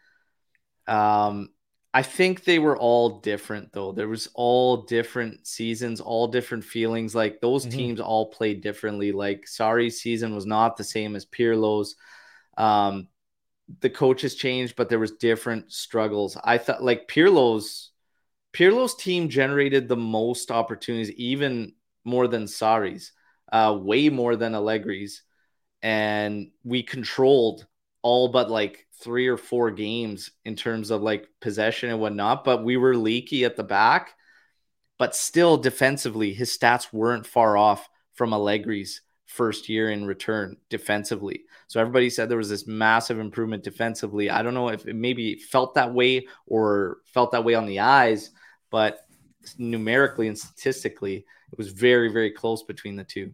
um, 0.87 1.51
I 1.93 2.03
think 2.03 2.45
they 2.45 2.59
were 2.59 2.77
all 2.77 3.21
different 3.21 3.73
though. 3.73 3.93
There 3.93 4.09
was 4.09 4.29
all 4.35 4.79
different 4.79 5.47
seasons, 5.47 6.01
all 6.01 6.29
different 6.29 6.65
feelings. 6.65 7.15
Like 7.15 7.41
those 7.41 7.67
Mhm. 7.67 7.71
teams 7.71 8.01
all 8.01 8.27
played 8.31 8.63
differently. 8.63 9.13
Like 9.13 9.47
Sarri's 9.47 10.01
season 10.01 10.35
was 10.35 10.47
not 10.47 10.77
the 10.77 10.85
same 10.85 11.15
as 11.17 11.27
Pirlo's. 11.27 11.97
Um, 12.57 13.09
the 13.81 13.91
coaches 13.91 14.35
changed, 14.35 14.77
but 14.77 14.89
there 14.89 14.99
was 14.99 15.13
different 15.13 15.73
struggles. 15.73 16.37
I 16.43 16.59
thought 16.59 16.83
like 16.83 17.09
Pirlo's 17.09 17.91
Pirlo's 18.53 18.95
team 18.95 19.29
generated 19.29 19.89
the 19.89 19.97
most 19.97 20.51
opportunities, 20.51 21.11
even 21.13 21.75
more 22.05 22.29
than 22.29 22.45
Sarri's, 22.45 23.13
uh, 23.51 23.77
way 23.81 24.11
more 24.11 24.37
than 24.37 24.53
Allegri's, 24.53 25.23
and 25.83 26.51
we 26.63 26.83
controlled 26.83 27.67
all 28.03 28.29
but 28.29 28.51
like 28.51 28.87
three 29.01 29.29
or 29.29 29.37
four 29.37 29.71
games 29.71 30.31
in 30.45 30.55
terms 30.57 30.91
of 30.91 31.03
like 31.03 31.27
possession 31.41 31.91
and 31.91 32.01
whatnot. 32.01 32.45
But 32.45 32.63
we 32.63 32.77
were 32.77 32.97
leaky 32.97 33.45
at 33.45 33.57
the 33.57 33.65
back, 33.65 34.15
but 34.99 35.17
still 35.17 35.57
defensively, 35.57 36.33
his 36.33 36.57
stats 36.57 36.93
weren't 36.93 37.27
far 37.27 37.57
off 37.57 37.89
from 38.13 38.31
Allegri's 38.31 39.01
first 39.35 39.69
year 39.69 39.91
in 39.91 40.07
return 40.07 40.57
defensively. 40.71 41.43
So 41.67 41.81
everybody 41.81 42.09
said 42.09 42.29
there 42.29 42.39
was 42.39 42.49
this 42.49 42.69
massive 42.69 43.19
improvement 43.19 43.65
defensively. 43.65 44.31
I 44.31 44.43
don't 44.43 44.55
know 44.55 44.69
if 44.69 44.87
it 44.87 44.95
maybe 44.95 45.35
felt 45.37 45.75
that 45.75 45.93
way 45.93 46.29
or 46.47 46.99
felt 47.07 47.33
that 47.33 47.45
way 47.45 47.55
on 47.55 47.67
the 47.67 47.81
eyes, 47.81 48.31
but 48.71 49.01
numerically 49.59 50.29
and 50.29 50.39
statistically, 50.39 51.17
it 51.51 51.59
was 51.59 51.73
very, 51.73 52.13
very 52.13 52.31
close 52.31 52.63
between 52.63 52.95
the 52.95 53.03
two. 53.03 53.33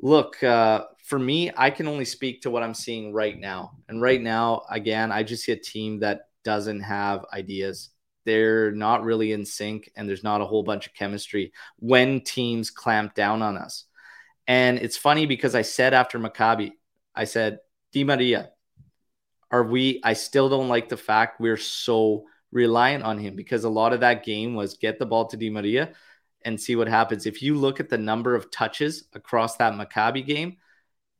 Look, 0.00 0.42
uh, 0.42 0.86
for 1.04 1.18
me, 1.18 1.52
I 1.56 1.70
can 1.70 1.86
only 1.86 2.04
speak 2.04 2.42
to 2.42 2.50
what 2.50 2.64
I'm 2.64 2.74
seeing 2.74 3.12
right 3.12 3.38
now. 3.38 3.78
And 3.88 4.02
right 4.02 4.20
now, 4.20 4.62
again, 4.68 5.12
I 5.12 5.22
just 5.22 5.44
see 5.44 5.52
a 5.52 5.56
team 5.56 6.00
that 6.00 6.28
doesn't 6.44 6.80
have 6.80 7.24
ideas. 7.32 7.90
They're 8.24 8.72
not 8.72 9.04
really 9.04 9.32
in 9.32 9.44
sync, 9.44 9.90
and 9.96 10.08
there's 10.08 10.24
not 10.24 10.40
a 10.40 10.44
whole 10.44 10.64
bunch 10.64 10.86
of 10.88 10.94
chemistry 10.94 11.52
when 11.78 12.20
teams 12.20 12.70
clamp 12.70 13.14
down 13.14 13.40
on 13.40 13.56
us. 13.56 13.85
And 14.46 14.78
it's 14.78 14.96
funny 14.96 15.26
because 15.26 15.54
I 15.54 15.62
said 15.62 15.94
after 15.94 16.18
Maccabi, 16.18 16.72
I 17.14 17.24
said, 17.24 17.58
Di 17.92 18.04
Maria, 18.04 18.50
are 19.50 19.64
we? 19.64 20.00
I 20.04 20.12
still 20.12 20.48
don't 20.48 20.68
like 20.68 20.88
the 20.88 20.96
fact 20.96 21.40
we're 21.40 21.56
so 21.56 22.26
reliant 22.52 23.04
on 23.04 23.18
him 23.18 23.36
because 23.36 23.64
a 23.64 23.68
lot 23.68 23.92
of 23.92 24.00
that 24.00 24.24
game 24.24 24.54
was 24.54 24.74
get 24.74 24.98
the 24.98 25.06
ball 25.06 25.26
to 25.26 25.36
Di 25.36 25.50
Maria 25.50 25.92
and 26.44 26.60
see 26.60 26.76
what 26.76 26.88
happens. 26.88 27.26
If 27.26 27.42
you 27.42 27.56
look 27.56 27.80
at 27.80 27.88
the 27.88 27.98
number 27.98 28.34
of 28.34 28.50
touches 28.50 29.04
across 29.14 29.56
that 29.56 29.74
Maccabi 29.74 30.24
game, 30.24 30.58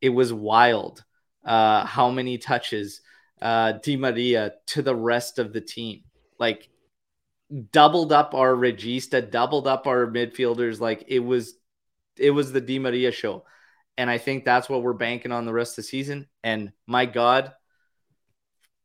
it 0.00 0.10
was 0.10 0.32
wild 0.32 1.04
uh, 1.44 1.84
how 1.84 2.10
many 2.10 2.38
touches 2.38 3.00
uh, 3.40 3.72
Di 3.72 3.96
Maria 3.96 4.52
to 4.68 4.82
the 4.82 4.94
rest 4.94 5.38
of 5.38 5.52
the 5.52 5.60
team. 5.60 6.02
Like 6.38 6.68
doubled 7.70 8.12
up 8.12 8.34
our 8.34 8.54
regista, 8.54 9.30
doubled 9.30 9.66
up 9.66 9.86
our 9.86 10.06
midfielders. 10.06 10.80
Like 10.80 11.04
it 11.08 11.20
was, 11.20 11.54
it 12.18 12.30
was 12.30 12.52
the 12.52 12.60
Di 12.60 12.78
Maria 12.78 13.12
show. 13.12 13.44
And 13.98 14.10
I 14.10 14.18
think 14.18 14.44
that's 14.44 14.68
what 14.68 14.82
we're 14.82 14.92
banking 14.92 15.32
on 15.32 15.46
the 15.46 15.52
rest 15.52 15.72
of 15.72 15.76
the 15.76 15.82
season. 15.84 16.26
And 16.44 16.72
my 16.86 17.06
God, 17.06 17.52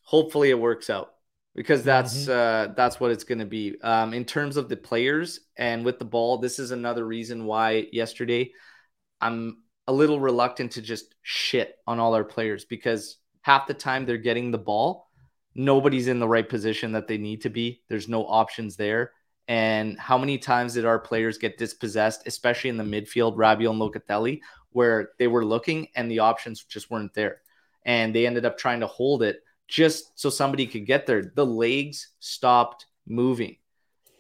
hopefully 0.01 0.49
it 0.49 0.59
works 0.59 0.89
out 0.89 1.11
because 1.55 1.83
that's 1.83 2.27
uh, 2.27 2.73
that's 2.75 2.99
what 2.99 3.11
it's 3.11 3.23
going 3.23 3.39
to 3.39 3.45
be. 3.45 3.79
Um, 3.81 4.13
in 4.13 4.25
terms 4.25 4.57
of 4.57 4.69
the 4.69 4.77
players 4.77 5.41
and 5.57 5.83
with 5.83 5.99
the 5.99 6.05
ball, 6.05 6.37
this 6.37 6.59
is 6.59 6.71
another 6.71 7.05
reason 7.05 7.45
why 7.45 7.87
yesterday 7.91 8.51
I'm 9.19 9.63
a 9.87 9.93
little 9.93 10.19
reluctant 10.19 10.73
to 10.73 10.81
just 10.81 11.15
shit 11.21 11.75
on 11.87 11.99
all 11.99 12.13
our 12.13 12.23
players 12.23 12.65
because 12.65 13.17
half 13.41 13.67
the 13.67 13.73
time 13.73 14.05
they're 14.05 14.17
getting 14.17 14.51
the 14.51 14.57
ball, 14.57 15.09
nobody's 15.55 16.07
in 16.07 16.19
the 16.19 16.27
right 16.27 16.47
position 16.47 16.93
that 16.93 17.07
they 17.07 17.17
need 17.17 17.41
to 17.41 17.49
be. 17.49 17.81
There's 17.89 18.07
no 18.07 18.25
options 18.25 18.75
there. 18.77 19.11
And 19.47 19.99
how 19.99 20.17
many 20.17 20.37
times 20.37 20.75
did 20.75 20.85
our 20.85 20.99
players 20.99 21.37
get 21.37 21.57
dispossessed, 21.57 22.25
especially 22.25 22.69
in 22.69 22.77
the 22.77 22.83
midfield, 22.83 23.35
Rabiot 23.35 23.69
and 23.69 23.81
Locatelli, 23.81 24.41
where 24.71 25.09
they 25.19 25.27
were 25.27 25.45
looking 25.45 25.87
and 25.95 26.09
the 26.09 26.19
options 26.19 26.63
just 26.63 26.89
weren't 26.89 27.13
there. 27.13 27.41
And 27.85 28.15
they 28.15 28.25
ended 28.25 28.45
up 28.45 28.57
trying 28.57 28.79
to 28.81 28.87
hold 28.87 29.23
it 29.23 29.43
just 29.67 30.19
so 30.19 30.29
somebody 30.29 30.67
could 30.67 30.85
get 30.85 31.05
there. 31.05 31.31
The 31.35 31.45
legs 31.45 32.09
stopped 32.19 32.85
moving. 33.07 33.57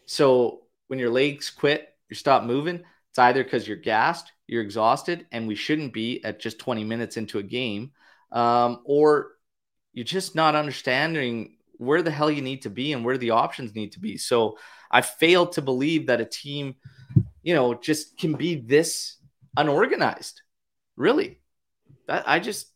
So 0.05 0.63
when 0.87 0.99
your 0.99 1.11
legs 1.11 1.49
quit, 1.49 1.89
you 2.09 2.15
stop 2.15 2.43
moving. 2.43 2.83
It's 3.09 3.19
either 3.19 3.43
because 3.43 3.67
you're 3.67 3.77
gassed, 3.77 4.31
you're 4.47 4.61
exhausted, 4.61 5.27
and 5.31 5.47
we 5.47 5.55
shouldn't 5.55 5.93
be 5.93 6.23
at 6.23 6.39
just 6.39 6.59
20 6.59 6.83
minutes 6.83 7.17
into 7.17 7.39
a 7.39 7.43
game, 7.43 7.91
um, 8.31 8.81
or 8.85 9.31
you're 9.93 10.05
just 10.05 10.35
not 10.35 10.55
understanding 10.55 11.57
where 11.77 12.01
the 12.01 12.11
hell 12.11 12.31
you 12.31 12.41
need 12.41 12.61
to 12.61 12.69
be 12.69 12.93
and 12.93 13.03
where 13.03 13.17
the 13.17 13.31
options 13.31 13.75
need 13.75 13.91
to 13.93 13.99
be. 13.99 14.17
So 14.17 14.57
I 14.91 15.01
fail 15.01 15.47
to 15.47 15.61
believe 15.61 16.07
that 16.07 16.21
a 16.21 16.25
team, 16.25 16.75
you 17.41 17.55
know, 17.55 17.73
just 17.73 18.17
can 18.17 18.33
be 18.33 18.55
this 18.55 19.17
unorganized. 19.57 20.41
Really, 20.97 21.39
that 22.07 22.27
I 22.27 22.39
just 22.39 22.67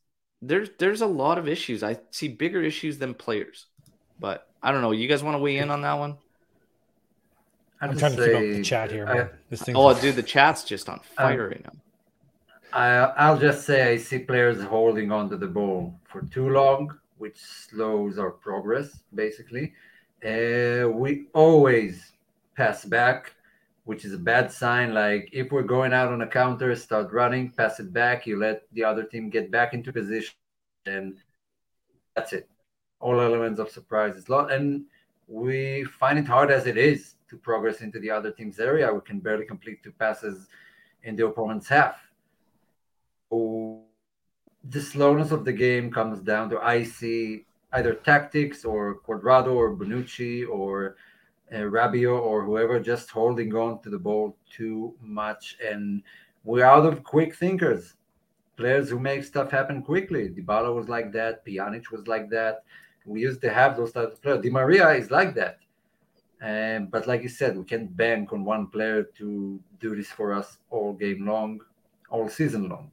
there's 0.42 0.70
there's 0.80 1.02
a 1.02 1.08
lot 1.08 1.38
of 1.38 1.48
issues. 1.48 1.84
I 1.84 2.00
see 2.12 2.30
bigger 2.30 2.62
issues 2.64 2.98
than 2.98 3.14
players, 3.14 3.68
but 4.20 4.48
I 4.64 4.72
don't 4.72 4.82
know. 4.82 4.92
You 4.92 5.08
guys 5.08 5.22
want 5.22 5.36
to 5.36 5.40
weigh 5.40 5.58
in 5.58 5.70
on 5.70 5.82
that 5.82 5.94
one? 5.94 6.18
I'm 7.82 7.98
trying 7.98 8.16
to 8.16 8.26
keep 8.26 8.36
up 8.36 8.42
the 8.42 8.64
chat 8.64 8.92
here. 8.92 9.06
Man. 9.06 9.30
This 9.50 9.62
thing. 9.62 9.76
Oh, 9.76 9.94
dude, 10.00 10.16
the 10.16 10.24
chat's 10.24 10.64
just 10.64 10.90
on 10.90 10.96
um, 10.96 11.02
fire 11.18 11.50
right 11.50 11.64
now. 11.64 11.72
I, 12.74 12.88
I'll 13.24 13.38
just 13.38 13.66
say 13.66 13.92
I 13.94 13.98
see 13.98 14.20
players 14.20 14.62
holding 14.64 15.12
on 15.12 15.30
to 15.30 15.38
the 15.38 15.48
ball 15.48 16.00
for 16.06 16.22
too 16.24 16.50
long, 16.50 16.98
which 17.18 17.38
slows 17.38 18.18
our 18.18 18.32
progress. 18.32 19.00
Basically, 19.14 19.74
uh, 20.26 20.90
we 20.90 21.28
always 21.34 22.12
pass 22.56 22.84
back 22.86 23.36
which 23.86 24.04
is 24.04 24.14
a 24.14 24.18
bad 24.18 24.52
sign. 24.52 24.94
Like 24.94 25.30
if 25.32 25.52
we're 25.52 25.64
going 25.64 25.94
out 25.94 26.12
on 26.12 26.22
a 26.22 26.28
counter, 26.28 26.76
start 26.76 27.14
running, 27.14 27.52
pass 27.52 27.80
it 27.80 27.94
back, 27.94 28.28
you 28.28 28.38
let 28.38 28.64
the 28.74 28.84
other 28.84 29.04
team 29.04 29.30
get 29.30 29.50
back 29.50 29.74
into 29.74 29.94
position, 29.94 30.36
and 30.86 31.18
that's 32.16 32.34
it. 32.34 32.50
All 33.00 33.22
elements 33.22 33.60
of 33.60 33.70
surprise 33.70 34.16
is 34.16 34.28
lost, 34.28 34.52
and 34.52 34.86
we 35.28 35.86
find 35.86 36.20
it 36.20 36.26
hard 36.26 36.52
as 36.52 36.66
it 36.66 36.78
is 36.78 37.16
to 37.30 37.38
progress 37.38 37.82
into 37.82 38.00
the 38.00 38.10
other 38.10 38.32
team's 38.32 38.60
area. 38.60 38.94
We 38.94 39.02
can 39.02 39.20
barely 39.20 39.46
complete 39.46 39.84
two 39.84 39.92
passes 39.92 40.48
in 41.04 41.16
the 41.16 41.28
opponent's 41.28 41.68
half. 41.68 42.02
The 43.32 44.82
slowness 44.82 45.30
of 45.32 45.46
the 45.46 45.54
game 45.54 45.92
comes 45.92 46.22
down 46.22 46.50
to 46.50 46.60
I 46.60 46.84
see 46.84 47.46
either 47.74 47.94
tactics 47.94 48.64
or 48.66 49.00
Cuadrado 49.08 49.54
or 49.54 49.76
Bonucci 49.76 50.48
or 50.48 50.96
uh, 51.52 51.58
Rabiot 51.58 52.22
or 52.22 52.44
whoever 52.44 52.80
just 52.80 53.10
holding 53.10 53.54
on 53.56 53.82
to 53.82 53.90
the 53.90 54.00
ball 54.00 54.36
too 54.50 54.96
much. 55.02 55.58
And 55.64 56.02
we're 56.44 56.66
out 56.66 56.86
of 56.86 57.04
quick 57.04 57.36
thinkers, 57.36 57.96
players 58.56 58.90
who 58.90 59.00
make 59.00 59.24
stuff 59.24 59.52
happen 59.52 59.82
quickly. 59.82 60.30
Dybala 60.30 60.74
was 60.74 60.90
like 60.90 61.12
that. 61.14 61.46
Pjanic 61.46 61.92
was 61.92 62.08
like 62.08 62.30
that. 62.30 62.64
We 63.06 63.22
used 63.22 63.42
to 63.42 63.54
have 63.54 63.78
those 63.78 63.92
types 63.92 64.14
of 64.14 64.22
players. 64.22 64.42
Di 64.42 64.50
Maria 64.50 64.90
is 64.90 65.12
like 65.12 65.36
that. 65.36 65.60
Um, 66.42 66.88
but 66.88 67.08
like 67.08 67.24
you 67.24 67.30
said, 67.30 67.58
we 67.58 67.64
can't 67.64 67.96
bank 67.96 68.34
on 68.34 68.44
one 68.44 68.68
player 68.68 69.04
to 69.18 69.60
do 69.80 69.96
this 69.96 70.10
for 70.10 70.34
us 70.34 70.58
all 70.70 70.94
game 70.94 71.26
long, 71.26 71.62
all 72.10 72.28
season 72.30 72.70
long. 72.70 72.92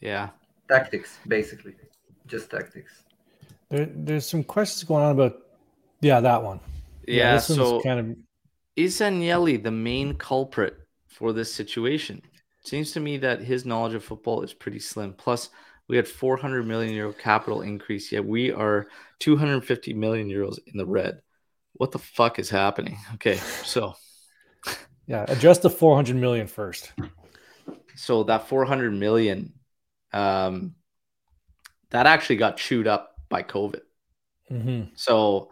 Yeah. 0.00 0.30
Tactics, 0.68 1.18
basically. 1.26 1.74
Just 2.26 2.50
tactics. 2.50 3.02
There, 3.70 3.86
there's 3.86 4.28
some 4.28 4.44
questions 4.44 4.84
going 4.84 5.04
on 5.04 5.12
about 5.12 5.42
yeah, 6.00 6.20
that 6.20 6.42
one. 6.42 6.60
Yeah, 7.06 7.34
yeah 7.34 7.38
so 7.38 7.80
kind 7.80 8.00
of 8.00 8.16
is 8.76 9.00
Agnelli 9.00 9.62
the 9.62 9.70
main 9.70 10.14
culprit 10.14 10.76
for 11.08 11.32
this 11.32 11.52
situation? 11.52 12.22
seems 12.66 12.92
to 12.92 13.00
me 13.00 13.16
that 13.18 13.40
his 13.40 13.64
knowledge 13.64 13.94
of 13.94 14.04
football 14.04 14.42
is 14.42 14.52
pretty 14.52 14.80
slim. 14.80 15.12
Plus, 15.12 15.50
we 15.88 15.96
had 15.96 16.08
400 16.08 16.66
million 16.66 16.92
euro 16.94 17.12
capital 17.12 17.62
increase, 17.62 18.10
yet 18.10 18.24
we 18.24 18.50
are 18.50 18.88
250 19.20 19.94
million 19.94 20.28
euros 20.28 20.58
in 20.66 20.76
the 20.76 20.86
red. 20.86 21.20
What 21.74 21.92
the 21.92 21.98
fuck 21.98 22.38
is 22.38 22.50
happening? 22.50 22.98
Okay, 23.14 23.36
so 23.36 23.94
yeah, 25.06 25.24
address 25.28 25.58
the 25.58 25.70
400 25.70 26.16
million 26.16 26.46
first. 26.46 26.92
So 27.94 28.24
that 28.24 28.48
400 28.48 28.92
million, 28.92 29.52
um, 30.12 30.74
that 31.90 32.06
actually 32.06 32.36
got 32.36 32.56
chewed 32.56 32.86
up 32.86 33.14
by 33.28 33.42
COVID. 33.42 33.80
Mm-hmm. 34.50 34.90
So 34.94 35.50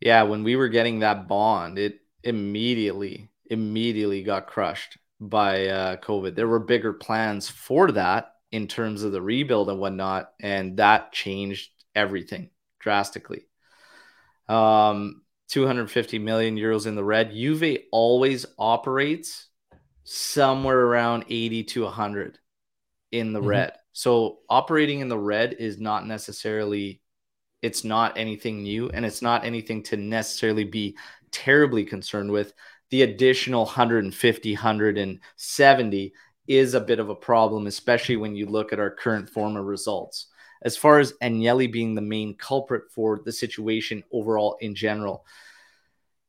yeah, 0.00 0.24
when 0.24 0.42
we 0.42 0.56
were 0.56 0.68
getting 0.68 1.00
that 1.00 1.28
bond, 1.28 1.78
it 1.78 2.00
immediately, 2.24 3.30
immediately 3.46 4.22
got 4.22 4.46
crushed 4.46 4.98
by 5.20 5.66
uh, 5.66 5.96
COVID. 5.96 6.34
There 6.34 6.48
were 6.48 6.58
bigger 6.58 6.92
plans 6.92 7.48
for 7.48 7.92
that 7.92 8.32
in 8.50 8.66
terms 8.66 9.02
of 9.02 9.12
the 9.12 9.22
rebuild 9.22 9.70
and 9.70 9.78
whatnot, 9.78 10.32
and 10.40 10.76
that 10.78 11.12
changed 11.12 11.70
everything 11.94 12.50
drastically. 12.80 13.46
Um, 14.48 15.22
250 15.48 16.18
million 16.18 16.56
euros 16.56 16.86
in 16.86 16.96
the 16.96 17.04
red. 17.04 17.32
Juve 17.32 17.78
always 17.92 18.44
operates 18.58 19.46
somewhere 20.04 20.80
around 20.80 21.24
80 21.28 21.64
to 21.64 21.82
100 21.84 22.38
in 23.12 23.32
the 23.32 23.38
mm-hmm. 23.38 23.48
red. 23.48 23.72
So 23.92 24.38
operating 24.48 25.00
in 25.00 25.08
the 25.08 25.18
red 25.18 25.56
is 25.58 25.78
not 25.78 26.06
necessarily 26.06 27.02
it's 27.62 27.84
not 27.84 28.18
anything 28.18 28.62
new 28.62 28.90
and 28.90 29.06
it's 29.06 29.22
not 29.22 29.44
anything 29.44 29.82
to 29.84 29.96
necessarily 29.96 30.64
be 30.64 30.96
terribly 31.30 31.84
concerned 31.84 32.30
with. 32.30 32.52
The 32.90 33.02
additional 33.02 33.64
150, 33.64 34.54
170 34.54 36.12
is 36.48 36.74
a 36.74 36.80
bit 36.80 36.98
of 36.98 37.08
a 37.08 37.14
problem, 37.14 37.66
especially 37.66 38.16
when 38.16 38.34
you 38.34 38.46
look 38.46 38.72
at 38.72 38.80
our 38.80 38.90
current 38.90 39.30
form 39.30 39.56
of 39.56 39.64
results. 39.64 40.26
As 40.62 40.76
far 40.76 40.98
as 40.98 41.14
Agnelli 41.22 41.70
being 41.70 41.94
the 41.94 42.02
main 42.02 42.36
culprit 42.36 42.90
for 42.90 43.20
the 43.24 43.32
situation 43.32 44.02
overall 44.12 44.56
in 44.60 44.74
general, 44.74 45.24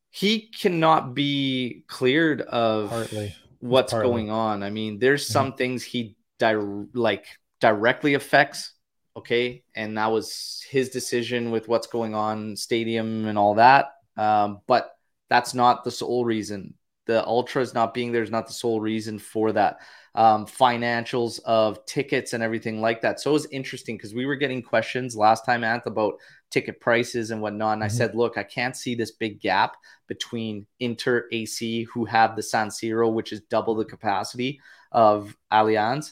he 0.10 0.52
cannot 0.52 1.14
be 1.14 1.84
cleared 1.88 2.42
of 2.42 2.90
Partly. 2.90 3.36
what's 3.60 3.92
Partly. 3.92 4.10
going 4.10 4.30
on. 4.30 4.64
I 4.64 4.70
mean, 4.70 5.00
there's 5.00 5.28
some 5.28 5.48
mm-hmm. 5.48 5.58
things 5.58 5.84
he 5.84 6.16
di- 6.38 6.54
like 6.94 7.26
directly 7.64 8.14
affects 8.16 8.74
okay? 9.16 9.64
And 9.76 9.98
that 9.98 10.12
was 10.12 10.66
his 10.70 10.90
decision 10.90 11.52
with 11.52 11.68
what's 11.68 11.88
going 11.88 12.16
on 12.16 12.56
stadium 12.56 13.28
and 13.28 13.38
all 13.38 13.56
that. 13.56 13.92
Um, 14.18 14.62
but 14.68 14.92
that's 15.30 15.54
not 15.54 15.84
the 15.84 15.92
sole 15.92 16.26
reason. 16.26 16.74
The 17.06 17.26
ultras 17.26 17.74
not 17.74 17.94
being 17.94 18.12
there 18.12 18.24
is 18.24 18.32
not 18.32 18.48
the 18.48 18.54
sole 18.54 18.82
reason 18.82 19.20
for 19.20 19.52
that. 19.52 19.78
Um, 20.16 20.46
financials 20.46 21.40
of 21.44 21.86
tickets 21.86 22.34
and 22.34 22.44
everything 22.44 22.82
like 22.82 23.02
that. 23.02 23.20
So 23.20 23.32
it 23.32 23.34
was 23.34 23.48
interesting 23.52 23.98
because 23.98 24.14
we 24.14 24.26
were 24.26 24.36
getting 24.36 24.62
questions 24.62 25.16
last 25.16 25.46
time 25.46 25.62
Anth 25.62 25.86
about 25.86 26.16
ticket 26.52 26.80
prices 26.80 27.32
and 27.32 27.42
whatnot. 27.42 27.74
And 27.74 27.82
mm-hmm. 27.82 27.86
i 27.86 27.98
said 27.98 28.14
look 28.14 28.38
i 28.38 28.44
can't 28.44 28.78
see 28.78 28.94
this 28.94 29.10
big 29.10 29.42
gap 29.42 29.76
between 30.08 30.68
inter 30.80 31.28
ac 31.32 31.86
who 31.86 32.06
have 32.06 32.36
the 32.36 32.44
san 32.44 32.68
siro 32.68 33.12
which 33.12 33.32
is 33.34 33.42
double 33.50 33.74
the 33.74 33.84
capacity 33.84 34.62
of 34.92 35.36
allianz 35.52 36.12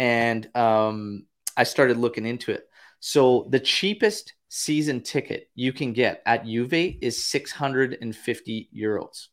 and 0.00 0.56
um, 0.56 1.26
I 1.58 1.64
started 1.64 1.98
looking 1.98 2.24
into 2.24 2.52
it. 2.52 2.66
So 3.00 3.46
the 3.50 3.60
cheapest 3.60 4.32
season 4.48 5.02
ticket 5.02 5.50
you 5.54 5.74
can 5.74 5.92
get 5.92 6.22
at 6.24 6.46
Juve 6.46 6.72
is 6.72 7.22
650 7.26 8.70
euros. 8.74 9.26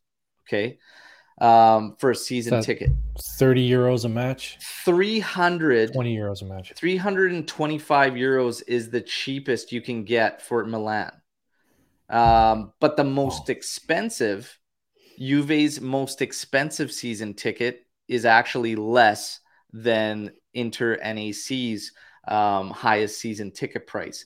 Okay. 0.46 0.78
Um, 1.40 1.96
for 2.00 2.12
a 2.12 2.16
season 2.16 2.62
ticket, 2.62 2.90
30 3.20 3.70
euros 3.70 4.04
a 4.04 4.10
match, 4.10 4.58
300 4.84 5.94
20 5.94 6.18
euros 6.18 6.42
a 6.42 6.46
match, 6.46 6.74
325 6.76 8.14
euros 8.14 8.64
is 8.68 8.90
the 8.90 9.02
cheapest 9.02 9.72
you 9.72 9.82
can 9.82 10.04
get 10.04 10.42
for 10.42 10.66
Milan. 10.66 11.12
Um, 12.10 12.74
but 12.80 12.98
the 12.98 13.04
most 13.04 13.44
oh. 13.50 13.52
expensive, 13.52 14.60
Juve's 15.20 15.80
most 15.80 16.24
expensive 16.24 16.92
season 16.92 17.36
ticket 17.36 17.86
is 18.08 18.26
actually 18.26 18.76
less 18.76 19.40
than 19.72 20.32
Inter 20.58 20.98
NAC's 20.98 21.92
um, 22.28 22.72
highest 22.72 23.20
season 23.20 23.52
ticket 23.52 23.88
price. 23.88 24.26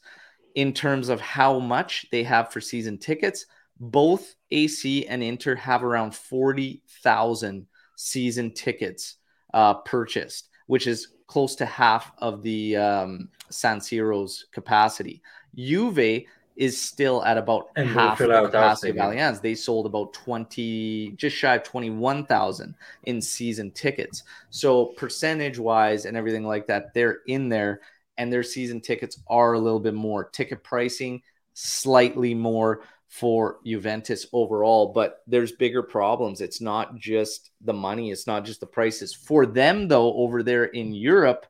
In 0.55 0.73
terms 0.73 1.09
of 1.09 1.21
how 1.21 1.59
much 1.59 2.07
they 2.11 2.23
have 2.23 2.51
for 2.51 2.59
season 2.61 2.97
tickets, 2.97 3.45
both 3.79 4.35
AC 4.51 5.07
and 5.07 5.23
Inter 5.23 5.55
have 5.55 5.83
around 5.83 6.15
40,000 6.15 7.67
season 7.95 8.51
tickets 8.53 9.17
uh, 9.53 9.75
purchased, 9.75 10.49
which 10.67 10.87
is 10.87 11.09
close 11.27 11.55
to 11.55 11.65
half 11.65 12.11
of 12.17 12.43
the 12.43 12.75
um, 12.75 13.29
San 13.49 13.79
Siro's 13.79 14.45
capacity. 14.51 15.21
Juve 15.55 16.25
is 16.55 16.81
still 16.81 17.23
at 17.23 17.37
about 17.37 17.69
And 17.75 17.89
half 17.89 18.17
the 18.17 18.25
fill 18.25 18.33
out 18.33 18.43
our 18.43 18.49
capacity 18.49 18.89
of. 18.89 18.95
Allianz. 18.97 19.41
They 19.41 19.55
sold 19.55 19.85
about 19.85 20.13
20, 20.13 21.13
just 21.15 21.35
shy 21.35 21.55
of 21.55 21.63
21,000 21.63 22.75
in 23.03 23.21
season 23.21 23.71
tickets. 23.71 24.23
So 24.49 24.87
percentage 24.97 25.57
wise 25.57 26.05
and 26.05 26.17
everything 26.17 26.45
like 26.45 26.67
that, 26.67 26.93
they're 26.93 27.19
in 27.27 27.49
there 27.49 27.81
and 28.17 28.31
their 28.31 28.43
season 28.43 28.81
tickets 28.81 29.21
are 29.27 29.53
a 29.53 29.59
little 29.59 29.79
bit 29.79 29.93
more. 29.93 30.25
Ticket 30.25 30.63
pricing 30.63 31.21
slightly 31.53 32.33
more 32.33 32.83
for 33.07 33.59
Juventus 33.65 34.25
overall, 34.31 34.93
but 34.93 35.21
there's 35.27 35.51
bigger 35.51 35.83
problems. 35.83 36.39
It's 36.39 36.61
not 36.61 36.95
just 36.95 37.51
the 37.61 37.73
money, 37.73 38.11
it's 38.11 38.27
not 38.27 38.45
just 38.45 38.59
the 38.59 38.67
prices. 38.67 39.13
For 39.13 39.45
them 39.45 39.87
though 39.87 40.13
over 40.13 40.43
there 40.43 40.65
in 40.65 40.93
Europe 40.93 41.45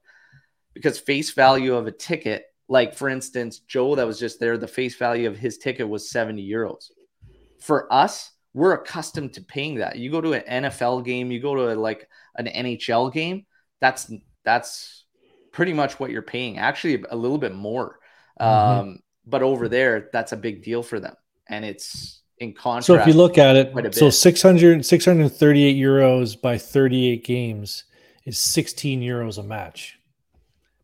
because 0.74 1.00
face 1.00 1.32
value 1.34 1.76
of 1.76 1.88
a 1.88 1.92
ticket 1.92 2.46
like 2.72 2.96
for 2.96 3.10
instance, 3.10 3.60
Joe 3.60 3.96
that 3.96 4.08
was 4.08 4.18
just 4.18 4.40
there, 4.40 4.58
the 4.58 4.66
face 4.66 4.96
value 4.96 5.28
of 5.28 5.38
his 5.38 5.58
ticket 5.58 5.90
was 5.90 6.10
70 6.10 6.50
euros. 6.50 6.90
For 7.60 7.92
us, 7.92 8.32
we're 8.54 8.72
accustomed 8.72 9.34
to 9.34 9.42
paying 9.42 9.76
that. 9.76 9.98
You 9.98 10.10
go 10.10 10.22
to 10.22 10.32
an 10.32 10.64
NFL 10.64 11.04
game, 11.04 11.32
you 11.32 11.42
go 11.42 11.54
to 11.54 11.74
a, 11.74 11.76
like 11.76 12.08
an 12.38 12.46
NHL 12.48 13.12
game, 13.12 13.46
that's 13.82 14.10
that's 14.46 15.04
pretty 15.52 15.74
much 15.74 16.00
what 16.00 16.12
you're 16.12 16.22
paying. 16.22 16.60
Actually, 16.60 17.04
a 17.10 17.16
little 17.16 17.38
bit 17.38 17.54
more. 17.54 18.00
Mhm. 18.40 18.46
Um, 18.46 19.00
but 19.26 19.44
over 19.44 19.68
there, 19.68 20.10
that's 20.14 20.32
a 20.32 20.38
big 20.38 20.64
deal 20.64 20.82
for 20.82 21.02
them, 21.02 21.16
and 21.48 21.66
it's 21.66 22.22
in 22.38 22.54
contrast. 22.54 22.88
So 22.88 22.96
if 22.96 23.06
you 23.06 23.14
look 23.14 23.38
at 23.38 23.58
it, 23.58 23.74
so 23.94 24.06
bit. 24.06 24.14
600, 24.14 24.86
638 24.86 25.76
euros 25.76 26.42
by 26.42 26.58
38 26.58 27.26
games 27.26 27.84
is 28.24 28.38
16 28.38 29.02
euros 29.02 29.38
a 29.40 29.44
match. 29.44 30.00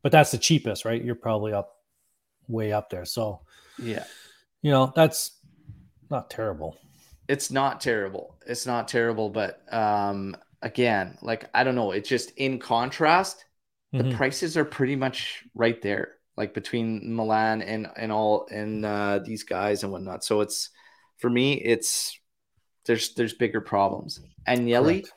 But 0.03 0.11
that's 0.11 0.31
the 0.31 0.37
cheapest, 0.37 0.83
right? 0.83 1.01
You're 1.01 1.15
probably 1.15 1.53
up 1.53 1.76
way 2.47 2.71
up 2.71 2.89
there. 2.89 3.05
So, 3.05 3.41
yeah, 3.77 4.05
you 4.61 4.71
know, 4.71 4.91
that's 4.95 5.39
not 6.09 6.29
terrible. 6.29 6.77
it's 7.27 7.51
not 7.51 7.81
terrible. 7.81 8.37
It's 8.47 8.65
not 8.65 8.87
terrible, 8.87 9.29
but 9.29 9.61
um, 9.73 10.35
again, 10.61 11.17
like 11.21 11.49
I 11.53 11.63
don't 11.63 11.75
know, 11.75 11.91
it's 11.91 12.09
just 12.09 12.31
in 12.37 12.59
contrast. 12.59 13.45
the 13.93 14.03
Mhm. 14.03 14.15
prices 14.17 14.57
are 14.57 14.65
pretty 14.65 14.95
much 14.95 15.43
right 15.55 15.81
there, 15.81 16.15
like 16.37 16.53
between 16.53 17.15
Milan 17.15 17.61
and 17.61 17.87
and 17.97 18.11
all 18.11 18.47
and 18.51 18.85
uh, 18.85 19.19
these 19.19 19.43
guys 19.43 19.83
and 19.83 19.91
whatnot. 19.91 20.23
So 20.23 20.41
it's 20.41 20.69
for 21.17 21.29
me, 21.29 21.53
it's 21.53 22.17
there's 22.85 23.13
there's 23.15 23.33
bigger 23.33 23.61
problems. 23.61 24.19
Agnelli, 24.47 25.01
Correct. 25.03 25.13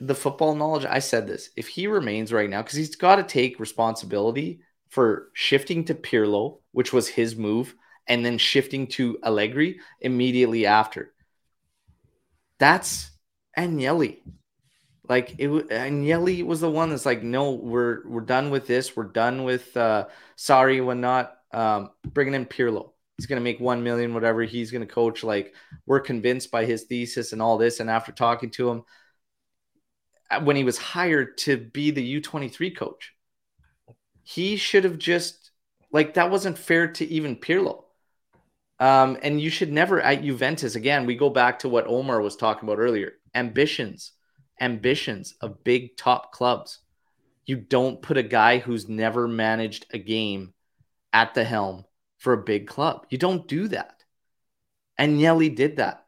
the 0.00 0.14
football 0.14 0.54
knowledge, 0.54 0.84
I 0.84 0.98
said 0.98 1.26
this. 1.26 1.50
If 1.56 1.68
he 1.68 1.86
remains 1.86 2.32
right 2.32 2.50
now, 2.50 2.62
because 2.62 2.76
he's 2.78 2.96
got 2.96 3.16
to 3.16 3.22
take 3.22 3.60
responsibility 3.60 4.60
for 4.92 5.30
shifting 5.32 5.86
to 5.86 5.94
Pirlo, 5.94 6.58
which 6.72 6.92
was 6.92 7.08
his 7.08 7.34
move, 7.34 7.74
and 8.06 8.22
then 8.22 8.36
shifting 8.36 8.86
to 8.88 9.18
Allegri 9.24 9.80
immediately 10.02 10.66
after. 10.66 11.14
That's 12.58 13.10
Agnelli. 13.56 14.18
Like 15.08 15.34
it 15.38 15.48
Agnelli 15.48 16.44
was 16.44 16.60
the 16.60 16.70
one 16.70 16.90
that's 16.90 17.06
like, 17.06 17.22
no, 17.22 17.52
we're 17.52 18.06
we're 18.06 18.20
done 18.20 18.50
with 18.50 18.66
this. 18.66 18.94
We're 18.94 19.04
done 19.04 19.44
with 19.44 19.74
uh 19.78 20.08
sorry 20.36 20.82
when 20.82 21.00
not 21.00 21.38
um 21.54 21.90
bringing 22.06 22.34
in 22.34 22.44
Pirlo. 22.44 22.90
He's 23.16 23.26
gonna 23.26 23.40
make 23.40 23.60
one 23.60 23.82
million, 23.82 24.12
whatever. 24.12 24.42
He's 24.42 24.70
gonna 24.70 24.84
coach. 24.84 25.24
Like 25.24 25.54
we're 25.86 26.00
convinced 26.00 26.50
by 26.50 26.66
his 26.66 26.84
thesis 26.84 27.32
and 27.32 27.40
all 27.40 27.56
this. 27.56 27.80
And 27.80 27.88
after 27.88 28.12
talking 28.12 28.50
to 28.50 28.68
him, 28.68 28.82
uh, 30.30 30.42
when 30.42 30.56
he 30.56 30.64
was 30.64 30.76
hired 30.76 31.38
to 31.38 31.56
be 31.56 31.92
the 31.92 32.20
U23 32.20 32.76
coach, 32.76 33.14
he 34.22 34.56
should 34.56 34.84
have 34.84 34.98
just 34.98 35.50
like 35.92 36.14
that 36.14 36.30
wasn't 36.30 36.58
fair 36.58 36.88
to 36.88 37.04
even 37.06 37.36
Pirlo. 37.36 37.84
Um, 38.80 39.18
and 39.22 39.40
you 39.40 39.50
should 39.50 39.70
never 39.70 40.00
at 40.00 40.22
Juventus 40.22 40.74
again. 40.74 41.06
We 41.06 41.14
go 41.14 41.30
back 41.30 41.60
to 41.60 41.68
what 41.68 41.86
Omar 41.86 42.20
was 42.20 42.36
talking 42.36 42.68
about 42.68 42.80
earlier. 42.80 43.12
Ambitions, 43.34 44.12
ambitions 44.60 45.34
of 45.40 45.62
big 45.62 45.96
top 45.96 46.32
clubs. 46.32 46.80
You 47.44 47.56
don't 47.56 48.02
put 48.02 48.16
a 48.16 48.22
guy 48.22 48.58
who's 48.58 48.88
never 48.88 49.28
managed 49.28 49.86
a 49.92 49.98
game 49.98 50.54
at 51.12 51.34
the 51.34 51.44
helm 51.44 51.84
for 52.18 52.32
a 52.32 52.42
big 52.42 52.66
club. 52.66 53.06
You 53.10 53.18
don't 53.18 53.46
do 53.46 53.68
that. 53.68 54.02
Agnelli 54.98 55.54
did 55.54 55.76
that. 55.76 56.06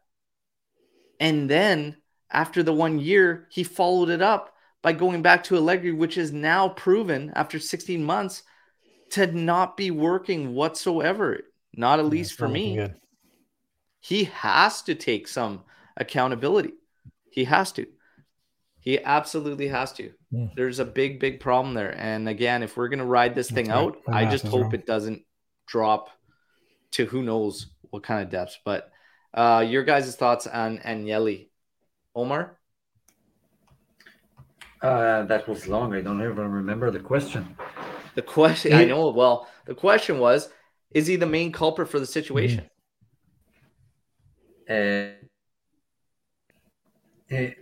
And 1.19 1.49
then 1.49 1.97
after 2.31 2.63
the 2.63 2.73
one 2.73 2.99
year, 2.99 3.47
he 3.49 3.63
followed 3.63 4.09
it 4.09 4.21
up 4.21 4.54
by 4.85 4.93
going 4.93 5.23
back 5.23 5.43
to 5.45 5.55
Allegri, 5.57 5.91
which 5.91 6.15
is 6.15 6.31
now 6.31 6.69
proven 6.69 7.31
after 7.35 7.57
16 7.57 8.03
months 8.03 8.43
to 9.09 9.25
not 9.25 9.75
be 9.75 9.89
working 9.89 10.53
whatsoever. 10.53 11.39
Not 11.75 11.97
at 11.97 12.05
Yeah, 12.05 12.11
least 12.11 12.33
for 12.37 12.47
me. 12.47 12.75
good. 12.75 12.93
He 13.99 14.25
has 14.25 14.83
to 14.83 14.93
take 14.93 15.27
some 15.27 15.63
accountability. 15.97 16.73
He 17.31 17.45
has 17.45 17.71
to. 17.71 17.87
He 18.79 19.03
absolutely 19.03 19.69
has 19.69 19.91
to. 19.93 20.13
Yeah. 20.29 20.49
There's 20.55 20.77
a 20.77 20.85
big, 20.85 21.19
big 21.19 21.39
problem 21.39 21.73
there. 21.73 21.95
And 21.97 22.29
again, 22.29 22.61
if 22.61 22.77
we're 22.77 22.89
gonna 22.89 23.05
ride 23.07 23.33
this 23.33 23.49
thing 23.49 23.69
right. 23.69 23.77
out, 23.77 24.05
The 24.05 24.13
I 24.13 24.29
just 24.29 24.45
hope 24.45 24.65
wrong. 24.65 24.75
it 24.75 24.85
doesn't 24.85 25.23
drop 25.65 26.09
to 26.91 27.07
who 27.07 27.23
knows 27.23 27.71
what 27.89 28.03
kind 28.03 28.21
of 28.21 28.29
depths. 28.29 28.59
But 28.63 28.91
uh 29.33 29.65
your 29.67 29.83
guys' 29.83 30.15
thoughts 30.15 30.45
on 30.45 30.77
Agnelli. 30.77 31.49
Omar? 32.13 32.59
Uh, 34.85 35.23
that 35.23 35.47
was 35.47 35.67
long. 35.67 35.95
I 35.95 36.01
don't 36.01 36.21
even 36.21 36.51
remember 36.51 36.91
the 36.91 36.99
question. 36.99 37.57
The 38.13 38.21
question 38.21 38.73
I 38.73 38.85
know 38.85 39.09
well, 39.09 39.47
the 39.65 39.73
question 39.73 40.19
was, 40.19 40.49
is 40.91 41.07
he 41.07 41.15
the 41.15 41.25
main 41.25 41.51
culprit 41.51 41.89
for 41.89 41.99
the 41.99 42.05
situation? 42.05 42.69
Uh, 44.69 45.07
he, 47.27 47.55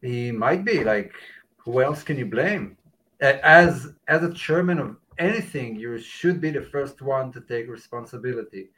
he 0.00 0.32
might 0.32 0.64
be 0.64 0.82
like, 0.82 1.12
who 1.58 1.82
else 1.82 2.02
can 2.02 2.16
you 2.16 2.24
blame? 2.24 2.78
As 3.20 3.92
as 4.08 4.22
a 4.24 4.32
chairman 4.32 4.78
of 4.78 4.96
anything, 5.18 5.76
you 5.76 5.98
should 5.98 6.40
be 6.40 6.50
the 6.50 6.62
first 6.62 7.02
one 7.02 7.30
to 7.32 7.42
take 7.42 7.68
responsibility. 7.68 8.70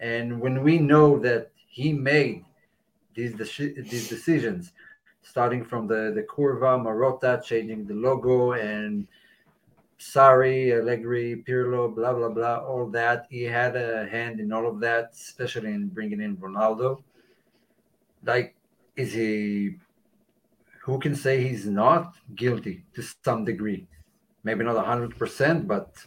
And 0.00 0.38
when 0.38 0.62
we 0.62 0.78
know 0.78 1.18
that 1.20 1.50
he 1.66 1.94
made 1.94 2.44
these 3.14 3.34
these 3.92 4.06
decisions, 4.10 4.72
starting 5.22 5.64
from 5.64 5.86
the 5.86 6.12
the 6.14 6.22
curva, 6.22 6.78
Marotta, 6.80 7.42
changing 7.42 7.86
the 7.86 7.94
logo, 7.94 8.52
and 8.52 9.06
Sorry, 10.00 10.72
Allegri, 10.72 11.42
Pirlo, 11.44 11.92
blah 11.92 12.12
blah 12.12 12.28
blah, 12.28 12.58
all 12.58 12.86
that. 12.90 13.26
He 13.28 13.42
had 13.42 13.74
a 13.74 14.06
hand 14.06 14.38
in 14.38 14.52
all 14.52 14.68
of 14.68 14.78
that, 14.80 15.10
especially 15.12 15.72
in 15.72 15.88
bringing 15.88 16.20
in 16.20 16.36
Ronaldo. 16.36 17.02
Like, 18.24 18.54
is 18.94 19.12
he? 19.12 19.76
Who 20.82 21.00
can 21.00 21.16
say 21.16 21.42
he's 21.42 21.66
not 21.66 22.14
guilty 22.36 22.84
to 22.94 23.02
some 23.24 23.44
degree? 23.44 23.88
Maybe 24.44 24.62
not 24.62 24.86
hundred 24.86 25.18
percent, 25.18 25.66
but 25.66 26.06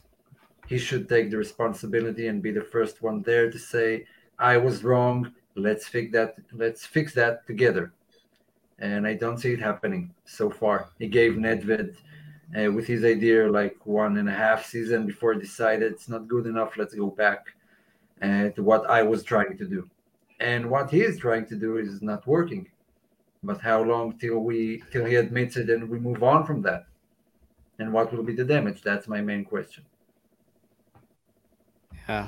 he 0.67 0.77
should 0.77 1.09
take 1.09 1.29
the 1.29 1.37
responsibility 1.37 2.27
and 2.27 2.41
be 2.41 2.51
the 2.51 2.61
first 2.61 3.01
one 3.01 3.21
there 3.23 3.51
to 3.51 3.59
say, 3.59 4.07
"I 4.39 4.55
was 4.55 4.85
wrong. 4.85 5.33
Let's 5.55 5.85
fix 5.85 6.13
that. 6.13 6.35
Let's 6.53 6.85
fix 6.85 7.13
that 7.15 7.45
together." 7.45 7.91
And 8.81 9.07
I 9.07 9.13
don't 9.13 9.37
see 9.37 9.53
it 9.53 9.61
happening 9.61 10.13
so 10.25 10.49
far. 10.49 10.89
He 10.99 11.07
gave 11.07 11.33
Nedved 11.33 11.95
uh, 12.57 12.71
with 12.71 12.87
his 12.87 13.05
idea 13.05 13.49
like 13.49 13.77
one 13.85 14.17
and 14.17 14.27
a 14.27 14.33
half 14.33 14.65
season 14.65 15.05
before 15.05 15.35
decided 15.35 15.91
it's 15.91 16.09
not 16.09 16.27
good 16.27 16.45
enough. 16.45 16.77
Let's 16.77 16.93
go 16.93 17.07
back 17.07 17.45
uh, 18.21 18.49
to 18.49 18.63
what 18.63 18.89
I 18.89 19.03
was 19.03 19.23
trying 19.23 19.57
to 19.57 19.65
do, 19.65 19.89
and 20.39 20.69
what 20.69 20.89
he 20.89 21.01
is 21.01 21.17
trying 21.17 21.45
to 21.47 21.55
do 21.55 21.77
is 21.77 22.01
not 22.01 22.25
working. 22.27 22.67
But 23.43 23.61
how 23.61 23.81
long 23.83 24.17
till 24.19 24.39
we 24.39 24.83
till 24.91 25.05
he 25.05 25.15
admits 25.15 25.57
it 25.57 25.69
and 25.69 25.89
we 25.89 25.99
move 25.99 26.23
on 26.23 26.45
from 26.45 26.61
that? 26.63 26.85
And 27.79 27.91
what 27.93 28.13
will 28.13 28.23
be 28.23 28.35
the 28.35 28.45
damage? 28.45 28.81
That's 28.83 29.07
my 29.07 29.21
main 29.21 29.43
question. 29.43 29.83
Yeah. 32.07 32.27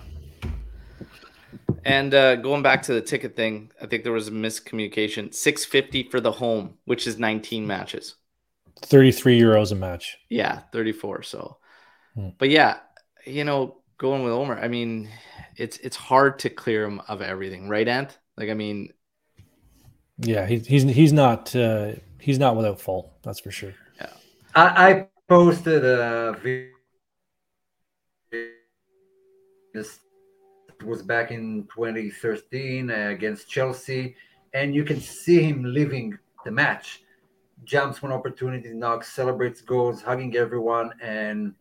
And 1.86 2.14
uh, 2.14 2.38
going 2.38 2.62
back 2.64 2.84
to 2.84 2.94
the 2.94 3.02
ticket 3.02 3.36
thing, 3.36 3.72
I 3.82 3.88
think 3.88 4.04
there 4.04 4.14
was 4.14 4.28
a 4.28 4.32
miscommunication. 4.32 5.34
Six 5.34 5.66
fifty 5.66 6.04
for 6.04 6.20
the 6.22 6.32
home, 6.32 6.78
which 6.86 7.08
is 7.08 7.20
nineteen 7.20 7.68
matches. 7.68 8.16
33 8.82 9.40
euros 9.40 9.72
a 9.72 9.76
match. 9.76 10.18
Yeah, 10.30 10.60
thirty 10.72 10.92
four. 10.92 11.24
So, 11.24 11.58
Hmm. 12.16 12.30
but 12.40 12.50
yeah, 12.50 12.80
you 13.26 13.44
know, 13.44 13.84
going 13.98 14.24
with 14.24 14.34
Omar, 14.34 14.60
I 14.60 14.68
mean, 14.68 15.10
it's 15.58 15.78
it's 15.78 15.98
hard 15.98 16.40
to 16.40 16.50
clear 16.50 16.86
him 16.86 17.02
of 17.08 17.22
everything, 17.22 17.70
right, 17.70 17.88
Ant? 17.88 18.18
Like, 18.38 18.50
I 18.50 18.54
mean, 18.56 18.94
Yeah, 20.18 20.46
he's 20.46 20.68
he's 20.68 20.84
he's 20.84 21.14
not 21.14 21.56
uh, 21.56 21.94
he's 22.20 22.40
not 22.40 22.56
without 22.56 22.80
fault. 22.80 23.12
That's 23.24 23.40
for 23.40 23.52
sure. 23.52 23.74
Yeah, 24.00 24.14
I, 24.56 24.90
I 24.90 25.08
posted 25.28 25.84
a 25.86 26.38
video. 26.42 26.70
This 29.74 30.00
was 30.86 31.02
back 31.02 31.32
in 31.32 31.68
2013 31.74 32.90
uh, 32.90 33.10
against 33.10 33.50
Chelsea, 33.50 34.16
and 34.54 34.74
you 34.76 34.84
can 34.84 35.00
see 35.00 35.42
him 35.42 35.64
living 35.64 36.18
the 36.46 36.52
match. 36.52 37.04
Jumps 37.64 38.02
when 38.02 38.12
opportunity 38.12 38.70
knocks, 38.70 39.14
celebrates 39.14 39.62
goals, 39.62 40.02
hugging 40.02 40.36
everyone, 40.36 40.92
and 41.02 41.54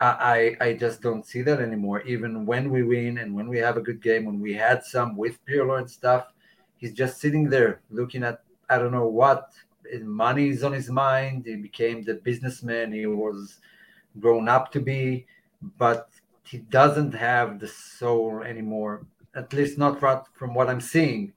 I, 0.00 0.56
I 0.60 0.72
just 0.74 1.02
don't 1.02 1.26
see 1.26 1.42
that 1.42 1.60
anymore. 1.60 2.02
Even 2.02 2.46
when 2.46 2.70
we 2.70 2.82
win 2.82 3.18
and 3.18 3.34
when 3.34 3.48
we 3.48 3.58
have 3.58 3.76
a 3.76 3.80
good 3.80 4.00
game, 4.00 4.26
when 4.26 4.40
we 4.40 4.54
had 4.54 4.84
some 4.84 5.16
with 5.16 5.44
Pirlo 5.44 5.78
and 5.78 5.90
stuff, 5.90 6.32
he's 6.76 6.92
just 6.92 7.20
sitting 7.20 7.50
there 7.50 7.80
looking 7.90 8.22
at 8.22 8.42
I 8.70 8.78
don't 8.78 8.92
know 8.92 9.08
what. 9.08 9.52
Money 10.02 10.50
is 10.50 10.62
on 10.62 10.72
his 10.72 10.90
mind. 10.90 11.46
He 11.46 11.56
became 11.56 12.04
the 12.04 12.14
businessman 12.14 12.92
he 12.92 13.06
was 13.06 13.58
grown 14.20 14.48
up 14.48 14.70
to 14.72 14.80
be, 14.80 15.26
but 15.78 16.10
he 16.48 16.58
doesn't 16.58 17.12
have 17.12 17.60
the 17.60 17.68
soul 17.68 18.42
anymore. 18.42 19.06
At 19.34 19.52
least 19.52 19.78
not 19.78 20.00
from 20.00 20.54
what 20.54 20.68
I'm 20.68 20.80
seeing 20.80 21.32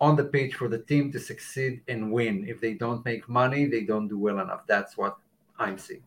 on 0.00 0.16
the 0.16 0.24
pitch 0.24 0.54
for 0.54 0.68
the 0.68 0.78
team 0.78 1.12
to 1.12 1.20
succeed 1.20 1.82
and 1.86 2.10
win. 2.10 2.46
If 2.48 2.60
they 2.60 2.74
don't 2.74 3.04
make 3.04 3.28
money, 3.28 3.66
they 3.66 3.82
don't 3.82 4.08
do 4.08 4.18
well 4.18 4.40
enough. 4.40 4.66
That's 4.66 4.96
what 4.96 5.18
I'm 5.58 5.78
seeing 5.78 6.02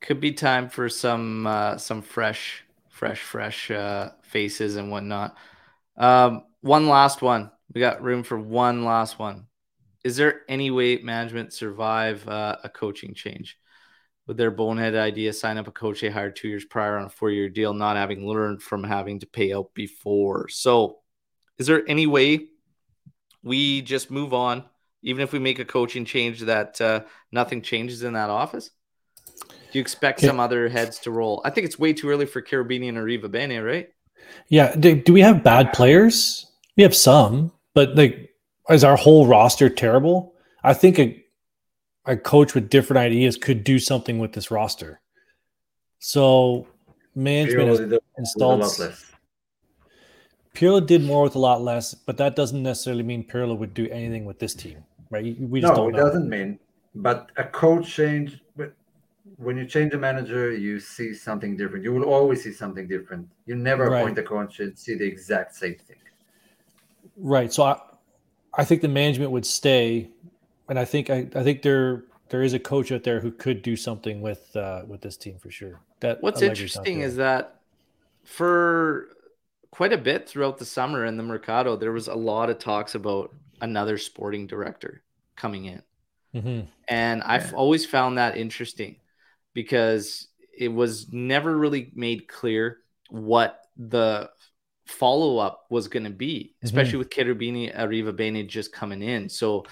could 0.00 0.20
be 0.20 0.32
time 0.32 0.68
for 0.68 0.88
some 0.88 1.46
uh, 1.46 1.76
some 1.76 2.02
fresh, 2.02 2.64
fresh, 2.88 3.20
fresh 3.20 3.70
uh, 3.70 4.10
faces 4.22 4.76
and 4.76 4.90
whatnot. 4.90 5.36
Um, 5.96 6.44
one 6.60 6.88
last 6.88 7.22
one. 7.22 7.50
We 7.74 7.80
got 7.80 8.02
room 8.02 8.22
for 8.22 8.38
one 8.38 8.84
last 8.84 9.18
one. 9.18 9.46
Is 10.04 10.16
there 10.16 10.42
any 10.48 10.70
way 10.70 10.98
management 10.98 11.52
survive 11.52 12.26
uh, 12.28 12.56
a 12.64 12.68
coaching 12.68 13.14
change? 13.14 13.58
With 14.28 14.36
their 14.36 14.50
bonehead 14.50 14.94
idea, 14.94 15.32
sign 15.32 15.56
up 15.56 15.68
a 15.68 15.72
coach 15.72 16.02
they 16.02 16.10
hired 16.10 16.36
two 16.36 16.48
years 16.48 16.66
prior 16.66 16.98
on 16.98 17.06
a 17.06 17.08
four-year 17.08 17.48
deal, 17.48 17.72
not 17.72 17.96
having 17.96 18.28
learned 18.28 18.62
from 18.62 18.84
having 18.84 19.20
to 19.20 19.26
pay 19.26 19.54
out 19.54 19.72
before. 19.72 20.48
So, 20.50 20.98
is 21.56 21.66
there 21.66 21.82
any 21.88 22.06
way 22.06 22.48
we 23.42 23.80
just 23.80 24.10
move 24.10 24.34
on, 24.34 24.64
even 25.02 25.22
if 25.22 25.32
we 25.32 25.38
make 25.38 25.60
a 25.60 25.64
coaching 25.64 26.04
change, 26.04 26.40
that 26.42 26.78
uh, 26.78 27.04
nothing 27.32 27.62
changes 27.62 28.02
in 28.02 28.12
that 28.12 28.28
office? 28.28 28.70
Do 29.72 29.78
you 29.78 29.80
expect 29.80 30.20
some 30.20 30.40
other 30.40 30.68
heads 30.68 30.98
to 31.00 31.10
roll? 31.10 31.40
I 31.44 31.50
think 31.50 31.66
it's 31.66 31.78
way 31.78 31.94
too 31.94 32.10
early 32.10 32.26
for 32.26 32.42
Cherubini 32.42 32.90
and 32.90 32.98
Arrivabene, 32.98 33.64
right? 33.64 33.88
Yeah. 34.48 34.74
Do, 34.76 34.94
do, 34.94 35.12
we 35.12 35.22
have 35.22 35.42
bad 35.42 35.72
players? 35.72 36.46
We 36.76 36.82
have 36.82 36.94
some, 36.94 37.52
but 37.74 37.94
like, 37.96 38.34
is 38.68 38.84
our 38.84 38.96
whole 38.96 39.26
roster 39.26 39.70
terrible? 39.70 40.34
I 40.62 40.74
think 40.74 40.98
a, 40.98 41.24
a 42.08 42.16
coach 42.16 42.54
with 42.54 42.70
different 42.70 42.98
ideas 42.98 43.36
could 43.36 43.62
do 43.62 43.78
something 43.78 44.18
with 44.18 44.32
this 44.32 44.50
roster. 44.50 45.00
So 45.98 46.66
management 47.14 47.68
has 47.68 48.00
installed. 48.16 48.62
Pirlo 50.54 50.84
did 50.84 51.04
more 51.04 51.22
with 51.22 51.36
a 51.36 51.38
lot 51.38 51.60
less, 51.60 51.94
but 51.94 52.16
that 52.16 52.34
doesn't 52.34 52.62
necessarily 52.62 53.02
mean 53.02 53.22
Pirlo 53.22 53.56
would 53.56 53.74
do 53.74 53.88
anything 53.90 54.24
with 54.24 54.38
this 54.38 54.54
team, 54.54 54.82
right? 55.10 55.38
We 55.38 55.60
just 55.60 55.74
no, 55.74 55.88
it 55.88 55.92
know. 55.92 55.98
doesn't 55.98 56.28
mean. 56.28 56.58
But 56.94 57.30
a 57.36 57.44
coach 57.44 57.88
change, 57.88 58.40
when 59.36 59.58
you 59.58 59.66
change 59.66 59.92
a 59.92 59.98
manager, 59.98 60.50
you 60.50 60.80
see 60.80 61.12
something 61.12 61.56
different. 61.56 61.84
You 61.84 61.92
will 61.92 62.04
always 62.04 62.42
see 62.42 62.52
something 62.52 62.88
different. 62.88 63.28
You 63.44 63.54
never 63.54 63.90
right. 63.90 64.00
appoint 64.00 64.18
a 64.18 64.22
coach 64.22 64.58
and 64.60 64.76
see 64.76 64.94
the 64.94 65.04
exact 65.04 65.54
same 65.54 65.76
thing. 65.76 65.98
Right. 67.16 67.52
So 67.52 67.64
I, 67.64 67.80
I 68.54 68.64
think 68.64 68.80
the 68.82 68.88
management 68.88 69.30
would 69.30 69.46
stay, 69.46 70.10
and 70.68 70.78
I 70.78 70.84
think 70.84 71.10
I, 71.10 71.28
I 71.34 71.42
think 71.42 71.62
there 71.62 72.04
there 72.30 72.42
is 72.42 72.52
a 72.54 72.58
coach 72.58 72.92
out 72.92 73.04
there 73.04 73.20
who 73.20 73.30
could 73.30 73.62
do 73.62 73.76
something 73.76 74.20
with 74.20 74.54
uh, 74.56 74.82
with 74.86 75.00
this 75.00 75.16
team 75.16 75.38
for 75.38 75.50
sure. 75.50 75.80
That 76.00 76.22
what's 76.22 76.42
interesting 76.42 77.00
is 77.00 77.16
that 77.16 77.60
for 78.24 79.08
quite 79.70 79.92
a 79.92 79.98
bit 79.98 80.28
throughout 80.28 80.58
the 80.58 80.64
summer 80.64 81.04
in 81.04 81.16
the 81.16 81.22
mercado, 81.22 81.76
there 81.76 81.92
was 81.92 82.08
a 82.08 82.14
lot 82.14 82.50
of 82.50 82.58
talks 82.58 82.94
about 82.94 83.34
another 83.60 83.98
sporting 83.98 84.46
director 84.46 85.02
coming 85.36 85.64
in. 85.66 85.82
Mm-hmm. 86.34 86.66
And 86.88 87.22
I've 87.22 87.54
always 87.54 87.86
found 87.86 88.18
that 88.18 88.36
interesting 88.36 88.96
because 89.54 90.28
it 90.56 90.68
was 90.68 91.12
never 91.12 91.56
really 91.56 91.90
made 91.94 92.28
clear 92.28 92.78
what 93.08 93.60
the 93.76 94.30
follow 94.86 95.38
up 95.38 95.66
was 95.70 95.88
going 95.88 96.04
to 96.04 96.10
be, 96.10 96.54
especially 96.62 96.92
mm-hmm. 96.92 96.98
with 96.98 97.10
Cherubini 97.10 97.76
Arrivabene 97.76 98.46
just 98.48 98.72
coming 98.72 99.02
in. 99.02 99.28
So 99.28 99.64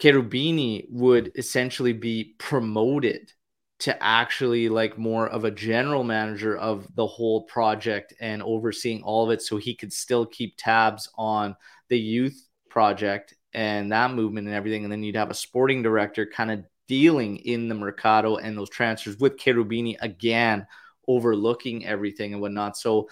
Cherubini 0.00 0.86
would 0.90 1.32
essentially 1.36 1.92
be 1.92 2.34
promoted 2.38 3.32
to 3.80 4.02
actually 4.02 4.68
like 4.68 4.98
more 4.98 5.26
of 5.26 5.44
a 5.44 5.50
general 5.50 6.04
manager 6.04 6.56
of 6.56 6.86
the 6.94 7.06
whole 7.06 7.44
project 7.44 8.12
and 8.20 8.42
overseeing 8.42 9.02
all 9.02 9.24
of 9.24 9.30
it 9.30 9.42
so 9.42 9.56
he 9.56 9.74
could 9.74 9.92
still 9.92 10.26
keep 10.26 10.54
tabs 10.58 11.08
on 11.16 11.56
the 11.88 11.98
youth 11.98 12.46
project 12.68 13.34
and 13.54 13.90
that 13.90 14.12
movement 14.12 14.46
and 14.46 14.54
everything 14.54 14.84
and 14.84 14.92
then 14.92 15.02
you'd 15.02 15.16
have 15.16 15.30
a 15.30 15.34
sporting 15.34 15.82
director 15.82 16.26
kind 16.26 16.50
of 16.50 16.64
dealing 16.90 17.36
in 17.36 17.68
the 17.68 17.74
Mercado 17.76 18.34
and 18.34 18.58
those 18.58 18.68
transfers 18.68 19.16
with 19.20 19.36
Cherubini 19.36 19.96
again, 20.00 20.66
overlooking 21.06 21.86
everything 21.86 22.32
and 22.32 22.42
whatnot. 22.42 22.76
So, 22.76 23.08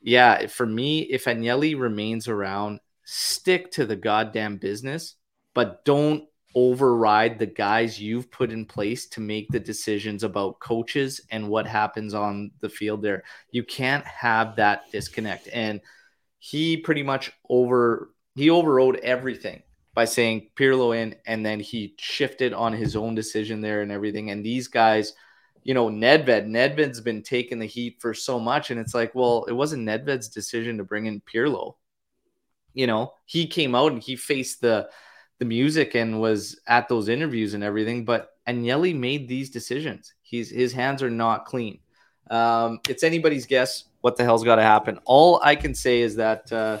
yeah, 0.00 0.48
for 0.48 0.66
me, 0.66 1.02
if 1.02 1.26
Agnelli 1.26 1.78
remains 1.78 2.26
around, 2.26 2.80
stick 3.04 3.70
to 3.72 3.86
the 3.86 3.94
goddamn 3.94 4.56
business, 4.56 5.14
but 5.54 5.84
don't 5.84 6.24
override 6.54 7.38
the 7.38 7.46
guys 7.46 8.00
you've 8.00 8.30
put 8.30 8.50
in 8.50 8.64
place 8.66 9.06
to 9.06 9.20
make 9.20 9.48
the 9.50 9.60
decisions 9.60 10.24
about 10.24 10.58
coaches 10.58 11.20
and 11.30 11.48
what 11.48 11.66
happens 11.66 12.12
on 12.12 12.50
the 12.60 12.68
field 12.68 13.02
there. 13.02 13.22
You 13.52 13.62
can't 13.62 14.04
have 14.04 14.56
that 14.56 14.90
disconnect. 14.90 15.48
And 15.52 15.80
he 16.38 16.76
pretty 16.76 17.02
much 17.02 17.32
over 17.48 18.12
he 18.34 18.50
overrode 18.50 18.96
everything 19.02 19.62
by 19.92 20.04
saying 20.04 20.50
Pirlo 20.56 20.96
in, 20.96 21.16
and 21.26 21.44
then 21.44 21.60
he 21.60 21.94
shifted 21.98 22.52
on 22.52 22.72
his 22.72 22.96
own 22.96 23.14
decision 23.14 23.60
there 23.60 23.82
and 23.82 23.90
everything. 23.90 24.30
And 24.30 24.44
these 24.44 24.68
guys, 24.68 25.14
you 25.64 25.74
know, 25.74 25.88
Nedved, 25.88 26.46
Nedved's 26.46 27.00
been 27.00 27.22
taking 27.22 27.58
the 27.58 27.66
heat 27.66 27.96
for 28.00 28.14
so 28.14 28.38
much, 28.38 28.70
and 28.70 28.80
it's 28.80 28.94
like, 28.94 29.14
well, 29.14 29.44
it 29.48 29.52
wasn't 29.52 29.86
Nedved's 29.86 30.28
decision 30.28 30.78
to 30.78 30.84
bring 30.84 31.06
in 31.06 31.20
Pirlo. 31.20 31.74
You 32.72 32.86
know, 32.86 33.12
he 33.26 33.46
came 33.46 33.74
out 33.74 33.92
and 33.92 34.02
he 34.02 34.14
faced 34.14 34.60
the 34.60 34.88
the 35.40 35.44
music 35.44 35.96
and 35.96 36.20
was 36.20 36.60
at 36.68 36.88
those 36.88 37.08
interviews 37.08 37.54
and 37.54 37.64
everything, 37.64 38.04
but 38.04 38.36
Agnelli 38.46 38.96
made 38.96 39.26
these 39.26 39.50
decisions. 39.50 40.14
He's 40.22 40.50
his 40.50 40.72
hands 40.72 41.02
are 41.02 41.10
not 41.10 41.46
clean. 41.46 41.80
Um, 42.30 42.78
it's 42.88 43.02
anybody's 43.02 43.46
guess 43.46 43.84
what 44.02 44.16
the 44.16 44.22
hell's 44.22 44.44
got 44.44 44.56
to 44.56 44.62
happen. 44.62 45.00
All 45.04 45.40
I 45.42 45.56
can 45.56 45.74
say 45.74 46.00
is 46.02 46.14
that. 46.14 46.52
Uh, 46.52 46.78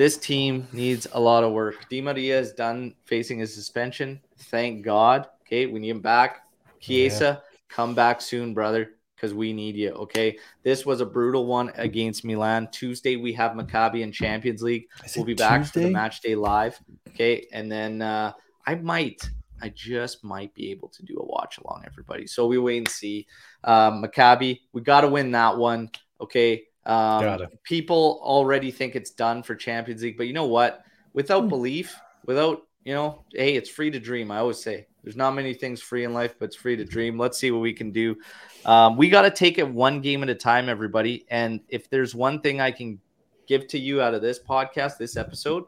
this 0.00 0.16
team 0.16 0.66
needs 0.72 1.06
a 1.12 1.20
lot 1.20 1.44
of 1.44 1.52
work. 1.52 1.86
Di 1.90 2.00
Maria 2.00 2.40
is 2.40 2.52
done 2.52 2.94
facing 3.04 3.38
his 3.38 3.54
suspension. 3.54 4.18
Thank 4.38 4.82
God. 4.82 5.26
Okay, 5.42 5.66
we 5.66 5.78
need 5.78 5.90
him 5.90 6.00
back. 6.00 6.46
Chiesa, 6.80 7.24
yeah. 7.24 7.58
come 7.68 7.94
back 7.94 8.22
soon, 8.22 8.54
brother, 8.54 8.92
because 9.20 9.34
we 9.34 9.52
need 9.52 9.76
you. 9.76 9.90
Okay, 9.90 10.38
this 10.62 10.86
was 10.86 11.00
a 11.00 11.06
brutal 11.06 11.46
one 11.46 11.70
against 11.74 12.24
Milan. 12.24 12.68
Tuesday 12.72 13.16
we 13.16 13.32
have 13.34 13.52
Maccabi 13.52 14.00
in 14.00 14.12
Champions 14.12 14.62
League. 14.62 14.86
We'll 15.14 15.26
be 15.26 15.34
back 15.34 15.62
Tuesday? 15.62 15.82
for 15.82 15.86
the 15.88 15.92
match 15.92 16.20
day 16.22 16.34
live. 16.34 16.80
Okay, 17.08 17.46
and 17.52 17.70
then 17.70 18.00
uh, 18.00 18.32
I 18.66 18.76
might, 18.76 19.28
I 19.60 19.68
just 19.70 20.24
might 20.24 20.54
be 20.54 20.70
able 20.70 20.88
to 20.88 21.02
do 21.04 21.18
a 21.18 21.24
watch 21.24 21.58
along, 21.58 21.84
everybody. 21.86 22.26
So 22.26 22.46
we 22.46 22.58
wait 22.58 22.78
and 22.78 22.88
see. 22.88 23.26
Um, 23.64 24.02
Maccabi, 24.02 24.60
we 24.72 24.80
got 24.80 25.02
to 25.02 25.08
win 25.08 25.32
that 25.32 25.56
one. 25.58 25.90
Okay, 26.20 26.64
um, 26.86 27.46
people 27.62 28.20
already 28.22 28.70
think 28.70 28.96
it's 28.96 29.10
done 29.10 29.42
for 29.42 29.54
Champions 29.54 30.02
League, 30.02 30.16
but 30.16 30.28
you 30.28 30.32
know 30.32 30.46
what? 30.46 30.82
Without 31.12 31.42
hmm. 31.42 31.48
belief, 31.48 31.94
without 32.24 32.62
you 32.84 32.94
know, 32.94 33.24
hey, 33.32 33.54
it's 33.54 33.68
free 33.68 33.90
to 33.90 34.00
dream. 34.00 34.30
I 34.30 34.38
always 34.38 34.62
say 34.62 34.86
there's 35.02 35.16
not 35.16 35.34
many 35.34 35.54
things 35.54 35.80
free 35.80 36.04
in 36.04 36.12
life, 36.12 36.34
but 36.38 36.46
it's 36.46 36.56
free 36.56 36.76
to 36.76 36.84
dream. 36.84 37.18
Let's 37.18 37.38
see 37.38 37.50
what 37.50 37.60
we 37.60 37.72
can 37.72 37.90
do. 37.90 38.16
Um, 38.64 38.96
we 38.96 39.08
got 39.08 39.22
to 39.22 39.30
take 39.30 39.58
it 39.58 39.68
one 39.68 40.00
game 40.00 40.22
at 40.22 40.28
a 40.28 40.34
time, 40.34 40.68
everybody. 40.68 41.26
And 41.30 41.60
if 41.68 41.88
there's 41.90 42.14
one 42.14 42.40
thing 42.40 42.60
I 42.60 42.70
can 42.70 43.00
give 43.46 43.66
to 43.68 43.78
you 43.78 44.00
out 44.00 44.14
of 44.14 44.22
this 44.22 44.38
podcast, 44.38 44.98
this 44.98 45.16
episode, 45.16 45.64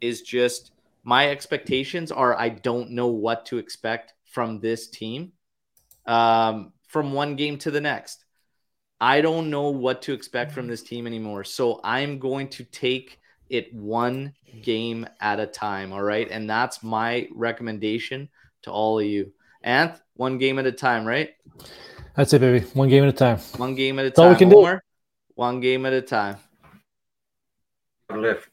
is 0.00 0.22
just 0.22 0.72
my 1.04 1.30
expectations 1.30 2.12
are 2.12 2.38
I 2.38 2.50
don't 2.50 2.90
know 2.90 3.08
what 3.08 3.46
to 3.46 3.58
expect 3.58 4.14
from 4.24 4.60
this 4.60 4.88
team 4.88 5.32
um, 6.06 6.72
from 6.88 7.12
one 7.12 7.36
game 7.36 7.58
to 7.58 7.70
the 7.70 7.80
next. 7.80 8.24
I 9.00 9.20
don't 9.20 9.50
know 9.50 9.68
what 9.70 10.02
to 10.02 10.12
expect 10.12 10.50
from 10.50 10.66
this 10.66 10.82
team 10.82 11.06
anymore. 11.06 11.44
So 11.44 11.80
I'm 11.84 12.18
going 12.18 12.48
to 12.48 12.64
take 12.64 13.17
it 13.48 13.72
one 13.74 14.34
game 14.62 15.06
at 15.20 15.40
a 15.40 15.46
time. 15.46 15.92
All 15.92 16.02
right. 16.02 16.28
And 16.30 16.48
that's 16.48 16.82
my 16.82 17.28
recommendation 17.34 18.28
to 18.62 18.70
all 18.70 18.98
of 18.98 19.06
you. 19.06 19.32
Anth, 19.64 20.00
one 20.14 20.38
game 20.38 20.58
at 20.58 20.66
a 20.66 20.72
time, 20.72 21.04
right? 21.04 21.30
That's 22.14 22.32
it, 22.32 22.40
baby. 22.40 22.64
One 22.74 22.88
game 22.88 23.04
at 23.04 23.10
a 23.10 23.12
time. 23.12 23.38
One 23.56 23.74
game 23.74 23.98
at 23.98 24.06
a 24.06 24.08
that's 24.08 24.16
time. 24.16 24.26
all 24.26 24.32
we 24.32 24.38
can 24.38 24.48
do. 24.48 24.78
One 25.34 25.60
game 25.60 25.86
at 25.86 25.92
a 25.92 26.02
time. 26.02 26.36
Lift. 28.12 28.50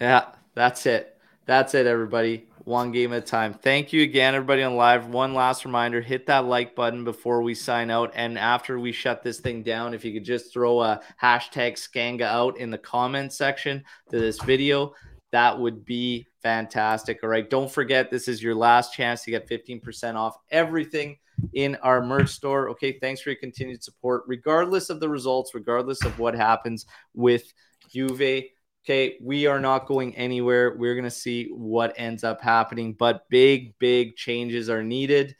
Yeah, 0.00 0.26
that's 0.54 0.86
it. 0.86 1.18
That's 1.46 1.74
it, 1.74 1.86
everybody 1.86 2.46
one 2.64 2.92
game 2.92 3.12
at 3.12 3.22
a 3.22 3.26
time. 3.26 3.52
Thank 3.52 3.92
you 3.92 4.02
again, 4.02 4.34
everybody 4.34 4.62
on 4.62 4.76
live. 4.76 5.06
One 5.06 5.34
last 5.34 5.64
reminder 5.64 6.00
hit 6.00 6.26
that 6.26 6.46
like 6.46 6.74
button 6.74 7.04
before 7.04 7.42
we 7.42 7.54
sign 7.54 7.90
out. 7.90 8.12
And 8.14 8.38
after 8.38 8.80
we 8.80 8.90
shut 8.90 9.22
this 9.22 9.40
thing 9.40 9.62
down, 9.62 9.92
if 9.94 10.04
you 10.04 10.12
could 10.12 10.24
just 10.24 10.52
throw 10.52 10.80
a 10.80 11.00
hashtag 11.22 11.74
Skanga 11.74 12.22
out 12.22 12.56
in 12.58 12.70
the 12.70 12.78
comment 12.78 13.32
section 13.32 13.84
to 14.10 14.18
this 14.18 14.40
video, 14.42 14.94
that 15.32 15.58
would 15.58 15.84
be 15.84 16.26
fantastic. 16.42 17.20
All 17.22 17.28
right. 17.28 17.48
Don't 17.48 17.70
forget, 17.70 18.10
this 18.10 18.28
is 18.28 18.42
your 18.42 18.54
last 18.54 18.94
chance 18.94 19.24
to 19.24 19.30
get 19.30 19.48
15% 19.48 20.14
off 20.14 20.38
everything 20.50 21.18
in 21.52 21.74
our 21.76 22.00
merch 22.02 22.30
store. 22.30 22.70
Okay. 22.70 22.98
Thanks 22.98 23.20
for 23.20 23.30
your 23.30 23.38
continued 23.38 23.82
support, 23.82 24.22
regardless 24.26 24.90
of 24.90 25.00
the 25.00 25.08
results, 25.08 25.54
regardless 25.54 26.04
of 26.04 26.18
what 26.18 26.34
happens 26.34 26.86
with 27.14 27.52
Juve. 27.92 28.44
Okay. 28.84 29.16
We 29.22 29.46
are 29.46 29.60
not 29.60 29.86
going 29.86 30.14
anywhere. 30.14 30.76
We're 30.76 30.94
going 30.94 31.04
to 31.04 31.10
see 31.10 31.46
what 31.46 31.94
ends 31.96 32.22
up 32.22 32.42
happening, 32.42 32.92
but 32.92 33.28
big, 33.30 33.78
big 33.78 34.16
changes 34.16 34.68
are 34.68 34.82
needed. 34.82 35.34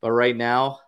But 0.00 0.12
right 0.12 0.36
now, 0.36 0.80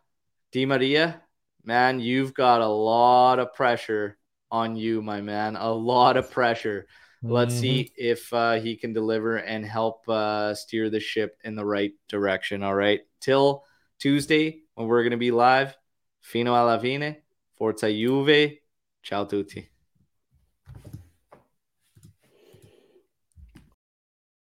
Di 0.52 0.64
Maria, 0.64 1.20
man, 1.64 2.00
you've 2.00 2.32
got 2.32 2.62
a 2.62 2.66
lot 2.66 3.38
of 3.38 3.52
pressure 3.52 4.16
on 4.50 4.76
you, 4.76 5.02
my 5.02 5.20
man. 5.20 5.56
A 5.56 5.70
lot 5.70 6.16
of 6.16 6.30
pressure. 6.30 6.86
Let's 7.22 7.54
mm-hmm. 7.54 7.60
see 7.60 7.92
if 7.96 8.32
uh, 8.32 8.54
he 8.54 8.76
can 8.76 8.92
deliver 8.92 9.36
and 9.36 9.64
help 9.64 10.08
uh, 10.08 10.54
steer 10.54 10.88
the 10.88 11.00
ship 11.00 11.36
in 11.44 11.54
the 11.54 11.66
right 11.66 11.92
direction. 12.08 12.62
All 12.62 12.74
right. 12.74 13.00
Till 13.20 13.64
Tuesday, 13.98 14.62
when 14.74 14.86
we're 14.86 15.02
going 15.02 15.10
to 15.10 15.16
be 15.18 15.32
live, 15.32 15.76
Fino 16.20 16.54
alla 16.54 16.78
fine, 16.78 17.16
Forza 17.56 17.90
Juve. 17.90 18.58
Ciao 19.02 19.24
tutti. 19.24 19.77